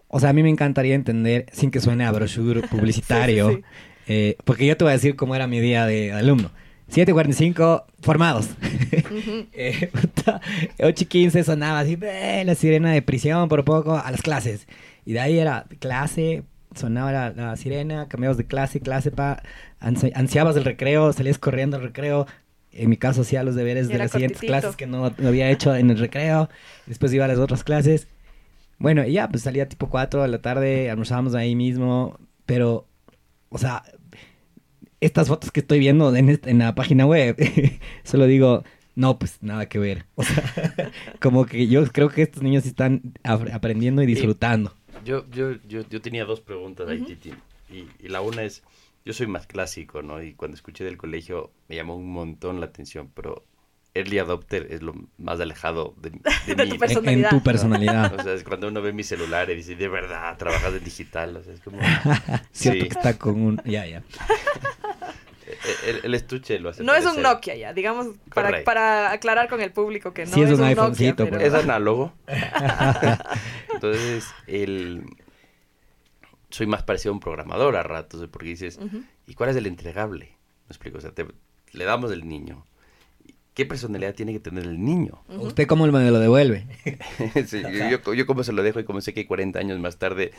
o 0.08 0.20
sea, 0.20 0.30
a 0.30 0.32
mí 0.32 0.42
me 0.42 0.50
encantaría 0.50 0.94
entender, 0.94 1.46
sin 1.52 1.70
que 1.70 1.80
suene 1.80 2.04
a 2.04 2.12
brochure 2.12 2.62
publicitario, 2.68 3.48
Sí, 3.50 3.56
sí, 3.56 3.62
sí. 3.62 4.02
eh, 4.08 4.36
porque 4.44 4.66
yo 4.66 4.76
te 4.76 4.84
voy 4.84 4.90
a 4.92 4.94
decir 4.94 5.16
cómo 5.16 5.34
era 5.34 5.46
mi 5.46 5.60
día 5.60 5.86
de 5.86 6.12
alumno. 6.12 6.50
7.45, 6.92 7.84
formados. 8.00 8.50
Ujú. 8.50 9.46
Eh, 9.52 9.88
puta, 9.92 10.40
8 10.80 11.04
y 11.04 11.06
15 11.06 11.44
sonaba 11.44 11.80
así, 11.80 11.96
"Ve, 11.96 12.42
la 12.44 12.54
sirena 12.54 12.92
de 12.92 13.00
prisión 13.02 13.48
por 13.48 13.64
poco 13.64 13.96
a 13.96 14.10
las 14.10 14.20
clases. 14.22 14.66
Y 15.06 15.12
de 15.14 15.20
ahí 15.20 15.38
era 15.38 15.66
clase, 15.80 16.42
sonaba 16.76 17.12
la, 17.12 17.30
la 17.30 17.56
sirena, 17.56 18.08
cambiabas 18.08 18.36
de 18.38 18.46
clase, 18.46 18.80
clase, 18.80 19.10
pa, 19.10 19.42
ansi- 19.80 20.12
ansiabas 20.14 20.56
el 20.56 20.64
recreo, 20.64 21.12
salías 21.12 21.38
corriendo 21.38 21.76
al 21.76 21.82
recreo. 21.82 22.26
En 22.72 22.90
mi 22.90 22.96
caso 22.96 23.20
hacía 23.22 23.44
los 23.44 23.54
deberes 23.54 23.86
de 23.88 23.94
las 23.98 24.10
siguientes 24.12 24.40
clases 24.62 24.76
que 24.76 24.86
no, 24.86 25.10
no 25.16 25.28
había 25.28 25.50
hecho 25.50 25.74
en 25.76 25.90
el 25.90 25.98
recreo. 25.98 26.48
Después 26.86 27.12
iba 27.12 27.24
a 27.24 27.28
las 27.28 27.38
otras 27.38 27.62
clases. 27.64 28.08
Bueno, 28.78 29.06
y 29.06 29.12
ya, 29.12 29.28
pues 29.28 29.44
salía 29.44 29.68
tipo 29.68 29.88
4 29.88 30.22
de 30.22 30.28
la 30.28 30.42
tarde, 30.42 30.90
almorzábamos 30.90 31.34
ahí 31.36 31.54
mismo, 31.54 32.18
pero, 32.46 32.88
o 33.48 33.58
sea, 33.58 33.84
estas 35.00 35.28
fotos 35.28 35.50
que 35.50 35.60
estoy 35.60 35.78
viendo 35.78 36.14
en, 36.16 36.40
en 36.44 36.58
la 36.58 36.74
página 36.74 37.06
web, 37.06 37.36
solo 38.04 38.26
digo, 38.26 38.64
no, 38.96 39.18
pues 39.18 39.38
nada 39.42 39.66
que 39.68 39.78
ver. 39.78 40.06
O 40.14 40.22
sea, 40.24 40.90
como 41.20 41.46
que 41.46 41.66
yo 41.68 41.84
creo 41.86 42.08
que 42.08 42.22
estos 42.22 42.42
niños 42.42 42.66
están 42.66 43.02
ap- 43.22 43.52
aprendiendo 43.52 44.02
y 44.02 44.06
disfrutando. 44.06 44.74
Yo, 45.04 45.28
yo, 45.30 45.52
yo, 45.68 45.82
yo 45.88 46.00
tenía 46.00 46.24
dos 46.24 46.40
preguntas 46.40 46.88
ahí, 46.88 46.98
Ujú. 46.98 47.06
Titi. 47.06 47.32
Y, 47.70 47.88
y 47.98 48.08
la 48.08 48.20
una 48.20 48.42
es, 48.42 48.62
yo 49.04 49.12
soy 49.12 49.26
más 49.26 49.46
clásico, 49.46 50.02
¿no? 50.02 50.22
Y 50.22 50.34
cuando 50.34 50.54
escuché 50.56 50.84
del 50.84 50.96
colegio 50.96 51.50
me 51.68 51.76
llamó 51.76 51.96
un 51.96 52.10
montón 52.10 52.60
la 52.60 52.66
atención, 52.66 53.10
pero 53.14 53.44
Early 53.94 54.18
Adopter 54.18 54.66
es 54.70 54.82
lo 54.82 54.92
más 55.18 55.38
alejado 55.40 55.94
de, 56.00 56.10
de 56.10 56.54
De 56.56 56.64
mí. 56.66 56.78
tu. 56.78 57.00
En, 57.00 57.08
en 57.24 57.28
tu 57.28 57.42
personalidad. 57.42 58.12
O 58.18 58.22
sea, 58.22 58.32
es 58.34 58.42
cuando 58.44 58.66
uno 58.68 58.82
ve 58.82 58.92
mi 58.92 59.04
celular 59.04 59.48
y 59.50 59.54
dice, 59.56 59.76
de 59.76 59.88
verdad, 59.88 60.36
trabajas 60.36 60.74
en 60.74 60.82
digital. 60.84 61.36
O 61.36 61.42
sea, 61.44 61.54
es 61.54 61.60
como... 61.60 61.78
Cierto 62.50 62.82
Sí. 62.84 62.88
que 62.88 62.88
está 62.88 63.16
con 63.18 63.40
un... 63.40 63.62
Ya, 63.64 63.86
ya. 63.86 64.02
El, 65.86 66.00
el 66.04 66.14
estuche 66.14 66.58
lo 66.58 66.68
hace 66.70 66.82
No 66.84 66.94
es 66.94 67.04
un 67.06 67.22
Nokia 67.22 67.54
ya, 67.56 67.72
digamos, 67.72 68.08
para, 68.34 68.64
para 68.64 69.12
aclarar 69.12 69.48
con 69.48 69.60
el 69.60 69.72
público 69.72 70.12
que 70.12 70.26
no 70.26 70.32
Sí, 70.34 70.42
es 70.42 70.50
un 70.50 70.56
Nokia, 70.58 70.68
iPhonecito, 70.68 71.24
pero- 71.28 71.40
Es 71.40 71.54
análogo. 71.54 72.12
Entonces, 73.74 74.26
el... 74.46 75.04
soy 76.50 76.66
más 76.66 76.82
parecido 76.82 77.10
a 77.12 77.14
un 77.14 77.20
programador 77.20 77.76
a 77.76 77.82
ratos, 77.82 78.26
porque 78.30 78.48
dices. 78.48 78.78
¿y 79.26 79.34
cuál 79.34 79.50
es 79.50 79.56
el 79.56 79.66
entregable? 79.66 80.26
Me 80.68 80.70
explico, 80.70 80.98
o 80.98 81.00
sea, 81.00 81.10
te- 81.12 81.26
le 81.72 81.84
damos 81.84 82.12
el 82.12 82.26
niño. 82.28 82.64
¿Qué 83.54 83.64
personalidad 83.66 84.14
tiene 84.14 84.32
que 84.32 84.40
tener 84.40 84.64
el 84.64 84.84
niño? 84.84 85.22
¿Usted 85.28 85.68
cómo 85.68 85.86
me 85.86 86.10
lo 86.10 86.18
devuelve? 86.18 86.66
Sí, 87.46 87.62
yo, 87.62 87.98
yo, 88.04 88.14
yo 88.14 88.26
como 88.26 88.42
se 88.42 88.52
lo 88.52 88.62
dejo 88.64 88.80
y 88.80 88.84
como 88.84 89.00
sé 89.00 89.14
que 89.14 89.26
40 89.28 89.58
años 89.60 89.78
más 89.78 89.96
tarde 89.98 90.32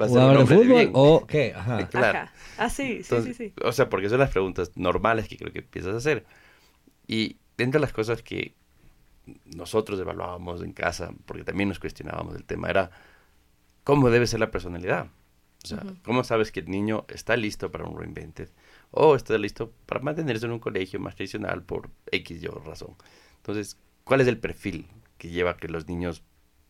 va 0.00 0.06
a 0.06 0.08
ser 0.08 0.18
un 0.18 0.22
¿Jugador 0.24 0.48
de 0.48 0.54
de 0.54 0.60
fútbol 0.62 0.68
bien. 0.68 0.90
o 0.94 1.26
qué? 1.26 1.52
Ajá. 1.56 1.88
Claro. 1.90 2.18
Ajá. 2.18 2.32
Ah, 2.58 2.70
sí, 2.70 2.88
sí, 2.88 2.96
Entonces, 3.02 3.36
sí, 3.36 3.52
sí. 3.54 3.54
O 3.64 3.72
sea, 3.72 3.88
porque 3.88 4.08
son 4.08 4.18
las 4.18 4.30
preguntas 4.30 4.72
normales 4.76 5.28
que 5.28 5.36
creo 5.36 5.52
que 5.52 5.60
empiezas 5.60 5.94
a 5.94 5.98
hacer. 5.98 6.24
Y 7.06 7.36
dentro 7.56 7.80
de 7.80 7.86
las 7.86 7.92
cosas 7.92 8.22
que 8.22 8.54
nosotros 9.56 9.98
evaluábamos 10.00 10.62
en 10.62 10.72
casa, 10.72 11.12
porque 11.26 11.44
también 11.44 11.68
nos 11.68 11.78
cuestionábamos 11.78 12.36
el 12.36 12.44
tema, 12.44 12.70
era 12.70 12.90
cómo 13.84 14.10
debe 14.10 14.26
ser 14.26 14.40
la 14.40 14.50
personalidad. 14.50 15.08
O 15.64 15.66
sea, 15.66 15.78
Ujú. 15.78 15.96
¿cómo 16.04 16.24
sabes 16.24 16.52
que 16.52 16.60
el 16.60 16.70
niño 16.70 17.04
está 17.08 17.36
listo 17.36 17.70
para 17.72 17.84
un 17.84 17.98
reinvented? 17.98 18.50
O 18.92 19.16
está 19.16 19.36
listo 19.38 19.72
para 19.86 20.00
mantenerse 20.00 20.46
en 20.46 20.52
un 20.52 20.60
colegio 20.60 21.00
más 21.00 21.16
tradicional 21.16 21.62
por 21.62 21.90
X 22.12 22.42
y 22.42 22.46
O 22.46 22.58
razón. 22.60 22.94
Entonces, 23.38 23.78
¿cuál 24.04 24.20
es 24.20 24.28
el 24.28 24.38
perfil 24.38 24.86
que 25.18 25.28
lleva 25.30 25.52
a 25.52 25.56
que 25.56 25.68
los 25.68 25.88
niños 25.88 26.22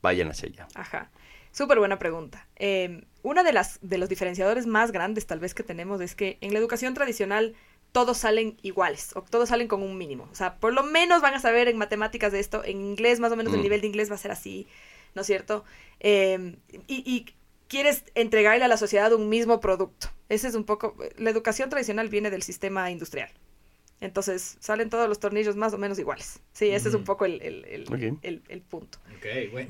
vayan 0.03 0.29
hacia 0.31 0.49
allá? 0.49 0.68
Ajá. 0.74 1.11
Súper 1.57 1.79
buena 1.79 1.99
pregunta. 1.99 2.47
Eh, 2.57 3.07
una 3.23 3.43
de 3.43 3.55
las 3.55 3.79
de 3.81 3.97
los 3.97 4.11
diferenciadores 4.11 4.67
más 4.67 4.93
grandes 4.93 5.27
tal 5.27 5.41
vez 5.41 5.55
que 5.55 5.63
tenemos 5.63 6.03
es 6.03 6.15
que 6.15 6.37
en 6.43 6.53
la 6.53 6.59
educación 6.59 6.93
tradicional 6.93 7.55
todos 7.93 8.19
salen 8.19 8.59
iguales 8.61 9.13
o 9.17 9.23
todos 9.23 9.49
salen 9.49 9.67
con 9.67 9.83
un 9.83 9.97
mínimo. 9.97 10.29
O 10.31 10.35
sea, 10.35 10.57
por 10.57 10.75
lo 10.75 10.83
menos 10.83 11.23
van 11.23 11.33
a 11.33 11.41
saber 11.41 11.69
en 11.69 11.79
matemáticas 11.79 12.31
de 12.31 12.41
esto, 12.41 12.63
en 12.63 12.83
inglés 12.83 13.21
más 13.21 13.33
o 13.33 13.37
menos 13.37 13.55
el 13.55 13.61
Mm. 13.61 13.63
nivel 13.63 13.81
de 13.81 13.87
inglés 13.87 14.11
va 14.11 14.17
a 14.17 14.19
ser 14.19 14.33
así, 14.33 14.67
¿no 15.15 15.23
es 15.23 15.27
cierto? 15.27 15.65
Eh, 16.01 16.57
y, 16.89 17.03
y 17.11 17.25
quieres 17.69 18.05
entregarle 18.15 18.67
a 18.67 18.69
la 18.69 18.77
sociedad 18.77 19.15
un 19.15 19.31
mismo 19.31 19.59
producto. 19.59 20.09
Ese 20.29 20.49
es 20.49 20.55
un 20.57 20.65
poco, 20.65 20.95
la 21.17 21.31
educación 21.31 21.71
tradicional 21.71 22.11
viene 22.11 22.31
del 22.31 22.43
sistema 22.43 22.91
industrial. 22.91 23.31
Entonces 24.01 24.57
salen 24.61 24.91
todos 24.91 25.09
los 25.09 25.19
tornillos 25.21 25.57
más 25.57 25.73
o 25.73 25.79
menos 25.79 25.99
iguales. 25.99 26.41
Sí, 26.53 26.69
ese 26.71 26.89
es 26.91 26.95
un 26.95 27.05
poco 27.05 27.25
el, 27.25 27.41
el- 27.41 27.65
el- 27.65 27.83
Ok. 27.85 28.19
el- 28.23 28.43
el 28.49 28.61
punto. 28.61 28.99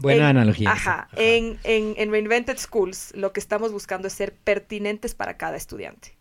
Buena 0.01 0.31
En- 0.31 0.37
analogía. 0.37 0.73
Ajá. 0.73 1.09
En, 1.17 1.59
en, 1.63 1.95
en 1.97 2.11
Reinvented 2.11 2.59
Schools 2.59 3.13
lo 3.15 3.33
que 3.33 3.39
estamos 3.41 3.71
buscando 3.73 4.09
es 4.09 4.15
ser 4.15 4.35
pertinentes 4.35 5.15
para 5.15 5.37
cada 5.37 5.57
estudiante. 5.57 6.17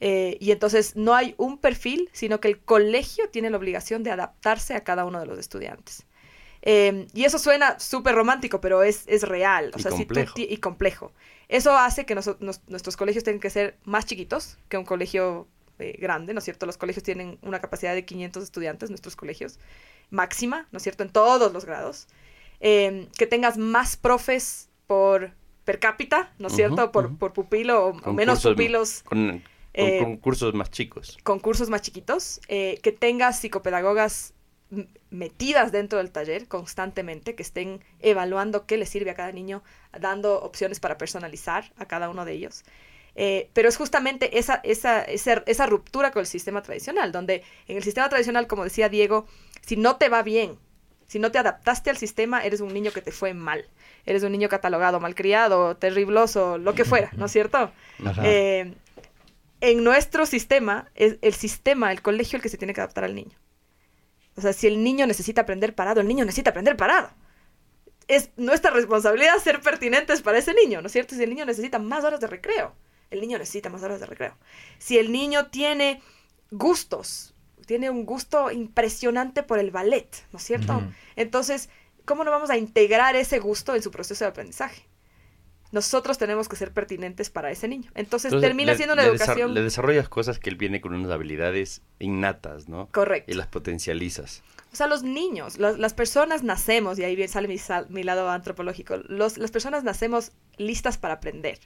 Eh, 0.00 0.38
y 0.40 0.50
entonces 0.50 0.96
no 0.96 1.14
hay 1.14 1.34
un 1.36 1.58
perfil, 1.58 2.08
sino 2.12 2.40
que 2.40 2.48
el 2.48 2.58
colegio 2.58 3.28
tiene 3.28 3.50
la 3.50 3.58
obligación 3.58 4.02
de 4.02 4.10
adaptarse 4.10 4.74
a 4.74 4.82
cada 4.82 5.04
uno 5.04 5.20
de 5.20 5.26
los 5.26 5.38
estudiantes. 5.38 6.06
Eh, 6.62 7.06
y 7.14 7.24
eso 7.24 7.38
suena 7.38 7.78
súper 7.78 8.14
romántico, 8.14 8.60
pero 8.60 8.82
es, 8.82 9.04
es 9.06 9.22
real. 9.22 9.70
O 9.74 9.78
Y 9.78 9.82
sea, 9.82 9.92
si 9.92 9.98
tú 10.04 10.14
complejo. 10.14 10.34
ti- 10.34 10.46
y 10.50 10.56
complejo. 10.56 11.12
Eso 11.48 11.76
hace 11.76 12.06
que 12.06 12.14
nos- 12.14 12.36
nuestros 12.40 12.96
colegios 12.96 13.24
tengan 13.24 13.40
que 13.40 13.50
ser 13.50 13.76
más 13.84 14.04
chiquitos 14.06 14.58
que 14.68 14.76
un 14.78 14.84
colegio 14.84 15.46
eh, 15.80 15.96
grande, 15.98 16.32
¿no 16.34 16.38
es 16.38 16.44
cierto? 16.44 16.66
Los 16.66 16.76
colegios 16.76 17.02
tienen 17.02 17.38
una 17.42 17.60
capacidad 17.60 17.94
de 17.94 18.04
500 18.04 18.42
estudiantes, 18.44 18.90
nuestros 18.90 19.16
colegios, 19.16 19.58
máxima, 20.10 20.66
¿no 20.72 20.76
es 20.78 20.82
cierto? 20.82 21.02
En 21.02 21.10
todos 21.10 21.52
los 21.52 21.64
grados. 21.64 22.06
Eh, 22.60 23.08
que 23.16 23.26
tengas 23.26 23.56
más 23.58 23.96
profes 23.96 24.68
por 24.86 25.32
per 25.64 25.78
cápita, 25.78 26.32
¿no 26.38 26.48
es 26.48 26.54
cierto? 26.54 26.90
Por, 26.92 27.16
por 27.16 27.32
pupilo 27.32 27.86
o, 27.86 28.12
menos 28.12 28.42
pupilos 28.42 29.02
Con, 29.04 29.28
con- 29.28 29.42
eh, 29.74 29.98
con 30.02 30.16
cursos 30.16 30.52
más 30.54 30.70
chicos. 30.70 31.16
con 31.22 31.38
cursos 31.38 31.70
más 31.70 31.82
chiquitos, 31.82 32.40
eh, 32.48 32.80
que 32.82 32.90
tengas 32.92 33.38
psicopedagogas 33.38 34.34
metidas 35.10 35.72
dentro 35.72 35.98
del 35.98 36.10
taller 36.10 36.46
constantemente, 36.48 37.34
que 37.34 37.42
estén 37.42 37.82
evaluando 38.00 38.66
qué 38.66 38.76
les 38.76 38.88
sirve 38.88 39.10
a 39.10 39.14
cada 39.14 39.32
niño, 39.32 39.62
dando 39.98 40.40
opciones 40.42 40.80
para 40.80 40.96
personalizar 40.98 41.72
a 41.76 41.86
cada 41.86 42.08
uno 42.08 42.24
de 42.24 42.32
ellos. 42.32 42.64
Eh, 43.22 43.50
pero 43.52 43.68
es 43.68 43.76
justamente 43.76 44.38
esa, 44.38 44.62
esa, 44.64 45.02
esa, 45.02 45.42
esa 45.44 45.66
ruptura 45.66 46.10
con 46.10 46.20
el 46.20 46.26
sistema 46.26 46.62
tradicional, 46.62 47.12
donde 47.12 47.42
en 47.68 47.76
el 47.76 47.82
sistema 47.82 48.08
tradicional, 48.08 48.46
como 48.46 48.64
decía 48.64 48.88
Diego, 48.88 49.26
si 49.60 49.76
no 49.76 49.96
te 49.96 50.08
va 50.08 50.22
bien, 50.22 50.58
si 51.06 51.18
no 51.18 51.30
te 51.30 51.36
adaptaste 51.36 51.90
al 51.90 51.98
sistema, 51.98 52.42
eres 52.42 52.62
un 52.62 52.72
niño 52.72 52.92
que 52.92 53.02
te 53.02 53.12
fue 53.12 53.34
mal. 53.34 53.68
Eres 54.06 54.22
un 54.22 54.32
niño 54.32 54.48
catalogado, 54.48 55.00
malcriado, 55.00 55.76
terribloso, 55.76 56.56
lo 56.56 56.74
que 56.74 56.86
fuera, 56.86 57.10
¿no 57.14 57.26
es 57.26 57.32
cierto? 57.32 57.70
Eh, 58.22 58.72
en 59.60 59.84
nuestro 59.84 60.24
sistema, 60.24 60.88
es 60.94 61.18
el 61.20 61.34
sistema, 61.34 61.92
el 61.92 62.00
colegio, 62.00 62.38
el 62.38 62.42
que 62.42 62.48
se 62.48 62.56
tiene 62.56 62.72
que 62.72 62.80
adaptar 62.80 63.04
al 63.04 63.14
niño. 63.14 63.36
O 64.36 64.40
sea, 64.40 64.54
si 64.54 64.66
el 64.66 64.82
niño 64.82 65.06
necesita 65.06 65.42
aprender 65.42 65.74
parado, 65.74 66.00
el 66.00 66.08
niño 66.08 66.24
necesita 66.24 66.50
aprender 66.50 66.74
parado. 66.74 67.10
Es 68.08 68.30
nuestra 68.38 68.70
responsabilidad 68.70 69.36
ser 69.44 69.60
pertinentes 69.60 70.22
para 70.22 70.38
ese 70.38 70.54
niño, 70.54 70.80
¿no 70.80 70.86
es 70.86 70.92
cierto? 70.92 71.14
Si 71.14 71.22
el 71.22 71.28
niño 71.28 71.44
necesita 71.44 71.78
más 71.78 72.02
horas 72.02 72.20
de 72.20 72.26
recreo, 72.26 72.74
el 73.10 73.20
niño 73.20 73.38
necesita 73.38 73.68
más 73.70 73.82
horas 73.82 74.00
de 74.00 74.06
recreo. 74.06 74.36
Si 74.78 74.98
el 74.98 75.10
niño 75.12 75.46
tiene 75.48 76.00
gustos, 76.50 77.34
tiene 77.66 77.90
un 77.90 78.04
gusto 78.04 78.50
impresionante 78.50 79.42
por 79.42 79.58
el 79.58 79.70
ballet, 79.70 80.08
¿no 80.32 80.38
es 80.38 80.44
cierto? 80.44 80.82
Entonces, 81.16 81.68
¿cómo 82.04 82.24
no 82.24 82.30
vamos 82.30 82.50
a 82.50 82.56
integrar 82.56 83.14
ese 83.16 83.38
gusto 83.38 83.74
en 83.74 83.82
su 83.82 83.90
proceso 83.90 84.24
de 84.24 84.30
aprendizaje? 84.30 84.86
Nosotros 85.72 86.18
tenemos 86.18 86.48
que 86.48 86.56
ser 86.56 86.72
pertinentes 86.72 87.30
para 87.30 87.52
ese 87.52 87.68
niño. 87.68 87.92
Entonces, 87.94 88.32
Entonces, 88.32 88.48
termina 88.48 88.72
le- 88.72 88.76
siendo 88.76 88.94
una 88.94 89.04
le 89.04 89.08
educación 89.10 89.54
Le 89.54 89.62
desarrollas 89.62 90.08
cosas 90.08 90.40
que 90.40 90.50
él 90.50 90.56
viene 90.56 90.80
con 90.80 90.92
unas 90.94 91.12
habilidades 91.12 91.82
innatas, 92.00 92.68
¿no? 92.68 92.88
correcta. 92.90 93.30
Y 93.30 93.34
las 93.36 93.46
potencializas. 93.46 94.42
O 94.72 94.76
sea, 94.76 94.88
los 94.88 95.04
niños, 95.04 95.58
los- 95.58 95.78
las 95.78 95.94
personas 95.94 96.42
nacemos, 96.42 96.98
y 96.98 97.04
ahí 97.04 97.14
bien 97.14 97.28
sale 97.28 97.46
mi, 97.46 97.56
mi 97.88 98.02
lado 98.02 98.28
antropológico, 98.30 98.96
los, 99.08 99.38
las 99.38 99.52
personas 99.52 99.84
nacemos 99.84 100.32
listas 100.56 100.98
para 100.98 101.14
aprender. 101.14 101.60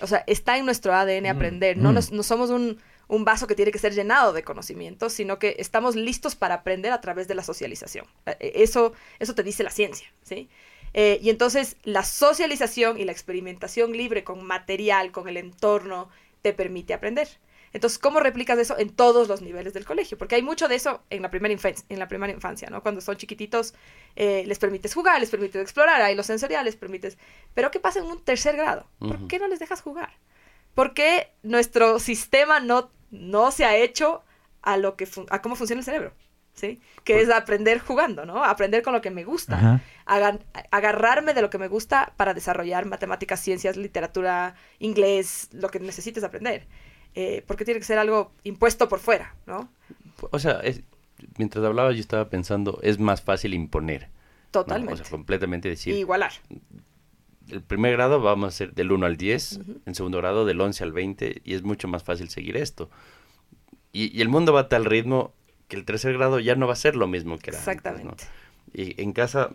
O 0.00 0.06
sea, 0.06 0.24
está 0.26 0.56
en 0.56 0.64
nuestro 0.64 0.94
ADN 0.94 1.28
Mm, 1.32 1.36
aprender. 1.36 1.76
No, 1.76 1.90
mm. 1.90 1.94
nos- 1.94 2.12
no 2.12 2.22
somos 2.22 2.50
un, 2.50 2.78
un 3.08 3.24
vaso 3.24 3.46
que 3.46 3.54
tiene 3.54 3.72
que 3.72 3.78
ser 3.78 3.92
llenado 3.94 4.32
de 4.32 4.42
conocimientos, 4.44 5.12
sino 5.12 5.38
que 5.38 5.56
estamos 5.58 5.96
listos 5.96 6.36
para 6.36 6.54
aprender 6.56 6.92
a 6.92 7.00
través 7.00 7.28
de 7.28 7.34
la 7.34 7.42
socialización. 7.42 8.06
Eh, 8.26 8.36
eh, 8.40 8.52
Eso, 8.56 8.92
eso 9.18 9.34
te 9.34 9.42
dice 9.42 9.62
la 9.62 9.70
ciencia, 9.70 10.06
¿sí? 10.22 10.48
Eh, 10.94 11.18
y 11.22 11.30
entonces 11.30 11.76
la 11.84 12.02
socialización 12.04 12.98
y 12.98 13.04
la 13.04 13.12
experimentación 13.12 13.92
libre 13.92 14.24
con 14.24 14.42
material, 14.44 15.12
con 15.12 15.28
el 15.28 15.36
entorno, 15.36 16.08
te 16.42 16.52
permite 16.52 16.94
aprender. 16.94 17.28
Entonces, 17.72 17.98
¿cómo 17.98 18.20
replicas 18.20 18.58
eso 18.58 18.76
en 18.78 18.90
todos 18.90 19.28
los 19.28 19.42
niveles 19.42 19.72
del 19.74 19.84
colegio? 19.84 20.18
Porque 20.18 20.34
hay 20.34 20.42
mucho 20.42 20.66
de 20.66 20.74
eso 20.74 21.02
en 21.10 21.22
la 21.22 21.30
primera 21.30 21.52
infancia, 21.52 21.84
en 21.88 21.98
la 21.98 22.08
primera 22.08 22.32
infancia 22.32 22.68
¿no? 22.68 22.82
Cuando 22.82 23.00
son 23.00 23.16
chiquititos, 23.16 23.74
eh, 24.16 24.44
les 24.46 24.58
permites 24.58 24.94
jugar, 24.94 25.20
les 25.20 25.30
permites 25.30 25.62
explorar, 25.62 26.02
hay 26.02 26.14
lo 26.14 26.22
sensorial, 26.22 26.64
les 26.64 26.76
permites... 26.76 27.16
Pero 27.54 27.70
¿qué 27.70 27.78
pasa 27.78 28.00
en 28.00 28.06
un 28.06 28.22
tercer 28.22 28.56
grado? 28.56 28.86
¿Por 28.98 29.26
qué 29.28 29.38
no 29.38 29.48
les 29.48 29.60
dejas 29.60 29.82
jugar? 29.82 30.10
¿Por 30.74 30.94
qué 30.94 31.32
nuestro 31.42 31.98
sistema 31.98 32.60
no, 32.60 32.90
no 33.10 33.50
se 33.50 33.64
ha 33.64 33.76
hecho 33.76 34.22
a, 34.62 34.76
lo 34.76 34.96
que 34.96 35.08
a 35.30 35.42
cómo 35.42 35.56
funciona 35.56 35.80
el 35.80 35.84
cerebro? 35.84 36.12
¿Sí? 36.54 36.80
Que 37.04 37.20
es 37.20 37.30
aprender 37.30 37.78
jugando, 37.78 38.26
¿no? 38.26 38.44
Aprender 38.44 38.82
con 38.82 38.92
lo 38.92 39.00
que 39.00 39.10
me 39.10 39.24
gusta. 39.24 39.80
Agarrarme 40.04 41.32
de 41.32 41.42
lo 41.42 41.48
que 41.48 41.58
me 41.58 41.68
gusta 41.68 42.12
para 42.16 42.34
desarrollar 42.34 42.84
matemáticas, 42.84 43.40
ciencias, 43.40 43.76
literatura, 43.76 44.56
inglés, 44.78 45.48
lo 45.52 45.70
que 45.70 45.80
necesites 45.80 46.24
aprender. 46.24 46.66
Eh, 47.14 47.42
porque 47.46 47.64
tiene 47.64 47.80
que 47.80 47.86
ser 47.86 47.98
algo 47.98 48.32
impuesto 48.44 48.88
por 48.88 49.00
fuera, 49.00 49.34
¿no? 49.46 49.68
O 50.30 50.38
sea, 50.38 50.60
es- 50.60 50.82
mientras 51.38 51.64
hablaba 51.64 51.92
yo 51.92 52.00
estaba 52.00 52.28
pensando, 52.30 52.78
es 52.82 52.98
más 52.98 53.20
fácil 53.22 53.54
imponer. 53.54 54.02
¿no? 54.04 54.50
Totalmente. 54.52 54.94
O 54.94 54.96
sea, 54.96 55.10
completamente 55.10 55.68
decir, 55.68 55.94
Y 55.94 55.98
igualar. 55.98 56.32
el 57.48 57.62
primer 57.62 57.92
grado 57.92 58.20
vamos 58.20 58.44
a 58.46 58.48
hacer 58.48 58.74
del 58.74 58.92
1 58.92 59.06
al 59.06 59.16
10, 59.16 59.58
Ujú. 59.60 59.80
en 59.86 59.94
segundo 59.94 60.18
grado 60.18 60.44
del 60.44 60.60
11 60.60 60.84
al 60.84 60.92
20 60.92 61.40
y 61.44 61.54
es 61.54 61.62
mucho 61.62 61.88
más 61.88 62.04
fácil 62.04 62.28
seguir 62.30 62.56
esto. 62.56 62.90
Y, 63.92 64.16
y 64.16 64.20
el 64.22 64.28
mundo 64.28 64.52
va 64.52 64.60
a 64.60 64.68
tal 64.68 64.84
ritmo 64.84 65.34
que 65.68 65.76
el 65.76 65.84
tercer 65.84 66.12
grado 66.14 66.38
ya 66.40 66.54
no 66.54 66.66
va 66.66 66.72
a 66.74 66.76
ser 66.76 66.94
lo 66.96 67.06
mismo 67.08 67.38
que 67.38 67.50
era 67.50 67.58
antes, 67.58 67.66
¿no? 67.66 67.72
Exactamente. 67.72 68.24
Y 68.72 69.00
en 69.02 69.12
casa, 69.12 69.50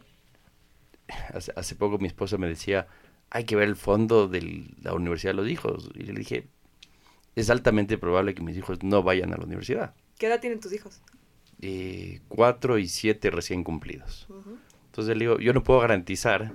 hace, 1.33 1.53
hace 1.55 1.75
poco 1.75 1.97
mi 1.99 2.07
esposa 2.07 2.37
me 2.37 2.47
decía, 2.47 2.87
hay 3.29 3.45
que 3.45 3.55
ver 3.55 3.67
el 3.67 3.75
fondo 3.75 4.27
de 4.27 4.65
la 4.81 4.93
universidad 4.93 5.31
de 5.33 5.37
los 5.41 5.49
hijos. 5.49 5.89
Y 5.93 6.03
le 6.03 6.13
dije, 6.13 6.47
es 7.35 7.49
altamente 7.49 7.97
probable 7.97 8.33
que 8.33 8.41
mis 8.41 8.57
hijos 8.57 8.83
no 8.83 9.03
vayan 9.03 9.33
a 9.33 9.37
la 9.37 9.43
universidad. 9.45 9.93
¿Qué 10.17 10.27
edad 10.27 10.39
tienen 10.39 10.59
tus 10.59 10.73
hijos? 10.73 11.01
Eh, 11.61 12.21
cuatro 12.27 12.77
y 12.77 12.87
siete 12.87 13.29
recién 13.31 13.63
cumplidos. 13.63 14.27
Entonces 14.87 15.17
le 15.17 15.25
digo, 15.25 15.39
yo 15.39 15.53
no 15.53 15.63
puedo 15.63 15.79
garantizar 15.81 16.53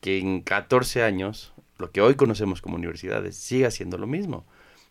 que 0.00 0.18
en 0.18 0.42
14 0.42 1.02
años 1.02 1.52
lo 1.78 1.90
que 1.90 2.00
hoy 2.00 2.14
conocemos 2.14 2.62
como 2.62 2.76
universidades 2.76 3.36
siga 3.36 3.70
siendo 3.70 3.98
lo 3.98 4.06
mismo. 4.06 4.46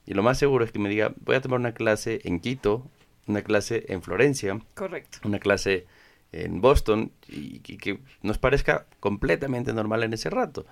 Y 0.05 0.13
lo 0.13 0.23
más 0.23 0.37
seguro 0.37 0.63
es 0.63 0.71
que 0.71 0.79
me 0.79 0.89
diga, 0.89 1.13
voy 1.21 1.35
a 1.35 1.41
tomar 1.41 1.59
una 1.59 1.73
clase 1.73 2.21
en 2.23 2.39
Quito, 2.39 2.89
una 3.25 3.41
clase 3.41 3.85
en 3.89 4.01
Florencia, 4.01 4.59
Correcto. 4.73 5.19
una 5.23 5.39
clase 5.39 5.85
en 6.31 6.61
Boston 6.61 7.11
y, 7.27 7.61
y 7.67 7.77
que 7.77 7.99
nos 8.21 8.37
parezca 8.37 8.85
completamente 8.99 9.73
normal 9.73 10.03
en 10.03 10.13
ese 10.13 10.29
rato. 10.29 10.65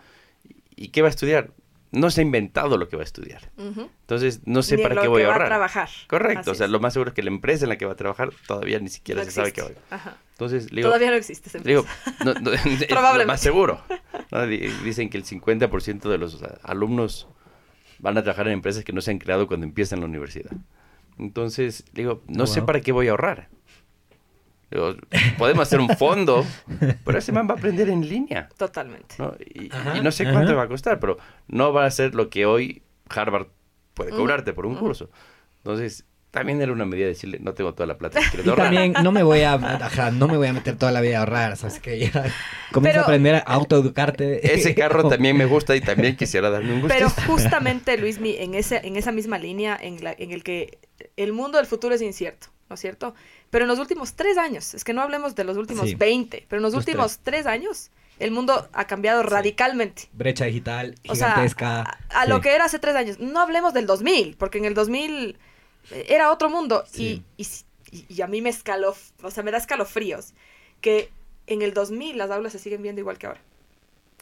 ¿Y 0.75 0.89
qué 0.89 1.01
va 1.01 1.07
a 1.07 1.11
estudiar? 1.11 1.51
No 1.91 2.09
se 2.09 2.21
ha 2.21 2.23
inventado 2.23 2.77
lo 2.77 2.89
que 2.89 2.95
va 2.97 3.03
a 3.03 3.05
estudiar. 3.05 3.51
Entonces, 3.57 4.41
no 4.45 4.63
sé 4.63 4.75
Ni 4.75 4.83
para 4.83 4.95
lo 4.95 5.01
qué 5.03 5.07
voy 5.07 5.21
que 5.21 5.25
a 5.25 5.27
va 5.29 5.33
ahorrar. 5.35 5.47
trabajar. 5.49 5.89
Correcto, 6.07 6.41
Así 6.41 6.49
o 6.49 6.55
sea, 6.55 6.65
es. 6.65 6.71
lo 6.71 6.79
más 6.79 6.91
seguro 6.93 7.09
es 7.09 7.13
que 7.15 7.23
la 7.23 7.29
empresa 7.29 7.63
en 7.65 7.69
la 7.69 7.77
que 7.77 7.85
va 7.85 7.93
a 7.93 7.95
trabajar 7.95 8.31
todavía 8.47 8.79
ni 8.79 8.89
siquiera 8.89 9.21
No 9.21 9.25
se 9.25 9.31
sabe 9.31 9.53
qué 9.53 9.61
va 9.61 9.69
a 9.91 9.95
Ajá. 9.95 10.17
Entonces, 10.31 10.71
le 10.71 10.77
digo, 10.77 10.89
Todavía 10.89 11.11
no 11.11 11.15
existe 11.15 11.47
esa 11.49 11.59
le 11.59 11.63
digo, 11.63 11.85
empresa. 11.85 12.15
no, 12.25 12.33
no, 12.41 12.51
es 12.53 12.81
lo 12.81 12.87
Probablemente. 12.87 13.25
más 13.27 13.39
seguro. 13.41 13.81
Dicen 14.83 15.09
que 15.09 15.17
el 15.17 15.23
50% 15.23 16.09
de 16.09 16.17
los 16.17 16.41
a- 16.43 16.59
alumnos 16.63 17.27
van 17.99 18.17
a 18.17 18.23
trabajar 18.23 18.47
en 18.47 18.53
empresas 18.53 18.83
que 18.83 18.91
no 18.91 18.99
se 19.01 19.11
han 19.11 19.19
creado 19.19 19.47
cuando 19.47 19.65
empiezan 19.65 20.01
la 20.01 20.05
universidad. 20.07 20.51
Entonces, 21.17 21.85
le 21.93 22.01
digo, 22.03 22.23
no 22.27 22.45
sé 22.47 22.59
Wow. 22.59 22.67
para 22.67 22.81
qué 22.81 22.91
voy 22.91 23.07
a 23.07 23.11
ahorrar. 23.11 23.47
Digo, 24.71 24.95
podemos 25.37 25.67
hacer 25.67 25.79
un 25.79 25.89
fondo, 25.89 26.45
pero 27.05 27.17
ese 27.19 27.31
man 27.31 27.47
va 27.47 27.53
a 27.53 27.57
aprender 27.57 27.89
en 27.89 28.07
línea. 28.07 28.49
Totalmente. 28.57 29.15
¿no? 29.19 29.33
Y, 29.39 29.69
Ajá, 29.71 29.97
y 29.97 30.01
no 30.01 30.11
sé 30.11 30.23
ajá. 30.23 30.33
cuánto 30.33 30.55
va 30.55 30.63
a 30.63 30.67
costar, 30.67 30.99
pero 30.99 31.17
no 31.47 31.71
va 31.71 31.85
a 31.85 31.91
ser 31.91 32.15
lo 32.15 32.29
que 32.29 32.45
hoy 32.45 32.81
Harvard 33.09 33.47
puede 33.93 34.11
cobrarte 34.11 34.53
por 34.53 34.65
un 34.65 34.75
curso. 34.75 35.09
Entonces, 35.57 36.05
también 36.31 36.61
era 36.61 36.73
una 36.73 36.83
medida 36.83 37.05
de 37.05 37.13
decirle, 37.13 37.39
no 37.39 37.53
tengo 37.53 37.73
toda 37.73 37.87
la 37.87 37.97
plata 37.97 38.19
que 38.19 38.25
quiero 38.31 38.45
Y 38.45 38.49
ahorrar. 38.49 38.65
también 38.73 38.93
no 39.03 39.11
me 39.13 39.23
voy 39.23 39.41
a, 39.41 39.53
ajá, 39.53 40.11
no 40.11 40.27
me 40.27 40.35
voy 40.35 40.47
a 40.47 40.53
meter 40.53 40.75
toda 40.77 40.91
la 40.91 40.99
vida 40.99 41.17
a 41.17 41.19
ahorrar, 41.21 41.55
¿sabes? 41.55 41.79
Que 41.79 41.97
ya 41.99 42.11
comienza 42.73 42.99
a 42.99 43.03
aprender 43.03 43.35
a 43.35 43.39
autoeducarte. 43.39 44.53
Ese 44.53 44.75
carro 44.75 45.07
también 45.09 45.37
me 45.37 45.45
gusta 45.45 45.75
y 45.75 45.81
también 45.81 46.17
quisiera 46.17 46.49
darme 46.49 46.73
un 46.73 46.81
gusto. 46.81 46.93
Pero 46.93 47.09
justamente, 47.27 47.97
Luismi, 47.97 48.35
en, 48.37 48.53
ese, 48.55 48.81
en 48.83 48.95
esa 48.97 49.11
misma 49.13 49.37
línea 49.37 49.77
en, 49.79 50.03
la, 50.03 50.13
en 50.17 50.31
el 50.31 50.43
que 50.43 50.79
el 51.15 51.31
mundo 51.31 51.57
del 51.57 51.67
futuro 51.67 51.95
es 51.95 52.01
incierto, 52.01 52.47
¿no 52.69 52.73
es 52.75 52.79
cierto? 52.79 53.13
Pero 53.49 53.65
en 53.65 53.69
los 53.69 53.79
últimos 53.79 54.13
tres 54.13 54.37
años, 54.37 54.73
es 54.73 54.83
que 54.83 54.93
no 54.93 55.01
hablemos 55.01 55.35
de 55.35 55.43
los 55.43 55.57
últimos 55.57 55.89
Sí. 55.89 55.95
20, 55.95 56.45
pero 56.49 56.59
en 56.59 56.63
los 56.63 56.73
Los 56.73 56.79
últimos 56.85 57.19
tres 57.23 57.45
años, 57.45 57.91
el 58.19 58.31
mundo 58.31 58.67
ha 58.73 58.85
cambiado 58.87 59.23
radicalmente. 59.23 60.03
Brecha 60.13 60.45
digital 60.45 60.95
O 61.07 61.15
sea, 61.15 61.29
gigantesca. 61.31 61.99
a, 62.09 62.25
lo 62.27 62.41
que 62.41 62.53
era 62.55 62.65
hace 62.65 62.79
tres 62.79 62.95
años. 62.95 63.19
No 63.19 63.39
hablemos 63.39 63.73
del 63.73 63.85
2000, 63.85 64.35
porque 64.37 64.57
en 64.57 64.65
el 64.65 64.73
2000 64.73 65.37
era 65.91 66.31
otro 66.31 66.49
mundo. 66.49 66.83
Sí. 66.91 67.23
Y, 67.37 67.43
y, 67.43 67.47
y- 67.91 68.05
y 68.09 68.21
a 68.21 68.27
mí 68.27 68.41
me 68.41 68.49
escaló, 68.49 68.95
o 69.21 69.31
sea, 69.31 69.43
me 69.43 69.51
da 69.51 69.57
escalofríos 69.57 70.33
que 70.81 71.11
en 71.47 71.61
el 71.61 71.73
2000 71.73 72.17
las 72.17 72.31
aulas 72.31 72.51
se 72.53 72.59
siguen 72.59 72.81
viendo 72.81 72.99
igual 73.01 73.17
que 73.17 73.27
ahora. 73.27 73.41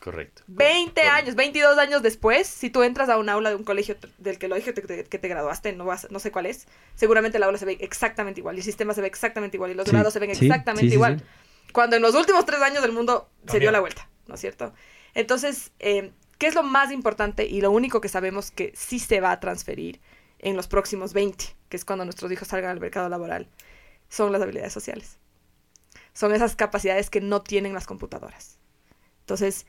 Correcto. 0.04 0.44
20 0.48 0.92
Correcto. 0.92 1.16
años, 1.16 1.36
22 1.36 1.78
años 1.78 2.02
después, 2.02 2.46
si 2.46 2.70
tú 2.70 2.84
entras 2.84 3.08
a 3.08 3.18
un 3.18 3.30
aula 3.30 3.52
de 3.52 3.56
un 3.56 3.64
colegio 3.64 3.96
del 4.18 4.38
que 4.38 4.50
lo 4.50 4.56
dije 4.56 4.74
que 4.74 4.82
te, 4.82 5.06
que 5.06 5.18
te 5.18 5.28
graduaste, 5.30 5.72
no, 5.72 5.86
vas, 5.86 6.12
no 6.12 6.20
sé 6.20 6.30
cuál 6.30 6.46
es, 6.46 6.68
seguramente 6.94 7.38
el 7.38 7.44
aula 7.44 7.58
se 7.58 7.64
ve 7.64 7.78
exactamente 7.80 8.42
igual, 8.42 8.58
y 8.58 8.60
el 8.60 8.66
sistema 8.66 8.94
se 8.94 9.00
ve 9.00 9.08
exactamente 9.08 9.56
igual, 9.56 9.72
y 9.72 9.76
los 9.76 9.86
Sí, 9.86 9.92
grados 9.92 10.12
se 10.12 10.20
ven 10.20 10.36
sí, 10.36 10.46
exactamente 10.46 10.90
sí, 10.90 10.96
igual. 10.96 11.24
Cuando 11.72 11.96
en 11.96 12.02
los 12.02 12.16
últimos 12.16 12.46
tres 12.46 12.62
años 12.62 12.82
del 12.82 12.92
mundo 12.92 13.30
se 13.48 13.62
dio 13.62 13.72
la 13.72 13.80
vuelta, 13.80 14.10
¿no 14.28 14.36
es 14.36 14.42
cierto? 14.42 14.74
Entonces, 15.14 15.72
eh, 15.80 16.12
¿qué 16.38 16.48
es 16.48 16.56
lo 16.56 16.64
más 16.64 16.92
importante 16.92 17.46
y 17.46 17.62
lo 17.62 17.72
único 17.72 18.02
que 18.02 18.10
sabemos 18.10 18.52
que 18.52 18.74
sí 18.76 19.00
se 19.00 19.22
va 19.22 19.32
a 19.32 19.40
transferir 19.40 20.02
en 20.40 20.58
los 20.58 20.68
próximos 20.68 21.14
20, 21.14 21.46
que 21.70 21.78
es 21.78 21.86
cuando 21.86 22.04
nuestros 22.04 22.30
hijos 22.30 22.50
salgan 22.50 22.72
al 22.72 22.82
mercado 22.82 23.08
laboral? 23.08 23.48
Son 24.10 24.34
las 24.34 24.42
habilidades 24.42 24.74
sociales. 24.74 25.18
Son 26.12 26.34
esas 26.34 26.58
capacidades 26.58 27.10
que 27.10 27.22
no 27.22 27.42
tienen 27.42 27.74
las 27.74 27.88
computadoras. 27.88 28.60
Entonces, 29.22 29.66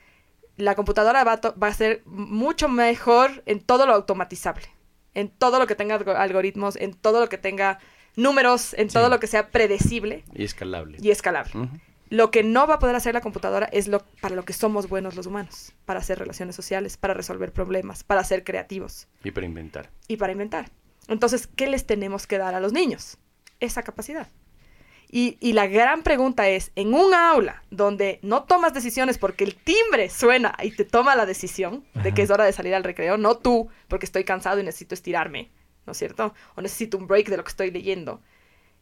la 0.57 0.75
computadora 0.75 1.25
va 1.25 1.33
a, 1.33 1.41
to- 1.41 1.55
va 1.61 1.69
a 1.69 1.75
ser 1.75 2.03
mucho 2.07 2.69
mejor 2.69 3.43
en 3.47 3.61
todo 3.61 3.87
lo 3.87 3.93
automatizable, 3.95 4.67
en 5.15 5.29
todo 5.29 5.59
lo 5.59 5.67
que 5.67 5.75
tenga 5.75 5.95
algo- 5.97 6.13
algoritmos, 6.17 6.77
en 6.77 6.95
todo 6.95 7.21
lo 7.21 7.29
que 7.29 7.39
tenga 7.39 7.79
números, 8.17 8.75
en 8.75 8.89
todo 8.89 9.09
lo 9.09 9.19
que 9.21 9.27
sea 9.27 9.49
predecible 9.51 10.25
Y 10.35 10.45
escalable. 10.45 10.99
y 11.01 11.11
escalable. 11.11 11.53
Lo 12.11 12.31
que 12.31 12.45
no 12.45 12.67
va 12.69 12.75
a 12.75 12.79
poder 12.79 12.95
hacer 12.95 13.15
la 13.15 13.21
computadora 13.23 13.67
es 13.73 13.89
lo 13.89 14.05
para 14.21 14.37
lo 14.37 14.45
que 14.45 14.53
somos 14.53 14.89
buenos 14.89 15.17
los 15.17 15.27
humanos, 15.27 15.73
para 15.85 15.99
hacer 16.01 16.19
relaciones 16.19 16.55
sociales, 16.55 16.97
para 16.97 17.15
resolver 17.15 17.53
problemas, 17.53 18.05
para 18.05 18.23
ser 18.23 18.45
creativos 18.45 19.09
Y 19.25 19.31
para 19.33 19.47
inventar. 19.47 19.91
y 20.07 20.17
para 20.17 20.33
inventar. 20.33 20.71
Entonces, 21.09 21.47
¿qué 21.49 21.67
les 21.67 21.87
tenemos 21.87 22.27
que 22.27 22.39
dar 22.39 22.55
a 22.55 22.61
los 22.61 22.73
niños? 22.73 23.17
Esa 23.59 23.83
capacidad. 23.83 24.29
Y, 25.17 25.39
y 25.39 25.53
la 25.53 25.69
gran 25.69 26.03
pregunta 26.03 26.49
es, 26.49 26.73
en 26.75 26.93
un 26.93 27.15
aula 27.15 27.62
donde 27.71 28.19
no 28.23 28.43
tomas 28.43 28.75
decisiones 28.75 29.17
porque 29.17 29.45
el 29.45 29.55
timbre 29.55 30.11
suena 30.11 30.57
y 30.61 30.73
te 30.73 30.85
toma 30.85 31.15
la 31.15 31.25
decisión 31.25 31.85
de 32.03 32.12
que 32.12 32.23
es 32.23 32.31
hora 32.31 32.45
de 32.45 32.53
salir 32.53 32.75
al 32.75 32.83
recreo, 32.83 33.17
no 33.17 33.37
tú, 33.37 33.69
porque 33.87 34.07
estoy 34.07 34.25
cansado 34.25 34.59
y 34.59 34.65
necesito 34.65 34.93
estirarme, 34.93 35.51
¿no 35.87 35.93
es 35.93 35.99
cierto? 35.99 36.35
O 36.57 36.62
necesito 36.62 36.99
un 36.99 37.07
break 37.07 37.29
de 37.29 37.37
lo 37.37 37.45
que 37.45 37.51
estoy 37.51 37.71
leyendo. 37.71 38.23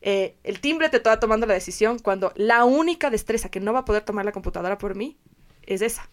Eh, 0.01 0.35
el 0.43 0.61
timbre 0.61 0.89
te 0.89 0.97
está 0.97 1.20
tomando 1.20 1.47
la 1.47 1.53
decisión 1.53 1.99
cuando 1.99 2.33
la 2.35 2.64
única 2.64 3.11
destreza 3.11 3.51
que 3.51 3.61
no 3.61 3.74
va 3.74 3.80
a 3.80 3.85
poder 3.85 4.03
tomar 4.03 4.24
la 4.24 4.33
computadora 4.33 4.78
por 4.78 4.95
mí 4.95 5.18
es 5.66 5.83
esa. 5.83 6.09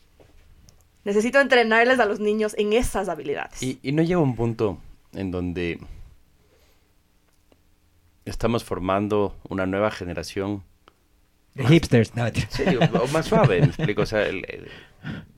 Necesito 1.06 1.40
entrenarles 1.40 1.98
a 2.02 2.06
los 2.06 2.20
niños 2.20 2.56
en 2.58 2.74
esas 2.74 3.08
habilidades. 3.08 3.64
Y, 3.64 3.80
y 3.82 3.94
no 3.94 4.04
llega 4.04 4.20
un 4.20 4.36
punto 4.36 4.80
en 5.14 5.32
donde 5.32 5.80
estamos 8.26 8.64
formando 8.64 9.36
una 9.50 9.66
nueva 9.66 9.92
generación 9.92 10.64
De 11.56 11.66
hipsters. 11.66 12.16
No. 12.16 12.26
Sí, 12.50 12.64
o, 12.76 13.00
o 13.04 13.08
más 13.08 13.28
suave, 13.28 13.60
me 13.62 13.68
explico. 13.68 14.04
O 14.04 14.06
sea, 14.06 14.28
el- 14.28 14.46
el- 14.48 14.68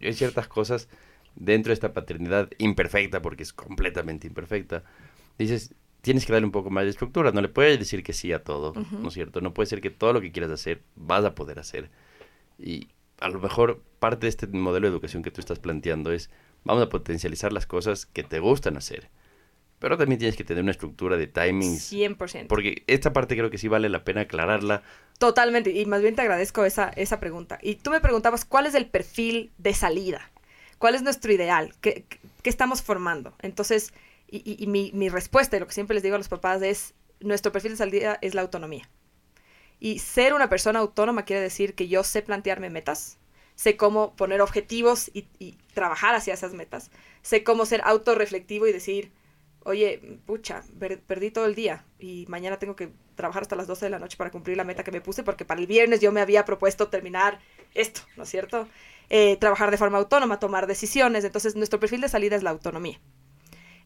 hay 0.02 0.14
ciertas 0.14 0.48
cosas 0.48 0.88
dentro 1.36 1.70
de 1.70 1.76
esta 1.76 1.94
paternidad 1.94 2.50
imperfecta, 2.58 3.22
porque 3.22 3.44
es 3.44 3.54
completamente 3.54 4.28
imperfecta. 4.28 4.84
Dices, 5.38 5.74
tienes 6.02 6.26
que 6.26 6.34
darle 6.34 6.46
un 6.46 6.52
poco 6.52 6.70
más 6.70 6.84
de 6.84 6.90
estructura. 6.90 7.32
No 7.32 7.42
le 7.42 7.48
puedes 7.50 7.80
decir 7.80 8.04
que 8.04 8.14
sí 8.14 8.34
a 8.34 8.44
todo, 8.44 8.74
¿no 8.92 9.08
es 9.08 9.14
cierto? 9.14 9.40
No 9.42 9.54
puede 9.54 9.68
ser 9.68 9.82
que 9.82 9.90
todo 9.90 10.14
lo 10.14 10.22
que 10.22 10.32
quieras 10.32 10.52
hacer 10.52 10.82
vas 10.96 11.24
a 11.24 11.34
poder 11.36 11.60
hacer. 11.60 11.90
Y 12.60 12.90
a 13.20 13.30
lo 13.30 13.40
mejor 13.40 13.82
parte 14.00 14.26
de 14.26 14.30
este 14.30 14.48
modelo 14.48 14.88
de 14.88 14.92
educación 14.94 15.24
que 15.24 15.32
tú 15.32 15.40
estás 15.42 15.60
planteando 15.60 16.12
es, 16.12 16.30
vamos 16.64 16.84
a 16.84 16.90
potencializar 16.90 17.54
las 17.54 17.66
cosas 17.68 18.06
que 18.08 18.24
te 18.24 18.40
gustan 18.40 18.78
hacer. 18.78 19.10
Pero 19.82 19.98
también 19.98 20.20
tienes 20.20 20.38
que 20.38 20.44
tener 20.44 20.62
una 20.62 20.72
estructura 20.72 21.18
de 21.18 21.26
timings. 21.26 21.92
100%. 21.92 22.48
Porque 22.48 22.84
esta 22.86 23.12
parte 23.14 23.36
creo 23.36 23.50
que 23.50 23.58
sí 23.58 23.68
vale 23.68 23.90
la 23.90 24.04
pena 24.04 24.22
aclararla. 24.22 24.84
Totalmente, 25.18 25.72
y 25.72 25.86
más 25.88 26.04
bien 26.04 26.16
te 26.16 26.22
agradezco 26.22 26.64
esa, 26.66 26.90
esa 26.90 27.20
pregunta. 27.20 27.58
Y 27.64 27.76
tú 27.76 27.90
me 27.90 28.00
preguntabas, 28.00 28.46
¿cuál 28.46 28.68
es 28.68 28.76
el 28.76 28.86
perfil 28.86 29.52
de 29.58 29.74
salida? 29.74 30.32
¿Cuál 30.78 30.94
es 30.94 31.02
nuestro 31.02 31.34
ideal? 31.34 31.74
¿Qué, 31.82 32.06
qué- 32.44 32.50
estamos 32.50 32.84
formando? 32.84 33.34
Entonces, 33.42 33.92
y, 34.30 34.38
y- 34.50 34.64
y 34.64 34.68
mi, 34.68 34.92
mi 34.94 35.10
respuesta, 35.10 35.58
y 35.58 35.60
lo 35.60 35.66
que 35.66 35.74
siempre 35.74 35.96
les 35.96 36.04
digo 36.04 36.14
a 36.14 36.20
los 36.20 36.30
papás 36.30 36.62
es, 36.62 36.94
nuestro 37.20 37.52
perfil 37.52 37.72
de 37.72 37.78
salida 37.78 38.20
es 38.22 38.36
la 38.36 38.42
autonomía. 38.42 38.88
Y 39.80 39.98
ser 39.98 40.34
una 40.36 40.48
persona 40.48 40.78
autónoma 40.78 41.26
quiere 41.26 41.42
decir 41.42 41.74
que 41.74 41.88
yo 41.88 42.04
sé 42.04 42.22
plantearme 42.22 42.70
metas, 42.70 43.18
sé 43.56 43.78
cómo 43.78 44.16
poner 44.16 44.42
objetivos 44.42 45.10
y, 45.14 45.26
y 45.40 45.58
trabajar 45.74 46.14
hacia 46.14 46.36
esas 46.36 46.54
metas, 46.54 46.92
sé 47.24 47.44
cómo 47.44 47.66
ser 47.66 47.82
autorreflectivo 47.84 48.68
y 48.68 48.74
decir, 48.74 49.12
oye, 49.64 50.20
pucha, 50.26 50.64
per- 50.80 51.00
perdí 51.02 51.32
todo 51.32 51.46
el 51.46 51.56
día 51.56 51.86
y 52.00 52.26
mañana 52.28 52.58
tengo 52.60 52.76
que 52.76 52.90
trabajar 53.16 53.44
hasta 53.44 53.56
las 53.56 53.68
12 53.68 53.86
de 53.86 53.90
la 53.92 54.00
noche 54.00 54.18
para 54.18 54.32
cumplir 54.32 54.58
la 54.58 54.64
meta 54.64 54.84
que 54.84 54.92
me 54.92 55.02
puse 55.02 55.24
porque 55.24 55.46
para 55.46 55.60
el 55.62 55.68
viernes 55.68 56.02
yo 56.02 56.12
me 56.12 56.22
había 56.22 56.46
propuesto 56.46 56.88
terminar 56.88 57.40
esto, 57.76 58.02
¿no 58.18 58.24
es 58.24 58.30
cierto? 58.30 58.68
Eh, 59.10 59.38
trabajar 59.38 59.72
de 59.72 59.78
forma 59.78 59.98
autónoma, 59.98 60.40
tomar 60.40 60.68
decisiones, 60.68 61.24
entonces 61.24 61.56
nuestro 61.56 61.80
perfil 61.80 62.02
de 62.02 62.10
salida 62.10 62.36
es 62.36 62.44
la 62.44 62.50
autonomía. 62.52 63.00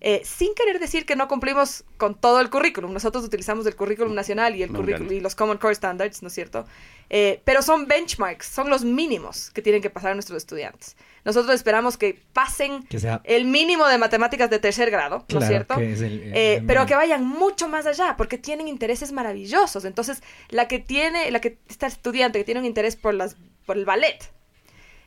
Eh, 0.02 0.22
sin 0.24 0.54
querer 0.54 0.80
decir 0.80 1.06
que 1.06 1.16
no 1.16 1.28
cumplimos 1.28 1.84
con 1.98 2.14
todo 2.20 2.40
el 2.40 2.50
currículum. 2.52 2.94
Nosotros 2.94 3.24
utilizamos 3.24 3.66
el 3.66 3.76
currículum 3.76 4.14
nacional 4.14 4.56
y, 4.56 4.62
el 4.62 4.70
currículum, 4.70 5.12
y 5.12 5.20
los 5.20 5.34
Common 5.36 5.58
Core 5.58 5.74
Standards, 5.74 6.22
¿no 6.22 6.28
es 6.28 6.34
cierto? 6.34 6.66
Eh, 7.10 7.42
pero 7.44 7.62
son 7.64 7.88
benchmarks, 7.88 8.46
son 8.46 8.70
los 8.70 8.84
mínimos 8.84 9.50
que 9.52 9.62
tienen 9.64 9.82
que 9.82 9.90
pasar 9.90 10.14
nuestros 10.14 10.38
estudiantes. 10.38 10.96
Nosotros 11.26 11.54
esperamos 11.56 11.98
que 11.98 12.22
pasen 12.34 12.84
Que 12.84 13.00
sea- 13.00 13.20
el 13.26 13.46
mínimo 13.46 13.88
de 13.88 13.98
matemáticas 13.98 14.50
de 14.50 14.60
tercer 14.60 14.92
grado, 14.92 15.26
¿no 15.34 15.40
es 15.40 15.48
cierto? 15.50 15.76
que 15.76 15.92
es 15.94 16.02
el- 16.02 16.22
Eh, 16.34 16.56
el- 16.58 16.66
pero 16.66 16.86
que 16.86 16.96
vayan 16.96 17.26
mucho 17.26 17.68
más 17.68 17.86
allá, 17.88 18.16
porque 18.16 18.38
tienen 18.38 18.68
intereses 18.68 19.12
maravillosos. 19.12 19.84
Entonces, 19.86 20.22
la 20.50 20.68
que 20.68 20.80
tiene, 20.80 21.30
la 21.32 21.42
que 21.42 21.58
está 21.68 21.88
estudiante 21.88 22.38
que 22.40 22.46
tiene 22.46 22.60
un 22.62 22.66
interés 22.66 22.96
por 22.96 23.14
las, 23.16 23.36
por 23.66 23.76
el 23.76 23.86
ballet, 23.86 24.32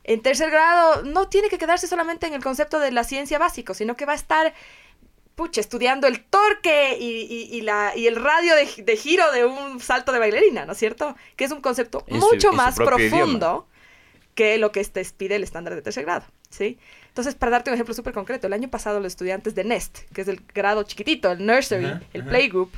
en 0.04 0.20
tercer 0.20 0.50
grado 0.50 1.02
no 1.04 1.28
tiene 1.28 1.48
que 1.48 1.58
quedarse 1.58 1.86
solamente 1.86 2.26
en 2.26 2.34
el 2.34 2.42
concepto 2.42 2.80
de 2.80 2.90
la 2.90 3.04
ciencia 3.04 3.38
básico, 3.38 3.72
sino 3.74 3.94
que 3.96 4.04
va 4.04 4.12
a 4.12 4.16
estar 4.16 4.52
pucha, 5.34 5.60
estudiando 5.60 6.08
el 6.08 6.24
torque 6.24 6.96
y, 6.98 7.04
y- 7.30 7.56
y 7.56 7.60
la, 7.60 7.92
y 7.94 8.08
el 8.08 8.16
radio 8.16 8.56
de, 8.56 8.82
de 8.82 8.96
giro 8.96 9.30
de 9.30 9.44
un 9.44 9.78
salto 9.78 10.10
de 10.10 10.18
bailarina, 10.18 10.66
¿no 10.66 10.72
es 10.72 10.78
cierto? 10.78 11.14
Que 11.36 11.44
es 11.44 11.52
un 11.52 11.60
concepto 11.60 12.04
mucho 12.08 12.50
su 12.50 12.56
más 12.56 12.74
profundo 12.74 13.68
que 14.38 14.56
lo 14.56 14.70
que 14.70 14.78
este 14.80 15.04
pide 15.16 15.34
el 15.34 15.42
estándar 15.42 15.74
de 15.74 15.82
tercer 15.82 16.04
grado, 16.04 16.24
¿sí? 16.48 16.78
Entonces, 17.08 17.34
para 17.34 17.50
darte 17.50 17.70
un 17.70 17.74
ejemplo 17.74 17.92
súper 17.92 18.12
concreto, 18.14 18.46
el 18.46 18.52
año 18.52 18.68
pasado 18.70 19.00
los 19.00 19.08
estudiantes 19.12 19.56
de 19.56 19.64
NEST, 19.64 19.98
que 20.14 20.20
es 20.20 20.28
el 20.28 20.42
grado 20.54 20.84
chiquitito, 20.84 21.32
el 21.32 21.44
nursery, 21.44 21.86
Ajá, 21.86 22.02
el 22.12 22.20
ajá. 22.22 22.30
playgroup, 22.30 22.70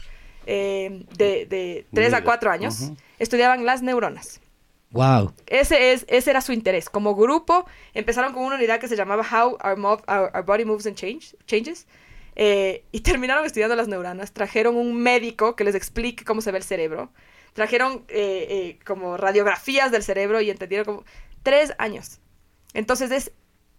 eh, 0.47 1.05
de, 1.19 1.45
de 1.47 1.87
3 1.93 2.07
a 2.15 2.17
Mira, 2.17 2.25
4 2.25 2.51
años, 2.51 2.91
estudiaban 3.19 3.67
las 3.67 3.83
neuronas. 3.83 4.41
Wow. 4.93 5.35
Ese, 5.47 5.93
es, 5.93 6.07
ese 6.09 6.31
era 6.31 6.41
su 6.41 6.53
interés. 6.53 6.89
Como 6.89 7.15
grupo, 7.15 7.67
empezaron 7.95 8.33
con 8.33 8.43
una 8.45 8.57
unidad 8.57 8.81
que 8.81 8.89
se 8.89 8.97
llamaba 8.97 9.23
How 9.23 9.59
Our, 9.63 9.77
Mov- 9.79 10.05
Our- 10.09 10.31
Our 10.35 10.45
Body 10.47 10.65
Moves 10.65 10.87
and 10.87 10.97
Change, 10.97 11.37
Changes. 11.47 11.87
eh, 12.37 12.85
y 12.91 13.01
terminaron 13.11 13.45
estudiando 13.45 13.77
las 13.77 13.87
neuronas. 13.87 14.33
Trajeron 14.33 14.77
un 14.77 14.97
médico 14.97 15.55
que 15.57 15.65
les 15.65 15.75
explique 15.75 16.25
cómo 16.25 16.41
se 16.41 16.51
ve 16.53 16.59
el 16.59 16.65
cerebro. 16.65 17.13
Trajeron 17.53 18.05
eh, 18.09 18.47
eh, 18.49 18.79
como 18.87 19.17
radiografías 19.19 19.93
del 19.93 20.03
cerebro 20.03 20.41
y 20.41 20.49
entendieron 20.51 20.87
como... 20.87 21.05
Tres 21.43 21.73
años. 21.79 22.21
Entonces 22.75 23.11
es 23.11 23.33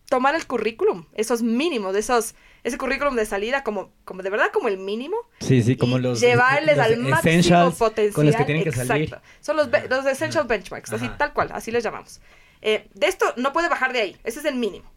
tomar 0.10 0.36
el 0.36 0.46
currículum, 0.46 1.06
esos 1.14 1.42
mínimos, 1.42 1.96
esos, 1.96 2.36
ese 2.64 2.78
currículum 2.78 3.16
de 3.16 3.26
salida 3.26 3.64
como, 3.64 3.92
como 4.04 4.24
de 4.24 4.30
verdad 4.30 4.48
como 4.52 4.68
el 4.68 4.78
mínimo 4.78 5.16
Sí, 5.40 5.64
sí, 5.64 5.78
como 5.78 5.98
y 5.98 6.02
los 6.02 6.20
llevarles 6.20 6.76
los 6.76 6.86
al 6.86 6.98
máximo 6.98 7.72
potencial 7.72 8.14
con 8.14 8.26
los 8.26 8.36
que 8.36 8.44
tienen 8.44 8.64
que 8.64 8.70
Exacto. 8.70 8.88
salir. 8.90 9.16
Son 9.40 9.56
los, 9.56 9.70
los 9.90 10.06
essential 10.06 10.46
benchmarks, 10.48 10.92
así 10.92 11.10
tal 11.18 11.32
cual, 11.32 11.50
así 11.54 11.72
les 11.72 11.82
llamamos. 11.84 12.20
Eh, 12.62 12.90
de 12.94 13.08
esto 13.08 13.26
no 13.38 13.54
puede 13.54 13.70
bajar 13.70 13.94
de 13.94 14.02
ahí, 14.02 14.18
ese 14.26 14.40
es 14.40 14.46
el 14.46 14.56
mínimo. 14.56 14.92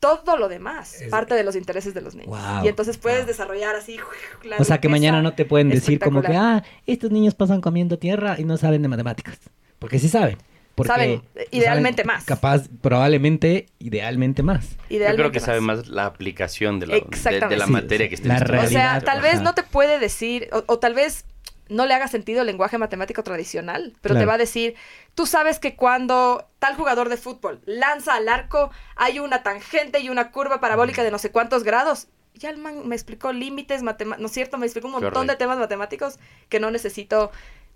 Todo 0.00 0.36
lo 0.36 0.48
demás 0.48 1.00
Es- 1.00 1.10
parte 1.10 1.34
de 1.34 1.44
los 1.44 1.54
intereses 1.54 1.94
de 1.94 2.00
los 2.00 2.16
niños. 2.16 2.30
Wow, 2.30 2.64
y 2.64 2.68
entonces 2.68 2.96
puedes 2.98 3.20
wow. 3.20 3.26
desarrollar 3.28 3.76
así 3.76 3.98
la 4.42 4.56
O 4.56 4.64
sea, 4.64 4.80
que 4.80 4.88
mañana 4.88 5.22
no 5.22 5.34
te 5.34 5.44
pueden 5.44 5.68
decir 5.68 6.00
como 6.00 6.22
que, 6.22 6.34
ah, 6.34 6.64
estos 6.86 7.12
niños 7.12 7.34
pasan 7.36 7.60
comiendo 7.60 7.98
tierra 8.00 8.34
y 8.38 8.44
no 8.44 8.56
saben 8.56 8.82
de 8.82 8.88
matemáticas. 8.88 9.38
Porque 9.78 9.98
sí 10.00 10.08
saben. 10.08 10.38
Porque 10.74 10.92
Saben, 10.92 11.22
idealmente 11.50 12.02
saben 12.04 12.16
más. 12.16 12.24
Capaz, 12.24 12.68
probablemente, 12.80 13.66
idealmente 13.78 14.42
más. 14.42 14.76
Yo 14.88 14.98
creo 14.98 15.30
que 15.30 15.40
sabe 15.40 15.60
más 15.60 15.88
la 15.88 16.06
aplicación 16.06 16.80
de 16.80 16.86
la, 16.86 16.94
de, 16.94 17.56
la 17.56 17.66
Sí, 17.66 17.72
materia 17.72 18.06
sí. 18.06 18.08
que 18.08 18.14
esté 18.14 18.28
La 18.28 18.34
O 18.34 18.38
estudiando. 18.38 18.68
sea, 18.70 19.00
tal 19.00 19.20
vez 19.20 19.42
no 19.42 19.54
te 19.54 19.62
puede 19.62 19.98
decir, 19.98 20.48
o, 20.52 20.62
o 20.66 20.78
tal 20.78 20.94
vez 20.94 21.24
no 21.68 21.86
le 21.86 21.94
haga 21.94 22.08
sentido 22.08 22.40
el 22.40 22.46
lenguaje 22.48 22.78
matemático 22.78 23.22
tradicional, 23.22 23.94
pero 24.00 24.16
te 24.16 24.26
va 24.26 24.34
a 24.34 24.38
decir, 24.38 24.74
tú 25.14 25.24
sabes 25.26 25.58
que 25.60 25.76
cuando 25.76 26.48
tal 26.58 26.74
jugador 26.74 27.08
de 27.08 27.16
fútbol 27.16 27.60
lanza 27.64 28.14
al 28.16 28.28
arco, 28.28 28.70
hay 28.96 29.20
una 29.20 29.42
tangente 29.44 30.00
y 30.00 30.08
una 30.08 30.32
curva 30.32 30.60
parabólica 30.60 31.04
de 31.04 31.10
no 31.12 31.18
sé 31.18 31.30
cuántos 31.30 31.62
grados. 31.62 32.08
Ya 32.34 32.50
el 32.50 32.58
man 32.58 32.88
me 32.88 32.94
explicó 32.96 33.32
límites 33.32 33.82
matemáticos, 33.82 34.20
¿no 34.20 34.26
es 34.26 34.32
cierto? 34.32 34.56
Me 34.56 34.66
explicó 34.66 34.86
un 34.88 34.92
montón 34.94 35.12
Correcto. 35.12 35.32
de 35.32 35.36
temas 35.36 35.58
matemáticos 35.58 36.18
que 36.48 36.58
no 36.58 36.70
necesito 36.70 37.30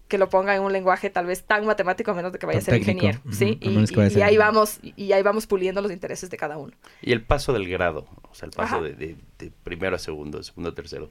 que 0.08 0.18
lo 0.18 0.28
ponga 0.28 0.54
en 0.54 0.62
un 0.62 0.72
lenguaje 0.72 1.08
tal 1.10 1.26
vez 1.26 1.44
tan 1.44 1.64
matemático 1.66 2.10
a 2.10 2.14
menos 2.14 2.32
de 2.32 2.38
que 2.38 2.46
vaya 2.46 2.58
a 2.58 2.62
ser 2.62 2.74
técnico. 2.74 3.06
ingeniero, 3.06 3.20
¿sí? 3.32 3.58
Y, 3.60 4.20
ahí 4.20 4.36
vamos 4.36 4.78
y 4.82 5.12
ahí 5.12 5.22
vamos 5.22 5.46
puliendo 5.46 5.80
los 5.80 5.90
intereses 5.90 6.28
de 6.30 6.36
cada 6.36 6.58
uno. 6.58 6.72
Y 7.02 7.12
el 7.12 7.22
paso 7.22 7.52
del 7.52 7.68
grado, 7.68 8.06
o 8.30 8.34
sea, 8.34 8.46
el 8.46 8.52
paso 8.52 8.76
Ajá. 8.76 8.84
de, 8.84 8.92
de- 8.94 9.16
de 9.38 9.50
primero 9.62 9.96
a 9.96 9.98
segundo, 9.98 10.38
de 10.38 10.44
segundo 10.44 10.70
a 10.70 10.74
tercero, 10.74 11.10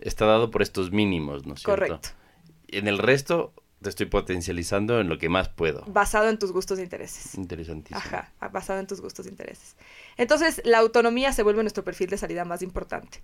está 0.00 0.26
dado 0.26 0.50
por 0.50 0.62
estos 0.62 0.90
mínimos, 0.92 1.46
¿no 1.46 1.54
es 1.54 1.60
cierto? 1.62 1.86
Correcto. 1.86 2.08
En 2.68 2.88
el 2.88 2.98
resto 2.98 3.52
te 3.82 3.88
estoy 3.88 4.06
potencializando 4.06 5.00
en 5.00 5.08
lo 5.08 5.18
que 5.18 5.28
más 5.28 5.48
puedo. 5.48 5.82
Basado 5.88 6.28
en 6.28 6.38
tus 6.38 6.52
gustos 6.52 6.78
e 6.78 6.82
intereses. 6.84 7.34
Interesantísimo. 7.34 7.98
Ajá, 7.98 8.32
basado 8.52 8.78
en 8.78 8.86
tus 8.86 9.00
gustos 9.00 9.26
e 9.26 9.28
intereses. 9.28 9.76
Entonces, 10.16 10.62
la 10.64 10.78
autonomía 10.78 11.32
se 11.32 11.42
vuelve 11.42 11.62
nuestro 11.62 11.82
perfil 11.82 12.08
de 12.08 12.16
salida 12.18 12.44
más 12.44 12.62
importante. 12.62 13.20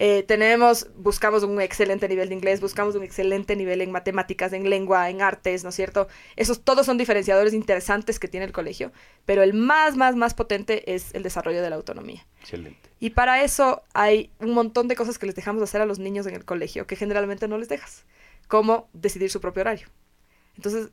Eh, 0.00 0.22
tenemos, 0.22 0.86
buscamos 0.94 1.42
un 1.42 1.60
excelente 1.60 2.08
nivel 2.08 2.28
de 2.28 2.36
inglés, 2.36 2.60
buscamos 2.60 2.94
un 2.94 3.02
excelente 3.02 3.56
nivel 3.56 3.80
en 3.80 3.90
matemáticas, 3.90 4.52
en 4.52 4.70
lengua, 4.70 5.10
en 5.10 5.22
artes, 5.22 5.64
¿no 5.64 5.70
es 5.70 5.74
cierto? 5.74 6.06
Esos 6.36 6.62
todos 6.62 6.86
son 6.86 6.98
diferenciadores 6.98 7.52
interesantes 7.52 8.20
que 8.20 8.28
tiene 8.28 8.46
el 8.46 8.52
colegio, 8.52 8.92
pero 9.24 9.42
el 9.42 9.54
más, 9.54 9.96
más, 9.96 10.14
más 10.14 10.34
potente 10.34 10.94
es 10.94 11.12
el 11.16 11.24
desarrollo 11.24 11.62
de 11.62 11.70
la 11.70 11.74
autonomía. 11.74 12.24
Excelente. 12.40 12.88
Y 13.00 13.10
para 13.10 13.42
eso 13.42 13.82
hay 13.92 14.30
un 14.38 14.52
montón 14.52 14.86
de 14.86 14.94
cosas 14.94 15.18
que 15.18 15.26
les 15.26 15.34
dejamos 15.34 15.64
hacer 15.64 15.80
a 15.80 15.84
los 15.84 15.98
niños 15.98 16.28
en 16.28 16.36
el 16.36 16.44
colegio 16.44 16.86
que 16.86 16.94
generalmente 16.94 17.48
no 17.48 17.58
les 17.58 17.68
dejas, 17.68 18.04
como 18.46 18.88
decidir 18.92 19.32
su 19.32 19.40
propio 19.40 19.62
horario. 19.62 19.88
Entonces, 20.54 20.90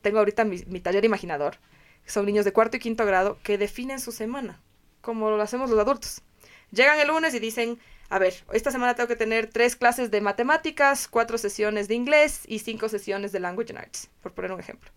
tengo 0.00 0.20
ahorita 0.20 0.46
mi, 0.46 0.64
mi 0.68 0.80
taller 0.80 1.04
imaginador, 1.04 1.58
que 2.02 2.10
son 2.10 2.24
niños 2.24 2.46
de 2.46 2.54
cuarto 2.54 2.78
y 2.78 2.80
quinto 2.80 3.04
grado 3.04 3.36
que 3.42 3.58
definen 3.58 4.00
su 4.00 4.10
semana, 4.10 4.62
como 5.02 5.28
lo 5.28 5.42
hacemos 5.42 5.68
los 5.68 5.78
adultos. 5.78 6.22
Llegan 6.70 6.98
el 6.98 7.08
lunes 7.08 7.34
y 7.34 7.40
dicen, 7.40 7.78
a 8.10 8.18
ver, 8.18 8.34
esta 8.52 8.70
semana 8.70 8.94
tengo 8.94 9.06
que 9.08 9.16
tener 9.16 9.48
tres 9.48 9.76
clases 9.76 10.10
de 10.10 10.20
matemáticas, 10.20 11.08
cuatro 11.08 11.36
sesiones 11.38 11.88
de 11.88 11.94
inglés 11.94 12.42
y 12.46 12.60
cinco 12.60 12.88
sesiones 12.88 13.32
de 13.32 13.40
language 13.40 13.70
and 13.72 13.80
arts, 13.80 14.08
por 14.22 14.32
poner 14.32 14.52
un 14.52 14.60
ejemplo. 14.60 14.90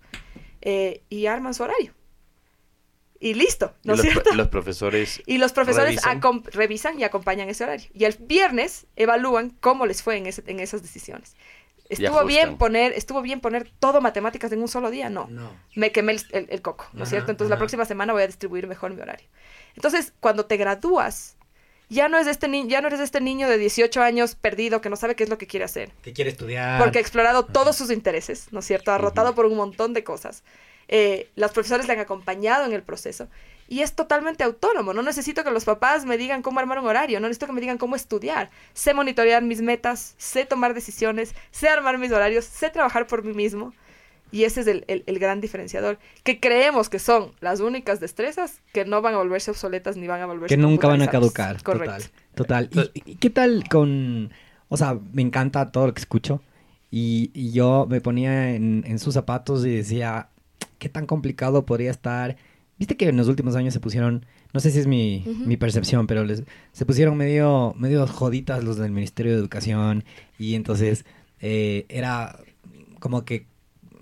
Eh, 0.62 1.04
y 1.10 1.26
arman 1.26 1.54
su 1.54 1.64
horario. 1.64 1.94
Y 3.20 3.36
listo, 3.36 3.76
Y 3.84 3.88
¿no 3.88 3.94
es 3.94 4.00
los, 4.04 4.12
cierto? 4.14 4.34
los 4.34 4.48
profesores 4.48 5.22
Y 5.28 5.38
los 5.38 5.54
profesores 5.54 6.02
Revisan. 6.54 7.00
y 7.00 7.04
acompañan 7.04 7.50
ese 7.50 7.64
horario. 7.66 7.88
Y 7.94 8.06
el 8.06 8.16
viernes 8.20 8.88
evalúan 8.96 9.52
cómo 9.60 9.86
les 9.86 10.02
fue 10.02 10.18
en, 10.18 10.26
ese- 10.26 10.44
en 10.48 10.60
esas 10.60 10.82
decisiones. 10.82 11.36
¿Estuvo 11.90 12.24
bien 12.26 12.58
poner, 12.58 12.94
estuvo 12.94 13.22
bien 13.22 13.42
poner 13.42 13.70
todo 13.80 14.00
matemáticas 14.00 14.52
en 14.54 14.62
un 14.62 14.70
solo 14.70 14.90
día? 14.90 15.10
No. 15.10 15.28
No. 15.30 15.52
Me 15.76 15.92
quemé 15.92 16.14
el, 16.14 16.22
el- 16.32 16.48
el 16.50 16.62
coco, 16.62 16.88
¿no 16.94 17.04
es 17.04 17.10
cierto? 17.10 17.30
Entonces 17.32 17.50
la 17.50 17.56
ajá. 17.56 17.60
próxima 17.60 17.84
semana 17.86 18.14
voy 18.14 18.24
a 18.24 18.28
distribuir 18.28 18.66
mejor 18.66 18.94
mi 18.94 19.02
horario. 19.02 19.28
Entonces, 19.76 20.14
cuando 20.22 20.46
te 20.46 20.56
gradúas, 20.58 21.36
ya 21.92 22.08
no, 22.08 22.18
es 22.18 22.26
este 22.28 22.48
ni- 22.48 22.68
ya 22.68 22.82
no 22.82 22.88
eres 22.88 23.00
este 23.02 23.22
niño 23.22 23.48
de 23.50 23.58
18 23.58 24.02
años 24.02 24.36
perdido 24.36 24.80
que 24.82 24.90
no 24.90 24.96
sabe 24.96 25.16
qué 25.16 25.24
es 25.24 25.30
lo 25.30 25.38
que 25.38 25.46
quiere 25.46 25.66
hacer. 25.66 25.92
Que 26.02 26.14
quiere 26.14 26.32
estudiar. 26.32 26.82
Porque 26.82 26.98
ha 26.98 27.02
explorado 27.02 27.46
todos 27.46 27.76
sus 27.76 27.92
intereses, 27.92 28.48
¿no 28.52 28.60
es 28.62 28.66
cierto? 28.66 28.92
Ha 28.92 28.98
rotado 28.98 29.36
por 29.36 29.46
un 29.46 29.58
montón 29.58 29.94
de 29.94 30.04
cosas. 30.04 30.44
Eh, 30.88 31.30
los 31.36 31.52
profesores 31.52 31.88
le 31.88 31.94
han 31.94 32.00
acompañado 32.00 32.66
en 32.66 32.74
el 32.74 32.82
proceso. 32.84 33.28
Y 33.68 33.82
es 33.84 33.94
totalmente 33.94 34.44
autónomo. 34.44 34.94
No 34.94 35.02
necesito 35.02 35.44
que 35.46 35.52
los 35.52 35.64
papás 35.64 36.04
me 36.04 36.18
digan 36.18 36.42
cómo 36.42 36.60
armar 36.60 36.80
un 36.80 36.88
horario. 36.88 37.20
No 37.22 37.28
necesito 37.28 37.46
que 37.48 37.54
me 37.54 37.62
digan 37.62 37.78
cómo 37.78 37.96
estudiar. 37.96 38.50
Sé 38.74 38.94
monitorear 38.94 39.42
mis 39.44 39.62
metas, 39.62 40.16
sé 40.18 40.44
tomar 40.46 40.74
decisiones, 40.74 41.34
sé 41.52 41.70
armar 41.70 41.98
mis 41.98 42.12
horarios, 42.12 42.44
sé 42.46 42.70
trabajar 42.70 43.08
por 43.08 43.24
mí 43.24 43.34
mismo. 43.34 43.74
Y 44.32 44.44
ese 44.46 44.62
es 44.62 44.68
el, 44.68 44.86
el- 44.88 45.04
el 45.06 45.20
gran 45.20 45.42
diferenciador. 45.42 46.00
Que 46.24 46.40
creemos 46.40 46.90
que 46.90 47.00
son 47.00 47.32
las 47.42 47.60
únicas 47.60 48.00
destrezas 48.00 48.62
que 48.74 48.86
no 48.86 49.02
van 49.02 49.14
a 49.16 49.18
volverse 49.18 49.52
obsoletas 49.52 49.98
ni 49.98 50.08
van 50.08 50.22
a 50.22 50.26
volverse 50.26 50.56
que 50.56 50.62
nunca 50.62 50.88
van 50.88 51.02
a 51.02 51.08
caducar. 51.08 51.62
Correcto. 51.64 52.06
Total, 52.36 52.70
total. 52.70 52.92
¿Y, 52.94 53.12
y 53.12 53.16
qué 53.16 53.30
tal 53.30 53.64
con...? 53.70 54.32
O 54.70 54.78
sea, 54.78 54.98
me 55.12 55.22
encanta 55.22 55.72
todo 55.72 55.88
lo 55.88 55.94
que 55.94 56.00
escucho. 56.00 56.42
Y, 56.90 57.32
y 57.34 57.52
yo 57.52 57.88
me 57.90 58.02
ponía 58.02 58.54
en, 58.56 58.84
en 58.88 59.00
sus 59.00 59.14
zapatos 59.14 59.66
y 59.66 59.70
decía, 59.76 60.30
¿qué 60.80 60.90
tan 60.90 61.06
complicado 61.06 61.66
podría 61.66 61.92
estar? 61.92 62.38
Viste 62.78 62.98
que 62.98 63.08
en 63.10 63.18
los 63.18 63.28
últimos 63.28 63.56
años 63.56 63.74
se 63.74 63.80
pusieron, 63.80 64.26
no 64.54 64.60
sé 64.60 64.72
si 64.72 64.80
es 64.80 64.88
mi, 64.88 65.24
mi 65.46 65.56
percepción, 65.56 66.08
pero 66.08 66.26
les, 66.26 66.44
se 66.72 66.86
pusieron 66.86 67.16
medio, 67.16 67.76
medio 67.78 68.08
joditas 68.08 68.64
los 68.64 68.78
del 68.78 68.92
Ministerio 68.92 69.34
de 69.34 69.38
Educación. 69.40 70.04
Y 70.40 70.56
entonces 70.56 71.06
eh, 71.42 71.86
era 71.90 72.40
como 73.00 73.24
que, 73.24 73.46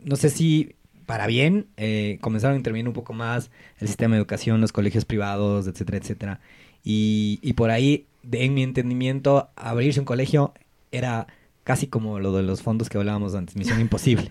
no 0.04 0.16
sé 0.16 0.30
si 0.30 0.76
para 1.06 1.26
bien, 1.26 1.68
eh, 1.78 2.18
comenzaron 2.22 2.54
a 2.54 2.58
intervenir 2.58 2.88
un 2.88 2.93
poco 2.93 3.14
más 3.14 3.50
el 3.80 3.88
sistema 3.88 4.14
de 4.16 4.20
educación, 4.20 4.62
los 4.62 4.72
colegios 4.72 5.06
privados, 5.06 5.66
etcétera, 5.68 5.97
etcétera. 5.97 6.39
Y, 6.84 7.39
y 7.41 7.54
por 7.54 7.72
ahí, 7.72 8.06
de- 8.22 8.45
en 8.45 8.54
mi 8.54 8.62
entendimiento, 8.64 9.50
abrirse 9.56 10.00
un 10.00 10.06
colegio 10.06 10.54
era 10.91 11.26
casi 11.64 11.88
como 11.88 12.20
lo 12.20 12.32
de 12.32 12.43
los 12.43 12.62
fondos 12.62 12.89
que 12.89 12.97
hablábamos 13.00 13.34
antes, 13.36 13.56
misión 13.56 13.80
imposible. 13.82 14.30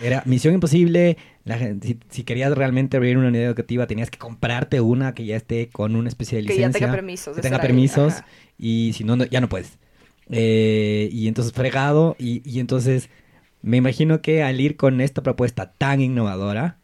Era 0.00 0.22
misión 0.26 0.52
imposible, 0.54 1.16
la 1.44 1.58
si, 1.82 1.98
si 2.10 2.24
querías 2.24 2.52
realmente 2.56 2.98
abrir 2.98 3.16
una 3.16 3.28
unidad 3.28 3.46
educativa 3.46 3.86
tenías 3.86 4.10
que 4.10 4.18
comprarte 4.18 4.80
una 4.82 5.14
que 5.14 5.24
ya 5.24 5.36
esté 5.36 5.68
con 5.70 5.96
una 5.96 6.08
especie 6.08 6.38
de 6.38 6.44
Que 6.44 6.48
ya 6.50 6.66
licencia. 6.68 6.80
tenga 6.80 6.92
permisos. 6.92 7.36
que 7.36 7.42
tenga 7.42 7.56
ahí. 7.56 7.62
permisos 7.62 8.14
y 8.58 8.92
si 8.94 9.02
no, 9.04 9.16
no- 9.16 9.24
ya 9.24 9.40
no 9.40 9.48
puedes. 9.48 9.78
Eh, 10.30 11.08
y 11.10 11.26
entonces 11.26 11.52
fregado 11.54 12.16
y, 12.18 12.42
y 12.48 12.60
entonces 12.60 13.08
me 13.62 13.76
imagino 13.76 14.22
que 14.22 14.42
al 14.42 14.60
ir 14.60 14.76
con 14.76 15.00
esta 15.00 15.22
propuesta 15.22 15.72
tan 15.72 16.00
innovadora, 16.00 16.78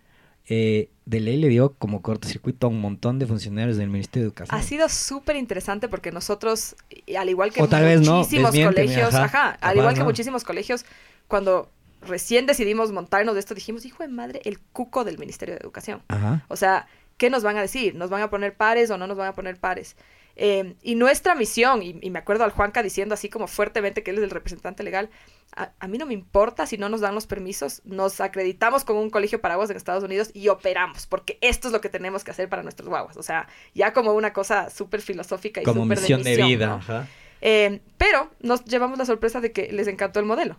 eh, 0.47 0.91
de 1.07 1.21
ley 1.21 1.37
le 1.37 1.49
dio 1.49 1.75
como 1.75 2.03
cortocircuito 2.03 2.67
a 2.67 2.71
un 2.71 2.81
montón 2.81 3.19
de 3.19 3.27
funcionarios 3.27 3.77
del 3.77 3.89
Ministerio 3.89 4.23
de 4.23 4.29
Educación. 4.29 4.59
Ha 4.59 4.63
sido 4.63 4.89
súper 4.89 5.37
interesante 5.37 5.89
porque 5.89 6.13
nosotros, 6.13 6.77
al 7.17 7.29
igual 7.29 7.53
que 7.53 7.63
O 7.63 7.69
tal 7.69 7.85
vez 7.85 8.01
no, 8.01 8.19
muchísimos 8.19 8.51
colegios, 8.51 9.15
ajá, 9.15 9.25
ajá, 9.25 9.59
al 9.61 9.77
igual 9.77 9.95
que 9.95 10.01
no. 10.01 10.07
muchísimos 10.07 10.45
colegios, 10.45 10.85
cuando 11.29 11.71
recién 12.07 12.47
decidimos 12.47 12.93
montarnos 12.93 13.35
de 13.35 13.41
esto, 13.41 13.55
dijimos, 13.55 13.85
hijo 13.85 14.03
de 14.03 14.09
madre, 14.09 14.41
el 14.45 14.59
cuco 14.61 15.05
del 15.05 15.19
Ministerio 15.19 15.55
de 15.55 15.61
Educación. 15.61 16.03
Ajá. 16.09 16.45
O 16.49 16.57
sea, 16.57 16.87
¿qué 17.17 17.31
nos 17.31 17.43
van 17.43 17.57
a 17.57 17.61
decir? 17.61 17.95
¿Nos 17.95 18.11
van 18.11 18.23
a 18.23 18.31
poner 18.31 18.55
pares 18.55 18.91
o 18.91 18.99
no 18.99 19.07
nos 19.07 19.17
van 19.17 19.29
a 19.29 19.35
poner 19.35 19.57
pares? 19.59 19.97
Eh, 20.37 20.75
y 20.83 20.95
nuestra 20.97 21.35
misión, 21.35 21.83
y, 21.83 21.99
y 22.01 22.11
me 22.11 22.19
acuerdo 22.19 22.45
al 22.45 22.51
Juanca 22.51 22.83
diciendo 22.83 23.15
así 23.15 23.29
como 23.29 23.47
fuertemente 23.47 24.03
que 24.03 24.11
él 24.11 24.19
es 24.19 24.25
el 24.25 24.31
representante 24.31 24.83
legal, 24.83 25.11
a, 25.57 25.71
a 25.79 25.89
mí 25.89 25.99
no 25.99 26.07
me 26.07 26.15
importa 26.15 26.67
si 26.67 26.77
no 26.77 26.89
nos 26.89 27.01
dan 27.01 27.15
los 27.15 27.27
permisos, 27.27 27.83
nos 27.85 28.21
acreditamos 28.21 28.85
con 28.85 28.97
un 28.97 29.11
colegio 29.11 29.41
paraguas 29.41 29.71
en 29.71 29.77
Estados 29.77 30.03
Unidos 30.03 30.31
y 30.35 30.49
operamos, 30.49 31.07
porque 31.07 31.39
esto 31.41 31.69
es 31.69 31.73
lo 31.73 31.81
que 31.81 31.89
tenemos 31.89 32.25
que 32.25 32.33
hacer 32.33 32.49
para 32.49 32.63
nuestros 32.63 32.89
guaguas. 32.89 33.17
O 33.17 33.23
sea, 33.23 33.49
ya 33.75 33.93
como 33.93 34.13
una 34.13 34.33
cosa 34.33 34.71
súper 34.71 35.01
filosófica 35.01 35.61
y 35.61 35.65
Como 35.65 35.83
súper 35.83 36.01
misión 36.01 36.23
de, 36.23 36.31
misión, 36.31 36.49
vida. 36.49 36.67
¿no? 36.67 36.75
Ajá. 36.75 37.09
Eh, 37.41 37.81
pero 37.99 38.31
nos 38.41 38.65
llevamos 38.65 38.99
la 38.99 39.05
sorpresa 39.05 39.41
de 39.41 39.53
que 39.53 39.71
les 39.71 39.87
encantó 39.87 40.19
el 40.19 40.27
modelo. 40.27 40.59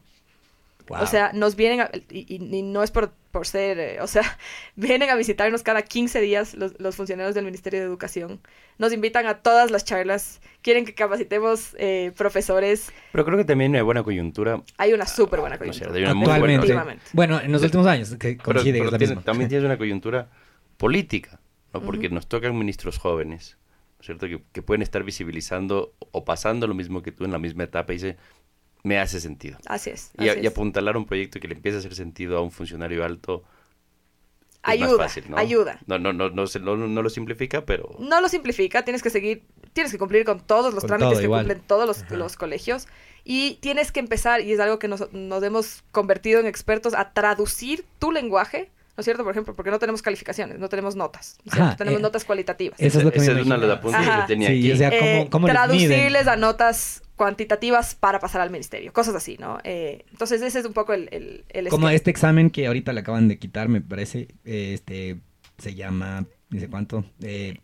Wow. 0.88 1.01
O 1.01 1.07
sea, 1.07 1.31
nos 1.33 1.55
vienen, 1.55 1.81
a- 1.81 1.89
y, 2.11 2.25
y- 2.36 2.55
y 2.57 2.61
no 2.61 2.83
es 2.83 2.91
por, 2.91 3.11
por 3.31 3.47
ser, 3.47 3.79
eh, 3.79 4.01
o 4.01 4.07
sea, 4.07 4.21
vienen 4.75 5.09
a 5.09 5.15
visitarnos 5.15 5.63
cada 5.63 5.81
15 5.81 6.21
días 6.21 6.53
los, 6.53 6.79
los 6.79 6.95
funcionarios 6.95 7.33
del 7.36 7.43
Ministerio 7.45 7.79
de 7.79 7.86
Educación. 7.86 8.39
Nos 8.77 8.93
invitan 8.93 9.25
a 9.25 9.39
todas 9.39 9.71
las 9.71 9.83
charlas, 9.86 10.41
quieren 10.61 10.86
que 10.86 10.93
capacitemos 10.93 11.75
eh, 11.79 12.11
profesores. 12.17 12.91
Pero 13.11 13.25
creo 13.25 13.38
que 13.38 13.45
también 13.45 13.75
hay 13.75 13.81
buena 13.81 14.03
coyuntura. 14.03 14.61
Hay 14.77 14.93
una 14.93 15.07
súper 15.07 15.39
buena 15.39 15.55
No 15.57 15.63
sé, 15.73 15.86
coyuntura. 15.86 15.95
hay 15.97 16.03
una 16.03 16.13
muy 16.13 16.25
buena. 16.25 16.36
Actualmente. 16.36 16.65
Efectivamente. 16.65 17.03
Bueno, 17.13 17.39
en 17.41 17.51
los 17.51 17.63
últimos 17.63 17.88
años, 17.88 18.09
que 18.15 18.38
Pero, 18.43 18.43
pero 18.43 18.59
es 18.59 18.65
la 18.91 18.97
tiene- 18.97 19.15
misma. 19.15 19.21
también 19.23 19.49
tienes 19.49 19.65
una 19.65 19.77
coyuntura 19.77 20.29
política, 20.77 21.39
¿no? 21.73 21.81
Porque 21.81 22.09
nos 22.09 22.27
tocan 22.27 22.57
ministros 22.57 22.97
jóvenes, 22.99 23.57
¿no 23.97 24.01
es 24.01 24.05
¿cierto? 24.05 24.27
Que, 24.27 24.41
que 24.51 24.61
pueden 24.61 24.81
estar 24.81 25.03
visibilizando 25.03 25.93
o 26.11 26.25
pasando 26.25 26.67
lo 26.67 26.73
mismo 26.73 27.01
que 27.01 27.11
tú 27.11 27.25
en 27.25 27.31
la 27.31 27.39
misma 27.39 27.63
etapa 27.63 27.93
y 27.93 27.95
dice, 27.95 28.17
me 28.86 28.99
hace 28.99 29.19
sentido. 29.19 29.57
Así 29.65 29.89
es. 29.89 30.11
Y, 30.17 30.29
así 30.29 30.39
y 30.41 30.45
es. 30.45 30.51
apuntalar 30.51 30.95
un 30.95 31.05
proyecto 31.05 31.39
que 31.39 31.47
le 31.47 31.55
empiece 31.55 31.77
a 31.77 31.79
hacer 31.79 31.95
sentido 31.95 32.38
a 32.38 32.41
un 32.41 32.51
funcionario 32.51 33.03
alto 33.03 33.43
es 34.63 34.69
Ayuda, 34.71 34.88
más 34.97 34.97
fácil, 35.13 35.25
¿no? 35.29 35.38
ayuda. 35.38 35.79
No, 35.86 35.99
no, 35.99 36.11
no, 36.13 36.29
no, 36.29 36.47
se- 36.47 36.59
no, 36.59 36.75
no 36.75 37.01
lo 37.03 37.09
simplifica, 37.09 37.65
pero... 37.65 37.95
No 37.99 38.19
lo 38.21 38.29
simplifica, 38.29 38.83
tienes 38.83 39.03
que 39.03 39.11
seguir, 39.11 39.43
tienes 39.73 39.91
que 39.91 39.99
cumplir 39.99 40.25
con 40.25 40.39
todos 40.39 40.73
los 40.73 40.81
Con 40.83 40.88
trámites 40.88 41.11
todo, 41.13 41.19
que 41.19 41.25
igual. 41.25 41.45
cumplen 41.45 41.67
todos 41.67 42.03
los, 42.09 42.36
colegios 42.38 42.88
y 43.23 43.55
tienes 43.61 43.91
que 43.91 43.99
empezar, 43.99 44.41
y 44.41 44.51
es 44.53 44.59
algo 44.59 44.79
que 44.79 44.88
nos, 44.88 45.11
nos 45.13 45.43
hemos 45.43 45.83
convertido 45.91 46.39
en 46.39 46.47
expertos, 46.47 46.93
a 46.95 47.13
traducir 47.13 47.86
tu 47.99 48.11
lenguaje, 48.11 48.71
¿no 48.97 49.01
es 49.01 49.05
cierto? 49.05 49.23
Por 49.23 49.31
ejemplo, 49.33 49.53
porque 49.55 49.69
no 49.69 49.77
tenemos 49.77 50.01
calificaciones, 50.01 50.57
no 50.57 50.67
tenemos 50.69 50.95
notas, 50.95 51.38
tenemos 51.77 51.99
eh, 51.99 52.03
notas 52.03 52.25
cualitativas. 52.25 52.79
Eso 52.79 52.97
es 52.99 53.03
lo 53.03 53.11
que 53.11 53.19
Esa 53.19 53.33
me 53.33 53.41
es 53.41 53.45
una 53.45 53.57
de 53.59 53.67
las 53.67 53.86
Ajá. 53.86 54.21
que 54.21 54.33
tenía 54.33 54.49
Sí, 54.49 54.59
aquí. 54.59 54.71
o 54.71 54.77
sea, 54.77 54.89
¿cómo, 54.89 55.01
Eh, 55.11 55.27
cómo 55.29 55.47
les 55.47 55.55
miden? 55.55 55.67
traducirles 55.67 56.27
a 56.27 56.36
notas 56.38 57.03
cuantitativas 57.16 57.95
para 57.95 58.20
pasar 58.20 58.41
al 58.41 58.49
ministerio, 58.49 58.91
cosas 58.93 59.16
así, 59.16 59.38
¿no? 59.39 59.57
Eh, 59.63 60.05
entonces 60.11 60.41
ese 60.41 60.59
es 60.59 60.66
un 60.66 60.74
poco 60.74 60.93
el, 60.93 61.07
el, 61.11 61.45
el 61.49 61.68
Como 61.70 61.89
este 61.89 62.11
examen 62.11 62.49
que 62.49 62.68
ahorita 62.68 62.91
le 62.93 62.99
acaban 63.01 63.28
de 63.28 63.38
quitar, 63.39 63.70
me 63.70 63.82
parece, 63.82 64.28
eh, 64.43 64.72
este, 64.74 65.18
se 65.57 65.74
llama, 65.76 66.26
dice 66.49 66.70
cuánto, 66.70 67.05
eh, 67.22 67.57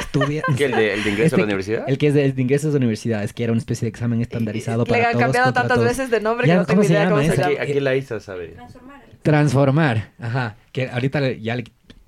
estudia. 0.00 0.42
¿Qué, 0.56 0.64
el, 0.66 0.72
de, 0.72 0.94
el 0.94 1.04
de 1.04 1.10
ingreso 1.10 1.26
Este- 1.26 1.36
a 1.36 1.38
la 1.38 1.44
universidad? 1.44 1.84
El 1.86 1.98
que 1.98 2.06
es 2.08 2.14
de, 2.14 2.24
el 2.24 2.34
de 2.34 2.42
ingresos 2.42 2.72
de 2.72 2.78
universidades, 2.78 3.32
que 3.32 3.44
era 3.44 3.52
una 3.52 3.58
especie 3.60 3.86
de 3.86 3.90
examen 3.90 4.20
estandarizado 4.22 4.84
Le 4.84 4.88
para 4.90 5.06
han 5.06 5.12
todos. 5.12 5.22
cambiado 5.22 5.46
contra 5.46 5.62
tantas 5.62 5.76
todos. 5.78 5.88
veces 5.88 6.10
de 6.10 6.20
nombre 6.20 6.46
Ya, 6.48 6.54
que 6.54 6.58
no 6.60 6.66
tengo 6.66 6.76
¿cómo 6.78 6.82
ni 6.82 6.86
se 6.88 6.92
idea 6.94 7.04
llama 7.04 7.16
cómo 7.16 7.28
se 7.28 7.32
ese? 7.34 7.42
Aquí, 7.44 7.52
llama. 7.54 7.64
aquí 7.64 7.80
la 7.80 7.96
ISA 7.96 8.20
sabe. 8.20 8.56
Transformar, 9.22 10.12
ajá. 10.18 10.56
Que 10.72 10.88
ahorita 10.88 11.20
le- 11.20 11.40
ya 11.40 11.54
le, 11.56 11.64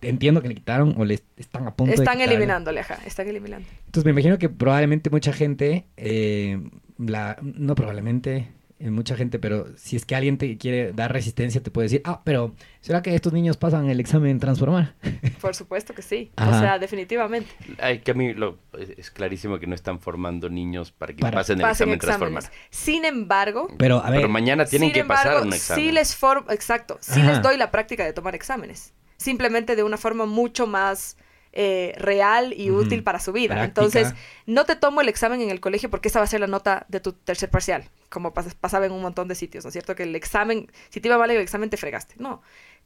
entiendo 0.08 0.42
que 0.42 0.48
le 0.48 0.54
quitaron 0.54 0.94
o 0.98 1.04
le 1.04 1.20
están 1.36 1.66
a 1.66 1.74
punto 1.74 1.90
de 1.90 1.94
Están 1.94 2.14
quitarle. 2.16 2.34
eliminándole, 2.34 2.80
ajá, 2.80 2.98
están 3.06 3.28
eliminando. 3.28 3.66
Entonces 3.86 4.04
me 4.04 4.10
imagino 4.12 4.38
que 4.38 4.48
probablemente 4.48 5.10
mucha 5.10 5.32
gente, 5.32 5.86
eh, 5.96 6.60
la, 6.98 7.36
no 7.42 7.74
probablemente, 7.74 8.48
eh, 8.80 8.90
mucha 8.90 9.16
gente, 9.16 9.38
pero 9.38 9.66
si 9.76 9.94
es 9.96 10.04
que 10.04 10.16
alguien 10.16 10.36
te 10.36 10.58
quiere 10.58 10.92
dar 10.92 11.12
resistencia, 11.12 11.62
te 11.62 11.70
puede 11.70 11.84
decir, 11.86 12.02
ah, 12.04 12.22
pero 12.24 12.54
¿será 12.80 13.02
que 13.02 13.14
estos 13.14 13.32
niños 13.32 13.56
pasan 13.56 13.88
el 13.88 14.00
examen 14.00 14.38
transformar? 14.40 14.94
Por 15.40 15.54
supuesto 15.54 15.94
que 15.94 16.02
sí. 16.02 16.32
Ajá. 16.34 16.56
O 16.56 16.60
sea, 16.60 16.78
definitivamente. 16.80 17.48
Ay, 17.78 18.00
que 18.00 18.10
a 18.10 18.14
mí 18.14 18.34
lo- 18.34 18.58
es 18.96 19.10
clarísimo 19.12 19.60
que 19.60 19.68
no 19.68 19.76
están 19.76 20.00
formando 20.00 20.50
niños 20.50 20.90
para 20.90 21.14
que 21.14 21.20
Para- 21.20 21.38
pasen 21.38 21.58
el 21.58 21.62
Pasen 21.62 21.90
examen 21.90 21.94
exámenes. 21.94 22.44
transformar. 22.44 22.68
Sin 22.70 23.04
embargo, 23.04 23.68
Pero 23.78 24.04
a 24.04 24.10
ver, 24.10 24.18
Pero 24.20 24.28
mañana 24.28 24.64
tienen 24.64 24.88
sin 24.88 24.94
que 24.94 25.04
pasar 25.04 25.42
un 25.42 25.52
examen. 25.52 25.84
sí 25.84 25.92
les 25.92 26.16
form 26.16 26.44
exacto, 26.50 26.98
sí 27.00 27.20
Ajá. 27.20 27.30
les 27.32 27.42
doy 27.42 27.56
la 27.56 27.70
práctica 27.70 28.04
de 28.04 28.12
tomar 28.12 28.34
exámenes. 28.34 28.92
Simplemente 29.16 29.76
de 29.76 29.82
una 29.82 29.96
forma 29.96 30.26
mucho 30.26 30.66
más 30.66 31.16
eh, 31.52 31.94
real 31.98 32.52
y 32.52 32.70
útil 32.70 33.04
para 33.04 33.20
su 33.20 33.32
vida. 33.32 33.54
Práctica. 33.54 33.82
Entonces, 33.84 34.08
no 34.46 34.64
te 34.64 34.74
tomo 34.74 35.00
el 35.00 35.08
examen 35.08 35.40
en 35.40 35.50
el 35.50 35.60
colegio 35.60 35.88
porque 35.88 36.08
esa 36.08 36.18
va 36.18 36.24
a 36.24 36.28
ser 36.28 36.40
la 36.40 36.48
nota 36.48 36.84
de 36.88 36.98
tu 36.98 37.12
tercer 37.12 37.48
parcial, 37.48 37.88
como 38.08 38.34
pas- 38.34 38.54
pasaba 38.60 38.86
en 38.86 38.92
un 38.92 39.00
montón 39.02 39.28
de 39.28 39.36
sitios, 39.36 39.64
¿no 39.64 39.68
es 39.68 39.72
cierto? 39.72 39.94
Que 39.94 40.02
el 40.02 40.16
examen, 40.16 40.70
si 40.90 41.00
te 41.00 41.06
iba 41.08 41.16
mal 41.16 41.30
en 41.30 41.36
el 41.36 41.42
examen, 41.42 41.70
te 41.70 41.76
fregaste. 41.76 42.16
No. 42.18 42.42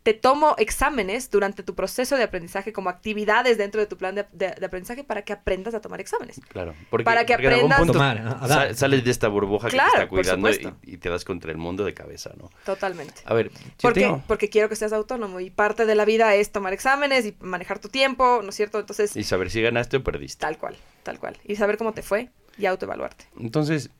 Te 0.09 0.14
tomo 0.14 0.54
exámenes 0.56 1.30
durante 1.30 1.62
tu 1.62 1.74
proceso 1.74 2.16
de 2.16 2.22
aprendizaje 2.22 2.72
como 2.72 2.88
actividades 2.88 3.59
dentro 3.59 3.78
de 3.78 3.86
tu 3.86 3.98
plan 3.98 4.14
de, 4.14 4.24
de- 4.32 4.52
de 4.59 4.64
aprendizaje 4.64 5.04
para 5.04 5.20
que 5.20 5.34
aprendas 5.34 5.74
a 5.74 5.82
tomar 5.82 6.00
exámenes. 6.00 6.40
Claro. 6.48 6.74
Porque, 6.88 7.04
Para 7.04 7.26
que 7.26 7.34
porque 7.34 7.48
aprendas- 7.48 7.78
punto 7.78 7.92
Tomar, 7.92 8.74
sales 8.74 9.04
de 9.04 9.11
esta 9.11 9.28
burbuja 9.28 9.68
Claro, 9.68 9.90
que 9.90 10.16
te 10.16 10.20
está 10.22 10.36
cuidando 10.38 10.76
y, 10.82 10.96
te 10.96 11.11
das 11.11 11.26
contra 11.26 11.52
el 11.52 11.59
mundo 11.59 11.84
de 11.84 11.92
cabeza, 11.92 12.30
¿no? 12.38 12.48
Totalmente. 12.64 13.20
A 13.26 13.34
ver, 13.34 13.50
Porque, 13.82 14.00
tengo- 14.00 14.22
porque 14.26 14.48
quiero 14.48 14.70
que 14.70 14.76
seas 14.76 14.94
autónomo 14.94 15.40
y 15.40 15.50
parte 15.50 15.84
de 15.84 15.94
la 15.94 16.06
vida 16.06 16.34
es 16.36 16.52
tomar 16.52 16.72
exámenes 16.72 17.26
y 17.26 17.36
manejar 17.40 17.78
tu 17.78 17.90
tiempo, 17.90 18.40
¿no 18.42 18.48
es 18.48 18.54
cierto? 18.54 18.78
Entonces, 18.78 19.14
y 19.14 19.24
saber 19.24 19.50
si 19.50 19.61
ganaste 19.61 19.98
o 19.98 20.02
perdiste. 20.02 20.40
tal 20.40 20.56
cual, 20.56 20.74
tal 21.02 21.18
cual. 21.18 21.36
Y 21.44 21.56
saber 21.56 21.76
cómo 21.76 21.92
te 21.92 22.00
fue 22.02 22.30
y 22.56 22.64
autoevaluarte. 22.64 23.26
Entonces, 23.38 23.90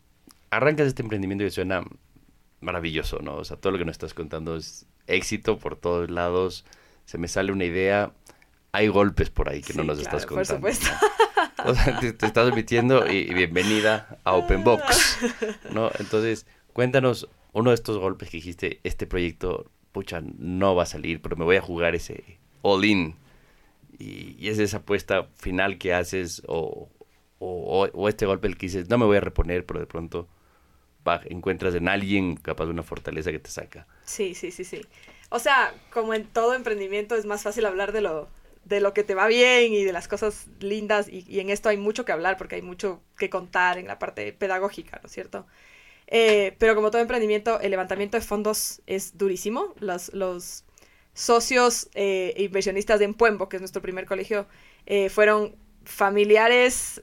arrancas 0.50 0.86
este 0.86 1.02
emprendimiento 1.02 1.44
y 1.44 1.50
suena 1.50 1.82
maravilloso, 2.61 3.20
¿no? 3.20 3.36
O 3.36 3.44
sea, 3.44 3.56
todo 3.56 3.72
lo 3.72 3.78
que 3.78 3.84
nos 3.84 3.92
estás 3.92 4.14
contando 4.14 4.56
es 4.56 4.86
éxito 5.06 5.59
por 5.59 5.76
todos 5.76 6.11
lados. 6.11 6.64
Se 7.04 7.18
me 7.18 7.28
sale 7.28 7.52
una 7.52 7.64
idea. 7.64 8.12
Hay 8.72 8.88
golpes 8.88 9.30
por 9.30 9.48
ahí 9.48 9.62
que 9.62 9.72
no 9.74 9.82
nos 9.84 9.98
claro, 10.00 10.16
estás 10.18 10.26
por 10.26 10.36
contando. 10.38 10.56
supuesto. 10.56 10.86
¿no? 10.90 11.09
O 11.64 11.74
sea, 11.74 11.98
te, 11.98 12.12
te 12.12 12.26
estás 12.26 12.48
admitiendo 12.52 13.11
y, 13.11 13.16
y 13.16 13.34
bienvenida 13.34 14.18
a 14.22 14.34
Open 14.34 14.62
Box, 14.62 15.18
¿no? 15.72 15.90
Entonces, 15.98 16.46
cuéntanos 16.72 17.28
uno 17.52 17.70
de 17.70 17.74
estos 17.74 17.98
golpes 17.98 18.30
que 18.30 18.36
dijiste, 18.36 18.78
este 18.84 19.09
proyecto, 19.09 19.68
pucha, 19.90 20.20
no 20.38 20.76
va 20.76 20.84
a 20.84 20.86
salir, 20.86 21.20
pero 21.20 21.34
me 21.36 21.44
voy 21.44 21.56
a 21.56 21.61
jugar 21.61 21.96
ese 21.96 22.38
all-in? 22.62 23.16
Y, 23.98 24.36
y 24.38 24.48
es 24.48 24.61
esa 24.61 24.78
apuesta 24.78 25.28
final 25.36 25.78
que 25.78 25.94
haces, 25.94 26.42
o, 26.46 26.88
o, 27.40 27.48
o- 27.86 27.90
o 27.92 28.09
este 28.09 28.24
golpe 28.26 28.46
el 28.46 28.56
que 28.56 28.66
dices, 28.66 28.88
no 28.88 28.96
me 28.98 29.04
voy 29.06 29.16
a 29.16 29.20
reponer, 29.20 29.66
pero 29.66 29.80
de 29.80 29.86
pronto 29.86 30.28
encuentras 31.26 31.74
en 31.74 31.88
alguien 31.88 32.36
capaz 32.36 32.66
de 32.66 32.70
una 32.70 32.82
fortaleza 32.82 33.30
que 33.30 33.38
te 33.38 33.50
saca. 33.50 33.86
Sí, 34.04 34.34
sí, 34.34 34.50
sí, 34.50 34.64
sí. 34.64 34.82
O 35.30 35.38
sea, 35.38 35.74
como 35.92 36.14
en 36.14 36.24
todo 36.24 36.54
emprendimiento 36.54 37.14
es 37.14 37.26
más 37.26 37.42
fácil 37.42 37.66
hablar 37.66 37.92
de 37.92 38.00
lo, 38.00 38.28
de 38.64 38.80
lo 38.80 38.94
que 38.94 39.04
te 39.04 39.14
va 39.14 39.26
bien 39.26 39.72
y 39.72 39.84
de 39.84 39.92
las 39.92 40.09
cosas 40.09 40.46
lindas 40.61 41.09
y, 41.09 41.40
en 41.40 41.50
esto 41.50 41.68
hay 41.68 41.76
mucho 41.76 42.04
que 42.04 42.12
hablar 42.12 42.36
porque 42.36 42.56
hay 42.56 42.62
mucho 42.62 43.02
que 43.18 43.30
contar 43.30 43.78
en 43.78 43.86
la 43.86 43.98
parte 43.98 44.32
pedagógica, 44.32 45.00
¿no 45.02 45.06
es 45.06 45.12
cierto? 45.12 45.46
Eh, 46.06 46.54
pero 46.59 46.74
como 46.74 46.90
todo 46.90 47.02
emprendimiento, 47.02 47.61
el 47.61 47.70
levantamiento 47.70 48.16
de 48.16 48.22
fondos 48.22 48.80
es 48.86 49.18
durísimo. 49.18 49.74
Los, 49.78 50.12
los 50.14 50.64
socios 51.12 51.88
eh, 51.94 52.34
inversionistas 52.38 52.98
de 52.98 53.06
Empuembo, 53.06 53.48
que 53.48 53.56
es 53.56 53.61
nuestro 53.61 53.82
primer 53.82 54.06
colegio, 54.06 54.46
eh, 54.86 55.11
fueron 55.11 55.54
familiares, 55.89 57.01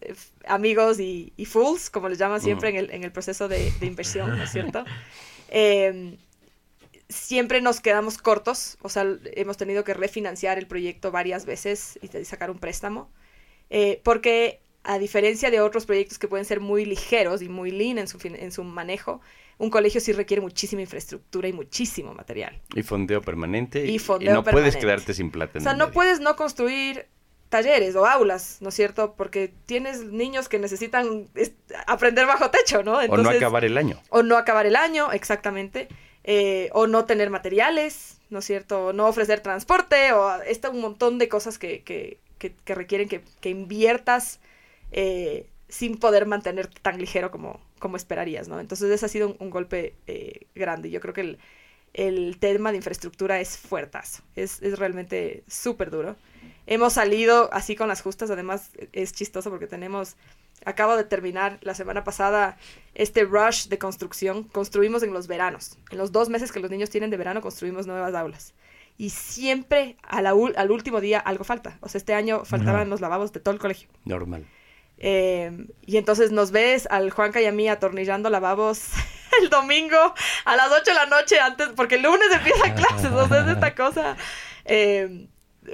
amigos 0.48 1.00
y, 1.00 1.34
y 1.36 1.46
fools, 1.46 1.90
como 1.90 2.08
les 2.08 2.18
llaman 2.20 2.40
siempre 2.40 2.70
en, 2.70 2.76
el, 2.76 2.92
en 2.92 3.04
el 3.04 3.12
proceso 3.12 3.48
de, 3.48 3.72
de 3.80 3.86
inversión, 3.86 4.38
¿no 4.38 4.44
es 4.44 4.52
cierto? 4.52 4.86
Eh, 5.50 6.18
siempre 7.10 7.62
nos 7.62 7.82
quedamos 7.82 8.18
cortos, 8.18 8.78
o 8.82 8.90
sea, 8.90 9.06
hemos 9.34 9.58
tenido 9.58 9.84
que 9.84 9.94
refinanciar 9.94 10.58
el 10.58 10.68
proyecto 10.68 11.12
varias 11.12 11.46
veces 11.46 12.00
y 12.02 12.26
sacar 12.26 12.52
un 12.52 12.60
préstamo, 12.60 13.10
eh, 13.70 14.02
porque 14.04 14.62
a 14.84 15.00
diferencia 15.00 15.50
de 15.50 15.62
otros 15.62 15.88
proyectos 15.88 16.20
que 16.20 16.28
pueden 16.28 16.46
ser 16.46 16.60
muy 16.60 16.86
ligeros 16.86 17.42
y 17.42 17.50
muy 17.50 17.72
lean 17.72 17.98
en 17.98 18.08
su, 18.08 18.20
en 18.24 18.52
su 18.52 18.64
manejo, 18.64 19.20
un 19.58 19.72
colegio 19.72 20.00
sí 20.00 20.12
requiere 20.14 20.42
muchísima 20.42 20.82
infraestructura 20.84 21.48
y 21.48 21.54
muchísimo 21.54 22.14
material. 22.14 22.62
Y 22.76 22.84
fondeo 22.84 23.22
permanente. 23.22 23.86
Y 23.88 23.98
fondeo 23.98 24.34
no 24.36 24.44
puedes 24.44 24.76
quedarte 24.76 25.16
sin 25.16 25.32
plata. 25.32 25.54
O 25.56 25.58
en 25.58 25.64
sea, 25.64 25.72
el 25.72 25.80
no 25.80 25.86
medio. 25.86 25.94
puedes 25.94 26.20
no 26.20 26.36
construir 26.36 27.08
talleres 27.50 27.96
o 27.96 28.06
aulas, 28.06 28.58
¿no 28.62 28.70
es 28.70 28.76
cierto? 28.76 29.14
Porque 29.16 29.54
tienes 29.66 30.04
niños 30.06 30.50
que 30.50 30.60
necesitan 30.60 31.30
es- 31.36 31.54
aprender 31.88 32.26
bajo 32.26 32.50
techo, 32.50 32.84
¿no? 32.84 32.98
o 32.98 33.18
no 33.24 33.30
acabar 33.38 33.64
el 33.66 33.78
año. 33.78 34.02
o 34.10 34.24
no 34.24 34.38
acabar 34.38 34.66
el 34.66 34.76
año, 34.76 35.12
exactamente, 35.12 35.88
eh, 36.24 36.70
o 36.74 36.88
no 36.88 37.06
tener 37.06 37.30
materiales, 37.30 38.20
¿no 38.30 38.40
es 38.40 38.46
cierto? 38.46 38.88
O 38.88 38.94
no 38.94 39.08
ofrecer 39.08 39.42
transporte, 39.42 40.12
o 40.14 40.42
está 40.42 40.70
un 40.70 40.82
montón 40.82 41.18
de 41.20 41.30
cosas 41.30 41.58
que, 41.60 41.84
que, 41.84 42.20
que- 42.40 42.54
que 42.56 42.76
requieren 42.76 43.08
que, 43.08 43.22
que 43.42 43.50
inviertas 43.50 44.40
eh, 44.92 45.48
sin 45.70 45.98
poder 45.98 46.26
mantenerte 46.26 46.80
tan 46.82 46.98
ligero 47.00 47.32
como, 47.32 47.60
como 47.80 47.96
esperarías, 47.98 48.48
¿no? 48.48 48.60
Entonces 48.60 48.90
ese 48.92 49.06
ha 49.06 49.10
sido 49.10 49.30
un, 49.30 49.36
un 49.40 49.50
golpe 49.50 49.96
eh, 50.08 50.48
grande. 50.56 50.90
Yo 50.90 51.00
creo 51.00 51.14
que 51.14 51.22
el, 51.22 51.40
el 51.94 52.38
tema 52.40 52.72
de 52.72 52.78
infraestructura 52.78 53.40
es 53.40 53.58
fuertazo, 53.58 54.24
es, 54.36 54.62
es 54.62 54.78
realmente 54.80 55.44
súper 55.48 55.90
duro. 55.92 56.16
Hemos 56.68 56.94
salido 56.94 57.50
así 57.54 57.76
con 57.76 57.88
las 57.88 58.02
justas, 58.02 58.32
además 58.32 58.72
es 58.92 59.14
chistoso 59.14 59.50
porque 59.50 59.68
tenemos, 59.68 60.16
acabo 60.66 60.96
de 60.96 61.04
terminar 61.04 61.60
la 61.62 61.76
semana 61.76 62.04
pasada 62.04 62.58
este 62.96 63.24
rush 63.24 63.68
de 63.68 63.78
construcción, 63.78 64.44
construimos 64.44 65.04
en 65.04 65.14
los 65.14 65.28
veranos, 65.28 65.78
en 65.92 65.98
los 65.98 66.12
dos 66.12 66.30
meses 66.30 66.52
que 66.52 66.60
los 66.60 66.72
niños 66.72 66.90
tienen 66.90 67.10
de 67.10 67.18
verano 67.18 67.42
construimos 67.42 67.86
nuevas 67.86 68.16
aulas. 68.16 68.54
Y 68.98 69.10
siempre 69.10 69.98
a 70.04 70.22
la 70.22 70.34
al 70.56 70.72
último 70.72 71.02
día 71.02 71.20
algo 71.20 71.44
falta. 71.44 71.78
O 71.82 71.90
sea, 71.90 72.00
este 72.00 72.14
año 72.14 72.46
faltaban 72.46 72.90
los 72.90 73.02
lavabos 73.02 73.34
de 73.34 73.42
todo 73.42 73.54
el 73.54 73.60
colegio. 73.60 73.90
Normal. 74.06 74.46
Eh, 74.98 75.68
y 75.86 75.98
entonces 75.98 76.32
nos 76.32 76.52
ves 76.52 76.88
al 76.90 77.12
Juanca 77.12 77.42
y 77.42 77.46
a 77.46 77.52
mí 77.52 77.68
atornillando 77.68 78.30
lavabos 78.30 78.88
el 79.42 79.50
domingo 79.50 80.14
a 80.46 80.56
las 80.56 80.72
8 80.72 80.84
de 80.86 80.94
la 80.94 81.06
noche 81.08 81.40
antes, 81.40 81.70
porque 81.76 81.96
el 81.96 82.04
lunes 82.04 82.28
empieza 82.34 82.74
clases, 82.76 83.12
o 83.12 83.28
sea, 83.28 83.42
es 83.42 83.48
esta 83.50 83.76
cosa 83.76 84.16
eh, 84.64 85.28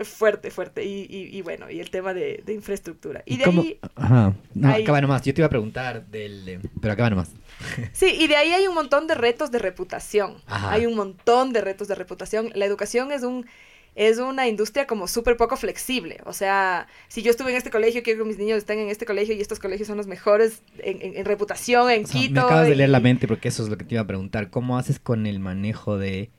fuerte, 0.04 0.52
fuerte. 0.52 0.84
Y, 0.86 1.06
y- 1.10 1.36
y 1.38 1.42
bueno, 1.42 1.70
y 1.70 1.80
el 1.80 1.89
tema 1.89 2.14
de, 2.14 2.42
de 2.46 2.54
infraestructura. 2.54 3.24
Y 3.26 3.38
de 3.38 3.44
cómo- 3.46 3.62
ahí, 3.62 3.80
Ajá. 3.96 4.34
No, 4.54 4.70
ahí- 4.70 4.84
acaba 4.84 5.02
nomás. 5.02 5.22
Yo 5.24 5.34
te 5.34 5.42
iba 5.42 5.48
a 5.48 5.50
preguntar 5.50 6.06
del... 6.08 6.48
eh, 6.50 6.60
Pero 6.82 6.94
acaba 6.94 7.10
nomás. 7.10 7.32
sí, 7.94 8.16
y 8.20 8.28
de 8.28 8.36
ahí 8.36 8.52
hay 8.52 8.68
un 8.68 8.74
montón 8.76 9.08
de 9.08 9.16
retos 9.16 9.52
de 9.52 9.60
reputación. 9.60 10.36
Ajá. 10.48 10.72
Hay 10.72 10.86
un 10.86 10.96
montón 10.96 11.54
de 11.54 11.62
retos 11.62 11.88
de 11.88 11.96
reputación. 11.96 12.52
La 12.56 12.66
educación 12.66 13.12
es 13.12 13.24
un... 13.24 13.46
Es 13.94 14.20
una 14.20 14.48
industria 14.48 14.88
como 14.88 15.06
súper 15.10 15.36
poco 15.36 15.58
flexible. 15.58 16.22
O 16.24 16.32
sea, 16.32 16.88
si 17.10 17.24
yo 17.24 17.30
estuve 17.30 17.52
en 17.52 17.58
este 17.58 17.70
colegio, 17.72 18.02
quiero 18.04 18.24
que 18.24 18.30
mis 18.30 18.38
niños 18.38 18.58
estén 18.60 18.80
en 18.80 18.88
este 18.88 19.06
colegio 19.06 19.36
y 19.36 19.42
estos 19.42 19.60
colegios 19.60 19.86
son 19.89 19.98
los 19.98 20.08
mejores 20.08 20.62
en, 20.78 21.02
en- 21.02 21.18
en 21.18 21.26
reputación, 21.26 21.92
en 21.92 22.06
O 22.06 22.08
sea, 22.08 22.22
Quito. 22.22 22.34
me 22.36 22.39
acabas 22.39 22.68
de 22.70 22.76
leer 22.76 22.89
la 22.89 23.02
mente 23.02 23.28
porque 23.28 23.50
eso 23.50 23.64
es 23.64 23.68
lo 23.70 23.78
que 23.78 23.84
te 23.84 23.96
iba 23.96 24.02
a 24.02 24.08
preguntar. 24.08 24.50
¿Cómo 24.50 24.78
haces 24.78 24.98
con 24.98 25.28
el 25.28 25.39
manejo 25.42 25.98
de... 25.98 26.30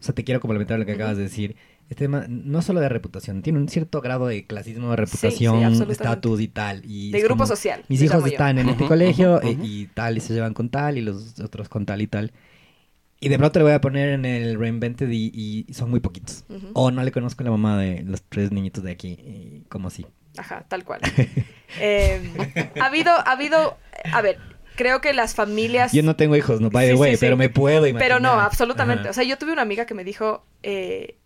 O 0.00 0.02
sea, 0.04 0.14
te 0.14 0.24
quiero 0.24 0.40
complementar 0.40 0.78
lo 0.78 0.86
que 0.86 0.92
acabas 0.92 1.18
de 1.18 1.24
decir. 1.24 1.56
Este 1.88 2.04
tema 2.06 2.24
no 2.28 2.62
solo 2.62 2.80
de 2.80 2.88
reputación, 2.88 3.42
tiene 3.42 3.60
un 3.60 3.68
cierto 3.68 4.00
grado 4.00 4.26
de 4.26 4.44
clasismo, 4.44 4.90
de 4.90 4.96
sí, 4.96 5.00
reputación, 5.02 5.56
absolutamente. 5.56 5.92
estatus 5.92 6.40
y 6.40 6.48
tal. 6.48 6.82
Y 6.84 7.12
de 7.12 7.20
grupo 7.20 7.34
como, 7.44 7.46
social. 7.46 7.84
Mis 7.88 8.02
hijos 8.02 8.20
yo. 8.22 8.26
están 8.26 8.58
en 8.58 8.68
este 8.68 8.86
colegio 8.86 9.40
eh, 9.42 9.56
y 9.62 9.86
tal, 9.86 10.16
y 10.16 10.20
se 10.20 10.34
llevan 10.34 10.52
con 10.52 10.68
tal, 10.68 10.98
y 10.98 11.02
los 11.02 11.38
otros 11.38 11.68
con 11.68 11.86
tal 11.86 12.02
y 12.02 12.08
tal. 12.08 12.32
Y 13.20 13.28
de 13.28 13.38
pronto 13.38 13.60
le 13.60 13.64
voy 13.64 13.72
a 13.72 13.80
poner 13.80 14.10
en 14.10 14.24
el 14.24 14.58
Reinvented 14.58 15.08
y, 15.10 15.64
y 15.68 15.72
son 15.72 15.90
muy 15.90 16.00
poquitos. 16.00 16.44
O 16.74 16.90
no 16.90 17.02
le 17.02 17.12
conozco 17.12 17.42
a 17.42 17.44
la 17.44 17.50
mamá 17.50 17.78
de 17.78 18.02
los 18.02 18.20
tres 18.22 18.50
niñitos 18.50 18.82
de 18.82 18.90
aquí, 18.90 19.08
y 19.08 19.64
como 19.68 19.88
así. 19.88 20.06
Ajá, 20.36 20.64
tal 20.68 20.84
cual. 20.84 21.00
Eh, 21.80 22.22
ha 22.80 22.86
habido, 22.86 23.10
ha 23.10 23.32
habido, 23.32 23.76
a 24.12 24.22
ver, 24.22 24.38
creo 24.76 25.00
que 25.00 25.12
las 25.12 25.34
familias... 25.34 25.92
Yo 25.92 26.04
no 26.04 26.14
tengo 26.14 26.36
hijos, 26.36 26.60
no, 26.60 26.70
by 26.70 26.86
the 26.86 26.92
Sí, 26.92 26.98
way, 26.98 27.10
sí, 27.10 27.16
sí. 27.16 27.20
pero 27.26 27.36
me 27.36 27.48
puedo 27.48 27.86
imaginar. 27.88 28.02
Pero 28.02 28.20
no, 28.20 28.40
absolutamente. 28.40 29.02
Ajá. 29.02 29.10
O 29.10 29.12
sea, 29.12 29.24
yo 29.24 29.36
tuve 29.36 29.52
una 29.52 29.62
amiga 29.62 29.84
que 29.84 29.92
me 29.92 30.04
dijo, 30.04 30.46
eh, 30.62 31.16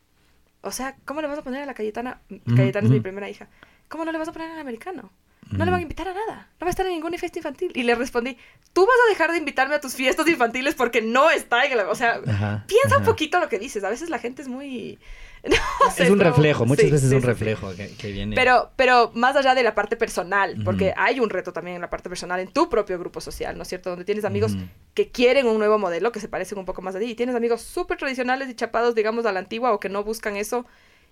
o 0.63 0.73
sea, 0.73 0.97
¿cómo 1.05 1.23
le 1.23 1.29
vas 1.29 1.39
a 1.39 1.43
poner 1.43 1.63
a 1.63 1.67
la 1.67 1.75
Cayetana? 1.75 2.21
Cayetana 2.57 2.87
es 2.87 2.93
mi 2.93 3.01
primera 3.01 3.29
hija. 3.29 3.49
¿Cómo 3.89 4.05
no 4.05 4.13
le 4.13 4.19
vas 4.19 4.29
a 4.29 4.33
poner 4.33 4.51
al 4.51 4.61
americano? 4.61 5.11
No 5.51 5.65
le 5.65 5.71
van 5.71 5.81
a 5.81 5.83
invitar 5.83 6.07
a 6.07 6.15
nada. 6.15 6.49
No 6.61 6.65
va 6.65 6.69
a 6.69 6.71
estar 6.71 6.87
en 6.87 6.93
ninguna 6.93 7.19
fiesta 7.19 7.41
infantil. 7.41 7.73
Y 7.75 7.83
le 7.83 7.95
respondí, 7.97 8.37
tú 8.73 8.87
vas 8.87 8.97
a 9.07 9.11
dejar 9.11 9.33
de 9.33 9.39
invitarme 9.39 9.75
a 9.75 9.81
tus 9.81 9.95
fiestas 9.95 10.29
infantiles 10.29 10.75
porque 10.75 11.03
no 11.03 11.29
está 11.31 11.65
en 11.65 11.73
el... 11.73 11.81
O 11.81 11.95
sea, 11.97 12.21
Ajá, 12.25 12.65
piensa 12.69 12.99
un 12.99 13.05
poquito 13.05 13.41
lo 13.41 13.49
que 13.49 13.59
dices. 13.59 13.83
A 13.83 13.89
veces 13.89 14.11
la 14.11 14.19
gente 14.19 14.43
es 14.43 14.49
muy... 14.49 14.99
no 15.49 15.91
sé, 15.91 16.05
Es 16.05 16.11
un 16.11 16.21
reflejo, 16.21 16.67
muchas 16.67 16.85
sí, 16.85 16.91
veces 16.91 17.09
sí, 17.09 17.15
es 17.15 17.17
un 17.17 17.23
sí. 17.23 17.27
reflejo 17.27 17.75
que, 17.75 17.89
que 17.97 18.13
viene. 18.13 18.37
Pero, 18.37 18.71
pero 18.77 19.11
más 19.15 19.37
allá 19.37 19.55
de 19.55 19.63
la 19.63 19.75
parte 19.75 19.97
personal, 19.97 20.57
porque 20.65 20.93
hay 20.97 21.21
un 21.21 21.31
reto 21.31 21.53
también 21.53 21.77
en 21.77 21.81
la 21.81 21.91
parte 21.91 22.09
personal, 22.09 22.41
en 22.41 22.49
tu 22.49 22.69
propio 22.69 22.99
grupo 22.99 23.21
social, 23.21 23.57
¿no 23.57 23.63
es 23.63 23.69
cierto? 23.69 23.91
Donde 23.91 24.05
tienes 24.05 24.25
amigos 24.25 24.57
que 24.95 25.11
quieren 25.11 25.47
un 25.47 25.59
nuevo 25.59 25.79
modelo, 25.79 26.13
que 26.13 26.21
se 26.21 26.29
parecen 26.29 26.59
un 26.59 26.65
poco 26.65 26.83
más 26.83 26.95
a 26.95 26.99
ti, 26.99 27.07
y 27.07 27.15
tienes 27.15 27.35
amigos 27.35 27.63
súper 27.63 27.97
tradicionales 27.99 28.49
y 28.49 28.55
chapados, 28.55 28.95
digamos, 28.95 29.25
a 29.27 29.33
la 29.33 29.41
antigua, 29.41 29.73
o 29.73 29.81
que 29.81 29.89
no 29.89 30.05
buscan 30.05 30.37
eso, 30.37 30.67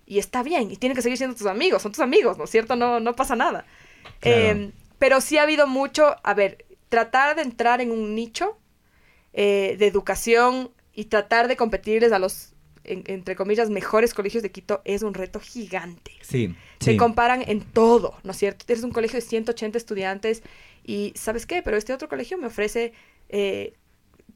y 0.05 0.19
está 0.19 0.43
bien, 0.43 0.71
y 0.71 0.77
tienen 0.77 0.95
que 0.95 1.01
seguir 1.01 1.17
siendo 1.17 1.35
tus 1.35 1.47
amigos, 1.47 1.81
son 1.81 1.91
tus 1.91 2.01
amigos, 2.01 2.37
¿no 2.37 2.43
es 2.43 2.49
cierto? 2.49 2.75
No, 2.75 2.99
no 2.99 3.15
pasa 3.15 3.35
nada. 3.35 3.65
Claro. 4.19 4.37
Eh, 4.37 4.71
pero 4.99 5.21
sí 5.21 5.37
ha 5.37 5.43
habido 5.43 5.65
mucho, 5.65 6.15
a 6.23 6.33
ver, 6.33 6.65
tratar 6.89 7.35
de 7.35 7.43
entrar 7.43 7.81
en 7.81 7.91
un 7.91 8.15
nicho 8.15 8.57
eh, 9.33 9.75
de 9.79 9.87
educación 9.87 10.71
y 10.93 11.05
tratar 11.05 11.47
de 11.47 11.55
competirles 11.55 12.11
a 12.11 12.19
los, 12.19 12.53
en- 12.89 13.03
entre 13.07 13.35
comillas, 13.35 13.69
mejores 13.69 14.13
colegios 14.13 14.43
de 14.43 14.51
Quito 14.51 14.81
es 14.85 15.03
un 15.03 15.13
reto 15.13 15.39
gigante 15.39 16.11
Sí, 16.21 16.55
se 16.79 16.91
sí. 16.91 16.97
comparan 16.97 17.43
en 17.47 17.61
todo, 17.61 18.15
¿no 18.23 18.31
es 18.31 18.37
cierto? 18.37 18.65
Tienes 18.65 18.83
un 18.83 18.91
colegio 18.91 19.17
de 19.19 19.25
180 19.25 19.77
estudiantes 19.77 20.43
y 20.85 21.13
¿sabes 21.15 21.45
qué? 21.45 21.61
Pero 21.61 21.77
este 21.77 21.93
otro 21.93 22.07
colegio 22.09 22.37
me 22.37 22.47
ofrece 22.47 22.93
eh, 23.29 23.73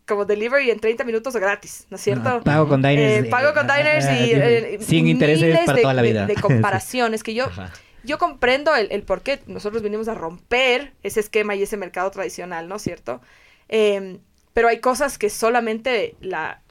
como 0.06 0.26
delivery 0.26 0.70
en 0.72 0.80
30 0.80 1.04
minutos 1.06 1.36
gratis, 1.36 1.86
¿no 1.90 1.96
es 1.96 2.02
cierto? 2.04 2.28
Ah, 2.30 2.42
pago 2.44 2.68
con 2.68 2.82
diners. 2.82 3.26
Eh, 3.26 3.30
pago 3.30 3.54
con 3.54 3.68
diners 3.68 4.06
y 4.06 4.32
eh, 4.34 4.78
Sin 4.82 5.08
intereses 5.08 5.60
para 5.66 5.76
de- 5.78 5.82
toda 5.82 5.94
la 5.94 6.02
de- 6.02 6.08
vida. 6.10 6.26
De, 6.28 6.36
comparaciones 6.36 7.24
que 7.24 7.34
yo, 7.34 7.46
Ajá. 7.46 7.72
yo 8.04 8.18
comprendo 8.18 8.76
el, 8.76 8.88
el 8.92 9.04
por 9.04 9.22
qué 9.22 9.40
nosotros 9.48 9.82
vinimos 9.82 10.08
a 10.10 10.14
romper 10.16 10.92
ese 11.04 11.20
esquema 11.22 11.56
y 11.56 11.64
ese 11.64 11.78
mercado 11.78 12.12
tradicional, 12.12 12.68
¿no 12.68 12.76
es 12.76 12.82
cierto? 12.82 13.22
Eh, 13.70 14.18
pero 14.54 14.68
hay 14.68 14.80
cosas 14.80 15.18
que 15.18 15.30
solamente 15.30 16.16
la, 16.22 16.62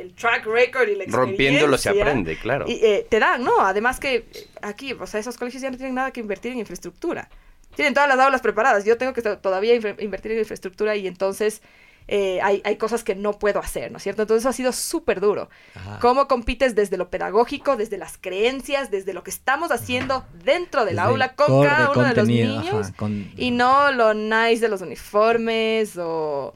el 0.00 0.14
track 0.14 0.46
record 0.46 0.88
y 0.88 0.96
la 0.96 1.04
Rompiéndolo 1.08 1.76
se 1.78 1.88
experiencia 1.90 2.02
aprende, 2.04 2.36
claro. 2.38 2.64
y, 2.68 2.72
eh, 2.84 3.06
te 3.08 3.18
dan, 3.18 3.44
¿no? 3.44 3.60
Además 3.60 4.00
que 4.00 4.16
eh, 4.32 4.46
aquí, 4.62 4.92
o 4.94 5.06
sea, 5.06 5.20
esos 5.20 5.36
colegios 5.36 5.62
ya 5.62 5.70
no 5.70 5.76
tienen 5.76 5.94
nada 5.94 6.10
que 6.10 6.20
invertir 6.20 6.52
en 6.52 6.58
infraestructura. 6.58 7.28
Tienen 7.76 7.94
todas 7.94 8.08
las 8.08 8.18
aulas 8.18 8.40
preparadas. 8.40 8.84
Yo 8.84 8.98
tengo 8.98 9.12
que 9.12 9.22
to- 9.22 9.38
todavía 9.38 9.74
invertir 9.74 10.32
en 10.32 10.38
infraestructura 10.40 10.96
y 10.96 11.06
entonces 11.06 11.62
eh, 12.08 12.40
hay, 12.42 12.60
hay 12.64 12.74
cosas 12.76 13.04
que 13.04 13.14
no 13.14 13.38
puedo 13.38 13.60
hacer, 13.60 13.92
¿no 13.92 13.98
es 13.98 14.02
cierto? 14.02 14.22
Entonces 14.22 14.42
eso 14.42 14.48
ha 14.48 14.52
sido 14.52 14.72
súper 14.72 15.20
duro. 15.20 15.48
Ajá. 15.76 15.98
¿Cómo 16.00 16.26
compites 16.26 16.74
desde 16.74 16.96
lo 16.96 17.08
pedagógico, 17.10 17.76
desde 17.76 17.98
las 17.98 18.18
creencias, 18.18 18.90
desde 18.90 19.12
lo 19.12 19.22
que 19.22 19.30
estamos 19.30 19.70
haciendo 19.70 20.24
dentro 20.42 20.84
del 20.84 20.96
Desde 20.96 21.08
aula 21.08 21.34
con 21.36 21.62
cada 21.64 21.90
uno 21.92 22.02
de 22.02 22.08
los 22.14 22.18
ajá, 22.18 22.24
niños? 22.26 22.88
con- 22.96 23.30
Y 23.36 23.52
no 23.52 23.92
lo 23.92 24.14
nice 24.14 24.58
de 24.58 24.68
los 24.68 24.80
uniformes 24.80 25.96
o 25.96 26.52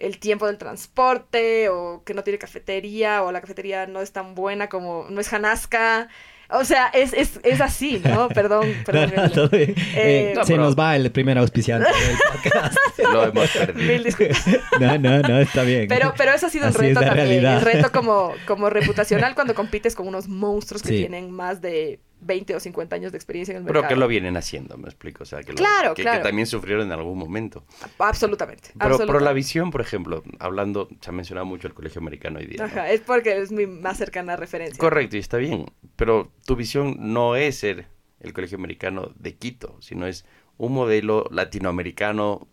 el 0.00 0.18
tiempo 0.18 0.46
del 0.46 0.58
transporte 0.58 1.68
o 1.68 2.02
que 2.04 2.14
no 2.14 2.22
tiene 2.24 2.38
cafetería 2.38 3.22
o 3.22 3.32
la 3.32 3.40
cafetería 3.40 3.86
no 3.86 4.00
es 4.00 4.12
tan 4.12 4.34
buena 4.34 4.68
como 4.68 5.06
no 5.10 5.20
es 5.20 5.32
Hanasca. 5.32 6.08
O 6.50 6.64
sea, 6.64 6.86
es, 6.94 7.12
es, 7.12 7.38
es 7.42 7.60
así, 7.60 8.00
¿no? 8.02 8.28
Perdón, 8.34 8.72
perdón. 8.86 9.12
No, 9.14 9.22
no, 9.24 9.30
todo 9.30 9.48
bien. 9.50 9.74
Eh, 9.94 10.32
No, 10.34 10.44
se 10.44 10.56
nos 10.56 10.74
va 10.78 10.96
el 10.96 11.10
primer 11.12 11.36
auspiciante 11.36 11.86
del 11.90 12.16
podcast. 12.32 12.76
Lo 13.12 13.24
hemos 13.24 13.50
perdido. 13.50 13.86
Mil 13.92 14.02
disculpas. 14.04 14.46
No, 14.80 14.96
no, 14.98 15.20
no, 15.20 15.38
está 15.40 15.62
bien. 15.62 15.88
Pero, 15.88 16.14
pero 16.16 16.32
eso 16.32 16.46
ha 16.46 16.50
sido 16.50 16.64
un 16.64 16.70
Así 16.70 16.78
es 16.78 16.82
reto 16.88 17.00
la 17.00 17.08
también. 17.08 17.28
realidad. 17.28 17.58
El 17.58 17.64
reto 17.64 17.92
como, 17.92 18.32
como 18.46 18.70
reputacional 18.70 19.34
cuando 19.34 19.54
compites 19.54 19.94
con 19.94 20.08
unos 20.08 20.26
monstruos 20.28 20.82
que 20.82 20.88
Sí. 20.88 20.96
tienen 21.00 21.30
más 21.30 21.60
de 21.60 22.00
20 22.20 22.54
o 22.56 22.60
50 22.60 22.96
años 22.96 23.12
de 23.12 23.18
experiencia 23.18 23.52
en 23.52 23.58
el 23.58 23.64
Pero 23.64 23.80
mercado. 23.80 23.94
que 23.94 24.00
lo 24.00 24.08
vienen 24.08 24.36
haciendo, 24.36 24.76
me 24.76 24.86
explico. 24.88 25.22
O 25.22 25.26
sea, 25.26 25.40
que, 25.42 25.52
lo- 25.52 25.56
Claro, 25.56 25.94
que, 25.94 26.02
claro. 26.02 26.18
que 26.18 26.28
también 26.28 26.46
sufrieron 26.46 26.86
en 26.86 26.92
algún 26.92 27.16
momento. 27.18 27.64
Absolutamente. 27.98 28.70
Pero, 28.78 28.98
pero 28.98 29.20
la 29.20 29.32
visión, 29.32 29.70
por 29.70 29.80
ejemplo, 29.80 30.22
hablando, 30.38 30.88
se 31.00 31.10
ha 31.10 31.12
mencionado 31.12 31.46
mucho 31.46 31.68
el 31.68 31.74
colegio 31.74 32.00
americano 32.00 32.38
hoy 32.40 32.46
día. 32.46 32.58
¿no? 32.58 32.64
Ajá, 32.64 32.90
es 32.90 33.00
porque 33.02 33.38
es 33.38 33.52
mi 33.52 33.66
más 33.66 33.98
cercana 33.98 34.36
referencia. 34.36 34.78
Correcto, 34.78 35.16
y 35.16 35.20
está 35.20 35.36
bien. 35.36 35.66
Pero 35.96 36.32
tu 36.46 36.56
visión 36.56 36.96
no 36.98 37.36
es 37.36 37.58
ser 37.58 37.86
el 38.20 38.32
colegio 38.32 38.58
americano 38.58 39.12
de 39.16 39.36
Quito, 39.36 39.76
sino 39.80 40.06
es 40.06 40.24
un 40.56 40.72
modelo 40.72 41.24
latinoamericano 41.30 42.48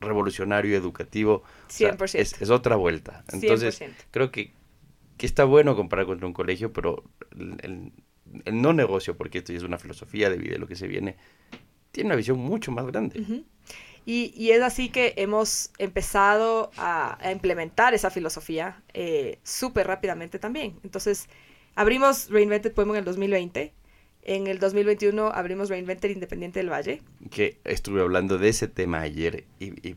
revolucionario, 0.00 0.76
educativo. 0.76 1.42
O 1.44 1.44
sea, 1.68 1.92
100%. 1.96 2.18
es, 2.18 2.40
es 2.40 2.50
otra 2.50 2.76
vuelta. 2.76 3.24
Entonces, 3.32 3.80
100%. 3.80 3.90
creo 4.10 4.30
que, 4.30 4.52
que 5.18 5.26
está 5.26 5.44
bueno 5.44 5.76
comparar 5.76 6.06
contra 6.06 6.26
un 6.26 6.32
colegio, 6.32 6.72
pero 6.72 7.04
el, 7.38 7.56
el- 7.62 7.92
el 8.44 8.60
no 8.60 8.72
negocio, 8.72 9.16
porque 9.16 9.38
esto 9.38 9.52
ya 9.52 9.58
es 9.58 9.64
una 9.64 9.78
filosofía 9.78 10.30
de 10.30 10.36
vida, 10.36 10.58
lo 10.58 10.66
que 10.66 10.76
se 10.76 10.86
viene, 10.86 11.16
tiene 11.90 12.08
una 12.08 12.16
visión 12.16 12.38
mucho 12.38 12.72
más 12.72 12.86
grande. 12.86 13.44
Y, 14.04 14.34
y 14.36 14.50
es 14.50 14.62
así 14.62 14.88
que 14.88 15.14
hemos 15.16 15.70
empezado 15.78 16.70
a, 16.76 17.24
a 17.24 17.30
implementar 17.30 17.94
esa 17.94 18.10
filosofía 18.10 18.82
eh, 18.94 19.38
súper 19.44 19.86
rápidamente 19.86 20.38
también. 20.38 20.78
Entonces, 20.82 21.28
abrimos 21.76 22.28
Reinvented 22.30 22.72
Poemo 22.72 22.94
en 22.94 22.98
el 23.00 23.04
2020. 23.04 23.72
En 24.24 24.46
el 24.46 24.58
2021 24.58 25.28
abrimos 25.28 25.68
Reinvented 25.68 26.10
Independiente 26.10 26.60
del 26.60 26.70
Valle. 26.70 27.02
Que 27.30 27.58
estuve 27.64 28.00
hablando 28.00 28.38
de 28.38 28.48
ese 28.48 28.68
tema 28.68 29.00
ayer 29.00 29.44
y, 29.60 29.88
y 29.88 29.94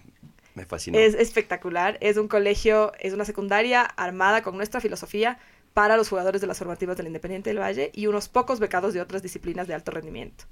me 0.56 0.66
fascinó. 0.66 0.98
Es 0.98 1.14
espectacular. 1.14 1.98
Es 2.02 2.18
un 2.18 2.28
colegio, 2.28 2.92
es 3.00 3.14
una 3.14 3.26
secundaria 3.26 3.82
armada 3.84 4.42
con 4.42 4.58
nuestra 4.58 4.82
filosofía 4.82 5.38
para 5.76 5.98
los 5.98 6.08
jugadores 6.08 6.40
de 6.40 6.48
las 6.48 6.58
formativas 6.58 6.96
del 6.96 7.08
Independiente 7.08 7.50
del 7.50 7.60
Valle 7.60 7.92
y 7.94 8.08
unos 8.08 8.30
pocos 8.30 8.62
becados 8.62 8.94
de 8.94 9.02
otras 9.02 9.22
disciplinas 9.22 9.68
de 9.68 9.74
alto 9.74 9.92
rendimiento. 9.92 10.46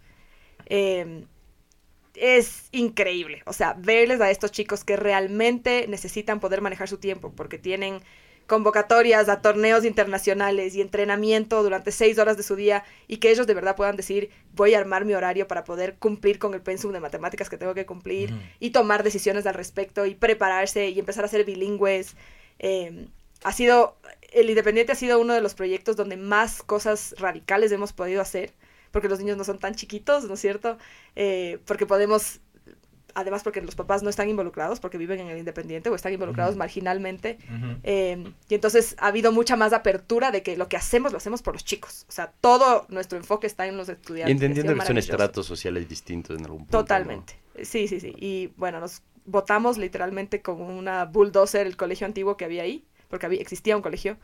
Eh, 0.66 1.24
es 2.14 2.68
increíble, 2.74 3.42
o 3.46 3.54
sea, 3.54 3.74
verles 3.74 4.20
a 4.20 4.30
estos 4.30 4.52
chicos 4.52 4.84
que 4.84 4.98
realmente 4.98 5.88
necesitan 5.88 6.42
poder 6.42 6.60
manejar 6.60 6.90
su 6.90 6.98
tiempo 6.98 7.32
porque 7.32 7.58
tienen 7.58 8.02
convocatorias 8.48 9.30
a 9.30 9.42
torneos 9.42 9.86
internacionales 9.86 10.76
y 10.76 10.82
entrenamiento 10.82 11.64
durante 11.64 11.94
seis 11.94 12.20
horas 12.20 12.36
de 12.36 12.44
su 12.44 12.58
día 12.58 12.84
y 13.08 13.18
que 13.18 13.32
ellos 13.32 13.48
de 13.48 13.54
verdad 13.54 13.78
puedan 13.78 13.96
decir 13.96 14.30
voy 14.54 14.74
a 14.74 14.80
armar 14.80 15.06
mi 15.06 15.14
horario 15.14 15.48
para 15.48 15.64
poder 15.64 15.96
cumplir 15.96 16.38
con 16.38 16.54
el 16.54 16.62
pensum 16.62 16.92
de 16.92 17.00
matemáticas 17.00 17.50
que 17.50 17.58
tengo 17.58 17.74
que 17.74 17.86
cumplir 17.86 18.34
y 18.60 18.72
tomar 18.72 19.04
decisiones 19.04 19.46
al 19.46 19.54
respecto 19.54 20.06
y 20.06 20.16
prepararse 20.16 20.90
y 20.90 21.00
empezar 21.00 21.24
a 21.24 21.30
ser 21.30 21.46
bilingües. 21.46 22.18
Eh, 22.60 23.08
ha 23.44 23.52
sido, 23.52 23.98
el 24.32 24.50
Independiente 24.50 24.92
ha 24.92 24.96
sido 24.96 25.20
uno 25.20 25.34
de 25.34 25.42
los 25.42 25.54
proyectos 25.54 25.96
donde 25.96 26.18
más 26.18 26.64
cosas 26.64 27.16
radicales 27.18 27.72
hemos 27.72 27.94
podido 27.94 28.22
hacer 28.22 28.54
porque 28.94 29.10
los 29.10 29.20
niños 29.20 29.38
no 29.38 29.44
son 29.44 29.58
tan 29.58 29.74
chiquitos, 29.74 30.26
¿no 30.26 30.36
es 30.36 30.40
cierto? 30.40 30.78
Eh, 31.16 31.58
porque 31.66 31.88
podemos, 31.88 32.42
además 33.16 33.42
porque 33.42 33.60
los 33.60 33.74
papás 33.74 34.04
no 34.04 34.10
están 34.12 34.30
involucrados, 34.30 34.80
porque 34.80 35.00
viven 35.00 35.20
en 35.20 35.30
el 35.30 35.40
Independiente 35.40 35.90
o 35.90 35.96
están 35.96 36.14
involucrados 36.14 36.56
marginalmente. 36.56 37.40
Eh, 37.82 38.24
y 38.48 38.54
entonces 38.54 38.96
ha 39.00 39.08
habido 39.08 39.32
mucha 39.32 39.56
más 39.56 39.74
apertura 39.74 40.30
de 40.30 40.44
que 40.44 40.56
lo 40.58 40.70
que 40.70 40.78
hacemos 40.78 41.12
lo 41.12 41.18
hacemos 41.18 41.42
por 41.42 41.56
los 41.56 41.66
chicos. 41.66 42.06
O 42.08 42.12
sea, 42.12 42.34
todo 42.40 42.86
nuestro 42.88 43.18
enfoque 43.18 43.48
está 43.48 43.66
en 43.66 43.78
los 43.78 43.90
y 43.90 43.94
estudiantes. 43.94 44.32
entendiendo 44.32 44.74
Ha 44.74 44.76
sido 44.76 44.84
que 44.84 44.88
son 44.88 44.98
estratos 45.00 45.48
sociales 45.48 45.90
distintos 45.90 46.38
en 46.38 46.46
algún 46.46 46.60
punto. 46.60 46.78
¿no? 46.78 46.84
Totalmente. 46.84 47.40
Sí, 47.64 47.88
sí, 47.88 48.00
sí. 48.00 48.14
Y 48.16 48.54
bueno, 48.58 48.80
nos 48.80 49.02
votamos 49.26 49.80
literalmente 49.80 50.44
con 50.44 50.62
una 50.62 51.06
bulldozer 51.06 51.66
el 51.66 51.78
colegio 51.78 52.06
antiguo 52.06 52.38
que 52.38 52.46
había 52.46 52.62
ahí, 52.62 52.86
porque 53.14 53.28
había, 53.28 53.42
existía 53.42 53.76
un 53.76 53.84
colegio. 53.84 54.18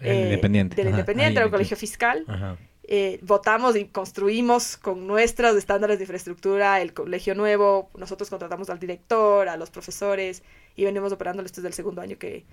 El 0.00 0.16
eh, 0.16 0.22
Independiente. 0.24 0.76
Del 0.76 0.88
Ajá, 0.88 0.96
Independiente, 0.98 1.30
ahí 1.30 1.36
era 1.36 1.46
un 1.46 1.50
colegio 1.50 1.78
fiscal. 1.78 2.24
Ajá. 2.28 2.58
Eh, 2.86 3.18
votamos 3.22 3.74
y 3.74 3.86
construimos 3.86 4.76
con 4.76 5.06
nuestros 5.06 5.56
estándares 5.56 5.96
de 5.98 6.04
infraestructura 6.04 6.82
el 6.82 6.92
colegio 6.92 7.34
nuevo. 7.34 7.88
Nosotros 7.96 8.28
contratamos 8.28 8.68
al 8.68 8.78
director, 8.78 9.48
a 9.48 9.56
los 9.56 9.70
profesores 9.70 10.42
y 10.76 10.84
venimos 10.84 11.10
operándolo. 11.10 11.46
Este 11.46 11.60
es 11.60 11.64
del 11.64 11.72
segundo 11.72 12.02
año 12.02 12.18
que, 12.18 12.36
eh, 12.36 12.44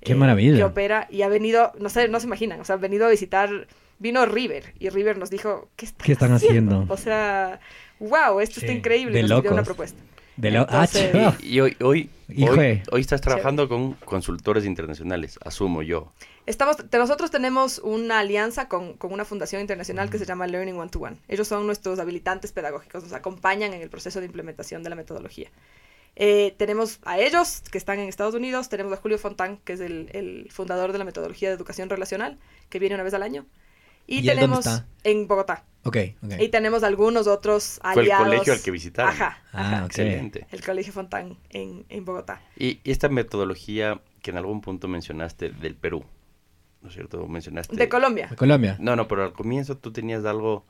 Qué 0.00 0.16
maravilla. 0.16 0.56
que 0.56 0.64
opera. 0.64 1.06
Y 1.08 1.22
ha 1.22 1.28
venido, 1.28 1.70
no 1.78 1.90
sé, 1.90 2.08
no 2.08 2.18
se 2.18 2.26
imaginan, 2.26 2.60
o 2.60 2.64
sea, 2.64 2.74
ha 2.74 2.78
venido 2.78 3.06
a 3.06 3.10
visitar, 3.10 3.68
vino 4.00 4.26
River 4.26 4.74
y 4.80 4.88
River 4.88 5.18
nos 5.18 5.30
dijo, 5.30 5.68
¿qué 5.76 5.84
están, 5.86 6.04
¿Qué 6.04 6.12
están 6.12 6.32
haciendo? 6.32 6.84
O 6.88 6.96
sea, 6.96 7.60
wow, 8.00 8.40
esto 8.40 8.58
está 8.58 8.72
increíble. 8.72 9.14
de 9.14 9.22
nos 9.22 9.42
dio 9.42 9.52
una 9.52 9.60
locos. 9.60 9.66
propuesta. 9.66 10.02
De 10.36 10.50
lo... 10.50 10.60
ah, 10.68 10.84
Entonces- 10.84 11.12
chido. 11.12 11.34
Y 11.42 11.60
hoy, 11.60 11.76
hoy, 11.80 12.10
hoy, 12.90 13.00
estás 13.00 13.20
trabajando 13.20 13.68
con 13.68 13.94
consultores 13.94 14.64
internacionales, 14.64 15.38
asumo 15.44 15.82
yo. 15.82 16.12
Estamos, 16.46 16.76
nosotros 16.92 17.30
tenemos 17.30 17.80
una 17.82 18.20
alianza 18.20 18.68
con, 18.68 18.94
con 18.94 19.12
una 19.12 19.24
fundación 19.24 19.60
internacional 19.60 20.10
que 20.10 20.18
se 20.18 20.24
llama 20.26 20.46
Learning 20.46 20.76
One 20.76 20.90
to 20.90 21.00
One. 21.00 21.16
Ellos 21.28 21.48
son 21.48 21.66
nuestros 21.66 21.98
habilitantes 21.98 22.52
pedagógicos, 22.52 23.02
nos 23.02 23.12
acompañan 23.12 23.72
en 23.72 23.82
el 23.82 23.90
proceso 23.90 24.20
de 24.20 24.26
implementación 24.26 24.82
de 24.82 24.90
la 24.90 24.96
metodología. 24.96 25.50
Eh, 26.14 26.54
tenemos 26.56 27.00
a 27.04 27.18
ellos, 27.18 27.62
que 27.70 27.78
están 27.78 27.98
en 27.98 28.08
Estados 28.08 28.34
Unidos, 28.34 28.68
tenemos 28.68 28.92
a 28.92 28.96
Julio 28.96 29.18
Fontán, 29.18 29.58
que 29.64 29.74
es 29.74 29.80
el, 29.80 30.08
el 30.12 30.48
fundador 30.50 30.92
de 30.92 30.98
la 30.98 31.04
metodología 31.04 31.48
de 31.48 31.54
educación 31.56 31.90
relacional, 31.90 32.38
que 32.70 32.78
viene 32.78 32.94
una 32.94 33.04
vez 33.04 33.12
al 33.14 33.22
año. 33.22 33.44
Y, 34.06 34.16
¿Y 34.16 34.18
él 34.20 34.26
dónde 34.26 34.40
tenemos 34.40 34.58
está? 34.66 34.86
en 35.04 35.26
Bogotá. 35.26 35.64
Ok, 35.86 35.96
ok. 36.22 36.32
Y 36.40 36.48
tenemos 36.48 36.82
algunos 36.82 37.26
otros 37.26 37.78
Fue 37.82 37.92
el 37.92 37.98
aliados. 38.00 38.26
colegio 38.26 38.52
al 38.52 38.60
que 38.62 38.70
visitaron. 38.70 39.12
Ajá, 39.12 39.42
Ah, 39.52 39.60
ajá. 39.60 39.76
ok. 39.84 39.86
Excelente. 39.86 40.46
El 40.50 40.64
Colegio 40.64 40.92
Fontán 40.92 41.38
en, 41.50 41.84
en 41.88 42.04
Bogotá. 42.04 42.42
Y, 42.56 42.80
y 42.84 42.90
esta 42.90 43.08
metodología 43.08 44.00
que 44.22 44.30
en 44.32 44.36
algún 44.38 44.60
punto 44.60 44.88
mencionaste 44.88 45.50
del 45.50 45.76
Perú, 45.76 46.04
¿no 46.82 46.88
es 46.88 46.94
cierto? 46.94 47.26
Mencionaste... 47.28 47.76
De 47.76 47.88
Colombia. 47.88 48.26
¿De 48.28 48.36
Colombia? 48.36 48.76
No, 48.80 48.96
no, 48.96 49.06
pero 49.08 49.22
al 49.24 49.32
comienzo 49.32 49.76
tú 49.76 49.92
tenías 49.92 50.24
algo... 50.24 50.64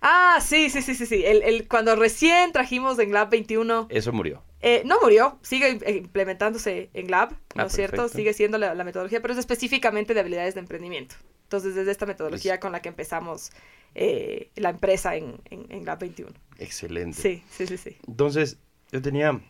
Ah, 0.00 0.38
sí, 0.40 0.70
sí, 0.70 0.82
sí, 0.82 0.94
sí, 0.94 1.06
sí. 1.06 1.24
El, 1.24 1.42
el- 1.42 1.68
cuando 1.68 1.94
recién 1.96 2.52
trajimos 2.52 2.98
en 2.98 3.12
Lab 3.12 3.30
21, 3.30 3.86
Eso 3.90 4.12
murió. 4.12 4.42
eh, 4.60 4.82
no 4.84 4.96
murió, 5.00 5.38
sigue 5.42 5.78
im- 5.78 5.96
implementándose 5.96 6.90
en 6.94 7.10
Lab, 7.10 7.32
¿no 7.54 7.62
Ah, 7.62 7.66
es 7.66 7.72
cierto? 7.72 7.96
perfecto. 7.96 8.16
Sigue 8.16 8.32
siendo 8.32 8.58
la, 8.58 8.74
la 8.74 8.82
metodología, 8.84 9.20
pero 9.20 9.34
es 9.34 9.38
específicamente 9.38 10.14
de 10.14 10.20
habilidades 10.20 10.54
de 10.54 10.60
emprendimiento. 10.60 11.14
Entonces, 11.48 11.74
desde 11.74 11.90
esta 11.92 12.04
metodología 12.04 12.60
con 12.60 12.72
la 12.72 12.82
que 12.82 12.90
empezamos 12.90 13.50
eh, 13.94 14.50
la 14.56 14.68
empresa 14.68 15.16
en, 15.16 15.40
en, 15.48 15.64
en 15.70 15.86
Lab 15.86 15.98
21. 16.00 16.30
Excelente. 16.58 17.16
Sí, 17.16 17.42
sí, 17.50 17.66
sí, 17.66 17.78
sí. 17.78 17.96
Entonces, 18.06 18.58
yo 18.92 19.00
tenía 19.00 19.40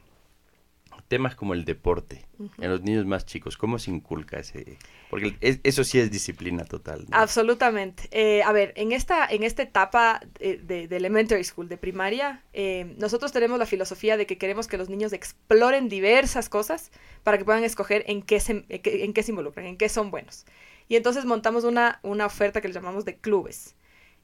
temas 1.09 1.35
como 1.35 1.55
el 1.55 1.65
deporte 1.65 2.27
en 2.59 2.71
los 2.71 2.83
niños 2.83 3.07
más 3.07 3.25
chicos. 3.25 3.57
¿Cómo 3.57 3.79
se 3.79 3.91
inculca 3.91 4.39
ese...? 4.39 4.79
Porque 5.11 5.37
es- 5.41 5.59
eso 5.65 5.83
sí 5.85 5.99
es 5.99 6.11
disciplina 6.11 6.65
total. 6.65 7.07
¿no? 7.09 7.17
Absolutamente. 7.17 8.09
Eh, 8.11 8.43
a 8.43 8.53
ver, 8.53 8.75
en 8.77 8.93
esta, 8.93 9.27
en 9.27 9.43
esta 9.43 9.63
etapa 9.63 10.21
de, 10.39 10.59
de- 10.59 10.87
de 10.87 10.97
elementary 10.97 11.43
school, 11.45 11.69
de 11.69 11.79
primaria, 11.79 12.45
eh, 12.53 12.95
nosotros 12.99 13.33
tenemos 13.33 13.59
la 13.59 13.67
filosofía 13.67 14.17
de 14.17 14.27
que 14.27 14.39
queremos 14.39 14.69
que 14.69 14.77
los 14.77 14.89
niños 14.91 15.13
exploren 15.13 15.89
diversas 15.89 16.49
cosas 16.49 16.91
para 17.25 17.39
que 17.39 17.45
puedan 17.45 17.65
escoger 17.65 18.05
en 18.07 18.23
qué 18.23 18.39
se, 18.39 18.65
en 18.69 18.83
qué, 18.83 19.05
en 19.05 19.13
qué 19.15 19.23
se 19.23 19.31
involucran, 19.33 19.67
en 19.67 19.77
qué 19.79 19.89
son 19.89 20.11
buenos. 20.11 20.45
Y 20.89 20.97
entonces 20.97 21.25
montamos 21.25 21.65
una, 21.65 22.01
una 22.03 22.27
oferta 22.27 22.61
que 22.61 22.69
le 22.69 22.75
llamamos 22.75 23.05
de 23.05 23.17
clubes. 23.17 23.77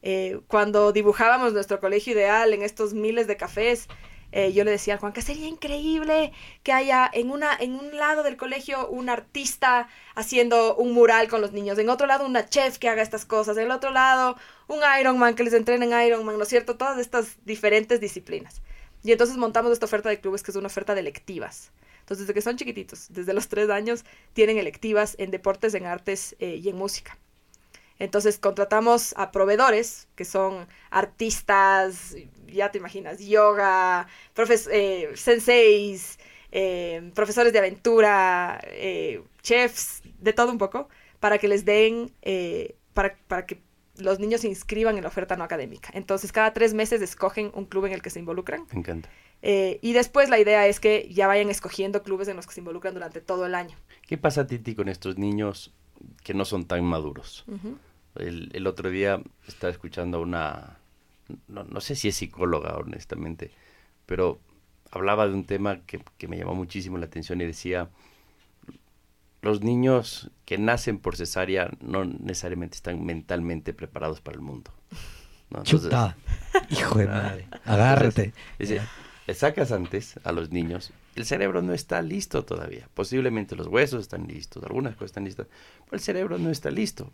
Eh, 0.03 0.41
cuando 0.49 0.93
dibujábamos 0.93 1.53
nuestro 1.53 1.81
colegio 1.81 2.13
ideal 2.13 2.53
en 2.53 2.63
estos 2.63 2.93
miles 2.95 3.27
de 3.27 3.37
cafés, 3.37 3.89
eh, 4.33 4.53
yo 4.53 4.65
le 4.65 4.73
decía 4.73 4.95
al 4.95 5.01
Juan 5.01 5.13
que 5.13 5.23
sería 5.23 5.47
increíble 5.47 6.33
que 6.65 6.73
haya 6.73 7.09
en, 7.13 7.31
una, 7.31 7.57
en 7.59 7.77
un 7.77 7.97
lado 7.97 8.25
del 8.25 8.37
colegio 8.37 8.89
un 8.89 9.09
artista 9.09 9.89
haciendo 10.17 10.75
un 10.75 10.93
mural 10.93 11.29
con 11.29 11.41
los 11.41 11.53
niños, 11.53 11.79
en 11.79 11.89
otro 11.89 12.09
lado 12.09 12.27
una 12.27 12.49
chef 12.49 12.79
que 12.79 12.89
haga 12.89 13.01
estas 13.01 13.25
cosas, 13.25 13.57
en 13.57 13.65
el 13.65 13.71
otro 13.71 13.91
lado 13.93 14.37
un 14.67 14.81
Ironman 15.01 15.37
que 15.37 15.45
les 15.45 15.55
entrene 15.55 15.87
en 15.87 16.07
Ironman, 16.09 16.37
¿no 16.37 16.43
es 16.43 16.49
cierto? 16.49 16.77
Todas 16.77 16.99
estas 16.99 17.37
diferentes 17.45 18.01
disciplinas. 18.01 18.61
Y 19.05 19.13
entonces 19.13 19.37
montamos 19.37 19.71
esta 19.73 19.87
oferta 19.87 20.09
de 20.09 20.19
clubes 20.21 20.43
que 20.43 20.51
es 20.51 20.57
una 20.57 20.67
oferta 20.67 20.95
de 20.95 21.01
electivas. 21.01 21.71
Entonces, 22.05 22.27
desde 22.27 22.35
que 22.35 22.43
son 22.43 22.59
chiquititos, 22.59 23.07
desde 23.09 23.33
los 23.33 23.49
tres 23.49 23.71
años, 23.71 24.05
tienen 24.35 24.59
electivas 24.59 25.17
en 25.19 25.31
deportes, 25.31 25.73
en 25.73 25.87
artes 25.87 26.37
eh, 26.39 26.61
y 26.63 26.69
en 26.69 26.77
música. 26.77 27.17
Entonces 27.99 28.39
contratamos 28.39 29.15
a 29.17 29.31
proveedores 29.33 30.07
que 30.15 30.27
son 30.27 30.67
artistas, 30.91 32.15
ya 32.47 32.71
te 32.71 32.77
imaginas, 32.77 33.21
yoga, 33.21 34.07
profes 34.35 34.69
eh, 34.71 35.13
senseis, 35.15 36.19
eh, 36.53 37.11
profesores 37.15 37.55
de 37.55 37.59
aventura, 37.61 38.61
chefs, 39.41 40.03
de 40.21 40.33
todo 40.35 40.53
un 40.53 40.59
poco, 40.59 40.91
para 41.21 41.39
que 41.39 41.49
les 41.49 41.65
den, 41.65 42.13
para, 42.93 43.17
para 43.29 43.47
que 43.47 43.63
los 43.99 44.19
niños 44.19 44.41
se 44.41 44.49
inscriban 44.49 44.97
en 44.97 45.03
la 45.03 45.09
oferta 45.09 45.37
no 45.37 45.45
académica. 45.45 45.91
Entonces 45.95 46.33
cada 46.33 46.53
tres 46.53 46.75
meses 46.75 47.01
escogen 47.03 47.51
un 47.55 47.67
club 47.67 47.87
en 47.87 47.93
el 47.93 48.03
que 48.03 48.11
se 48.11 48.19
involucran. 48.19 48.67
Me 48.73 48.81
encanta. 48.81 49.09
eh, 49.43 49.79
y 49.83 49.93
después 49.93 50.29
la 50.29 50.39
idea 50.39 50.67
es 50.67 50.81
que 50.81 51.09
ya 51.13 51.27
vayan 51.27 51.51
escogiendo 51.51 52.03
clubes 52.03 52.29
en 52.29 52.37
los 52.37 52.47
que 52.47 52.55
se 52.55 52.61
involucran 52.61 52.95
durante 52.95 53.21
todo 53.21 53.47
el 53.47 53.55
año. 53.55 53.77
¿Qué 54.07 54.19
pasa, 54.19 54.47
Titi, 54.47 54.75
con 54.75 54.89
estos 54.89 55.19
niños 55.19 55.73
que 56.23 56.35
no 56.35 56.45
son 56.45 56.65
tan 56.67 56.85
maduros? 56.85 57.45
El 58.17 58.67
otro 58.67 58.91
día 58.91 59.21
estaba 59.49 59.71
escuchando 59.73 60.19
a 60.19 60.21
una, 60.21 60.79
no, 61.49 61.65
no 61.65 61.81
sé 61.81 61.95
si 61.97 62.09
es 62.09 62.17
psicóloga, 62.17 62.77
honestamente, 62.77 63.51
pero 64.07 64.39
hablaba 64.91 65.27
de 65.27 65.35
un 65.35 65.45
tema 65.45 65.81
que, 65.87 66.01
que 66.19 66.29
me 66.29 66.37
llamó 66.39 66.55
muchísimo 66.55 66.99
la 66.99 67.07
atención 67.07 67.41
y 67.41 67.47
decía, 67.47 67.89
los 69.45 69.63
niños 69.63 70.31
que 70.45 70.59
nacen 70.59 70.99
por 70.99 71.17
cesárea 71.17 71.71
no 71.81 72.05
necesariamente 72.05 72.77
están 72.77 73.05
mentalmente 73.05 73.75
preparados 73.75 74.21
para 74.21 74.37
el 74.37 74.43
mundo. 74.43 74.73
¿no? 75.51 75.59
Entonces, 75.59 75.83
Chuta. 75.83 76.17
Hijo 76.71 76.99
de 76.99 77.07
madre. 77.07 77.47
Agárrate. 77.65 78.33
Dice, 78.59 78.81
le 79.27 79.35
sacas 79.35 79.71
antes 79.71 80.19
a 80.25 80.33
los 80.33 80.51
niños, 80.51 80.93
el 81.15 81.27
cerebro 81.27 81.63
no 81.63 81.75
está 81.75 82.03
listo 82.03 82.45
todavía. 82.45 82.89
Posiblemente 82.95 83.55
los 83.55 83.67
huesos 83.67 84.01
están 84.01 84.27
listos, 84.27 84.65
algunas 84.65 84.95
cosas 84.95 85.11
están 85.11 85.25
listas, 85.25 85.47
pero 85.85 85.97
el 85.97 86.01
cerebro 86.01 86.39
no 86.39 86.51
está 86.51 86.71
listo. 86.71 87.11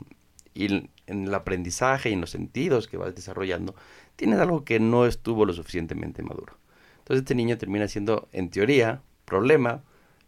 Y 0.55 0.67
en 0.67 0.91
el 1.07 1.35
aprendizaje 1.35 2.11
y 2.11 2.13
en 2.13 2.21
los 2.21 2.31
sentidos 2.31 2.89
que 2.89 2.97
vas 2.97 3.15
desarrollando, 3.15 3.75
tienes 4.17 4.39
algo 4.39 4.65
que 4.65 4.81
no 4.81 5.07
estuvo 5.07 5.45
lo 5.45 5.53
suficientemente 5.53 6.23
maduro. 6.23 6.59
Entonces 6.99 7.23
este 7.23 7.35
niño 7.35 7.59
termina 7.59 7.89
siendo, 7.89 8.29
en 8.33 8.51
teoría, 8.51 9.03
problema, 9.25 9.83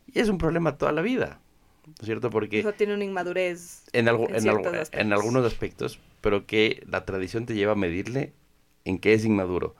y 0.06 0.20
es 0.20 0.28
un 0.28 0.38
problema 0.38 0.78
toda 0.78 0.92
la 0.92 1.02
vida. 1.02 1.41
¿No 1.86 1.94
es 2.00 2.06
cierto? 2.06 2.30
Porque 2.30 2.60
Eso 2.60 2.72
tiene 2.72 2.94
una 2.94 3.04
inmadurez. 3.04 3.84
en, 3.92 4.08
algo- 4.08 4.28
en 4.28 4.36
en, 4.36 4.48
algo- 4.48 4.62
ciertos 4.62 4.72
en 4.74 4.80
aspectos. 4.80 5.12
algunos 5.12 5.44
aspectos, 5.46 6.00
pero 6.20 6.46
que 6.46 6.82
la 6.88 7.04
tradición 7.04 7.46
te 7.46 7.54
lleva 7.54 7.72
a 7.72 7.76
medirle 7.76 8.32
en 8.84 8.98
que 8.98 9.14
es 9.14 9.24
inmaduro, 9.24 9.74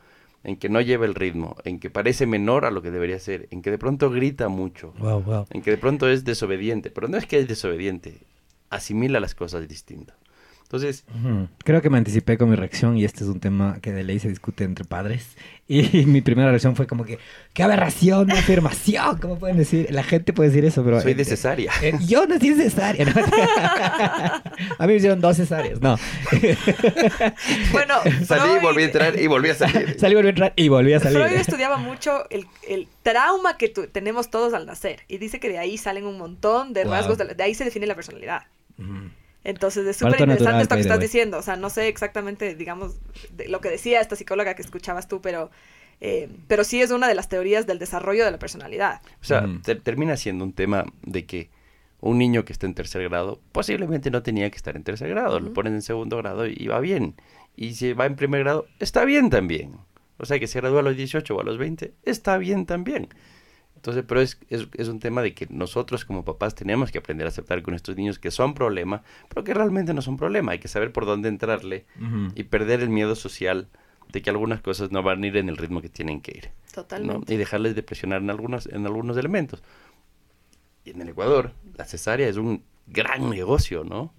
en 0.45 0.57
que 0.57 0.69
no 0.69 0.81
lleva 0.81 1.07
el 1.07 1.15
ritmo, 1.15 1.57
en 1.65 1.79
que 1.79 1.91
parece 1.91 2.27
menor 2.27 2.65
a 2.65 2.71
lo 2.71 2.83
que 2.83 2.91
debería 2.91 3.19
ser, 3.21 3.47
en 3.51 3.63
que 3.63 3.71
de 3.71 3.79
pronto 3.79 4.11
grita 4.11 4.49
mucho, 4.49 4.93
Wow, 4.99 5.23
wow. 5.23 5.47
en 5.51 5.63
que 5.63 5.71
de 5.71 5.79
pronto 5.79 6.09
es 6.09 6.25
desobediente, 6.25 6.91
pero 6.91 7.09
no 7.09 7.17
es 7.17 7.27
que 7.27 7.39
es 7.39 7.47
desobediente, 7.49 8.19
asimila 8.71 9.21
las 9.21 9.35
cosas 9.35 9.69
distinto. 9.69 10.15
Entonces. 10.73 11.05
Creo 11.65 11.83
que 11.83 11.91
me 11.91 11.99
anticipé 11.99 12.39
con 12.39 12.49
mi 12.49 12.57
reacción 12.57 12.97
y 12.97 13.05
este 13.05 13.25
es 13.25 13.29
un 13.29 13.41
tema 13.41 13.79
que 13.83 13.93
de 13.93 14.05
ley 14.05 14.19
se 14.19 14.31
discute 14.31 14.65
entre 14.65 14.87
padres. 14.87 15.37
Y 15.69 15.83
mi 16.07 16.23
primera 16.23 16.49
reacción 16.49 16.77
fue 16.77 16.87
como 16.87 17.05
que, 17.05 17.19
¡qué 17.53 17.63
aberración, 17.63 18.27
qué 18.29 18.39
afirmación! 18.39 19.19
¿Cómo 19.19 19.39
pueden 19.39 19.59
decir? 19.59 19.89
La 19.91 20.03
gente 20.03 20.33
puede 20.33 20.49
decir 20.49 20.65
eso, 20.65 20.83
pero... 20.83 21.01
soy 21.03 21.13
eh, 21.13 21.15
de 21.15 21.25
cesárea. 21.27 21.73
eh, 21.83 21.93
yo 22.07 22.27
nací 22.27 22.49
en 22.49 22.57
cesárea. 22.57 23.05
¿no? 23.05 23.13
a 23.23 24.43
mí 24.81 24.87
me 24.87 24.95
hicieron 24.95 25.21
dos 25.21 25.37
cesáreas, 25.37 25.81
no. 25.83 25.99
Bueno, 27.73 27.95
Salí, 28.27 28.41
Freud- 28.53 28.63
volví 28.63 28.83
a 28.83 28.87
entrar 28.87 29.19
y 29.21 29.27
volví 29.27 29.51
a 29.51 29.55
salir. 29.55 29.97
Salí, 29.99 30.15
volví 30.15 30.29
a 30.29 30.31
entrar 30.31 30.53
y 30.57 30.69
volví 30.69 30.93
a 30.95 31.01
salir. 31.01 31.19
Freud 31.19 31.33
estudiaba 31.39 31.77
mucho 31.77 32.29
el, 32.31 32.47
el 32.69 32.89
trauma 33.03 33.57
que 33.59 33.69
tu- 33.69 33.89
tenemos 33.89 34.31
todos 34.31 34.55
al 34.55 34.67
nacer 34.67 35.01
y 35.09 35.19
dice 35.19 35.39
que 35.41 35.49
de 35.49 35.59
ahí 35.59 35.77
salen 35.79 36.07
un 36.07 36.17
montón 36.19 36.73
de 36.73 36.85
Wow. 36.85 36.93
rasgos, 36.93 37.19
de, 37.19 37.43
ahí 37.43 37.55
se 37.55 37.65
define 37.65 37.87
la 37.87 37.95
personalidad. 37.95 38.43
Entonces 39.45 39.87
es 39.87 39.97
súper 39.97 40.21
interesante 40.21 40.63
esto 40.63 40.75
que 40.77 40.81
estás 40.81 40.99
way. 40.99 41.07
diciendo. 41.07 41.39
O 41.39 41.43
sea, 41.43 41.57
no 41.57 41.71
sé 41.71 41.89
exactamente, 41.89 42.55
digamos, 42.55 42.97
de 43.33 43.49
lo 43.49 43.61
que 43.61 43.71
decía 43.71 44.01
esta 44.01 44.17
psicóloga 44.17 44.55
que 44.55 44.63
escuchabas 44.63 45.09
tú, 45.09 45.21
pero, 45.21 45.51
eh, 46.01 46.29
pero 46.49 46.65
sí 46.65 46.81
es 46.81 46.91
una 46.91 47.09
de 47.09 47.15
las 47.15 47.29
teorías 47.29 47.67
del 47.67 47.79
desarrollo 47.79 48.25
de 48.25 48.31
la 48.31 48.39
personalidad. 48.39 49.01
O 49.21 49.25
sea, 49.25 49.47
termina 49.83 50.17
siendo 50.17 50.45
un 50.45 50.53
tema 50.53 50.85
de 51.03 51.27
que 51.27 51.51
un 52.01 52.19
niño 52.19 52.45
que 52.45 52.53
está 52.53 52.67
en 52.67 52.75
tercer 52.75 53.09
grado 53.09 53.41
posiblemente 53.53 54.11
no 54.11 54.23
tenía 54.23 54.51
que 54.51 54.57
estar 54.57 54.77
en 54.77 54.85
tercer 54.85 55.09
grado, 55.09 55.41
lo 55.41 55.53
ponen 55.53 55.75
en 55.75 55.83
segundo 55.83 56.17
grado 56.19 56.47
y 56.47 56.67
va 56.67 56.81
bien. 56.81 57.15
Y 57.57 57.75
si 57.75 57.93
va 57.93 58.07
en 58.07 58.17
primer 58.17 58.41
grado, 58.41 58.67
está 58.79 59.05
bien 59.05 59.31
también. 59.31 59.77
O 60.19 60.25
sea, 60.25 60.39
que 60.39 60.47
se 60.47 60.61
gradúa 60.61 60.81
a 60.81 60.83
los 60.85 60.97
18 60.97 61.35
o 61.35 61.41
a 61.41 61.45
los 61.45 61.59
20, 61.59 61.95
está 62.05 62.39
bien 62.39 62.67
también. 62.67 63.09
Entonces, 63.83 64.05
pero 64.07 64.21
es, 64.21 64.39
es, 64.49 64.69
es 64.75 64.87
un 64.87 65.01
tema 65.01 65.23
de 65.23 65.35
que 65.35 65.49
nosotros 65.51 66.05
como 66.05 66.25
papás 66.25 66.55
tenemos 66.55 66.93
que 66.93 66.99
aprender 66.99 67.27
a 67.27 67.31
aceptar 67.31 67.63
con 67.63 67.75
estos 67.75 67.97
niños 67.97 68.21
que 68.21 68.31
son 68.31 68.55
problema, 68.55 69.03
pero 69.29 69.43
que 69.43 69.53
realmente 69.55 69.93
no 69.93 70.03
son 70.03 70.17
problema. 70.17 70.53
Hay 70.53 70.61
que 70.61 70.69
saber 70.69 70.93
por 70.93 71.05
dónde 71.05 71.29
entrarle 71.29 71.85
y 72.37 72.45
perder 72.45 72.79
el 72.81 72.91
miedo 72.91 73.17
social 73.17 73.67
de 74.13 74.23
que 74.23 74.31
algunas 74.31 74.61
cosas 74.61 74.93
no 74.93 75.03
van 75.03 75.25
a 75.25 75.27
ir 75.27 75.37
en 75.37 75.49
el 75.49 75.57
ritmo 75.57 75.83
que 75.83 75.89
tienen 75.89 76.21
que 76.21 76.31
ir. 76.31 76.45
¿no? 76.47 76.73
Totalmente. 76.85 77.35
y 77.35 77.37
dejarles 77.37 77.75
de 77.75 77.83
presionar 77.83 78.23
en 78.23 78.31
algunos, 78.31 78.67
en 78.67 78.87
algunos 78.87 79.17
elementos. 79.17 79.65
Y 80.85 80.91
en 80.91 81.01
el 81.03 81.09
Ecuador, 81.09 81.51
la 81.77 81.85
cesárea 81.85 82.29
es 82.29 82.37
un 82.37 82.63
gran 82.87 83.31
negocio, 83.31 83.83
¿no? 83.83 84.15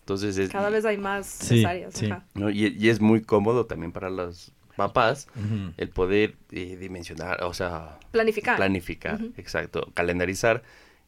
Entonces 0.00 0.36
es, 0.36 0.50
Cada 0.50 0.68
vez 0.70 0.84
hay 0.84 0.98
más 0.98 1.26
Sí, 1.28 1.58
cesáreas. 1.58 1.94
sí. 1.94 2.06
ajá. 2.06 2.24
¿no? 2.34 2.50
y, 2.50 2.76
y 2.76 2.88
es 2.88 3.00
muy 3.00 3.22
cómodo 3.22 3.66
también 3.66 3.92
para 3.92 4.10
los 4.10 4.52
papás 4.76 5.28
Ujú. 5.36 5.72
el 5.76 5.88
poder 5.90 6.36
eh, 6.52 6.76
dimensionar, 6.76 7.42
o 7.44 7.54
sea, 7.54 7.98
Planificar. 8.10 8.56
planificar, 8.56 9.20
exacto, 9.36 9.90
calendarizar 9.94 10.62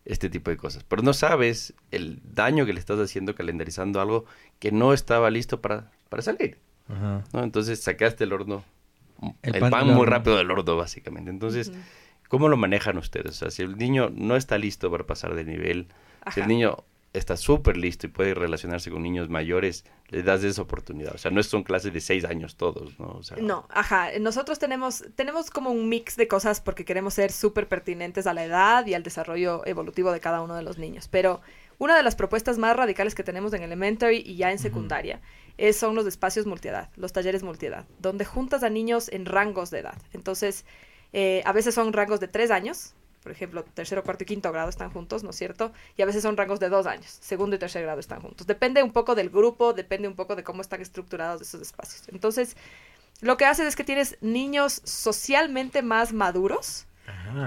este 0.04 0.30
tipo 0.30 0.50
de 0.50 0.56
cosas. 0.56 0.84
Pero 0.84 1.02
no 1.02 1.12
sabes 1.12 1.74
el 1.90 2.20
daño 2.24 2.64
que 2.66 2.72
le 2.72 2.80
estás 2.80 2.98
haciendo 2.98 3.34
calendarizando 3.34 4.00
algo 4.00 4.24
que 4.58 4.72
no 4.72 4.92
estaba 4.92 5.30
listo 5.30 5.60
para, 5.60 5.90
para 6.08 6.22
salir. 6.22 6.58
Entonces 7.34 7.80
sacaste 7.82 8.24
el 8.24 8.32
horno, 8.32 8.64
El 9.42 9.56
el, 9.56 9.70
pan 9.70 9.88
muy 9.88 10.06
rápido 10.06 10.36
del 10.38 10.50
horno, 10.50 10.76
básicamente. 10.76 11.30
Entonces. 11.30 11.70
¿cómo 12.28 12.48
lo 12.50 12.58
manejan 12.58 12.98
ustedes? 12.98 13.30
O 13.30 13.32
sea, 13.32 13.50
si 13.50 13.62
el 13.62 13.78
niño 13.78 14.10
no 14.14 14.36
está 14.36 14.58
listo 14.58 14.90
para 14.90 15.04
pasar 15.06 15.34
de 15.34 15.44
nivel, 15.44 15.88
si 16.34 16.40
el 16.40 16.48
niño 16.48 16.84
está 17.12 17.36
súper 17.36 17.76
listo 17.76 18.06
y 18.06 18.10
puede 18.10 18.34
relacionarse 18.34 18.90
con 18.90 19.02
niños 19.02 19.28
mayores, 19.28 19.84
le 20.08 20.22
das 20.22 20.44
esa 20.44 20.62
oportunidad. 20.62 21.14
O 21.14 21.18
sea, 21.18 21.30
no 21.30 21.42
son 21.42 21.62
clases 21.62 21.92
de 21.92 22.00
seis 22.00 22.24
años 22.24 22.56
todos, 22.56 22.98
¿no? 22.98 23.08
O 23.08 23.22
sea, 23.22 23.38
No, 23.38 23.66
ajá. 23.70 24.10
Nosotros 24.20 24.58
tenemos, 24.58 25.04
tenemos 25.14 25.50
como 25.50 25.70
un 25.70 25.88
mix 25.88 26.16
de 26.16 26.28
cosas 26.28 26.60
porque 26.60 26.84
queremos 26.84 27.14
ser 27.14 27.32
súper 27.32 27.68
pertinentes 27.68 28.26
a 28.26 28.34
la 28.34 28.44
edad 28.44 28.86
y 28.86 28.94
al 28.94 29.02
desarrollo 29.02 29.66
evolutivo 29.66 30.12
de 30.12 30.20
cada 30.20 30.42
uno 30.42 30.54
de 30.54 30.62
los 30.62 30.78
niños. 30.78 31.08
Pero 31.08 31.40
una 31.78 31.96
de 31.96 32.02
las 32.02 32.16
propuestas 32.16 32.58
más 32.58 32.76
radicales 32.76 33.14
que 33.14 33.24
tenemos 33.24 33.52
en 33.52 33.62
elementary 33.62 34.22
y 34.24 34.36
ya 34.36 34.50
en 34.50 34.58
secundaria 34.58 35.20
es, 35.56 35.76
son 35.76 35.94
los 35.94 36.06
espacios 36.06 36.46
multiedad, 36.46 36.90
los 36.96 37.12
talleres 37.12 37.42
multiedad, 37.42 37.86
donde 38.00 38.24
juntas 38.24 38.62
a 38.62 38.70
niños 38.70 39.08
en 39.08 39.26
rangos 39.26 39.70
de 39.70 39.80
edad. 39.80 39.98
Entonces, 40.12 40.64
eh, 41.12 41.42
a 41.44 41.52
veces 41.52 41.74
son 41.74 41.92
rangos 41.92 42.20
de 42.20 42.28
tres 42.28 42.50
años, 42.50 42.94
por 43.28 43.36
ejemplo, 43.36 43.62
tercero, 43.74 44.02
cuarto 44.02 44.24
y 44.24 44.26
quinto 44.26 44.50
grado 44.50 44.70
están 44.70 44.90
juntos, 44.90 45.22
¿no 45.22 45.30
es 45.30 45.36
cierto? 45.36 45.70
Y 45.98 46.02
a 46.02 46.06
veces 46.06 46.22
son 46.22 46.34
rangos 46.34 46.60
de 46.60 46.70
dos 46.70 46.86
años, 46.86 47.18
segundo 47.20 47.56
y 47.56 47.58
tercer 47.58 47.82
grado 47.82 48.00
están 48.00 48.22
juntos. 48.22 48.46
Depende 48.46 48.82
un 48.82 48.90
poco 48.90 49.14
del 49.14 49.28
grupo, 49.28 49.74
depende 49.74 50.08
un 50.08 50.14
poco 50.16 50.34
de 50.34 50.42
cómo 50.42 50.62
están 50.62 50.80
estructurados 50.80 51.42
esos 51.42 51.60
espacios. 51.60 52.08
Entonces, 52.08 52.56
lo 53.20 53.36
que 53.36 53.44
haces 53.44 53.66
es 53.66 53.76
que 53.76 53.84
tienes 53.84 54.16
niños 54.22 54.80
socialmente 54.82 55.82
más 55.82 56.14
maduros, 56.14 56.86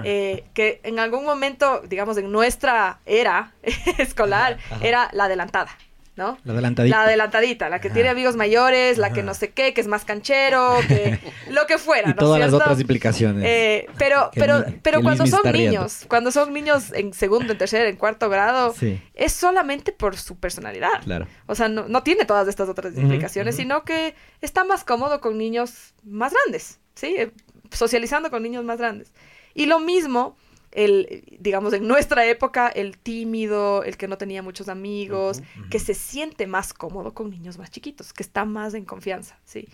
eh, 0.04 0.44
que 0.54 0.78
en 0.84 1.00
algún 1.00 1.24
momento, 1.24 1.82
digamos, 1.88 2.16
en 2.16 2.30
nuestra 2.30 3.00
era 3.04 3.52
escolar, 3.98 4.52
Ajá, 4.52 4.76
ajá. 4.76 4.86
era 4.86 5.10
la 5.12 5.24
adelantada, 5.24 5.76
¿no? 6.14 6.36
La 6.44 6.52
adelantadita. 6.52 6.96
La 6.96 7.02
adelantadita, 7.04 7.68
la 7.70 7.80
que 7.80 7.88
Ajá. 7.88 7.94
tiene 7.94 8.08
amigos 8.10 8.36
mayores, 8.36 8.98
la 8.98 9.12
que 9.14 9.22
no 9.22 9.32
sé 9.32 9.50
qué, 9.50 9.72
que 9.72 9.80
es 9.80 9.86
más 9.86 10.04
canchero, 10.04 10.76
que 10.86 11.18
lo 11.50 11.66
que 11.66 11.78
fuera, 11.78 12.02
y 12.02 12.06
¿no 12.08 12.10
es 12.10 12.16
todas 12.18 12.38
las 12.40 12.52
otras 12.52 12.78
implicaciones. 12.80 13.44
Eh, 13.46 13.86
pero 13.98 14.30
Que 14.30 14.40
pero, 14.40 14.56
el- 14.58 14.80
pero 14.82 15.00
cuando 15.02 15.26
son 15.26 15.40
riendo. 15.44 15.58
niños, 15.80 16.04
cuando 16.08 16.30
son 16.30 16.52
niños 16.52 16.92
en 16.92 17.14
segundo, 17.14 17.52
en 17.52 17.58
tercer, 17.58 17.86
en 17.86 17.96
cuarto 17.96 18.28
grado, 18.28 18.74
sí, 18.78 19.00
es 19.14 19.32
solamente 19.32 19.92
por 19.92 20.16
su 20.16 20.36
personalidad. 20.36 21.02
claro. 21.02 21.26
O 21.46 21.54
sea, 21.54 21.68
no, 21.68 21.88
no 21.88 22.02
tiene 22.02 22.24
todas 22.26 22.46
estas 22.46 22.68
otras 22.68 22.96
implicaciones, 22.96 23.56
sino 23.56 23.84
que 23.84 24.14
está 24.42 24.64
más 24.64 24.84
cómodo 24.84 25.20
con 25.20 25.38
niños 25.38 25.94
más 26.04 26.32
grandes, 26.34 26.78
¿sí? 26.94 27.14
Eh, 27.18 27.30
Socializando 27.70 28.30
con 28.30 28.42
niños 28.42 28.64
más 28.64 28.76
grandes. 28.78 29.12
Y 29.54 29.64
lo 29.64 29.80
mismo, 29.80 30.36
el, 30.72 31.24
digamos, 31.38 31.72
en 31.72 31.86
nuestra 31.86 32.26
época, 32.26 32.68
el 32.68 32.98
tímido, 32.98 33.84
el 33.84 33.96
que 33.96 34.08
no 34.08 34.18
tenía 34.18 34.42
muchos 34.42 34.68
amigos, 34.68 35.42
que 35.70 35.78
se 35.78 35.94
siente 35.94 36.46
más 36.46 36.72
cómodo 36.74 37.14
con 37.14 37.30
niños 37.30 37.58
más 37.58 37.70
chiquitos, 37.70 38.12
que 38.12 38.22
está 38.22 38.44
más 38.44 38.74
en 38.74 38.84
confianza, 38.84 39.38
¿sí? 39.44 39.68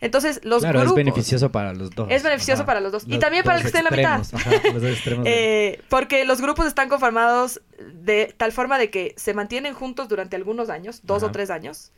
Entonces, 0.00 0.40
los 0.42 0.62
claro, 0.62 0.80
grupos... 0.80 0.98
es 0.98 1.04
beneficioso 1.04 1.52
para 1.52 1.72
los 1.72 1.90
dos. 1.90 2.08
Es 2.10 2.24
beneficioso 2.24 2.66
para 2.66 2.80
los 2.80 2.90
dos. 2.90 3.04
Y 3.06 3.20
también 3.20 3.44
para 3.44 3.58
el 3.58 3.62
que 3.62 3.68
esté 3.68 3.78
en 3.78 3.84
la 3.84 3.90
mitad. 3.92 4.18
extremos, 4.18 4.46
ajá, 4.46 4.72
los 4.72 4.82
dos 4.82 4.90
extremos 4.90 5.24
de- 5.24 5.68
Eh, 5.74 5.80
porque 5.88 6.24
los 6.24 6.40
grupos 6.40 6.66
están 6.66 6.88
conformados 6.88 7.62
de 7.94 8.34
tal 8.36 8.50
forma 8.50 8.78
de 8.78 8.90
que 8.90 9.14
se 9.16 9.32
mantienen 9.32 9.74
juntos 9.74 10.08
durante 10.08 10.34
algunos 10.34 10.70
años, 10.70 11.02
dos 11.04 11.22
Ajá. 11.22 11.30
o 11.30 11.32
tres 11.32 11.50
años. 11.50 11.92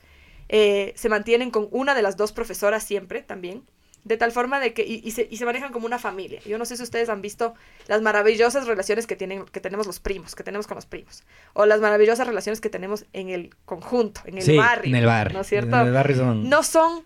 Eh, 0.51 0.93
se 0.97 1.09
mantienen 1.09 1.51
con 1.51 1.69
una 1.71 1.95
de 1.95 2.03
las 2.03 2.19
dos 2.19 2.33
profesoras 2.33 2.85
siempre 2.85 3.23
también. 3.23 3.63
De 4.05 4.19
tal 4.19 4.33
forma 4.33 4.61
de 4.61 4.75
que, 4.75 4.83
y, 4.83 5.01
y 5.03 5.13
se, 5.13 5.27
y 5.31 5.39
se 5.39 5.47
manejan 5.47 5.73
como 5.73 5.87
una 5.87 5.99
familia. 5.99 6.41
Yo 6.45 6.59
no 6.59 6.67
sé 6.67 6.77
si 6.77 6.83
ustedes 6.83 7.09
han 7.09 7.23
visto 7.23 7.55
las 7.87 8.03
maravillosas 8.03 8.67
relaciones 8.67 9.07
que, 9.07 9.17
tienen, 9.17 9.47
que 9.47 9.61
tenemos 9.61 9.87
los 9.87 9.99
primos, 9.99 10.35
que 10.35 10.43
tenemos 10.43 10.67
con 10.67 10.75
los 10.75 10.85
primos. 10.85 11.25
O 11.55 11.65
las 11.65 11.81
maravillosas 11.81 12.27
relaciones 12.27 12.61
que 12.61 12.69
tenemos 12.69 13.07
en 13.15 13.31
el 13.31 13.55
conjunto, 13.65 14.21
en 14.27 14.37
el 14.37 14.43
sí, 14.45 14.57
barrio. 14.59 14.91
en 14.91 14.97
el 14.97 15.07
barrio. 15.07 15.35
¿No 15.35 15.41
es 15.41 15.47
cierto? 15.47 15.81
En 15.81 15.87
el 15.87 15.93
barrio 15.95 16.17
son... 16.17 16.49
No 16.51 16.63
son 16.63 17.05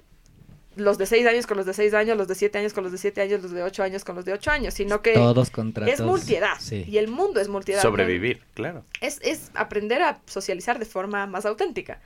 los 0.75 0.99
de 0.99 1.07
seis 1.07 1.27
años 1.27 1.47
con 1.47 1.57
los 1.57 1.67
de 1.67 1.75
seis 1.75 1.95
años, 1.95 2.17
los 2.17 2.29
de 2.29 2.35
siete 2.35 2.59
años 2.59 2.73
con 2.73 2.83
los 2.85 2.93
de 2.93 2.99
siete 2.99 3.21
años, 3.21 3.43
los 3.43 3.51
de 3.53 3.63
ocho 3.63 3.83
años 3.83 4.05
con 4.05 4.17
los 4.17 4.25
de 4.25 4.33
ocho 4.33 4.51
años, 4.51 4.75
sino 4.75 5.03
que 5.03 5.13
todos 5.13 5.51
contra 5.51 5.87
es 5.89 5.99
todos. 5.99 6.11
multiedad. 6.11 6.55
Sí. 6.61 6.85
Y 6.87 6.99
el 6.99 7.09
mundo 7.09 7.41
es 7.41 7.49
multiedad. 7.49 7.83
sobrevivir, 7.83 8.43
claro. 8.55 8.85
Es, 9.01 9.21
es 9.23 9.51
aprender 9.55 10.03
a 10.03 10.21
socializar 10.27 10.79
de 10.79 10.85
forma 10.85 11.27
más 11.27 11.47
auténtica. 11.47 12.01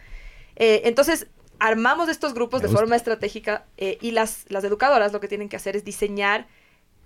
Eh, 0.56 0.82
entonces, 0.84 1.26
armamos 1.68 2.08
estos 2.08 2.34
grupos 2.34 2.60
Me 2.60 2.62
de 2.62 2.68
gusta. 2.68 2.80
forma 2.80 2.96
estratégica 2.96 3.64
eh, 3.76 3.96
y 4.00 4.10
las, 4.10 4.44
las 4.48 4.64
educadoras 4.64 5.12
lo 5.12 5.20
que 5.20 5.28
tienen 5.28 5.48
que 5.48 5.56
hacer 5.56 5.76
es 5.76 5.84
diseñar, 5.84 6.46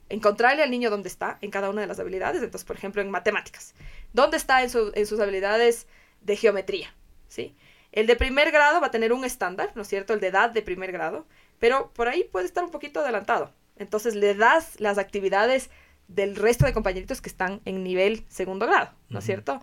encontrarle 0.08 0.62
al 0.62 0.70
niño 0.70 0.88
dónde 0.88 1.08
está 1.08 1.36
en 1.42 1.50
cada 1.50 1.68
una 1.68 1.82
de 1.82 1.86
las 1.86 1.98
habilidades. 2.00 2.42
Entonces, 2.42 2.64
por 2.66 2.76
ejemplo, 2.76 3.02
en 3.02 3.10
matemáticas, 3.10 3.74
dónde 4.14 4.36
está 4.38 4.62
en, 4.62 4.70
su- 4.70 4.92
en 4.94 5.06
sus 5.06 5.20
habilidades 5.20 5.86
de 6.22 6.36
geometría, 6.36 6.94
¿sí? 7.28 7.54
El 7.92 8.06
de 8.06 8.16
primer 8.16 8.50
grado 8.50 8.80
va 8.80 8.86
a 8.88 8.90
tener 8.90 9.12
un 9.12 9.24
estándar, 9.24 9.72
¿no 9.74 9.82
es 9.82 9.88
cierto? 9.88 10.12
El 10.14 10.20
de 10.20 10.28
edad 10.28 10.50
de 10.50 10.62
primer 10.62 10.90
grado, 10.90 11.26
pero 11.58 11.90
por 11.94 12.08
ahí 12.08 12.24
puede 12.24 12.46
estar 12.46 12.64
un 12.64 12.70
poquito 12.70 13.00
adelantado. 13.00 13.52
Entonces 13.78 14.14
le 14.14 14.34
das 14.34 14.80
las 14.80 14.96
actividades 14.98 15.70
del 16.08 16.34
resto 16.36 16.64
de 16.66 16.72
compañeritos 16.72 17.20
que 17.20 17.28
están 17.28 17.60
en 17.64 17.82
nivel 17.84 18.24
segundo 18.28 18.66
grado, 18.66 18.90
¿no 19.10 19.18
es 19.18 19.24
cierto? 19.26 19.60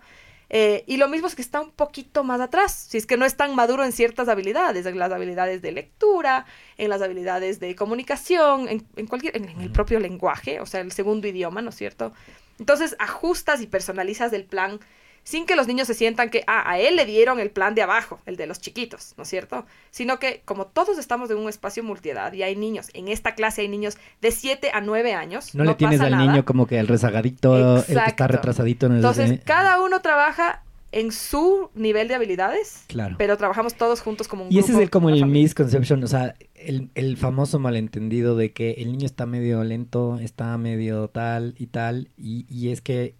Eh, 0.50 0.84
y 0.86 0.98
lo 0.98 1.08
mismo 1.08 1.26
es 1.26 1.34
que 1.34 1.42
está 1.42 1.60
un 1.60 1.70
poquito 1.70 2.22
más 2.22 2.40
atrás, 2.40 2.72
si 2.72 2.98
es 2.98 3.06
que 3.06 3.16
no 3.16 3.24
es 3.24 3.36
tan 3.36 3.54
maduro 3.54 3.84
en 3.84 3.92
ciertas 3.92 4.28
habilidades, 4.28 4.86
en 4.86 4.98
las 4.98 5.10
habilidades 5.10 5.62
de 5.62 5.72
lectura, 5.72 6.46
en 6.76 6.90
las 6.90 7.02
habilidades 7.02 7.60
de 7.60 7.74
comunicación, 7.74 8.68
en, 8.68 9.06
cualquier, 9.06 9.36
en, 9.36 9.48
el 9.60 9.70
propio 9.70 10.00
lenguaje, 10.00 10.60
o 10.60 10.66
sea, 10.66 10.80
el 10.80 10.92
segundo 10.92 11.26
idioma, 11.26 11.62
¿no 11.62 11.70
es 11.70 11.76
cierto? 11.76 12.12
Entonces 12.58 12.94
ajustas 12.98 13.60
y 13.62 13.66
personalizas 13.66 14.32
el 14.32 14.44
plan 14.44 14.80
sin 15.24 15.46
que 15.46 15.56
los 15.56 15.66
niños 15.66 15.86
se 15.86 15.94
sientan 15.94 16.28
que 16.28 16.44
ah, 16.46 16.70
a 16.70 16.78
él 16.78 16.96
le 16.96 17.06
dieron 17.06 17.40
el 17.40 17.50
plan 17.50 17.74
de 17.74 17.82
abajo, 17.82 18.20
el 18.26 18.36
de 18.36 18.46
los 18.46 18.60
chiquitos, 18.60 19.14
¿no 19.16 19.22
es 19.24 19.28
cierto? 19.28 19.64
Sino 19.90 20.18
que 20.18 20.42
como 20.44 20.66
todos 20.66 20.98
estamos 20.98 21.30
en 21.30 21.38
un 21.38 21.48
espacio 21.48 21.82
multiedad 21.82 22.32
y 22.34 22.42
hay 22.42 22.54
niños, 22.54 22.90
en 22.92 23.08
esta 23.08 23.34
clase 23.34 23.62
hay 23.62 23.68
niños 23.68 23.96
de 24.20 24.30
7 24.30 24.70
a 24.72 24.82
9 24.82 25.14
años. 25.14 25.54
No, 25.54 25.64
le 25.64 25.74
tienes 25.74 26.00
al 26.00 26.18
niño 26.18 26.44
como 26.44 26.66
que 26.66 26.78
el 26.78 26.86
rezagadito, 26.86 27.78
el 27.78 27.84
que 27.84 27.92
está 27.92 28.28
retrasadito. 28.28 28.86
En 28.86 28.96
Entonces, 28.96 29.40
cada 29.44 29.82
uno 29.82 30.00
trabaja 30.02 30.62
en 30.92 31.10
su 31.10 31.70
nivel 31.74 32.06
de 32.06 32.14
habilidades, 32.14 32.84
claro. 32.86 33.16
pero 33.18 33.36
trabajamos 33.36 33.74
todos 33.74 34.00
juntos 34.00 34.28
como 34.28 34.44
un 34.44 34.52
y 34.52 34.54
grupo. 34.54 34.66
Y 34.66 34.70
ese 34.70 34.78
es 34.78 34.82
el, 34.84 34.90
como 34.90 35.08
el 35.10 35.26
misconception, 35.26 36.04
o 36.04 36.06
sea, 36.06 36.36
el, 36.54 36.90
el, 36.94 37.16
famoso 37.16 37.58
malentendido 37.58 38.36
de 38.36 38.52
que 38.52 38.72
el 38.72 38.92
niño 38.92 39.06
está 39.06 39.26
medio 39.26 39.64
lento, 39.64 40.20
está 40.20 40.56
medio 40.56 41.08
tal 41.08 41.56
y 41.58 41.66
tal, 41.66 42.10
y, 42.16 42.46
y 42.48 42.68
es 42.68 42.80
que 42.80 43.16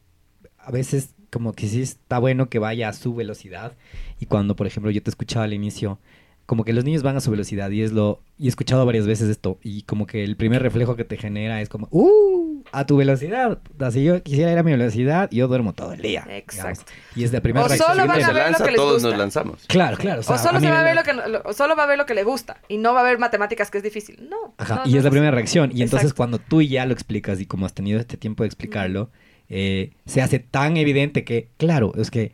a 0.56 0.70
veces 0.70 1.14
como 1.34 1.52
que 1.52 1.66
sí 1.66 1.82
está 1.82 2.20
bueno 2.20 2.48
que 2.48 2.60
vaya 2.60 2.88
a 2.88 2.92
su 2.92 3.12
velocidad. 3.12 3.72
Y 4.20 4.26
cuando, 4.26 4.54
por 4.54 4.68
ejemplo, 4.68 4.92
yo 4.92 5.02
te 5.02 5.10
escuchaba 5.10 5.44
al 5.44 5.52
inicio, 5.52 5.98
como 6.46 6.64
que 6.64 6.72
los 6.72 6.84
niños 6.84 7.02
van 7.02 7.16
a 7.16 7.20
su 7.20 7.32
velocidad 7.32 7.70
y 7.70 7.82
es 7.82 7.90
lo... 7.90 8.20
Y 8.38 8.46
he 8.46 8.48
escuchado 8.48 8.86
varias 8.86 9.04
veces 9.04 9.28
esto 9.28 9.58
y 9.62 9.82
como 9.82 10.06
que 10.06 10.22
el 10.22 10.36
primer 10.36 10.62
reflejo 10.62 10.94
que 10.94 11.04
te 11.04 11.16
genera 11.16 11.60
es 11.60 11.68
como, 11.68 11.88
¡uh! 11.90 12.62
A 12.70 12.86
tu 12.86 12.96
velocidad. 12.96 13.58
Así 13.80 14.04
yo 14.04 14.22
quisiera 14.22 14.52
ir 14.52 14.58
a 14.58 14.62
mi 14.62 14.70
velocidad, 14.70 15.28
yo 15.32 15.48
duermo 15.48 15.72
todo 15.72 15.92
el 15.92 16.02
día. 16.02 16.24
Exacto. 16.28 16.92
Y 17.16 17.24
es 17.24 17.32
la 17.32 17.40
primera 17.40 17.66
o 17.66 17.68
solo 17.68 18.06
van 18.06 18.22
a 18.22 18.32
ver 18.32 18.52
lo 18.52 18.58
que 18.58 18.70
les 18.70 18.76
todos 18.76 18.92
gusta. 18.94 19.08
nos 19.08 19.18
lanzamos. 19.18 19.64
Claro, 19.66 19.96
claro. 19.96 20.20
O, 20.20 20.38
solo, 20.38 20.60
se 20.60 20.70
va 20.70 20.80
a 20.80 20.84
ver 20.84 20.94
lo 20.94 21.02
que, 21.02 21.52
solo 21.52 21.74
va 21.74 21.82
a 21.82 21.86
ver 21.86 21.98
lo 21.98 22.06
que 22.06 22.14
le 22.14 22.22
gusta 22.22 22.58
y 22.68 22.78
no 22.78 22.94
va 22.94 23.00
a 23.00 23.02
ver 23.02 23.18
matemáticas 23.18 23.72
que 23.72 23.78
es 23.78 23.84
difícil. 23.84 24.28
No. 24.30 24.54
Ajá, 24.58 24.76
no, 24.76 24.82
y 24.86 24.92
no 24.92 24.98
es 24.98 25.04
la 25.04 25.10
primera 25.10 25.32
reacción. 25.32 25.70
Y 25.74 25.82
entonces 25.82 26.10
Exacto. 26.10 26.16
cuando 26.16 26.38
tú 26.38 26.62
ya 26.62 26.86
lo 26.86 26.92
explicas 26.92 27.40
y 27.40 27.46
como 27.46 27.66
has 27.66 27.74
tenido 27.74 27.98
este 27.98 28.16
tiempo 28.16 28.44
de 28.44 28.46
explicarlo, 28.46 29.10
eh, 29.48 29.92
se 30.06 30.22
hace 30.22 30.38
tan 30.38 30.76
evidente 30.76 31.24
que, 31.24 31.48
claro, 31.56 31.92
es 31.96 32.10
que 32.10 32.32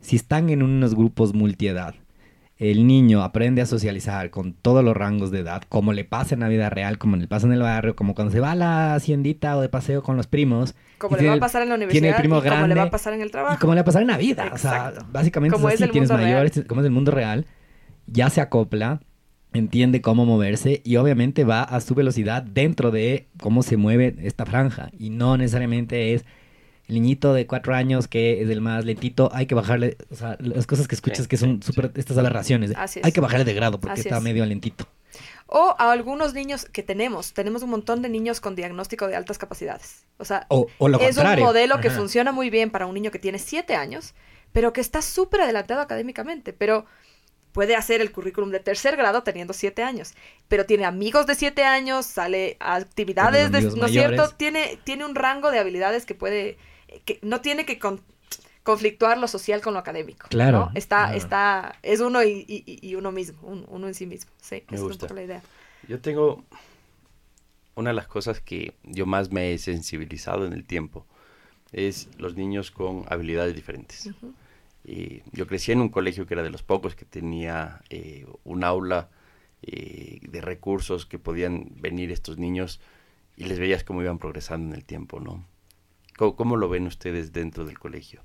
si 0.00 0.16
están 0.16 0.50
en 0.50 0.62
unos 0.62 0.94
grupos 0.94 1.34
multiedad, 1.34 1.94
el 2.58 2.86
niño 2.86 3.22
aprende 3.22 3.60
a 3.62 3.66
socializar 3.66 4.30
con 4.30 4.52
todos 4.52 4.84
los 4.84 4.96
rangos 4.96 5.32
de 5.32 5.40
edad, 5.40 5.62
como 5.68 5.92
le 5.92 6.04
pasa 6.04 6.34
en 6.34 6.40
la 6.40 6.48
vida 6.48 6.70
real, 6.70 6.96
como 6.98 7.16
le 7.16 7.26
pasa 7.26 7.46
en 7.46 7.52
el 7.52 7.62
barrio, 7.62 7.96
como 7.96 8.14
cuando 8.14 8.32
se 8.32 8.38
va 8.40 8.52
a 8.52 8.54
la 8.54 8.94
haciendita 8.94 9.56
o 9.56 9.60
de 9.60 9.68
paseo 9.68 10.02
con 10.02 10.16
los 10.16 10.28
primos. 10.28 10.74
Como 10.98 11.16
y 11.16 11.22
le 11.22 11.28
va 11.28 11.34
a 11.34 11.38
pasar 11.40 11.62
en 11.62 11.70
la 11.70 11.74
tiene 11.74 11.86
universidad 11.86 12.10
el 12.10 12.20
primo 12.22 12.38
y 12.38 12.48
como 12.48 12.66
le 12.68 12.74
va 12.76 12.82
a 12.84 12.90
pasar 12.90 13.14
en 13.14 13.20
el 13.22 13.28
Y 13.28 13.30
trabajo. 13.32 13.58
como 13.60 13.72
le 13.74 13.78
va 13.78 13.82
a 13.82 13.84
pasar 13.86 14.02
en 14.02 14.08
la 14.08 14.16
vida. 14.18 14.50
O 14.54 14.58
sea, 14.58 14.88
Exacto. 14.90 15.06
básicamente 15.10 15.54
Como 15.56 15.68
es 15.70 15.82
así, 15.82 15.90
tienes 15.90 16.10
real. 16.10 16.20
mayores, 16.22 16.64
como 16.68 16.80
es 16.82 16.84
el 16.84 16.92
mundo 16.92 17.10
real, 17.10 17.46
ya 18.06 18.30
se 18.30 18.40
acopla, 18.40 19.00
entiende 19.52 20.00
cómo 20.00 20.24
moverse 20.24 20.82
y 20.84 20.96
obviamente 20.96 21.42
va 21.44 21.62
a 21.62 21.80
su 21.80 21.94
velocidad 21.96 22.42
dentro 22.44 22.92
de 22.92 23.26
cómo 23.40 23.62
se 23.64 23.76
mueve 23.76 24.14
esta 24.22 24.46
franja. 24.46 24.90
Y 24.96 25.10
no 25.10 25.36
necesariamente 25.36 26.14
es 26.14 26.24
el 26.92 27.02
niñito 27.02 27.32
de 27.34 27.46
cuatro 27.46 27.74
años 27.74 28.06
que 28.08 28.42
es 28.42 28.50
el 28.50 28.60
más 28.60 28.84
lentito, 28.84 29.30
hay 29.32 29.46
que 29.46 29.54
bajarle, 29.54 29.96
o 30.10 30.14
sea, 30.14 30.36
las 30.40 30.66
cosas 30.66 30.86
que 30.88 30.94
escuchas 30.94 31.24
Sí, 31.24 31.28
que 31.28 31.36
son 31.36 31.60
sí, 31.62 31.66
súper, 31.72 31.90
estas 31.94 32.18
aberraciones, 32.18 32.72
Así 32.76 32.98
es. 33.00 33.04
hay 33.04 33.12
que 33.12 33.20
bajarle 33.20 33.44
de 33.44 33.54
grado 33.54 33.80
porque 33.80 33.92
Así 34.00 34.08
está 34.08 34.18
es. 34.18 34.22
medio 34.22 34.44
lentito. 34.46 34.86
O 35.46 35.74
a 35.78 35.92
algunos 35.92 36.32
niños 36.32 36.64
que 36.66 36.82
tenemos. 36.82 37.34
Tenemos 37.34 37.62
un 37.62 37.70
montón 37.70 38.00
de 38.00 38.08
niños 38.08 38.40
con 38.40 38.54
diagnóstico 38.56 39.06
de 39.06 39.16
altas 39.16 39.36
capacidades. 39.36 40.04
O 40.16 40.24
sea, 40.24 40.46
O, 40.48 40.66
o 40.78 40.88
lo 40.88 40.98
es 40.98 41.14
contrario. 41.16 41.44
un 41.44 41.48
modelo 41.48 41.80
que 41.80 41.88
Ajá. 41.88 41.98
funciona 41.98 42.32
muy 42.32 42.48
bien 42.48 42.70
para 42.70 42.86
un 42.86 42.94
niño 42.94 43.10
que 43.10 43.18
tiene 43.18 43.38
siete 43.38 43.74
años, 43.74 44.14
pero 44.52 44.72
que 44.72 44.80
está 44.80 45.02
súper 45.02 45.42
adelantado 45.42 45.80
académicamente. 45.82 46.54
Pero 46.54 46.86
puede 47.52 47.76
hacer 47.76 48.00
el 48.00 48.12
currículum 48.12 48.50
de 48.50 48.60
tercer 48.60 48.96
grado 48.96 49.24
teniendo 49.24 49.52
siete 49.52 49.82
años. 49.82 50.14
Pero 50.48 50.64
tiene 50.64 50.86
amigos 50.86 51.26
de 51.26 51.34
siete 51.34 51.64
años, 51.64 52.06
sale 52.06 52.56
a 52.60 52.76
actividades, 52.76 53.52
de, 53.52 53.60
¿no 53.62 53.84
es 53.86 53.92
cierto? 53.92 54.30
Tiene, 54.30 54.78
tiene 54.84 55.04
un 55.04 55.14
rango 55.14 55.50
de 55.50 55.58
habilidades 55.58 56.06
que 56.06 56.14
puede, 56.14 56.56
que 57.04 57.18
no 57.22 57.40
tiene 57.40 57.64
que 57.64 57.78
con- 57.78 58.00
conflictuar 58.62 59.18
lo 59.18 59.26
social 59.28 59.60
con 59.60 59.74
lo 59.74 59.80
académico. 59.80 60.28
Claro, 60.28 60.66
¿no? 60.66 60.70
Está, 60.74 61.04
claro. 61.06 61.16
está, 61.18 61.78
es 61.82 62.00
uno 62.00 62.22
y, 62.22 62.44
y- 62.48 62.78
y 62.80 62.94
uno 62.94 63.10
mismo, 63.12 63.40
un- 63.42 63.64
uno 63.68 63.88
en 63.88 63.94
sí 63.94 64.06
mismo. 64.06 64.30
Sí, 64.40 64.56
Me 64.56 64.60
esa 64.66 64.74
es 64.76 64.80
un 64.82 64.88
gusta. 64.88 65.06
poco 65.06 65.14
la 65.14 65.22
idea. 65.24 65.42
Yo 65.88 66.00
tengo 66.00 66.44
una 67.74 67.90
de 67.90 67.94
las 67.94 68.06
cosas 68.06 68.40
que 68.40 68.74
yo 68.84 69.06
más 69.06 69.30
me 69.32 69.52
he 69.52 69.58
sensibilizado 69.58 70.46
en 70.46 70.52
el 70.52 70.64
tiempo 70.64 71.06
es 71.72 72.08
los 72.18 72.36
niños 72.36 72.70
con 72.70 73.04
habilidades 73.08 73.54
diferentes. 73.54 74.10
Y 74.84 75.22
yo 75.32 75.46
crecí 75.46 75.72
en 75.72 75.80
un 75.80 75.88
colegio 75.88 76.26
que 76.26 76.34
era 76.34 76.42
de 76.42 76.50
los 76.50 76.62
pocos 76.62 76.94
que 76.94 77.04
tenía 77.06 77.80
eh, 77.88 78.26
un 78.44 78.62
aula 78.62 79.08
eh, 79.62 80.18
de 80.22 80.40
recursos 80.40 81.06
que 81.06 81.18
podían 81.18 81.70
venir 81.76 82.12
estos 82.12 82.36
niños 82.36 82.80
y 83.36 83.44
les 83.44 83.58
veías 83.58 83.84
cómo 83.84 84.02
iban 84.02 84.18
progresando 84.18 84.68
en 84.68 84.74
el 84.74 84.84
tiempo, 84.84 85.18
¿no? 85.20 85.46
¿Cómo, 86.16 86.36
cómo 86.36 86.56
lo 86.56 86.68
ven 86.68 86.86
ustedes 86.86 87.32
dentro 87.32 87.64
del 87.64 87.78
colegio? 87.78 88.22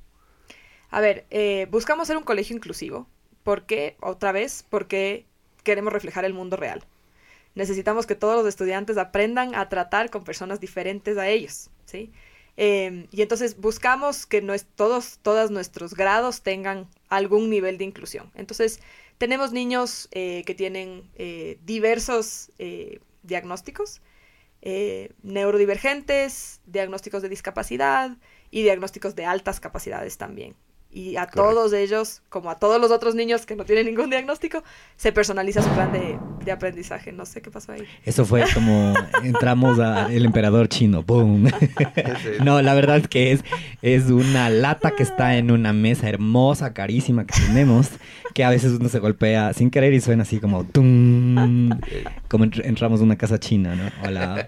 A 0.90 1.02
ver, 1.02 1.26
eh, 1.30 1.68
buscamos 1.70 2.08
ser 2.08 2.18
un 2.18 2.24
colegio 2.24 2.56
inclusivo. 2.56 3.08
¿Por 3.44 3.66
qué? 3.66 3.96
Otra 4.02 4.32
vez, 4.32 4.66
porque 4.70 5.26
queremos 5.64 5.94
reflejar 5.94 6.26
el 6.26 6.34
mundo 6.34 6.58
real. 6.58 6.84
Necesitamos 7.56 8.06
que 8.06 8.16
todos 8.16 8.38
los 8.38 8.48
estudiantes 8.48 8.98
aprendan 8.98 9.56
a 9.56 9.70
tratar 9.70 10.10
con 10.10 10.24
personas 10.24 10.60
diferentes 10.60 11.18
a 11.18 11.28
ellos, 11.28 11.70
¿sí? 11.86 12.12
Eh, 12.58 13.08
y 13.12 13.22
entonces 13.22 13.58
buscamos 13.60 14.26
que 14.26 14.44
nues- 14.44 14.66
todos, 14.76 15.20
todos 15.22 15.52
nuestros 15.52 15.94
grados 15.96 16.42
tengan 16.42 16.88
algún 17.10 17.50
nivel 17.50 17.78
de 17.78 17.86
inclusión. 17.86 18.32
Entonces, 18.36 18.80
tenemos 19.18 19.54
niños 19.54 20.08
eh, 20.12 20.44
que 20.46 20.56
tienen 20.56 21.10
eh, 21.16 21.60
diversos 21.66 22.52
eh, 22.60 23.00
diagnósticos, 23.24 24.02
eh, 24.62 25.14
neurodivergentes, 25.24 26.62
diagnósticos 26.66 27.22
de 27.22 27.30
discapacidad 27.30 28.18
y 28.52 28.64
diagnósticos 28.64 29.16
de 29.16 29.26
altas 29.26 29.60
capacidades 29.60 30.18
también. 30.18 30.56
Y 30.90 31.18
a 31.18 31.28
Correcto. 31.28 31.42
todos 31.44 31.74
ellos, 31.74 32.22
como 32.30 32.50
a 32.50 32.58
todos 32.58 32.82
los 32.82 32.92
otros 32.92 33.14
niños 33.14 33.46
que 33.46 33.56
no 33.56 33.66
tienen 33.66 33.86
ningún 33.86 34.10
diagnóstico, 34.10 34.64
se 34.96 35.12
personaliza 35.12 35.62
su 35.62 35.70
plan 35.70 35.92
de, 35.92 36.18
de 36.44 36.52
aprendizaje. 36.52 37.12
No 37.12 37.26
sé 37.26 37.42
qué 37.42 37.52
pasó 37.52 37.74
ahí. 37.74 37.84
Eso 38.06 38.26
fue 38.26 38.44
como 38.54 38.94
entramos 39.24 39.80
a 39.80 40.12
el 40.12 40.26
emperador 40.26 40.70
chino, 40.70 41.04
¡boom! 41.04 41.52
no, 42.44 42.62
la 42.62 42.74
verdad 42.74 42.98
es 42.98 43.08
que 43.10 43.32
es, 43.34 43.44
es 43.82 44.06
una 44.06 44.50
lata 44.50 44.92
que 44.96 45.04
está 45.04 45.36
en 45.38 45.52
una 45.52 45.72
mesa 45.74 46.10
hermosa, 46.10 46.74
carísima 46.74 47.26
que 47.28 47.34
tenemos, 47.46 47.90
que 48.34 48.44
a 48.46 48.50
veces 48.50 48.72
uno 48.80 48.90
se 48.90 49.00
golpea 49.00 49.54
sin 49.54 49.70
querer 49.70 49.94
y 49.94 50.02
suena 50.02 50.24
así 50.24 50.40
como 50.40 50.64
¡tum! 50.64 51.70
Como 52.30 52.46
entr- 52.46 52.66
entramos 52.66 53.02
a 53.02 53.04
una 53.04 53.18
casa 53.18 53.40
china, 53.40 53.76
¿no? 53.76 53.92
Hola. 54.08 54.48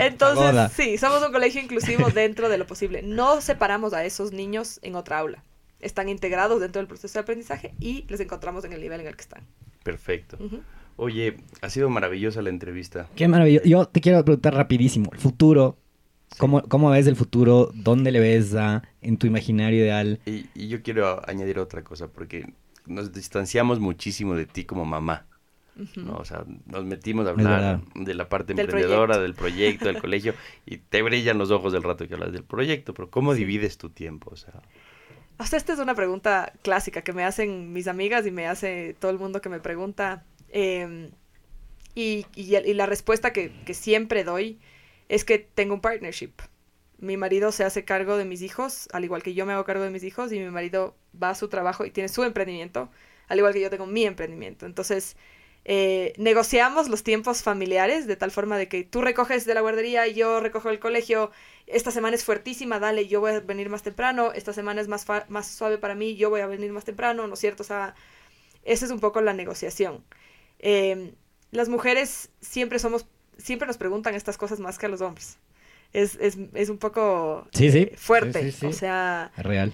Entonces, 0.00 0.72
sí, 0.74 0.98
somos 0.98 1.22
un 1.24 1.32
colegio 1.32 1.60
inclusivo 1.60 2.08
dentro 2.10 2.48
de 2.48 2.58
lo 2.58 2.66
posible. 2.66 3.02
No 3.02 3.40
separamos 3.40 3.92
a 3.92 4.04
esos 4.04 4.32
niños 4.32 4.80
en 4.82 4.96
otra 4.96 5.18
aula. 5.18 5.44
Están 5.80 6.08
integrados 6.08 6.60
dentro 6.60 6.80
del 6.80 6.86
proceso 6.88 7.14
de 7.14 7.20
aprendizaje 7.22 7.74
y 7.80 8.04
les 8.08 8.20
encontramos 8.20 8.64
en 8.64 8.72
el 8.72 8.80
nivel 8.80 9.00
en 9.00 9.06
el 9.06 9.16
que 9.16 9.22
están. 9.22 9.42
Perfecto. 9.82 10.38
Oye, 10.96 11.36
ha 11.62 11.70
sido 11.70 11.88
maravillosa 11.88 12.42
la 12.42 12.50
entrevista. 12.50 13.08
Qué 13.16 13.26
maravilloso. 13.28 13.66
Yo 13.66 13.86
te 13.86 14.00
quiero 14.00 14.22
preguntar 14.24 14.54
rapidísimo, 14.54 15.10
el 15.12 15.18
futuro, 15.18 15.78
¿cómo, 16.38 16.62
cómo 16.62 16.90
ves 16.90 17.06
el 17.06 17.16
futuro? 17.16 17.70
¿Dónde 17.74 18.12
le 18.12 18.20
ves 18.20 18.54
a- 18.54 18.82
en 19.00 19.16
tu 19.16 19.26
imaginario 19.26 19.80
ideal? 19.80 20.20
Y, 20.26 20.46
y 20.54 20.68
yo 20.68 20.82
quiero 20.82 21.26
añadir 21.28 21.58
otra 21.58 21.82
cosa, 21.82 22.08
porque 22.08 22.52
nos 22.86 23.12
distanciamos 23.12 23.80
muchísimo 23.80 24.34
de 24.34 24.44
ti 24.46 24.64
como 24.64 24.84
mamá. 24.84 25.26
¿no? 25.96 26.16
O 26.16 26.24
sea, 26.26 26.44
nos 26.66 26.84
metimos 26.84 27.26
a 27.26 27.30
hablar 27.30 27.80
de 27.94 28.12
la 28.12 28.28
parte 28.28 28.52
Del 28.52 28.66
emprendedora, 28.66 29.14
proyecto. 29.14 29.22
del 29.22 29.34
proyecto, 29.34 29.84
del 29.86 29.98
colegio, 29.98 30.34
y 30.66 30.76
te 30.76 31.00
brillan 31.00 31.38
los 31.38 31.50
ojos 31.50 31.72
del 31.72 31.82
rato 31.82 32.06
que 32.06 32.12
hablas 32.12 32.32
del 32.32 32.44
proyecto, 32.44 32.92
pero 32.92 33.08
¿cómo 33.08 33.32
divides 33.32 33.78
tu 33.78 33.88
tiempo? 33.88 34.28
O 34.30 34.36
sea, 34.36 34.52
O 35.40 35.44
sea, 35.46 35.56
esta 35.56 35.72
es 35.72 35.78
una 35.80 35.94
pregunta 35.96 36.52
clásica 36.62 37.02
que 37.02 37.12
me 37.12 37.24
hacen 37.24 37.72
mis 37.72 37.88
amigas 37.88 38.26
y 38.26 38.30
me 38.30 38.46
hace 38.46 38.94
todo 39.00 39.10
el 39.10 39.18
mundo 39.18 39.40
que 39.40 39.48
me 39.48 39.58
pregunta. 39.60 40.24
y, 41.94 42.26
y- 42.36 42.56
y 42.56 42.74
la 42.74 42.86
respuesta 42.86 43.32
que, 43.32 43.52
que 43.64 43.74
siempre 43.74 44.24
doy 44.24 44.58
es 45.08 45.24
que 45.24 45.38
tengo 45.38 45.74
un 45.74 45.80
partnership. 45.80 46.32
Mi 46.98 47.16
marido 47.16 47.52
se 47.52 47.64
hace 47.64 47.84
cargo 47.84 48.16
de 48.16 48.24
mis 48.24 48.42
hijos, 48.42 48.88
al 48.92 49.04
igual 49.04 49.22
que 49.22 49.34
yo 49.34 49.46
me 49.46 49.52
hago 49.54 49.64
cargo 49.64 49.82
de 49.84 49.90
mis 49.90 50.04
hijos, 50.04 50.32
y 50.32 50.38
mi 50.38 50.50
marido 50.50 50.96
va 51.20 51.30
a 51.30 51.34
su 51.34 51.48
trabajo 51.48 51.84
y 51.86 51.90
tiene 51.90 52.08
su 52.08 52.22
emprendimiento, 52.24 52.90
al 53.28 53.38
igual 53.38 53.52
que 53.54 53.60
yo 53.60 53.70
tengo 53.70 53.86
mi 53.86 54.04
emprendimiento. 54.04 54.66
Entonces, 54.66 55.16
eh, 55.64 56.14
negociamos 56.16 56.88
los 56.88 57.02
tiempos 57.02 57.42
familiares 57.42 58.06
de 58.06 58.16
tal 58.16 58.30
forma 58.30 58.56
de 58.58 58.68
que 58.68 58.82
tú 58.84 59.00
recoges 59.02 59.44
de 59.44 59.54
la 59.54 59.60
guardería 59.60 60.06
y 60.06 60.14
yo 60.14 60.40
recojo 60.40 60.68
del 60.68 60.78
colegio. 60.78 61.30
Esta 61.66 61.90
semana 61.90 62.16
es 62.16 62.24
fuertísima, 62.24 62.78
dale, 62.78 63.06
yo 63.06 63.20
voy 63.20 63.32
a 63.32 63.40
venir 63.40 63.68
más 63.68 63.82
temprano. 63.82 64.32
Esta 64.32 64.52
semana 64.52 64.80
es 64.80 64.88
más, 64.88 65.06
más 65.28 65.46
suave 65.48 65.78
para 65.78 65.94
mí, 65.94 66.16
yo 66.16 66.30
voy 66.30 66.40
a 66.40 66.46
venir 66.46 66.72
más 66.72 66.84
temprano, 66.84 67.26
¿no 67.26 67.34
es 67.34 67.40
cierto? 67.40 67.62
O 67.62 67.66
sea, 67.66 67.94
esa 68.64 68.84
es 68.86 68.90
un 68.90 69.00
poco 69.00 69.20
la 69.20 69.32
negociación. 69.34 70.04
Eh, 70.58 71.14
las 71.50 71.68
mujeres 71.68 72.30
siempre 72.40 72.78
somos, 72.78 73.06
siempre 73.38 73.66
nos 73.66 73.76
preguntan 73.78 74.14
estas 74.14 74.36
cosas 74.38 74.60
más 74.60 74.78
que 74.78 74.86
a 74.86 74.88
los 74.88 75.00
hombres. 75.00 75.38
Es, 75.92 76.16
es, 76.20 76.38
es 76.54 76.68
un 76.68 76.78
poco 76.78 77.48
Sí, 77.52 77.70
sí. 77.70 77.78
eh, 77.78 77.94
fuerte. 77.96 78.42
Sí, 78.44 78.52
sí, 78.52 78.58
sí. 78.60 78.66
O 78.66 78.72
sea, 78.72 79.32
Real. 79.36 79.72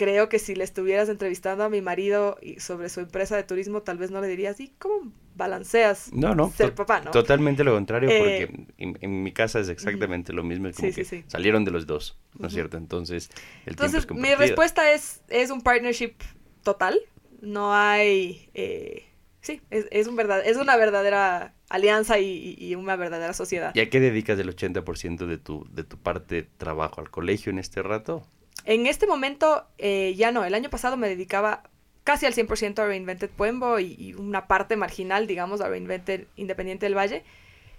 Creo 0.00 0.28
que 0.30 0.38
si 0.38 0.54
le 0.54 0.64
estuvieras 0.64 1.08
entrevistando 1.08 1.64
a 1.64 1.68
mi 1.68 1.80
marido 1.82 2.38
sobre 2.58 2.88
su 2.88 3.00
empresa 3.00 3.36
de 3.36 3.44
turismo, 3.44 3.82
tal 3.82 3.98
vez 3.98 4.10
no 4.10 4.20
le 4.20 4.28
dirías, 4.28 4.58
¿y 4.60 4.68
cómo 4.78 5.12
balanceas 5.34 6.10
No, 6.12 6.34
no. 6.34 6.48
ser 6.56 6.74
papá, 6.74 7.00
no? 7.00 7.12
Totalmente 7.12 7.64
lo 7.64 7.72
contrario, 7.74 8.10
Eh, 8.10 8.18
porque 8.18 8.66
en, 8.78 8.98
en 9.00 9.22
mi 9.22 9.32
casa 9.32 9.60
es 9.60 9.68
exactamente 9.68 10.32
lo 10.32 10.42
mismo. 10.42 10.68
es 10.68 10.76
Como 10.76 10.88
Sí, 10.88 10.94
que 10.94 11.04
sí, 11.04 11.22
sí. 11.22 11.24
salieron 11.28 11.64
de 11.64 11.70
los 11.70 11.86
dos, 11.86 12.16
¿no 12.38 12.46
es 12.48 12.52
cierto? 12.52 12.76
Entonces, 12.76 13.30
el 13.66 13.72
Entonces, 13.72 14.06
tiempo 14.06 14.14
es 14.14 14.20
mi 14.20 14.34
respuesta 14.34 14.92
es, 14.92 15.22
es 15.28 15.50
un 15.50 15.60
partnership 15.62 16.14
total. 16.62 16.98
No 17.42 17.74
hay... 17.74 18.50
eh, 18.54 19.04
sí, 19.40 19.60
es, 19.70 19.86
es, 19.90 20.06
un 20.06 20.16
verdad, 20.16 20.42
es 20.44 20.56
una 20.56 20.76
verdadera 20.76 21.54
alianza 21.68 22.18
y, 22.18 22.54
y- 22.58 22.74
una 22.74 22.96
verdadera 22.96 23.32
sociedad. 23.32 23.74
¿Y 23.74 23.80
a 23.80 23.88
qué 23.90 24.00
dedicas 24.00 24.38
el 24.38 24.48
80% 24.48 25.26
de 25.26 25.38
tu, 25.38 25.66
de 25.70 25.84
tu 25.84 25.96
parte 25.96 26.34
de 26.36 26.42
trabajo? 26.42 27.00
¿Al 27.00 27.10
colegio 27.10 27.50
en 27.50 27.58
este 27.58 27.82
rato? 27.82 28.22
En 28.64 28.86
este 28.86 29.06
momento, 29.06 29.66
eh, 29.78 30.14
ya 30.16 30.32
no. 30.32 30.44
El 30.44 30.54
año 30.54 30.70
pasado 30.70 30.96
me 30.96 31.08
dedicaba 31.08 31.62
casi 32.04 32.26
al 32.26 32.34
100% 32.34 32.78
a 32.78 32.86
Reinvented 32.86 33.30
Puembo 33.30 33.78
y, 33.78 33.94
y 33.98 34.14
una 34.14 34.46
parte 34.46 34.76
marginal, 34.76 35.26
digamos, 35.26 35.60
a 35.60 35.68
Reinvented 35.68 36.26
Independiente 36.36 36.86
del 36.86 36.96
Valle. 36.96 37.22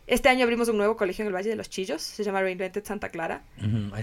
Este 0.08 0.30
año 0.30 0.44
abrimos 0.44 0.68
un 0.68 0.78
nuevo 0.78 0.98
colegio 0.98 1.24
en 1.24 1.28
el 1.28 1.36
Valle 1.36 1.50
de 1.50 1.56
los 1.56 1.70
Chillos, 1.70 2.02
se 2.02 2.24
llama 2.24 2.42
Reinvented 2.42 2.84
Santa 2.84 3.10
Clara. 3.10 3.44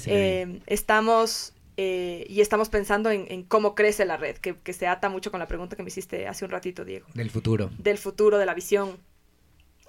Eh, 0.06 0.60
estamos 0.66 1.52
eh, 1.76 2.26
y 2.28 2.40
estamos 2.40 2.68
pensando 2.68 3.10
en, 3.10 3.26
en 3.28 3.42
cómo 3.42 3.74
crece 3.74 4.04
la 4.04 4.16
red, 4.16 4.36
que, 4.36 4.56
que 4.56 4.72
se 4.72 4.86
ata 4.86 5.08
mucho 5.08 5.30
con 5.30 5.38
la 5.40 5.46
pregunta 5.46 5.76
que 5.76 5.82
me 5.82 5.88
hiciste 5.88 6.26
hace 6.26 6.44
un 6.44 6.50
ratito, 6.50 6.84
Diego, 6.84 7.06
Del 7.14 7.30
futuro. 7.30 7.70
del 7.78 7.98
futuro, 7.98 8.38
de 8.38 8.46
la 8.46 8.54
visión. 8.54 8.96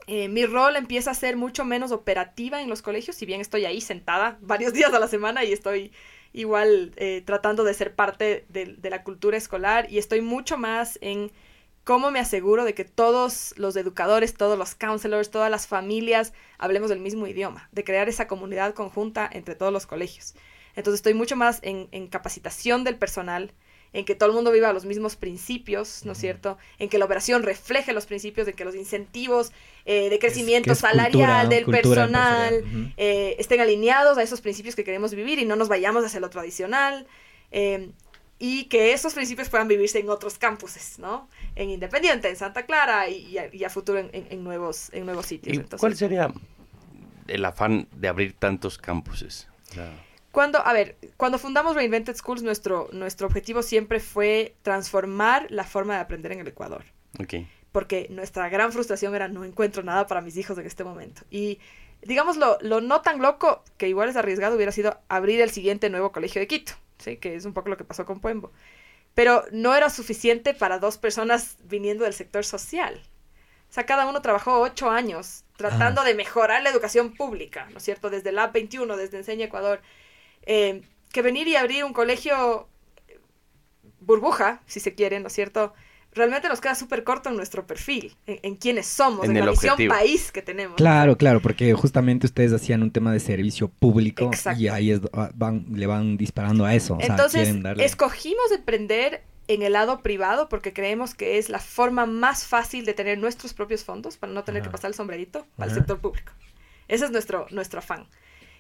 Eh, 0.08 0.28
mi 0.28 0.46
rol 0.46 0.76
empieza 0.76 1.12
a 1.12 1.14
ser 1.14 1.38
mucho 1.38 1.66
menos 1.66 1.92
operativa 1.92 2.62
en 2.62 2.70
los 2.70 2.82
colegios, 2.82 3.16
si 3.16 3.26
bien 3.26 3.42
estoy 3.42 3.66
ahí 3.66 3.80
sentada 3.82 4.38
varios 4.42 4.74
días 4.74 4.94
a 4.94 5.00
la 5.00 5.08
semana 5.08 5.44
y 5.44 5.54
estoy 5.54 5.92
igual 6.34 6.92
eh, 6.96 7.24
tratando 7.26 7.64
de 7.64 7.74
ser 7.74 7.96
parte 7.96 8.46
de, 8.50 8.76
de 8.78 8.90
la 8.90 9.04
cultura 9.04 9.38
escolar 9.38 9.88
y 9.90 9.98
estoy 9.98 10.22
mucho 10.22 10.58
más 10.58 11.00
en 11.02 11.32
cómo 11.84 12.12
me 12.12 12.20
aseguro 12.20 12.66
de 12.66 12.76
que 12.76 12.86
todos 12.86 13.56
los 13.58 13.76
educadores, 13.76 14.36
todos 14.36 14.60
los 14.60 14.76
counselors, 14.76 15.32
todas 15.32 15.50
las 15.50 15.66
familias 15.66 16.34
hablemos 16.60 16.90
del 16.90 17.00
mismo 17.00 17.26
idioma, 17.26 17.68
de 17.72 17.84
crear 17.84 18.08
esa 18.10 18.28
comunidad 18.28 18.76
conjunta 18.76 19.28
entre 19.32 19.56
todos 19.56 19.74
los 19.74 19.88
colegios. 19.88 20.36
Entonces 20.76 21.00
estoy 21.00 21.16
mucho 21.16 21.36
más 21.36 21.60
en, 21.64 21.88
en 21.92 22.08
capacitación 22.08 22.84
del 22.84 22.96
personal, 22.98 23.54
en 23.94 24.06
que 24.06 24.14
todo 24.16 24.30
el 24.30 24.36
mundo 24.36 24.52
viva 24.52 24.72
los 24.74 24.86
mismos 24.86 25.16
principios, 25.16 26.06
¿no 26.06 26.12
es 26.12 26.18
cierto? 26.20 26.58
En 26.78 26.90
que 26.90 26.98
la 27.00 27.06
operación 27.06 27.44
refleje 27.44 27.92
los 27.94 28.06
principios, 28.06 28.46
de 28.46 28.54
que 28.54 28.64
los 28.66 28.76
incentivos 28.76 29.52
eh, 29.86 30.10
de 30.10 30.20
crecimiento 30.20 30.68
que 30.68 30.72
es 30.74 30.80
salarial 30.80 31.12
cultura, 31.12 31.46
del 31.46 31.66
cultura 31.66 31.82
personal 32.06 32.64
eh, 32.98 33.36
estén 33.40 33.62
alineados 33.62 34.18
a 34.18 34.24
esos 34.24 34.42
principios 34.42 34.76
que 34.76 34.84
queremos 34.84 35.14
vivir 35.16 35.40
y 35.40 35.46
no 35.46 35.56
nos 35.56 35.70
vayamos 35.70 36.04
hacia 36.06 36.20
lo 36.20 36.30
tradicional. 36.30 37.08
eh, 37.52 37.90
y 38.42 38.66
que 38.70 38.94
esos 38.94 39.14
principios 39.16 39.50
puedan 39.50 39.68
vivirse 39.68 40.00
en 40.00 40.10
otros 40.10 40.38
campuses, 40.38 40.98
¿no? 40.98 41.28
En 41.58 41.70
Independiente, 41.72 42.30
en 42.30 42.38
Santa 42.38 42.66
Clara 42.66 43.10
y, 43.10 43.16
y 43.26 43.38
a, 43.38 43.54
y 43.54 43.66
a 43.66 43.70
futuro 43.70 44.00
en, 44.00 44.10
en- 44.14 44.28
en 44.30 44.44
nuevos, 44.46 44.90
en 44.94 45.06
nuevos 45.06 45.26
sitios. 45.26 45.58
¿Y 45.58 45.60
Entonces, 45.60 45.80
cuál 45.82 45.98
sería 45.98 46.32
el 47.28 47.44
afán 47.44 47.90
de 47.92 48.08
abrir 48.08 48.32
tantos 48.34 48.78
campuses? 48.78 49.50
O 49.72 49.74
sea, 49.74 49.92
Cuando, 50.40 50.66
a 50.66 50.72
ver, 50.72 50.96
cuando 51.18 51.38
fundamos 51.38 51.76
Reinvented 51.76 52.16
Schools, 52.16 52.44
nuestro, 52.44 52.88
nuestro 52.94 53.28
objetivo 53.28 53.62
siempre 53.62 54.00
fue 54.00 54.56
transformar 54.62 55.48
la 55.50 55.66
forma 55.66 55.96
de 55.96 56.00
aprender 56.00 56.32
en 56.32 56.40
el 56.40 56.48
Ecuador. 56.48 56.86
ok. 57.22 57.46
Porque 57.74 58.08
nuestra 58.10 58.48
gran 58.48 58.72
frustración 58.72 59.14
era 59.14 59.28
no 59.28 59.44
encuentro 59.44 59.84
nada 59.84 60.08
para 60.08 60.22
mis 60.22 60.38
hijos 60.38 60.58
en 60.58 60.66
este 60.66 60.86
momento. 60.86 61.24
Y 61.30 61.60
digamos, 62.04 62.38
lo, 62.38 62.58
lo 62.62 62.80
no 62.80 63.02
tan 63.02 63.22
loco, 63.22 63.66
que 63.76 63.90
igual 63.90 64.08
es 64.08 64.16
arriesgado, 64.16 64.56
hubiera 64.56 64.72
sido 64.72 65.02
abrir 65.10 65.42
el 65.42 65.50
siguiente 65.50 65.90
nuevo 65.90 66.14
colegio 66.14 66.40
de 66.40 66.48
Quito, 66.48 66.72
¿sí? 67.00 67.18
que 67.18 67.36
es 67.36 67.44
un 67.44 67.52
poco 67.52 67.68
lo 67.68 67.76
que 67.76 67.84
pasó 67.84 68.06
con 68.06 68.22
Puembo. 68.22 68.54
Pero 69.16 69.44
no 69.52 69.76
era 69.76 69.90
suficiente 69.90 70.54
para 70.54 70.80
dos 70.80 70.98
personas 70.98 71.58
viniendo 71.66 72.06
del 72.06 72.14
sector 72.14 72.46
social. 72.46 73.02
O 73.70 73.74
sea, 73.74 73.86
cada 73.86 74.08
uno 74.08 74.22
trabajó 74.22 74.62
ocho 74.62 74.90
años 74.90 75.44
tratando 75.58 76.06
de 76.06 76.16
mejorar 76.16 76.64
la 76.64 76.70
educación 76.70 77.14
pública, 77.14 77.68
¿no 77.72 77.80
es 77.80 77.84
cierto? 77.84 78.10
Desde 78.10 78.32
la 78.32 78.48
21, 78.48 78.96
desde 78.96 79.18
Enseña 79.18 79.48
Ecuador. 79.48 79.82
Eh, 80.44 80.82
que 81.12 81.22
venir 81.22 81.48
y 81.48 81.56
abrir 81.56 81.84
un 81.84 81.94
colegio 81.94 82.68
eh, 83.08 83.20
burbuja, 84.00 84.62
si 84.66 84.80
se 84.80 84.96
quiere, 84.96 85.20
¿no 85.20 85.28
es 85.28 85.34
cierto? 85.34 85.74
Realmente 86.12 86.48
nos 86.50 86.60
queda 86.60 86.74
súper 86.74 87.04
corto 87.04 87.30
en 87.30 87.36
nuestro 87.36 87.68
perfil, 87.68 88.16
en, 88.26 88.40
en 88.42 88.56
quiénes 88.56 88.88
somos, 88.88 89.26
En 89.26 89.34
la 89.36 89.50
visión 89.50 89.74
objetivo. 89.74 89.94
país 89.94 90.32
que 90.32 90.42
tenemos. 90.42 90.76
Claro, 90.76 91.18
claro, 91.18 91.40
porque 91.40 91.72
justamente 91.74 92.26
ustedes 92.26 92.52
hacían 92.52 92.82
un 92.82 92.90
tema 92.92 93.14
de 93.14 93.20
servicio 93.20 93.68
público 93.70 94.26
Exacto. 94.26 94.60
y 94.62 94.68
ahí 94.70 94.92
es, 94.92 95.02
ah, 95.14 95.30
van, 95.36 95.66
le 95.72 95.86
van 95.86 96.18
disparando 96.18 96.66
a 96.66 96.74
eso. 96.74 96.96
o 96.96 97.00
sea, 97.00 97.10
Entonces, 97.10 97.44
quieren 97.44 97.62
darle- 97.64 97.84
escogimos 97.86 98.52
emprender 98.52 99.24
en 99.48 99.62
el 99.62 99.74
lado 99.74 100.02
privado 100.02 100.50
porque 100.50 100.74
creemos 100.74 101.14
que 101.14 101.38
es 101.38 101.50
la 101.50 101.60
forma 101.60 102.06
más 102.08 102.46
fácil 102.46 102.86
de 102.86 102.94
tener 102.96 103.18
nuestros 103.20 103.54
propios 103.54 103.84
fondos 103.84 104.18
para 104.18 104.32
no 104.34 104.44
tener 104.44 104.64
que 104.64 104.70
pasar 104.70 104.90
el 104.90 104.96
sombrerito 104.96 105.46
al 105.58 105.72
sector 105.74 106.00
público. 106.00 106.32
Ese 106.88 107.06
es 107.06 107.12
nuestro, 107.12 107.46
nuestro 107.52 107.80
afán. 107.80 108.08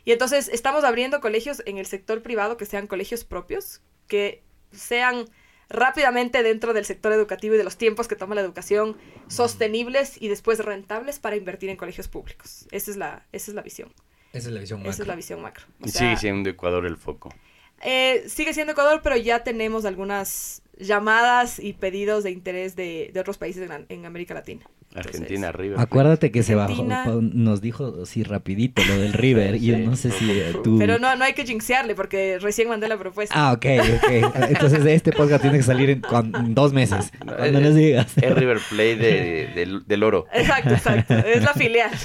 Y 0.10 0.12
entonces 0.12 0.50
estamos 0.52 0.84
abriendo 0.86 1.22
colegios 1.22 1.62
en 1.68 1.78
el 1.78 1.86
sector 1.86 2.24
privado 2.24 2.58
que 2.58 2.66
sean 2.66 2.88
colegios 2.88 3.24
propios, 3.24 3.84
que 4.08 4.42
sean 4.72 5.26
rápidamente 5.70 6.42
dentro 6.42 6.74
del 6.74 6.84
sector 6.84 7.12
educativo 7.14 7.54
y 7.54 7.60
de 7.60 7.64
los 7.64 7.78
tiempos 7.78 8.08
que 8.08 8.16
toma 8.16 8.34
la 8.34 8.42
educación 8.42 8.98
sostenibles 9.28 10.20
y 10.20 10.28
después 10.28 10.66
rentables 10.66 11.20
para 11.20 11.36
invertir 11.36 11.70
en 11.70 11.78
colegios 11.78 12.08
públicos. 12.08 12.68
Esa 12.72 12.90
es 12.90 12.98
la, 12.98 13.28
esa 13.34 13.52
es 13.52 13.56
la 13.56 13.62
visión. 13.62 13.94
Esa 14.34 14.48
es 14.48 14.54
la 14.56 14.60
visión 14.62 14.80
Esa 14.82 14.90
es 14.90 14.98
macro. 14.98 15.06
la 15.12 15.16
visión 15.16 15.42
macro. 15.44 15.66
O 15.80 15.86
Y 15.86 15.90
sea, 15.90 16.00
sigue 16.02 16.18
siendo 16.18 16.50
Ecuador 16.50 16.88
el 16.88 16.98
foco. 16.98 17.30
Eh, 17.82 18.24
sigue 18.28 18.54
siendo 18.54 18.74
Ecuador, 18.74 19.02
pero 19.04 19.16
ya 19.18 19.44
tenemos 19.44 19.86
algunas 19.86 20.62
llamadas 20.78 21.60
y 21.60 21.74
pedidos 21.74 22.24
de 22.24 22.32
interés 22.32 22.76
de, 22.76 23.12
de 23.14 23.20
otros 23.20 23.38
países 23.38 23.70
en, 23.70 23.86
en 23.90 24.06
América 24.06 24.34
Latina. 24.34 24.66
Argentina 24.96 25.26
Entonces, 25.28 25.44
arriba. 25.44 25.82
Acuérdate 25.82 26.32
que 26.32 26.42
se 26.42 26.56
bajó, 26.56 26.84
nos 27.22 27.62
dijo 27.62 27.94
así 28.04 28.24
rapidito 28.24 28.82
lo 28.88 28.98
del 28.98 29.14
River 29.14 29.56
y 29.62 29.66
yo 29.68 29.76
Sí. 29.76 29.82
no 29.86 29.96
sé 29.96 30.10
si 30.10 30.32
eh, 30.32 30.56
tú... 30.64 30.80
Pero 30.80 30.98
no, 30.98 31.16
no 31.16 31.26
hay 31.26 31.34
que 31.34 31.46
jinxearle 31.46 31.94
porque 31.96 32.40
recién 32.40 32.70
mandé 32.70 32.88
la 32.88 32.98
propuesta. 32.98 33.36
Ah, 33.38 33.52
ok, 33.54 33.66
ok. 33.98 34.34
Entonces 34.50 34.84
este 34.86 35.12
podcast 35.12 35.42
tiene 35.44 35.58
que 35.58 35.64
salir 35.64 35.90
en, 35.92 36.02
cuan- 36.02 36.34
en 36.36 36.56
dos 36.56 36.74
meses. 36.74 37.12
No, 37.24 37.36
Cuando 37.36 37.60
nos 37.60 37.76
digas. 37.76 38.18
Es 38.18 38.34
River 38.34 38.60
Play 38.70 38.96
de, 38.96 39.48
del- 39.54 39.86
del 39.86 40.04
oro. 40.04 40.26
Exacto, 40.34 40.74
exacto. 40.74 41.14
Es 41.14 41.44
la 41.44 41.54
filial. 41.54 41.92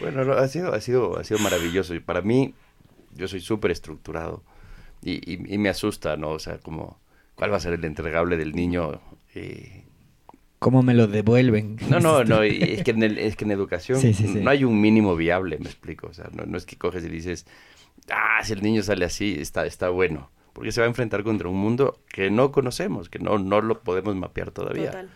Bueno, 0.00 0.24
no, 0.24 0.32
ha 0.34 0.48
sido, 0.48 0.74
ha 0.74 0.80
sido, 0.80 1.18
ha 1.18 1.24
sido 1.24 1.38
maravilloso. 1.40 1.94
Y 1.94 2.00
para 2.00 2.20
mí, 2.22 2.54
yo 3.14 3.28
soy 3.28 3.40
súper 3.40 3.70
estructurado. 3.70 4.42
Y, 5.02 5.12
y- 5.30 5.54
y 5.54 5.58
me 5.58 5.68
asusta, 5.68 6.16
¿no? 6.16 6.30
O 6.30 6.38
sea, 6.38 6.58
como, 6.58 6.98
¿cuál 7.34 7.52
va 7.52 7.56
a 7.56 7.60
ser 7.60 7.74
el 7.74 7.84
entregable 7.84 8.36
del 8.36 8.52
niño? 8.52 9.00
Eh, 9.34 9.84
¿Cómo 10.58 10.82
me 10.82 10.94
lo 10.94 11.06
devuelven? 11.06 11.76
No, 11.90 12.00
no, 12.00 12.24
no, 12.24 12.44
y 12.44 12.62
es 12.62 12.82
que 12.84 12.92
en, 12.92 13.02
el- 13.02 13.18
es 13.18 13.36
que 13.36 13.44
en 13.44 13.50
educación 13.50 14.00
Sí, 14.00 14.14
sí, 14.14 14.28
sí. 14.28 14.40
no 14.40 14.50
hay 14.50 14.64
un 14.64 14.80
mínimo 14.80 15.14
viable, 15.16 15.58
me 15.58 15.66
explico. 15.66 16.06
O 16.06 16.14
sea, 16.14 16.30
no, 16.32 16.44
no 16.46 16.56
es 16.56 16.64
que 16.64 16.76
coges 16.76 17.04
y 17.04 17.08
dices, 17.08 17.46
ah, 18.10 18.40
si 18.42 18.52
el 18.54 18.62
niño 18.62 18.82
sale 18.82 19.04
así, 19.04 19.36
está, 19.38 19.66
está 19.66 19.90
bueno. 19.90 20.30
Porque 20.54 20.70
se 20.72 20.80
va 20.80 20.86
a 20.86 20.88
enfrentar 20.88 21.24
contra 21.24 21.48
un 21.48 21.56
mundo 21.58 22.00
que 22.08 22.30
no 22.30 22.52
conocemos, 22.52 23.08
que 23.10 23.18
no, 23.18 23.38
no 23.38 23.60
lo 23.60 23.80
podemos 23.82 24.14
mapear 24.14 24.52
todavía. 24.52 24.86
Total. 24.92 25.10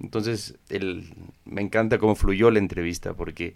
Entonces, 0.00 0.56
el, 0.70 1.12
me 1.44 1.60
encanta 1.62 1.98
cómo 1.98 2.14
fluyó 2.14 2.50
la 2.50 2.60
entrevista 2.60 3.12
porque 3.14 3.54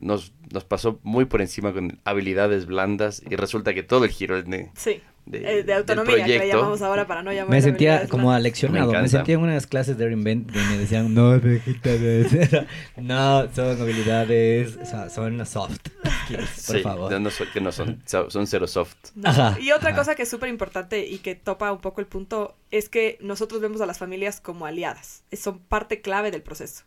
nos, 0.00 0.32
nos 0.52 0.64
pasó 0.64 0.98
muy 1.02 1.24
por 1.26 1.40
encima 1.40 1.72
con 1.72 2.00
habilidades 2.04 2.66
blandas 2.66 3.22
y 3.28 3.36
resulta 3.36 3.74
que 3.74 3.82
todo 3.82 4.04
el 4.04 4.10
giro 4.10 4.42
de, 4.42 4.70
Sí. 4.74 5.00
de- 5.26 5.38
Eh, 5.38 5.42
de 5.56 5.62
del 5.62 5.76
autonomía, 5.78 6.14
que 6.16 6.20
le 6.26 6.36
proyecto- 6.38 6.56
llamamos 6.58 6.82
ahora 6.82 7.06
para 7.06 7.22
no 7.22 7.32
llamar 7.32 7.50
Me 7.50 7.62
sentía 7.62 7.90
habilidades 7.90 8.10
como 8.10 8.22
blandas. 8.24 8.40
aleccionado. 8.40 8.92
Me 8.92 9.02
Me, 9.02 9.08
sentía 9.08 9.34
en 9.34 9.40
una 9.40 9.50
de 9.50 9.56
las 9.56 9.66
clases 9.68 9.96
de 9.96 10.06
Reinvent 10.06 10.50
donde 10.50 10.68
me 10.70 10.78
decían, 10.78 11.14
no, 11.14 11.38
Vegeta, 11.38 11.90
Vegeta". 11.90 12.66
no, 12.96 13.48
son 13.54 13.80
habilidades, 13.80 14.76
son 15.12 15.46
soft 15.46 15.78
skills, 16.24 16.66
por 16.66 16.76
Sí, 16.76 16.82
favor. 16.82 17.20
no, 17.20 17.30
son, 17.30 17.46
que 17.52 17.60
no 17.60 17.70
son, 17.70 18.02
so- 18.04 18.30
son 18.30 18.46
cero 18.48 18.66
soft. 18.66 18.96
No. 19.14 19.28
Ajá, 19.30 19.58
Y 19.60 19.70
otra 19.72 19.90
ajá. 19.90 19.98
cosa 19.98 20.14
que 20.16 20.22
es 20.22 20.28
súper 20.28 20.48
importante 20.48 21.06
y 21.06 21.18
que 21.18 21.34
topa 21.36 21.70
un 21.72 21.80
poco 21.80 22.00
el 22.00 22.06
punto 22.08 22.56
es 22.72 22.88
que 22.88 23.18
nosotros 23.20 23.60
vemos 23.60 23.80
a 23.80 23.86
las 23.86 23.98
familias 23.98 24.40
como 24.40 24.66
aliadas. 24.66 25.22
Son 25.32 25.60
parte 25.60 26.00
clave 26.00 26.30
del 26.32 26.42
proceso. 26.42 26.82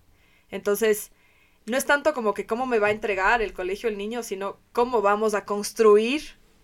Entonces, 0.52 1.12
no 1.66 1.78
es 1.78 1.86
tanto 1.86 2.14
como 2.14 2.34
que 2.34 2.46
cómo 2.46 2.66
me 2.66 2.80
va 2.80 2.88
a 2.88 2.92
entregar 2.92 3.42
el 3.42 3.54
colegio 3.54 3.90
el 3.90 3.98
niño, 3.98 4.22
sino 4.24 4.58
cómo 4.72 5.02
vamos 5.02 5.34
a 5.34 5.46
construir 5.46 6.22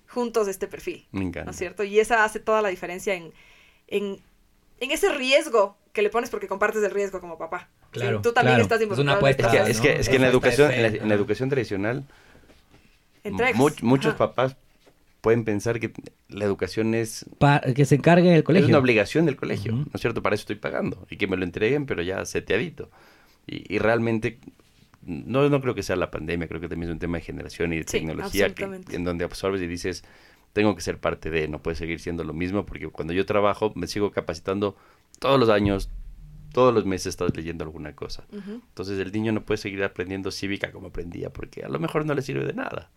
juntos 0.08 0.48
este 0.48 0.68
perfil. 0.68 1.08
Me 1.12 1.22
encanta. 1.24 1.46
¿No 1.46 1.52
es 1.52 1.58
cierto? 1.58 1.84
Y 1.84 2.00
esa 2.00 2.24
hace 2.26 2.40
toda 2.40 2.62
la 2.62 2.70
diferencia 2.70 3.14
en, 3.16 3.32
en, 3.88 4.20
en 4.80 4.92
ese 4.92 5.10
riesgo 5.14 5.78
que 5.94 6.02
le 6.02 6.10
pones 6.10 6.30
porque 6.30 6.48
compartes 6.48 6.84
el 6.84 6.92
riesgo 6.92 7.20
como 7.20 7.38
papá. 7.38 7.70
¿sí? 7.94 8.00
Claro, 8.00 8.22
Tú 8.22 8.32
también 8.34 8.56
claro. 8.58 8.64
estás 8.64 8.82
Es 8.82 8.88
una 9.00 9.14
involucrado. 9.14 9.28
el 9.28 9.34
Es 9.36 9.40
apuesta, 9.46 9.66
que, 9.66 9.72
es 9.72 9.82
que, 9.82 9.94
¿no? 9.94 10.00
es 10.02 10.10
que 10.10 10.16
en 10.18 10.22
la 10.22 10.28
educación, 10.28 10.72
en 10.72 10.82
la, 10.82 10.88
en 10.88 11.10
la 11.10 11.16
educación 11.16 11.50
tradicional, 11.50 12.06
muchos 13.84 14.10
Ajá. 14.14 14.18
papás 14.18 14.56
pueden 15.22 15.44
pensar 15.46 15.80
que 15.80 15.92
la 16.30 16.46
educación 16.46 16.96
es, 16.96 17.26
Pa- 17.38 17.62
que 17.76 17.86
se 17.86 17.96
encargue 17.96 18.36
el 18.36 18.44
colegio. 18.44 18.66
es 18.66 18.70
una 18.70 18.80
obligación 18.80 19.26
del 19.26 19.36
colegio, 19.36 19.74
Ujú. 19.74 19.82
¿no 19.84 19.92
es 19.94 20.02
cierto? 20.02 20.22
Para 20.24 20.36
eso 20.36 20.42
estoy 20.44 20.56
pagando 20.56 21.06
y 21.10 21.18
que 21.18 21.28
me 21.28 21.38
lo 21.38 21.44
entreguen, 21.44 21.86
pero 21.86 22.02
ya 22.02 22.26
seteadito. 22.26 22.90
Y, 23.46 23.74
y 23.76 23.80
realmente 23.80 24.40
no, 25.04 25.50
no 25.50 25.62
creo 25.62 25.76
que 25.76 25.84
sea 25.84 25.96
la 25.96 26.12
pandemia, 26.12 26.48
creo 26.48 26.62
que 26.62 26.68
también 26.70 26.90
es 26.90 26.94
un 26.94 27.00
tema 27.00 27.18
de 27.18 27.24
generación 27.24 27.74
y 27.74 27.78
de 27.78 27.84
Sí, 27.86 28.00
tecnología 28.00 28.54
que- 28.54 28.64
en 28.92 29.04
donde 29.04 29.24
absorbes 29.26 29.62
y 29.62 29.68
dices, 29.68 30.04
tengo 30.54 30.76
que 30.76 30.82
ser 30.82 31.00
parte 31.00 31.30
de, 31.30 31.48
no 31.48 31.62
puede 31.62 31.76
seguir 31.76 32.00
siendo 32.00 32.24
lo 32.24 32.34
mismo, 32.34 32.66
porque 32.66 32.88
cuando 32.90 33.14
yo 33.14 33.26
trabajo 33.26 33.72
me 33.76 33.88
sigo 33.88 34.12
capacitando 34.12 34.76
todos 35.20 35.40
los 35.40 35.50
años, 35.50 35.90
todos 36.54 36.74
los 36.74 36.86
meses 36.86 37.08
estás 37.08 37.36
leyendo 37.36 37.64
alguna 37.64 37.96
cosa. 37.96 38.26
Entonces 38.32 39.00
el 39.00 39.12
niño 39.12 39.32
no 39.32 39.44
puede 39.46 39.58
seguir 39.58 39.84
aprendiendo 39.84 40.32
cívica 40.32 40.72
como 40.72 40.88
aprendía, 40.88 41.30
porque 41.32 41.64
a 41.64 41.70
lo 41.70 41.80
mejor 41.80 42.06
no 42.06 42.14
le 42.14 42.22
sirve 42.22 42.46
de 42.46 42.54
nada. 42.54 42.92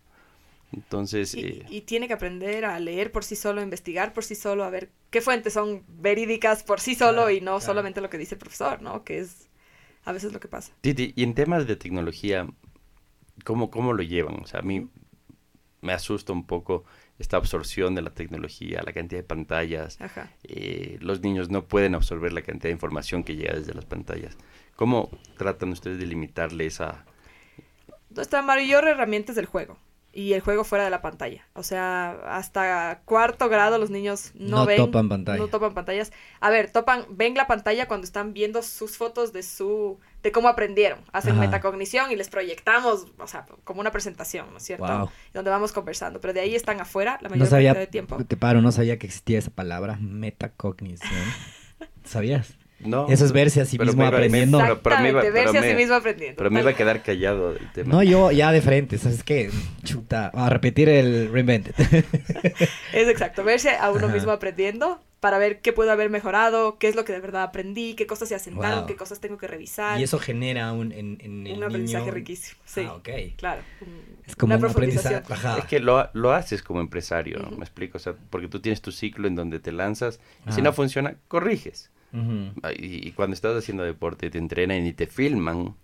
Entonces, 0.73 1.33
Y, 1.35 1.39
eh, 1.41 1.65
y 1.69 1.81
tiene 1.81 2.07
que 2.07 2.13
aprender 2.13 2.65
a 2.65 2.79
leer 2.79 3.11
por 3.11 3.23
sí 3.23 3.35
solo, 3.35 3.61
a 3.61 3.63
investigar 3.63 4.13
por 4.13 4.23
sí 4.23 4.35
solo, 4.35 4.63
a 4.63 4.69
ver 4.69 4.89
qué 5.09 5.21
fuentes 5.21 5.53
son 5.53 5.83
verídicas 5.87 6.63
por 6.63 6.79
sí 6.81 6.95
solo 6.95 7.13
Claro, 7.13 7.29
y 7.31 7.39
no 7.41 7.51
claro. 7.51 7.61
solamente 7.61 8.01
lo 8.01 8.09
que 8.09 8.17
dice 8.17 8.35
el 8.35 8.39
profesor, 8.39 8.81
¿no? 8.81 9.03
Que 9.03 9.19
es 9.19 9.47
a 10.05 10.11
veces 10.11 10.31
lo 10.31 10.39
que 10.39 10.47
pasa. 10.47 10.71
Titi, 10.81 11.13
y 11.15 11.23
en 11.23 11.33
temas 11.33 11.67
de 11.67 11.75
tecnología, 11.75 12.47
¿cómo, 13.43 13.69
cómo 13.69 13.93
lo 13.93 14.03
llevan? 14.03 14.41
O 14.41 14.47
sea, 14.47 14.61
a 14.61 14.63
mí 14.63 14.87
me 15.81 15.93
asusta 15.93 16.31
un 16.31 16.45
poco 16.45 16.85
esta 17.19 17.37
absorción 17.37 17.95
de 17.95 18.01
la 18.01 18.11
tecnología, 18.11 18.81
la 18.85 18.93
cantidad 18.93 19.19
de 19.19 19.27
pantallas. 19.27 19.99
Ajá. 20.01 20.31
eh, 20.43 20.97
los 21.01 21.21
niños 21.21 21.49
no 21.49 21.65
pueden 21.65 21.95
absorber 21.95 22.33
la 22.33 22.41
cantidad 22.41 22.69
de 22.69 22.73
información 22.73 23.23
que 23.23 23.35
llega 23.35 23.55
desde 23.55 23.73
las 23.73 23.85
pantallas. 23.85 24.37
¿Cómo 24.75 25.09
tratan 25.37 25.69
ustedes 25.69 25.97
de 25.99 26.05
limitarle 26.05 26.65
esa... 26.65 27.05
Nuestra 28.09 28.41
mayor 28.41 28.87
herramienta 28.87 29.31
es 29.31 29.37
el 29.37 29.45
juego. 29.45 29.77
Y 30.17 30.31
el 30.31 30.39
juego 30.39 30.63
fuera 30.63 30.85
de 30.85 30.89
la 30.89 31.01
pantalla. 31.01 31.45
O 31.53 31.61
sea, 31.61 32.11
hasta 32.37 33.01
cuarto 33.03 33.49
grado 33.49 33.77
los 33.77 33.89
niños 33.89 34.31
no, 34.33 34.59
No 34.59 34.65
ven. 34.65 34.77
topan 34.77 35.09
pantalla. 35.09 35.37
No 35.37 35.49
topan 35.49 35.73
pantallas. 35.73 36.13
A 36.39 36.49
ver, 36.49 36.71
topan, 36.71 37.05
ven 37.09 37.33
la 37.35 37.47
pantalla 37.47 37.85
cuando 37.89 38.05
están 38.05 38.31
viendo 38.31 38.61
sus 38.63 38.95
fotos 38.95 39.33
de 39.33 39.43
su, 39.43 39.99
de 40.23 40.31
cómo 40.31 40.47
aprendieron. 40.47 40.99
Hacen 41.11 41.33
Ajá. 41.33 41.41
metacognición 41.41 42.11
y 42.11 42.15
les 42.15 42.29
proyectamos, 42.29 43.07
o 43.17 43.27
sea, 43.27 43.45
como 43.65 43.81
una 43.81 43.91
presentación, 43.91 44.49
¿no 44.51 44.57
es 44.57 44.63
cierto? 44.63 44.85
Wow. 44.87 45.09
Donde 45.33 45.51
vamos 45.51 45.73
conversando. 45.73 46.21
Pero 46.21 46.33
de 46.33 46.39
ahí 46.39 46.55
están 46.55 46.79
afuera 46.79 47.19
la 47.21 47.27
mayor 47.27 47.43
No 47.43 47.49
sabía, 47.49 47.71
cantidad 47.73 47.85
de 47.87 47.91
tiempo. 47.91 48.23
te 48.23 48.37
paro, 48.37 48.61
no 48.61 48.71
sabía 48.71 48.97
que 48.97 49.07
existía 49.07 49.37
esa 49.39 49.51
palabra, 49.51 49.97
metacognición. 49.99 51.11
¿Sabías? 52.05 52.55
No, 52.79 53.07
Eso 53.07 53.23
es 53.25 53.31
verse 53.31 53.61
a 53.61 53.65
sí 53.65 53.79
mismo 53.79 53.93
iba- 54.03 54.09
aprendiendo. 54.09 54.59
pero- 54.59 54.81
pero 54.81 54.99
me 54.99 55.09
iba- 55.09 55.21
pero 55.21 55.49
a 55.49 55.53
me- 55.53 55.69
sí 55.69 55.75
mismo 55.75 55.95
aprendiendo. 55.95 56.37
Pero 56.37 56.49
me 56.51 56.57
Tal 56.57 56.63
iba 56.63 56.71
a 56.71 56.75
quedar 56.75 57.03
callado 57.03 57.53
del 57.53 57.71
tema. 57.71 57.89
No, 57.93 58.03
yo 58.03 58.31
ya 58.31 58.51
de 58.51 58.61
frente, 58.61 58.97
¿sabes 58.97 59.23
qué? 59.23 59.49
Chuta, 59.83 60.27
a 60.33 60.49
repetir 60.49 60.89
el 60.89 61.31
reinvented. 61.31 61.73
Es 62.93 63.07
exacto, 63.07 63.43
verse 63.43 63.71
a 63.71 63.89
uno 63.91 64.05
Ajá. 64.07 64.13
mismo 64.15 64.31
aprendiendo 64.31 64.99
para 65.19 65.37
ver 65.39 65.61
qué 65.61 65.73
puedo 65.73 65.91
haber 65.91 66.09
mejorado, 66.09 66.77
qué 66.77 66.87
es 66.87 66.95
lo 66.95 67.03
que 67.05 67.13
de 67.13 67.19
verdad 67.19 67.43
aprendí, 67.43 67.95
qué 67.95 68.05
cosas 68.05 68.29
se 68.29 68.35
asentaron, 68.35 68.79
Wow. 68.79 68.87
qué 68.87 68.95
cosas 68.95 69.19
tengo 69.19 69.37
que 69.37 69.47
revisar. 69.47 69.99
y 69.99 70.03
eso 70.03 70.19
genera 70.19 70.71
un, 70.71 70.91
en, 70.91 71.17
en 71.21 71.47
el 71.47 71.57
un 71.57 71.63
aprendizaje 71.63 72.03
niño- 72.05 72.13
riquísimo. 72.13 72.61
Sí, 72.65 72.81
Ah, 72.87 72.93
ok. 72.93 73.09
claro. 73.37 73.61
un- 73.81 74.15
Es 74.27 74.35
como 74.35 74.53
una 74.55 74.65
un 74.65 74.71
aprendizaje. 74.71 75.23
Ajá. 75.29 75.57
Es 75.57 75.65
que 75.65 75.79
lo, 75.79 76.09
lo 76.13 76.33
haces 76.33 76.61
como 76.61 76.79
empresario, 76.81 77.39
¿no? 77.39 77.47
Ujú. 77.47 77.57
me 77.57 77.63
explico, 77.63 77.97
o 77.97 78.01
sea, 78.01 78.13
porque 78.29 78.47
tú 78.47 78.59
tienes 78.59 78.81
tu 78.81 78.91
ciclo 78.91 79.27
en 79.27 79.35
donde 79.35 79.59
te 79.59 79.71
lanzas 79.71 80.19
y 80.47 80.51
si 80.51 80.61
no 80.61 80.73
funciona, 80.73 81.15
corriges. 81.27 81.89
Ah, 82.63 82.71
Y, 82.73 83.07
y 83.07 83.11
cuando 83.11 83.33
estás 83.33 83.55
haciendo 83.57 83.83
deporte, 83.83 84.29
te 84.29 84.37
entrenan 84.37 84.85
y 84.85 84.93
te 84.93 85.07
filman. 85.07 85.75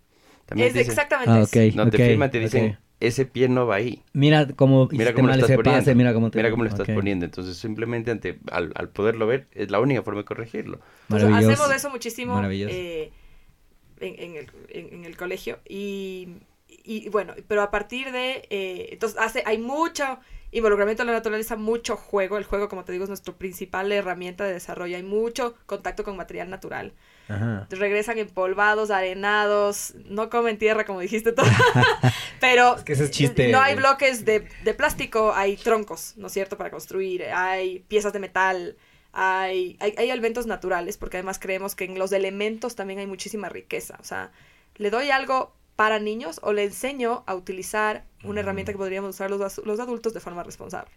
También 0.46 0.68
Es 0.70 0.74
te 0.74 0.80
dicen- 0.80 0.92
exactamente 0.92 1.32
Ah, 1.32 1.36
no 1.76 1.90
te 1.90 1.98
filman, 1.98 2.32
te 2.32 2.40
dicen, 2.40 2.78
ese 3.00 3.26
pie 3.26 3.50
no 3.50 3.66
va 3.68 3.76
ahí. 3.76 4.04
Mira 4.14 4.48
cómo 4.48 4.88
Mira 4.92 5.14
cómo 5.14 5.28
lo 5.28 5.34
estás 5.34 5.50
ese 5.50 5.56
poniendo. 5.56 5.80
pase, 5.80 5.96
mira 5.96 6.14
cómo 6.14 6.30
te... 6.32 6.38
Mira 6.38 6.52
cómo 6.52 6.64
lo 6.64 6.70
estás 6.70 6.88
poniendo. 6.88 7.26
Entonces, 7.26 7.58
simplemente 7.58 8.12
ante, 8.12 8.40
al, 8.52 8.72
al 8.76 8.90
poderlo 8.90 9.28
ver, 9.28 9.48
es 9.54 9.72
la 9.72 9.80
única 9.80 10.04
forma 10.04 10.22
de 10.22 10.26
corregirlo. 10.26 10.80
Entonces, 11.04 11.30
Maravilloso. 11.30 11.64
hacemos 11.64 11.76
eso 11.76 11.90
muchísimo 11.90 12.34
Maravilloso. 12.36 12.74
eh, 12.76 13.12
en, 14.00 14.16
en 14.20 14.36
el, 14.38 14.52
en- 14.70 14.94
en 15.00 15.06
el 15.06 15.18
colegio. 15.18 15.60
Y, 15.68 16.30
y 16.68 17.10
bueno, 17.10 17.34
pero 17.48 17.62
a 17.62 17.72
partir 17.72 18.12
de... 18.12 18.48
eh, 18.50 18.90
entonces, 18.92 19.18
hace, 19.20 19.44
hay 19.46 19.58
mucho 19.58 20.20
involucramiento 20.52 21.04
en 21.04 21.08
la 21.08 21.14
naturaleza, 21.14 21.56
mucho 21.56 21.96
juego. 21.98 22.38
El 22.38 22.44
juego, 22.44 22.70
como 22.70 22.84
te 22.84 22.92
digo, 22.92 23.06
es 23.06 23.10
nuestra 23.10 23.34
principal 23.34 23.92
herramienta 23.92 24.44
de 24.44 24.54
desarrollo. 24.54 24.98
Hay 24.98 25.04
mucho 25.04 25.56
contacto 25.66 26.04
con 26.04 26.18
material 26.18 26.50
natural. 26.50 26.94
Ajá. 27.30 27.66
regresan 27.70 28.18
empolvados, 28.18 28.92
arenados, 28.92 29.94
no 30.06 30.30
comen 30.30 30.58
tierra 30.58 30.86
como 30.86 31.00
dijiste 31.00 31.32
tú, 31.32 31.44
pero 32.42 32.76
Es 32.76 32.84
que 32.84 32.94
ese 32.94 33.06
es 33.06 33.12
chiste. 33.12 33.50
no 33.50 33.62
hay 33.62 33.76
bloques 33.76 34.26
de, 34.26 34.50
de 34.64 34.74
plástico, 34.74 35.34
hay 35.34 35.56
troncos, 35.56 36.16
¿no 36.18 36.28
es 36.28 36.34
cierto?, 36.34 36.58
para 36.58 36.72
construir, 36.72 37.24
hay 37.24 37.80
piezas 37.88 38.12
de 38.12 38.20
metal, 38.20 38.76
hay, 39.14 39.78
hay, 39.80 39.94
hay 39.98 40.10
elementos 40.10 40.46
naturales, 40.46 40.98
porque 40.98 41.18
además 41.18 41.40
creemos 41.40 41.76
que 41.76 41.86
en 41.86 41.98
los 41.98 42.12
elementos 42.12 42.76
también 42.76 43.00
hay 43.00 43.08
muchísima 43.08 43.48
riqueza, 43.48 43.98
o 44.02 44.04
sea, 44.04 44.32
le 44.76 44.90
doy 44.90 45.10
algo 45.10 45.54
para 45.76 46.00
niños 46.00 46.40
o 46.44 46.54
le 46.54 46.64
enseño 46.66 47.24
a 47.28 47.36
utilizar 47.36 48.04
una 48.24 48.42
herramienta 48.42 48.72
que 48.72 48.78
podríamos 48.78 49.12
usar 49.16 49.30
los, 49.32 49.58
los 49.66 49.80
adultos 49.80 50.14
de 50.14 50.20
forma 50.20 50.44
responsable. 50.44 50.92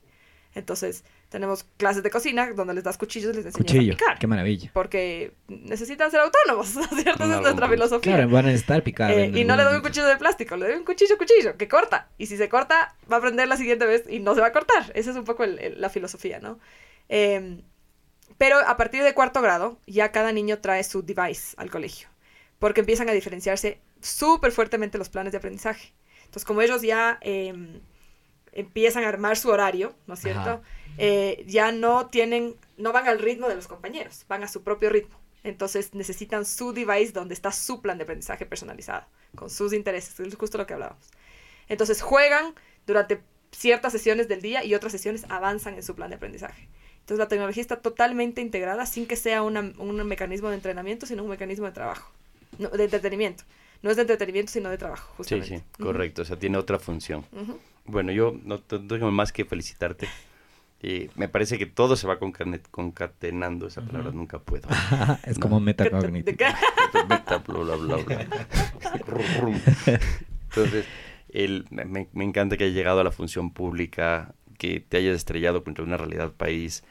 Entonces, 0.57 1.03
tenemos 1.31 1.65
clases 1.79 2.05
de 2.05 2.11
cocina 2.11 2.53
donde 2.53 2.75
les 2.75 2.85
das 2.85 2.97
cuchillos 2.97 3.33
y 3.33 3.37
les 3.39 3.47
enseñas 3.47 3.57
Cuchillo, 3.73 3.95
a 3.95 3.97
picar 3.97 4.19
qué 4.21 4.27
maravilla. 4.29 4.71
porque 4.73 5.33
necesitan 5.49 6.13
ser 6.13 6.21
autónomos, 6.21 6.75
¿no 6.77 6.83
es 6.83 7.03
cierto? 7.03 7.25
Esa 7.25 7.35
es 7.37 7.41
nuestra 7.43 7.69
filosofía. 7.69 8.15
Claro, 8.17 8.31
van 8.31 8.45
a 8.45 8.49
necesitar 8.49 8.83
picar. 8.85 9.11
Eh, 9.11 9.33
y 9.35 9.45
no 9.45 9.57
le 9.57 9.65
doy 9.65 9.75
un 9.77 9.83
cuchillo 9.83 10.07
de 10.07 10.17
plástico, 10.17 10.57
le 10.57 10.67
doy 10.69 10.77
un 10.77 10.85
cuchillo, 10.85 11.19
cuchillo, 11.19 11.57
que 11.57 11.67
corta. 11.67 12.09
Y 12.19 12.27
si 12.27 12.37
se 12.37 12.49
corta, 12.49 12.95
va 13.11 13.17
a 13.17 13.19
aprender 13.19 13.49
la 13.49 13.57
siguiente 13.57 13.85
vez 13.85 14.05
y 14.09 14.21
no 14.21 14.35
se 14.37 14.43
va 14.43 14.47
a 14.49 14.53
cortar. 14.53 14.93
Esa 14.95 15.11
es 15.11 15.17
un 15.17 15.25
poco 15.25 15.43
el- 15.43 15.59
el- 15.59 15.81
la 15.81 15.89
filosofía, 15.89 16.39
¿no? 16.39 16.61
Eh, 17.09 17.61
pero 18.39 18.59
a 18.59 18.77
partir 18.77 19.03
de 19.03 19.13
cuarto 19.13 19.43
grado, 19.43 19.79
ya 19.89 20.13
cada 20.13 20.31
niño 20.31 20.59
trae 20.61 20.85
su 20.85 21.03
device 21.03 21.55
al 21.57 21.71
colegio, 21.71 22.07
porque 22.61 22.81
empiezan 22.81 23.09
a 23.09 23.13
diferenciarse 23.13 23.81
súper 24.05 24.53
fuertemente 24.53 24.99
los 24.99 25.09
planes 25.09 25.33
de 25.33 25.39
aprendizaje. 25.39 25.93
Entonces, 26.25 26.45
como 26.45 26.63
ellos 26.63 26.83
ya 26.83 27.19
eh, 27.21 27.81
empiezan 28.53 29.05
a 29.05 29.09
armar 29.09 29.37
su 29.37 29.49
horario, 29.51 29.95
¿no 30.07 30.15
es 30.15 30.21
cierto? 30.21 30.63
Eh, 30.99 31.45
ya 31.49 31.73
no 31.73 32.07
tienen, 32.07 32.55
no 32.77 32.93
van 32.93 33.09
al 33.09 33.19
ritmo 33.19 33.49
de 33.49 33.57
los 33.57 33.67
compañeros, 33.67 34.25
van 34.29 34.45
a 34.45 34.49
su 34.49 34.63
propio 34.63 34.91
ritmo. 34.91 35.19
Entonces 35.43 35.93
necesitan 35.93 36.45
su 36.47 36.73
device 36.73 37.13
donde 37.13 37.35
está 37.35 37.53
su 37.53 37.83
plan 37.83 37.99
de 37.99 38.05
aprendizaje 38.05 38.47
personalizado, 38.47 39.05
con 39.35 39.51
sus 39.51 39.73
intereses, 39.73 40.19
es 40.19 40.35
justo 40.37 40.57
lo 40.57 40.67
que 40.67 40.73
hablábamos. 40.75 41.11
Entonces 41.69 42.01
juegan 42.01 42.55
durante 42.87 43.21
ciertas 43.51 43.93
sesiones 43.93 44.27
del 44.29 44.41
día 44.41 44.65
y 44.65 44.75
otras 44.75 44.93
sesiones 44.93 45.25
avanzan 45.29 45.75
en 45.75 45.83
su 45.83 45.95
plan 45.95 46.09
de 46.11 46.17
aprendizaje. 46.17 46.69
Entonces 47.01 47.19
la 47.19 47.29
tecnología 47.29 47.61
está 47.61 47.81
totalmente 47.83 48.41
integrada 48.41 48.87
sin 48.87 49.07
que 49.07 49.17
sea 49.17 49.43
una- 49.43 49.73
un 49.79 49.97
mecanismo 50.07 50.49
de 50.49 50.55
entrenamiento, 50.55 51.05
sino 51.07 51.23
un 51.25 51.29
mecanismo 51.31 51.67
de 51.67 51.73
trabajo, 51.73 52.11
no, 52.59 52.71
de 52.71 52.85
entretenimiento. 52.85 53.45
No 53.83 53.91
es 53.91 53.97
de 53.97 54.03
entretenimiento, 54.03 54.51
sino 54.53 54.71
de 54.71 54.79
trabajo, 54.79 55.09
Sí, 55.23 55.37
justamente. 55.37 55.59
sí, 55.59 55.83
correcto. 55.83 56.23
O 56.23 56.25
sea, 56.25 56.39
tiene 56.39 56.57
otra 56.59 56.79
función. 56.79 57.25
Bueno, 57.85 58.13
yo 58.13 58.35
no 58.45 58.59
te- 58.61 58.79
no 58.79 58.87
tengo 58.89 59.11
más 59.11 59.33
que 59.33 59.45
felicitarte. 59.45 60.09
Eh, 60.87 61.11
me 61.17 61.29
parece 61.29 61.59
que 61.59 61.67
todo 61.67 61.97
se 61.97 62.07
va 62.07 62.19
concatenando. 62.19 63.67
Esa 63.67 63.83
palabra 63.83 64.11
nunca 64.13 64.39
puedo. 64.39 64.69
es 65.25 65.39
como 65.39 65.61
metacognitive. 65.61 66.33
¿De 66.33 66.37
qué? 66.37 66.47
Meta, 67.09 67.39
bla, 67.39 67.59
bla, 67.59 67.77
bla, 67.77 67.97
bla. 67.97 68.27
Rum. 69.07 69.61
Entonces, 70.49 70.87
el, 71.31 71.67
me, 71.71 72.09
me 72.13 72.25
encanta 72.25 72.57
que 72.57 72.65
hayas 72.65 72.77
llegado 72.77 73.01
a 73.01 73.05
la 73.05 73.13
función 73.13 73.51
pública, 73.53 74.35
que 74.59 74.81
te 74.81 74.99
hayas 74.99 75.17
estrellado 75.17 75.65
contra 75.65 75.85
una 75.85 75.97
realidad 75.97 76.33
país, 76.33 76.85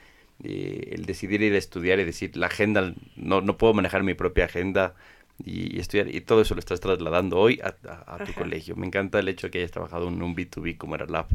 eh, 0.44 0.90
el 0.94 1.06
decidir 1.06 1.42
ir 1.42 1.54
a 1.54 1.58
estudiar 1.58 2.00
y 2.00 2.04
decir, 2.04 2.36
la 2.36 2.48
agenda, 2.48 2.94
no, 3.16 3.42
no 3.42 3.58
puedo 3.58 3.74
manejar 3.74 4.04
mi 4.04 4.14
propia 4.16 4.46
agenda 4.46 4.96
y, 5.44 5.76
y 5.76 5.80
estudiar, 5.80 6.14
y 6.14 6.22
todo 6.22 6.42
eso 6.42 6.54
lo 6.56 6.60
estás 6.60 6.80
trasladando 6.80 7.38
hoy 7.40 7.60
a, 7.64 7.76
a- 7.90 8.16
a 8.16 8.18
tu 8.18 8.32
Ajá. 8.32 8.42
colegio. 8.42 8.76
Me 8.76 8.86
encanta 8.88 9.20
el 9.20 9.28
hecho 9.28 9.48
de 9.48 9.52
que 9.52 9.58
hayas 9.60 9.72
trabajado 9.72 10.08
en 10.08 10.22
un 10.22 10.36
B2B 10.36 10.78
como 10.78 10.96
era 10.96 11.06
Lab, 11.06 11.28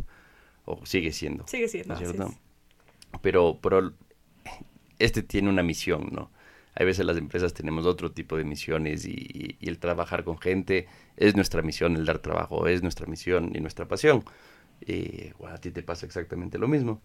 o 0.65 0.85
sigue 0.87 1.13
siendo. 1.13 1.47
Sigue 1.49 1.69
siendo. 1.69 1.95
¿no 1.95 2.01
es 2.01 2.07
cierto? 2.09 2.29
es. 2.29 2.39
Pero, 3.23 3.59
pero 3.63 3.93
este 4.99 5.23
tiene 5.23 5.49
una 5.49 5.63
misión, 5.63 6.09
¿no? 6.13 6.31
Hay 6.75 6.87
veces 6.87 7.05
las 7.05 7.17
empresas 7.17 7.55
tenemos 7.55 7.87
otro 7.87 8.13
tipo 8.13 8.37
de 8.37 8.45
misiones 8.45 9.05
y, 9.05 9.11
y- 9.13 9.57
y 9.61 9.69
el 9.69 9.79
trabajar 9.79 10.23
con 10.25 10.39
gente 10.39 10.87
es 11.17 11.35
nuestra 11.35 11.63
misión, 11.63 11.97
el 11.97 12.05
dar 12.05 12.19
trabajo 12.19 12.67
es 12.69 12.83
nuestra 12.83 13.07
misión 13.07 13.51
y 13.55 13.61
nuestra 13.61 13.87
pasión. 13.89 14.25
Y 14.87 15.33
bueno, 15.39 15.57
a 15.57 15.59
ti 15.59 15.71
te 15.73 15.83
pasa 15.83 16.07
exactamente 16.07 16.57
lo 16.59 16.69
mismo. 16.69 17.01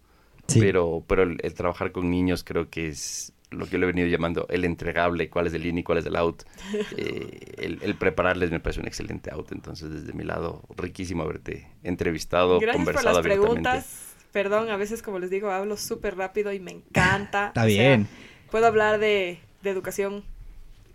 Sí. 0.48 0.60
Pero, 0.60 1.04
pero 1.08 1.24
el, 1.24 1.40
el 1.42 1.54
trabajar 1.54 1.92
con 1.92 2.12
niños 2.12 2.44
creo 2.44 2.70
que 2.70 2.88
es 2.90 3.34
lo 3.54 3.66
que 3.66 3.72
yo 3.72 3.78
le 3.80 3.86
he 3.86 3.88
venido 3.88 4.08
llamando 4.08 4.46
el 4.50 4.66
entregable, 4.66 5.30
cuál 5.30 5.48
es 5.48 5.54
el 5.54 5.66
in 5.66 5.78
y 5.80 5.84
cuál 5.84 6.00
es 6.00 6.06
el 6.06 6.16
out. 6.16 6.44
Eh, 6.98 7.54
el, 7.58 7.80
el 7.82 7.96
prepararles 7.96 8.52
me 8.52 8.60
parece 8.60 8.80
un 8.82 8.88
excelente 8.88 9.32
out. 9.32 9.52
Entonces, 9.52 9.90
desde 9.92 10.14
mi 10.14 10.24
lado, 10.24 10.64
riquísimo 10.78 11.24
haberte 11.24 11.68
entrevistado, 11.84 12.60
Gracias 12.60 12.76
por 12.86 12.94
conversado 12.94 13.18
las 13.18 13.26
abiertamente. 13.26 13.62
preguntas. 13.62 14.16
Perdón, 14.32 14.70
a 14.70 14.78
veces, 14.78 15.02
como 15.04 15.20
les 15.20 15.30
digo, 15.30 15.52
hablo 15.52 15.78
súper 15.78 16.18
rápido 16.18 16.52
y 16.54 16.60
me 16.60 16.72
encanta. 16.72 17.48
Está 17.54 17.62
O 17.66 17.70
sea, 17.70 17.74
bien. 17.90 18.08
puedo 18.52 18.66
hablar 18.68 19.00
de, 19.00 19.40
de 19.62 19.70
educación 19.70 20.24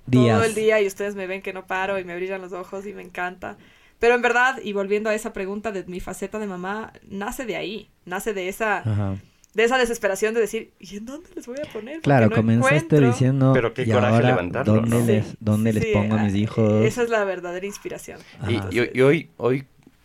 Días. 0.07 0.37
todo 0.37 0.45
el 0.47 0.55
día 0.55 0.81
y 0.81 0.87
ustedes 0.87 1.15
me 1.15 1.27
ven 1.27 1.43
que 1.43 1.53
no 1.53 1.67
paro 1.67 1.99
y 1.99 2.05
me 2.05 2.17
brillan 2.17 2.41
los 2.41 2.53
ojos 2.53 2.87
y 2.87 2.93
me 2.95 3.03
encanta. 3.03 3.57
Pero 3.99 4.15
en 4.15 4.23
verdad, 4.23 4.59
y 4.63 4.73
volviendo 4.73 5.11
a 5.11 5.15
esa 5.15 5.33
pregunta 5.33 5.71
de 5.73 5.85
mi 5.85 6.01
faceta 6.01 6.39
de 6.39 6.47
mamá, 6.47 6.93
nace 7.09 7.45
de 7.47 7.57
ahí, 7.57 7.91
nace 8.05 8.33
de 8.33 8.49
esa, 8.49 8.79
Ajá. 8.79 9.17
De 9.55 9.65
esa 9.65 9.79
desesperación 9.79 10.35
de 10.35 10.41
decir, 10.41 10.73
¿y 10.79 10.97
en 10.99 11.07
dónde 11.07 11.29
les 11.35 11.47
voy 11.47 11.57
a 11.59 11.73
poner? 11.73 11.95
Porque 11.97 12.03
Claro, 12.05 12.29
no 12.29 12.37
comenzaste 12.37 12.77
encuentro". 12.77 13.07
diciendo, 13.07 13.51
Pero 13.55 13.75
qué 13.75 13.83
y 13.83 13.91
coraje 13.91 14.15
ahora, 14.15 14.29
levantarlo, 14.29 14.75
¿dónde 14.75 14.97
¿no? 15.01 15.07
les, 15.07 15.37
dónde 15.41 15.73
les 15.73 15.85
Sí, 15.85 15.91
pongo 15.93 16.15
a 16.17 16.23
mis 16.25 16.35
ah, 16.35 16.39
hijos? 16.39 16.85
Esa 16.87 17.03
es 17.03 17.11
la 17.11 17.25
verdadera 17.25 17.67
inspiración. 17.67 18.19
Y, 18.49 18.55
y- 18.79 18.91
y 18.95 19.01
hoy, 19.01 19.31
hoy, 19.37 19.65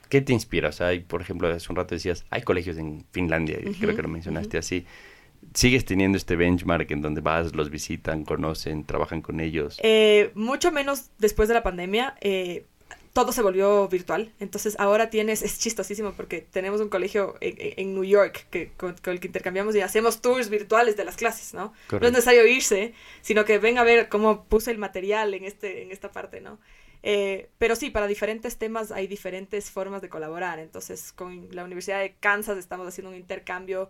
¿qué 0.10 0.22
te 0.22 0.34
inspira? 0.34 0.70
O 0.70 0.72
sea, 0.72 0.88
hay, 0.88 1.02
por 1.02 1.22
ejemplo, 1.22 1.48
hace 1.49 1.72
un 1.72 1.76
rato 1.76 1.94
decías, 1.94 2.26
hay 2.30 2.41
colegios 2.41 2.78
en 2.78 3.06
Finlandia, 3.11 3.60
y 3.60 3.74
creo 3.76 3.95
que 3.95 4.02
lo 4.02 4.07
mencionaste 4.07 4.57
así. 4.57 4.86
¿Sigues 5.53 5.84
teniendo 5.86 6.18
este 6.18 6.36
benchmark 6.38 6.90
en 6.91 7.02
donde 7.02 7.20
vas, 7.22 7.53
los 7.53 7.70
visitan, 7.70 8.24
conocen, 8.24 8.86
trabajan 8.86 9.22
con 9.22 9.40
ellos? 9.41 9.78
Eh, 9.84 10.32
mucho 10.36 10.72
menos 10.72 11.11
después 11.20 11.48
de 11.49 11.53
la 11.53 11.61
pandemia, 11.64 12.15
eh, 12.22 12.65
todo 13.14 13.31
se 13.31 13.41
volvió 13.44 13.88
virtual. 13.88 14.34
Entonces 14.40 14.76
ahora 14.80 15.10
tienes, 15.10 15.44
es 15.44 15.60
chistosísimo 15.60 16.14
porque 16.14 16.41
tenemos 16.41 16.81
un 16.81 16.90
colegio 16.90 17.35
en, 17.41 17.56
en- 17.77 17.94
New 17.94 18.03
York 18.03 18.48
que, 18.49 18.72
con, 18.76 18.95
con 18.98 19.14
el 19.14 19.19
que 19.19 19.27
intercambiamos 19.27 19.76
y 19.76 19.81
hacemos 19.81 20.22
tours 20.22 20.49
virtuales 20.49 20.98
de 20.98 21.06
las 21.06 21.15
clases, 21.15 21.53
¿no? 21.53 21.73
No 22.02 22.07
es 22.07 22.11
necesario 22.14 22.45
irse, 22.48 22.94
sino 23.22 23.45
que 23.45 23.60
ven 23.60 23.77
a 23.77 23.84
ver 23.84 24.10
cómo 24.10 24.45
puse 24.45 24.72
el 24.72 24.80
material 24.80 25.34
en, 25.35 25.45
este, 25.45 25.84
en 25.84 25.91
esta 25.91 26.11
parte, 26.11 26.41
¿no? 26.41 26.60
Eh, 27.03 27.49
pero 27.57 27.76
sí, 27.76 27.90
para 27.91 28.07
diferentes 28.07 28.57
temas 28.57 28.91
hay 28.91 29.07
diferentes 29.07 29.69
formas 29.69 30.02
de 30.02 30.10
colaborar. 30.10 30.57
Entonces, 30.60 31.11
con 31.14 31.49
la 31.52 31.64
Universidad 31.65 31.99
de 31.99 32.15
Kansas 32.19 32.57
estamos 32.57 32.88
haciendo 32.88 33.11
un 33.11 33.18
intercambio 33.18 33.90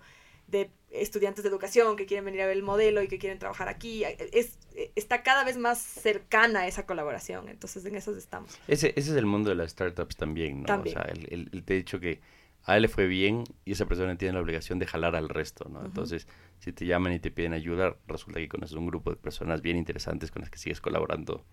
de 0.54 0.72
estudiantes 0.92 1.44
de 1.44 1.50
educación 1.50 1.98
que 1.98 2.06
quieren 2.06 2.24
venir 2.24 2.42
a 2.44 2.46
ver 2.48 2.56
el 2.56 2.64
modelo 2.64 3.02
y 3.04 3.10
que 3.10 3.18
quieren 3.18 3.40
trabajar 3.40 3.68
aquí. 3.68 4.06
Es, 4.32 4.58
está 4.96 5.24
cada 5.24 5.44
vez 5.44 5.58
más 5.58 5.80
cercana 5.80 6.68
esa 6.68 6.86
colaboración. 6.86 7.50
Entonces, 7.50 7.84
en 7.86 7.96
esos 7.96 8.16
estamos. 8.16 8.58
Ese, 8.70 8.94
ese 8.96 9.12
es 9.12 9.18
el 9.18 9.26
mundo 9.26 9.50
de 9.50 9.56
las 9.56 9.72
startups 9.72 10.16
también, 10.16 10.62
¿no? 10.62 10.66
También. 10.68 10.98
O 10.98 11.02
sea, 11.02 11.12
el, 11.12 11.28
el- 11.34 11.50
el 11.52 11.64
te 11.64 11.74
he 11.74 11.78
dicho 11.78 12.00
que 12.00 12.22
a 12.66 12.78
él 12.78 12.84
le 12.84 12.88
fue 12.88 13.08
bien 13.08 13.44
y 13.66 13.74
esa 13.74 13.86
persona 13.88 14.18
tiene 14.18 14.36
la 14.36 14.40
obligación 14.40 14.80
de 14.80 14.86
jalar 14.88 15.16
al 15.18 15.28
resto, 15.28 15.68
¿no? 15.68 15.84
Entonces, 15.86 16.28
si 16.60 16.72
te 16.72 16.86
llaman 16.86 17.12
y 17.12 17.20
te 17.20 17.30
piden 17.30 17.52
ayuda, 17.54 17.98
resulta 18.08 18.40
que 18.40 18.48
conoces 18.48 18.78
un 18.78 18.88
grupo 18.88 19.10
de 19.10 19.18
personas 19.18 19.62
bien 19.62 19.76
interesantes 19.76 20.32
con 20.32 20.42
las 20.44 20.50
que 20.50 20.58
sigues 20.60 20.80
colaborando 20.80 21.44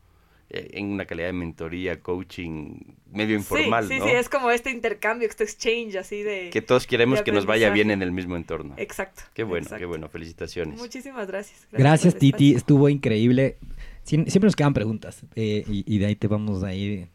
en 0.51 0.86
una 0.86 1.05
calidad 1.06 1.28
de 1.28 1.32
mentoría, 1.32 2.01
coaching 2.01 2.74
medio 3.12 3.36
informal, 3.36 3.86
sí, 3.86 3.94
sí, 3.94 3.98
¿no? 4.01 4.06
sí, 4.06 4.10
es 4.12 4.28
como 4.28 4.51
este 4.51 4.70
intercambio, 4.70 5.28
este 5.28 5.44
exchange 5.44 5.97
así 5.97 6.22
de... 6.22 6.51
Que 6.51 6.60
todos 6.62 6.86
queremos 6.86 7.22
que 7.22 7.32
nos 7.32 7.47
vaya 7.47 7.70
bien 7.70 7.90
en 7.90 8.02
el 8.02 8.12
mismo 8.12 8.36
entorno. 8.36 8.74
Exacto. 8.77 9.22
Qué 9.35 9.43
bueno, 9.44 9.64
exacto. 9.64 9.81
qué 9.81 9.86
bueno, 9.86 10.09
felicitaciones. 10.09 10.78
Muchísimas 10.78 11.27
gracias. 11.27 11.66
Gracias, 11.72 12.14
el 12.14 12.20
Titi, 12.20 12.48
espacio. 12.51 12.56
estuvo 12.59 12.89
increíble. 12.89 13.56
Siem- 14.05 14.27
siempre 14.28 14.47
nos 14.47 14.56
quedan 14.56 14.74
preguntas 14.74 15.22
eh, 15.36 15.64
y, 15.68 15.85
y 15.93 15.98
de 15.98 16.06
ahí 16.06 16.16
te 16.16 16.27
vamos 16.27 16.62
a 16.64 16.74
ir, 16.74 17.09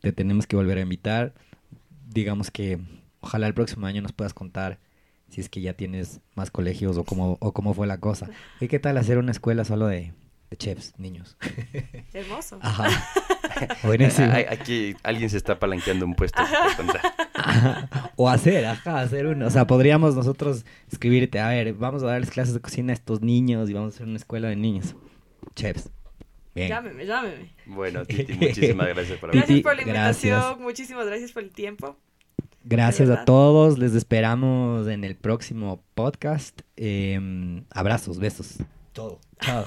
te 0.00 0.12
tenemos 0.12 0.46
que 0.46 0.56
volver 0.56 0.78
a 0.78 0.80
invitar. 0.82 1.34
Digamos 2.08 2.50
que 2.50 2.78
ojalá 3.20 3.46
el 3.46 3.54
próximo 3.54 3.86
año 3.86 4.02
nos 4.02 4.12
puedas 4.12 4.34
contar 4.34 4.78
si 5.30 5.40
es 5.40 5.48
que 5.48 5.60
ya 5.62 5.72
tienes 5.72 6.20
más 6.34 6.50
colegios 6.50 6.98
o 6.98 7.04
cómo, 7.04 7.38
o 7.40 7.52
cómo 7.52 7.72
fue 7.74 7.86
la 7.86 7.98
cosa. 7.98 8.28
¿Y 8.60 8.68
qué 8.68 8.78
tal 8.78 8.98
hacer 8.98 9.16
una 9.18 9.30
escuela 9.32 9.64
solo 9.64 9.86
de, 9.86 9.96
de 9.98 10.12
chefs, 10.56 10.94
niños? 10.98 11.36
Hermoso. 12.12 12.58
Ajá. 12.60 12.88
Buenísimo. 13.82 14.32
Aquí 14.50 14.94
alguien 15.02 15.30
se 15.30 15.36
está 15.36 15.58
palanqueando 15.58 16.04
un 16.06 16.14
puesto. 16.14 16.42
O 18.16 18.28
hacer, 18.28 18.64
ajá, 18.64 19.00
hacer 19.00 19.26
uno. 19.26 19.46
O 19.46 19.50
sea, 19.50 19.66
podríamos 19.66 20.14
nosotros 20.14 20.64
escribirte, 20.90 21.40
a 21.40 21.48
ver, 21.48 21.74
vamos 21.74 22.02
a 22.04 22.06
darles 22.06 22.30
clases 22.30 22.54
de 22.54 22.60
cocina 22.60 22.92
a 22.92 22.94
estos 22.94 23.20
niños 23.20 23.68
y 23.68 23.72
vamos 23.72 23.94
a 23.94 23.96
hacer 23.96 24.06
una 24.06 24.16
escuela 24.16 24.48
de 24.48 24.56
niños. 24.56 24.94
Chefs. 25.56 25.90
Bien. 26.54 26.68
Llámeme, 26.68 27.04
llámeme. 27.04 27.52
Bueno, 27.66 28.04
Titi, 28.04 28.34
muchísimas 28.34 28.88
gracias 28.88 29.18
por 29.18 29.32
Gracias 29.32 29.60
por 29.60 29.74
la 29.74 29.82
invitación. 29.82 30.38
gracias. 30.38 30.60
Muchísimas 30.60 31.06
gracias 31.06 31.32
por 31.32 31.42
el 31.42 31.50
tiempo. 31.50 31.96
Gracias 32.64 33.10
a 33.10 33.24
todos, 33.24 33.78
les 33.78 33.94
esperamos 33.94 34.86
en 34.86 35.02
el 35.02 35.16
próximo 35.16 35.82
podcast. 35.94 36.60
Eh, 36.76 37.18
abrazos, 37.70 38.18
besos. 38.18 38.58
Todo. 38.92 39.18
Chao. 39.40 39.66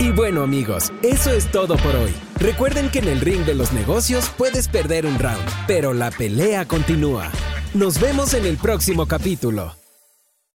Y 0.00 0.10
bueno 0.10 0.42
amigos, 0.42 0.92
eso 1.02 1.30
es 1.30 1.50
todo 1.50 1.76
por 1.76 1.94
hoy. 1.94 2.12
Recuerden 2.38 2.90
que 2.90 2.98
en 2.98 3.08
el 3.08 3.20
ring 3.20 3.44
de 3.44 3.54
los 3.54 3.72
negocios 3.72 4.28
puedes 4.36 4.68
perder 4.68 5.06
un 5.06 5.18
round, 5.18 5.44
pero 5.66 5.94
la 5.94 6.10
pelea 6.10 6.66
continúa. 6.66 7.30
Nos 7.74 8.00
vemos 8.00 8.34
en 8.34 8.44
el 8.44 8.56
próximo 8.56 9.06
capítulo. 9.06 9.83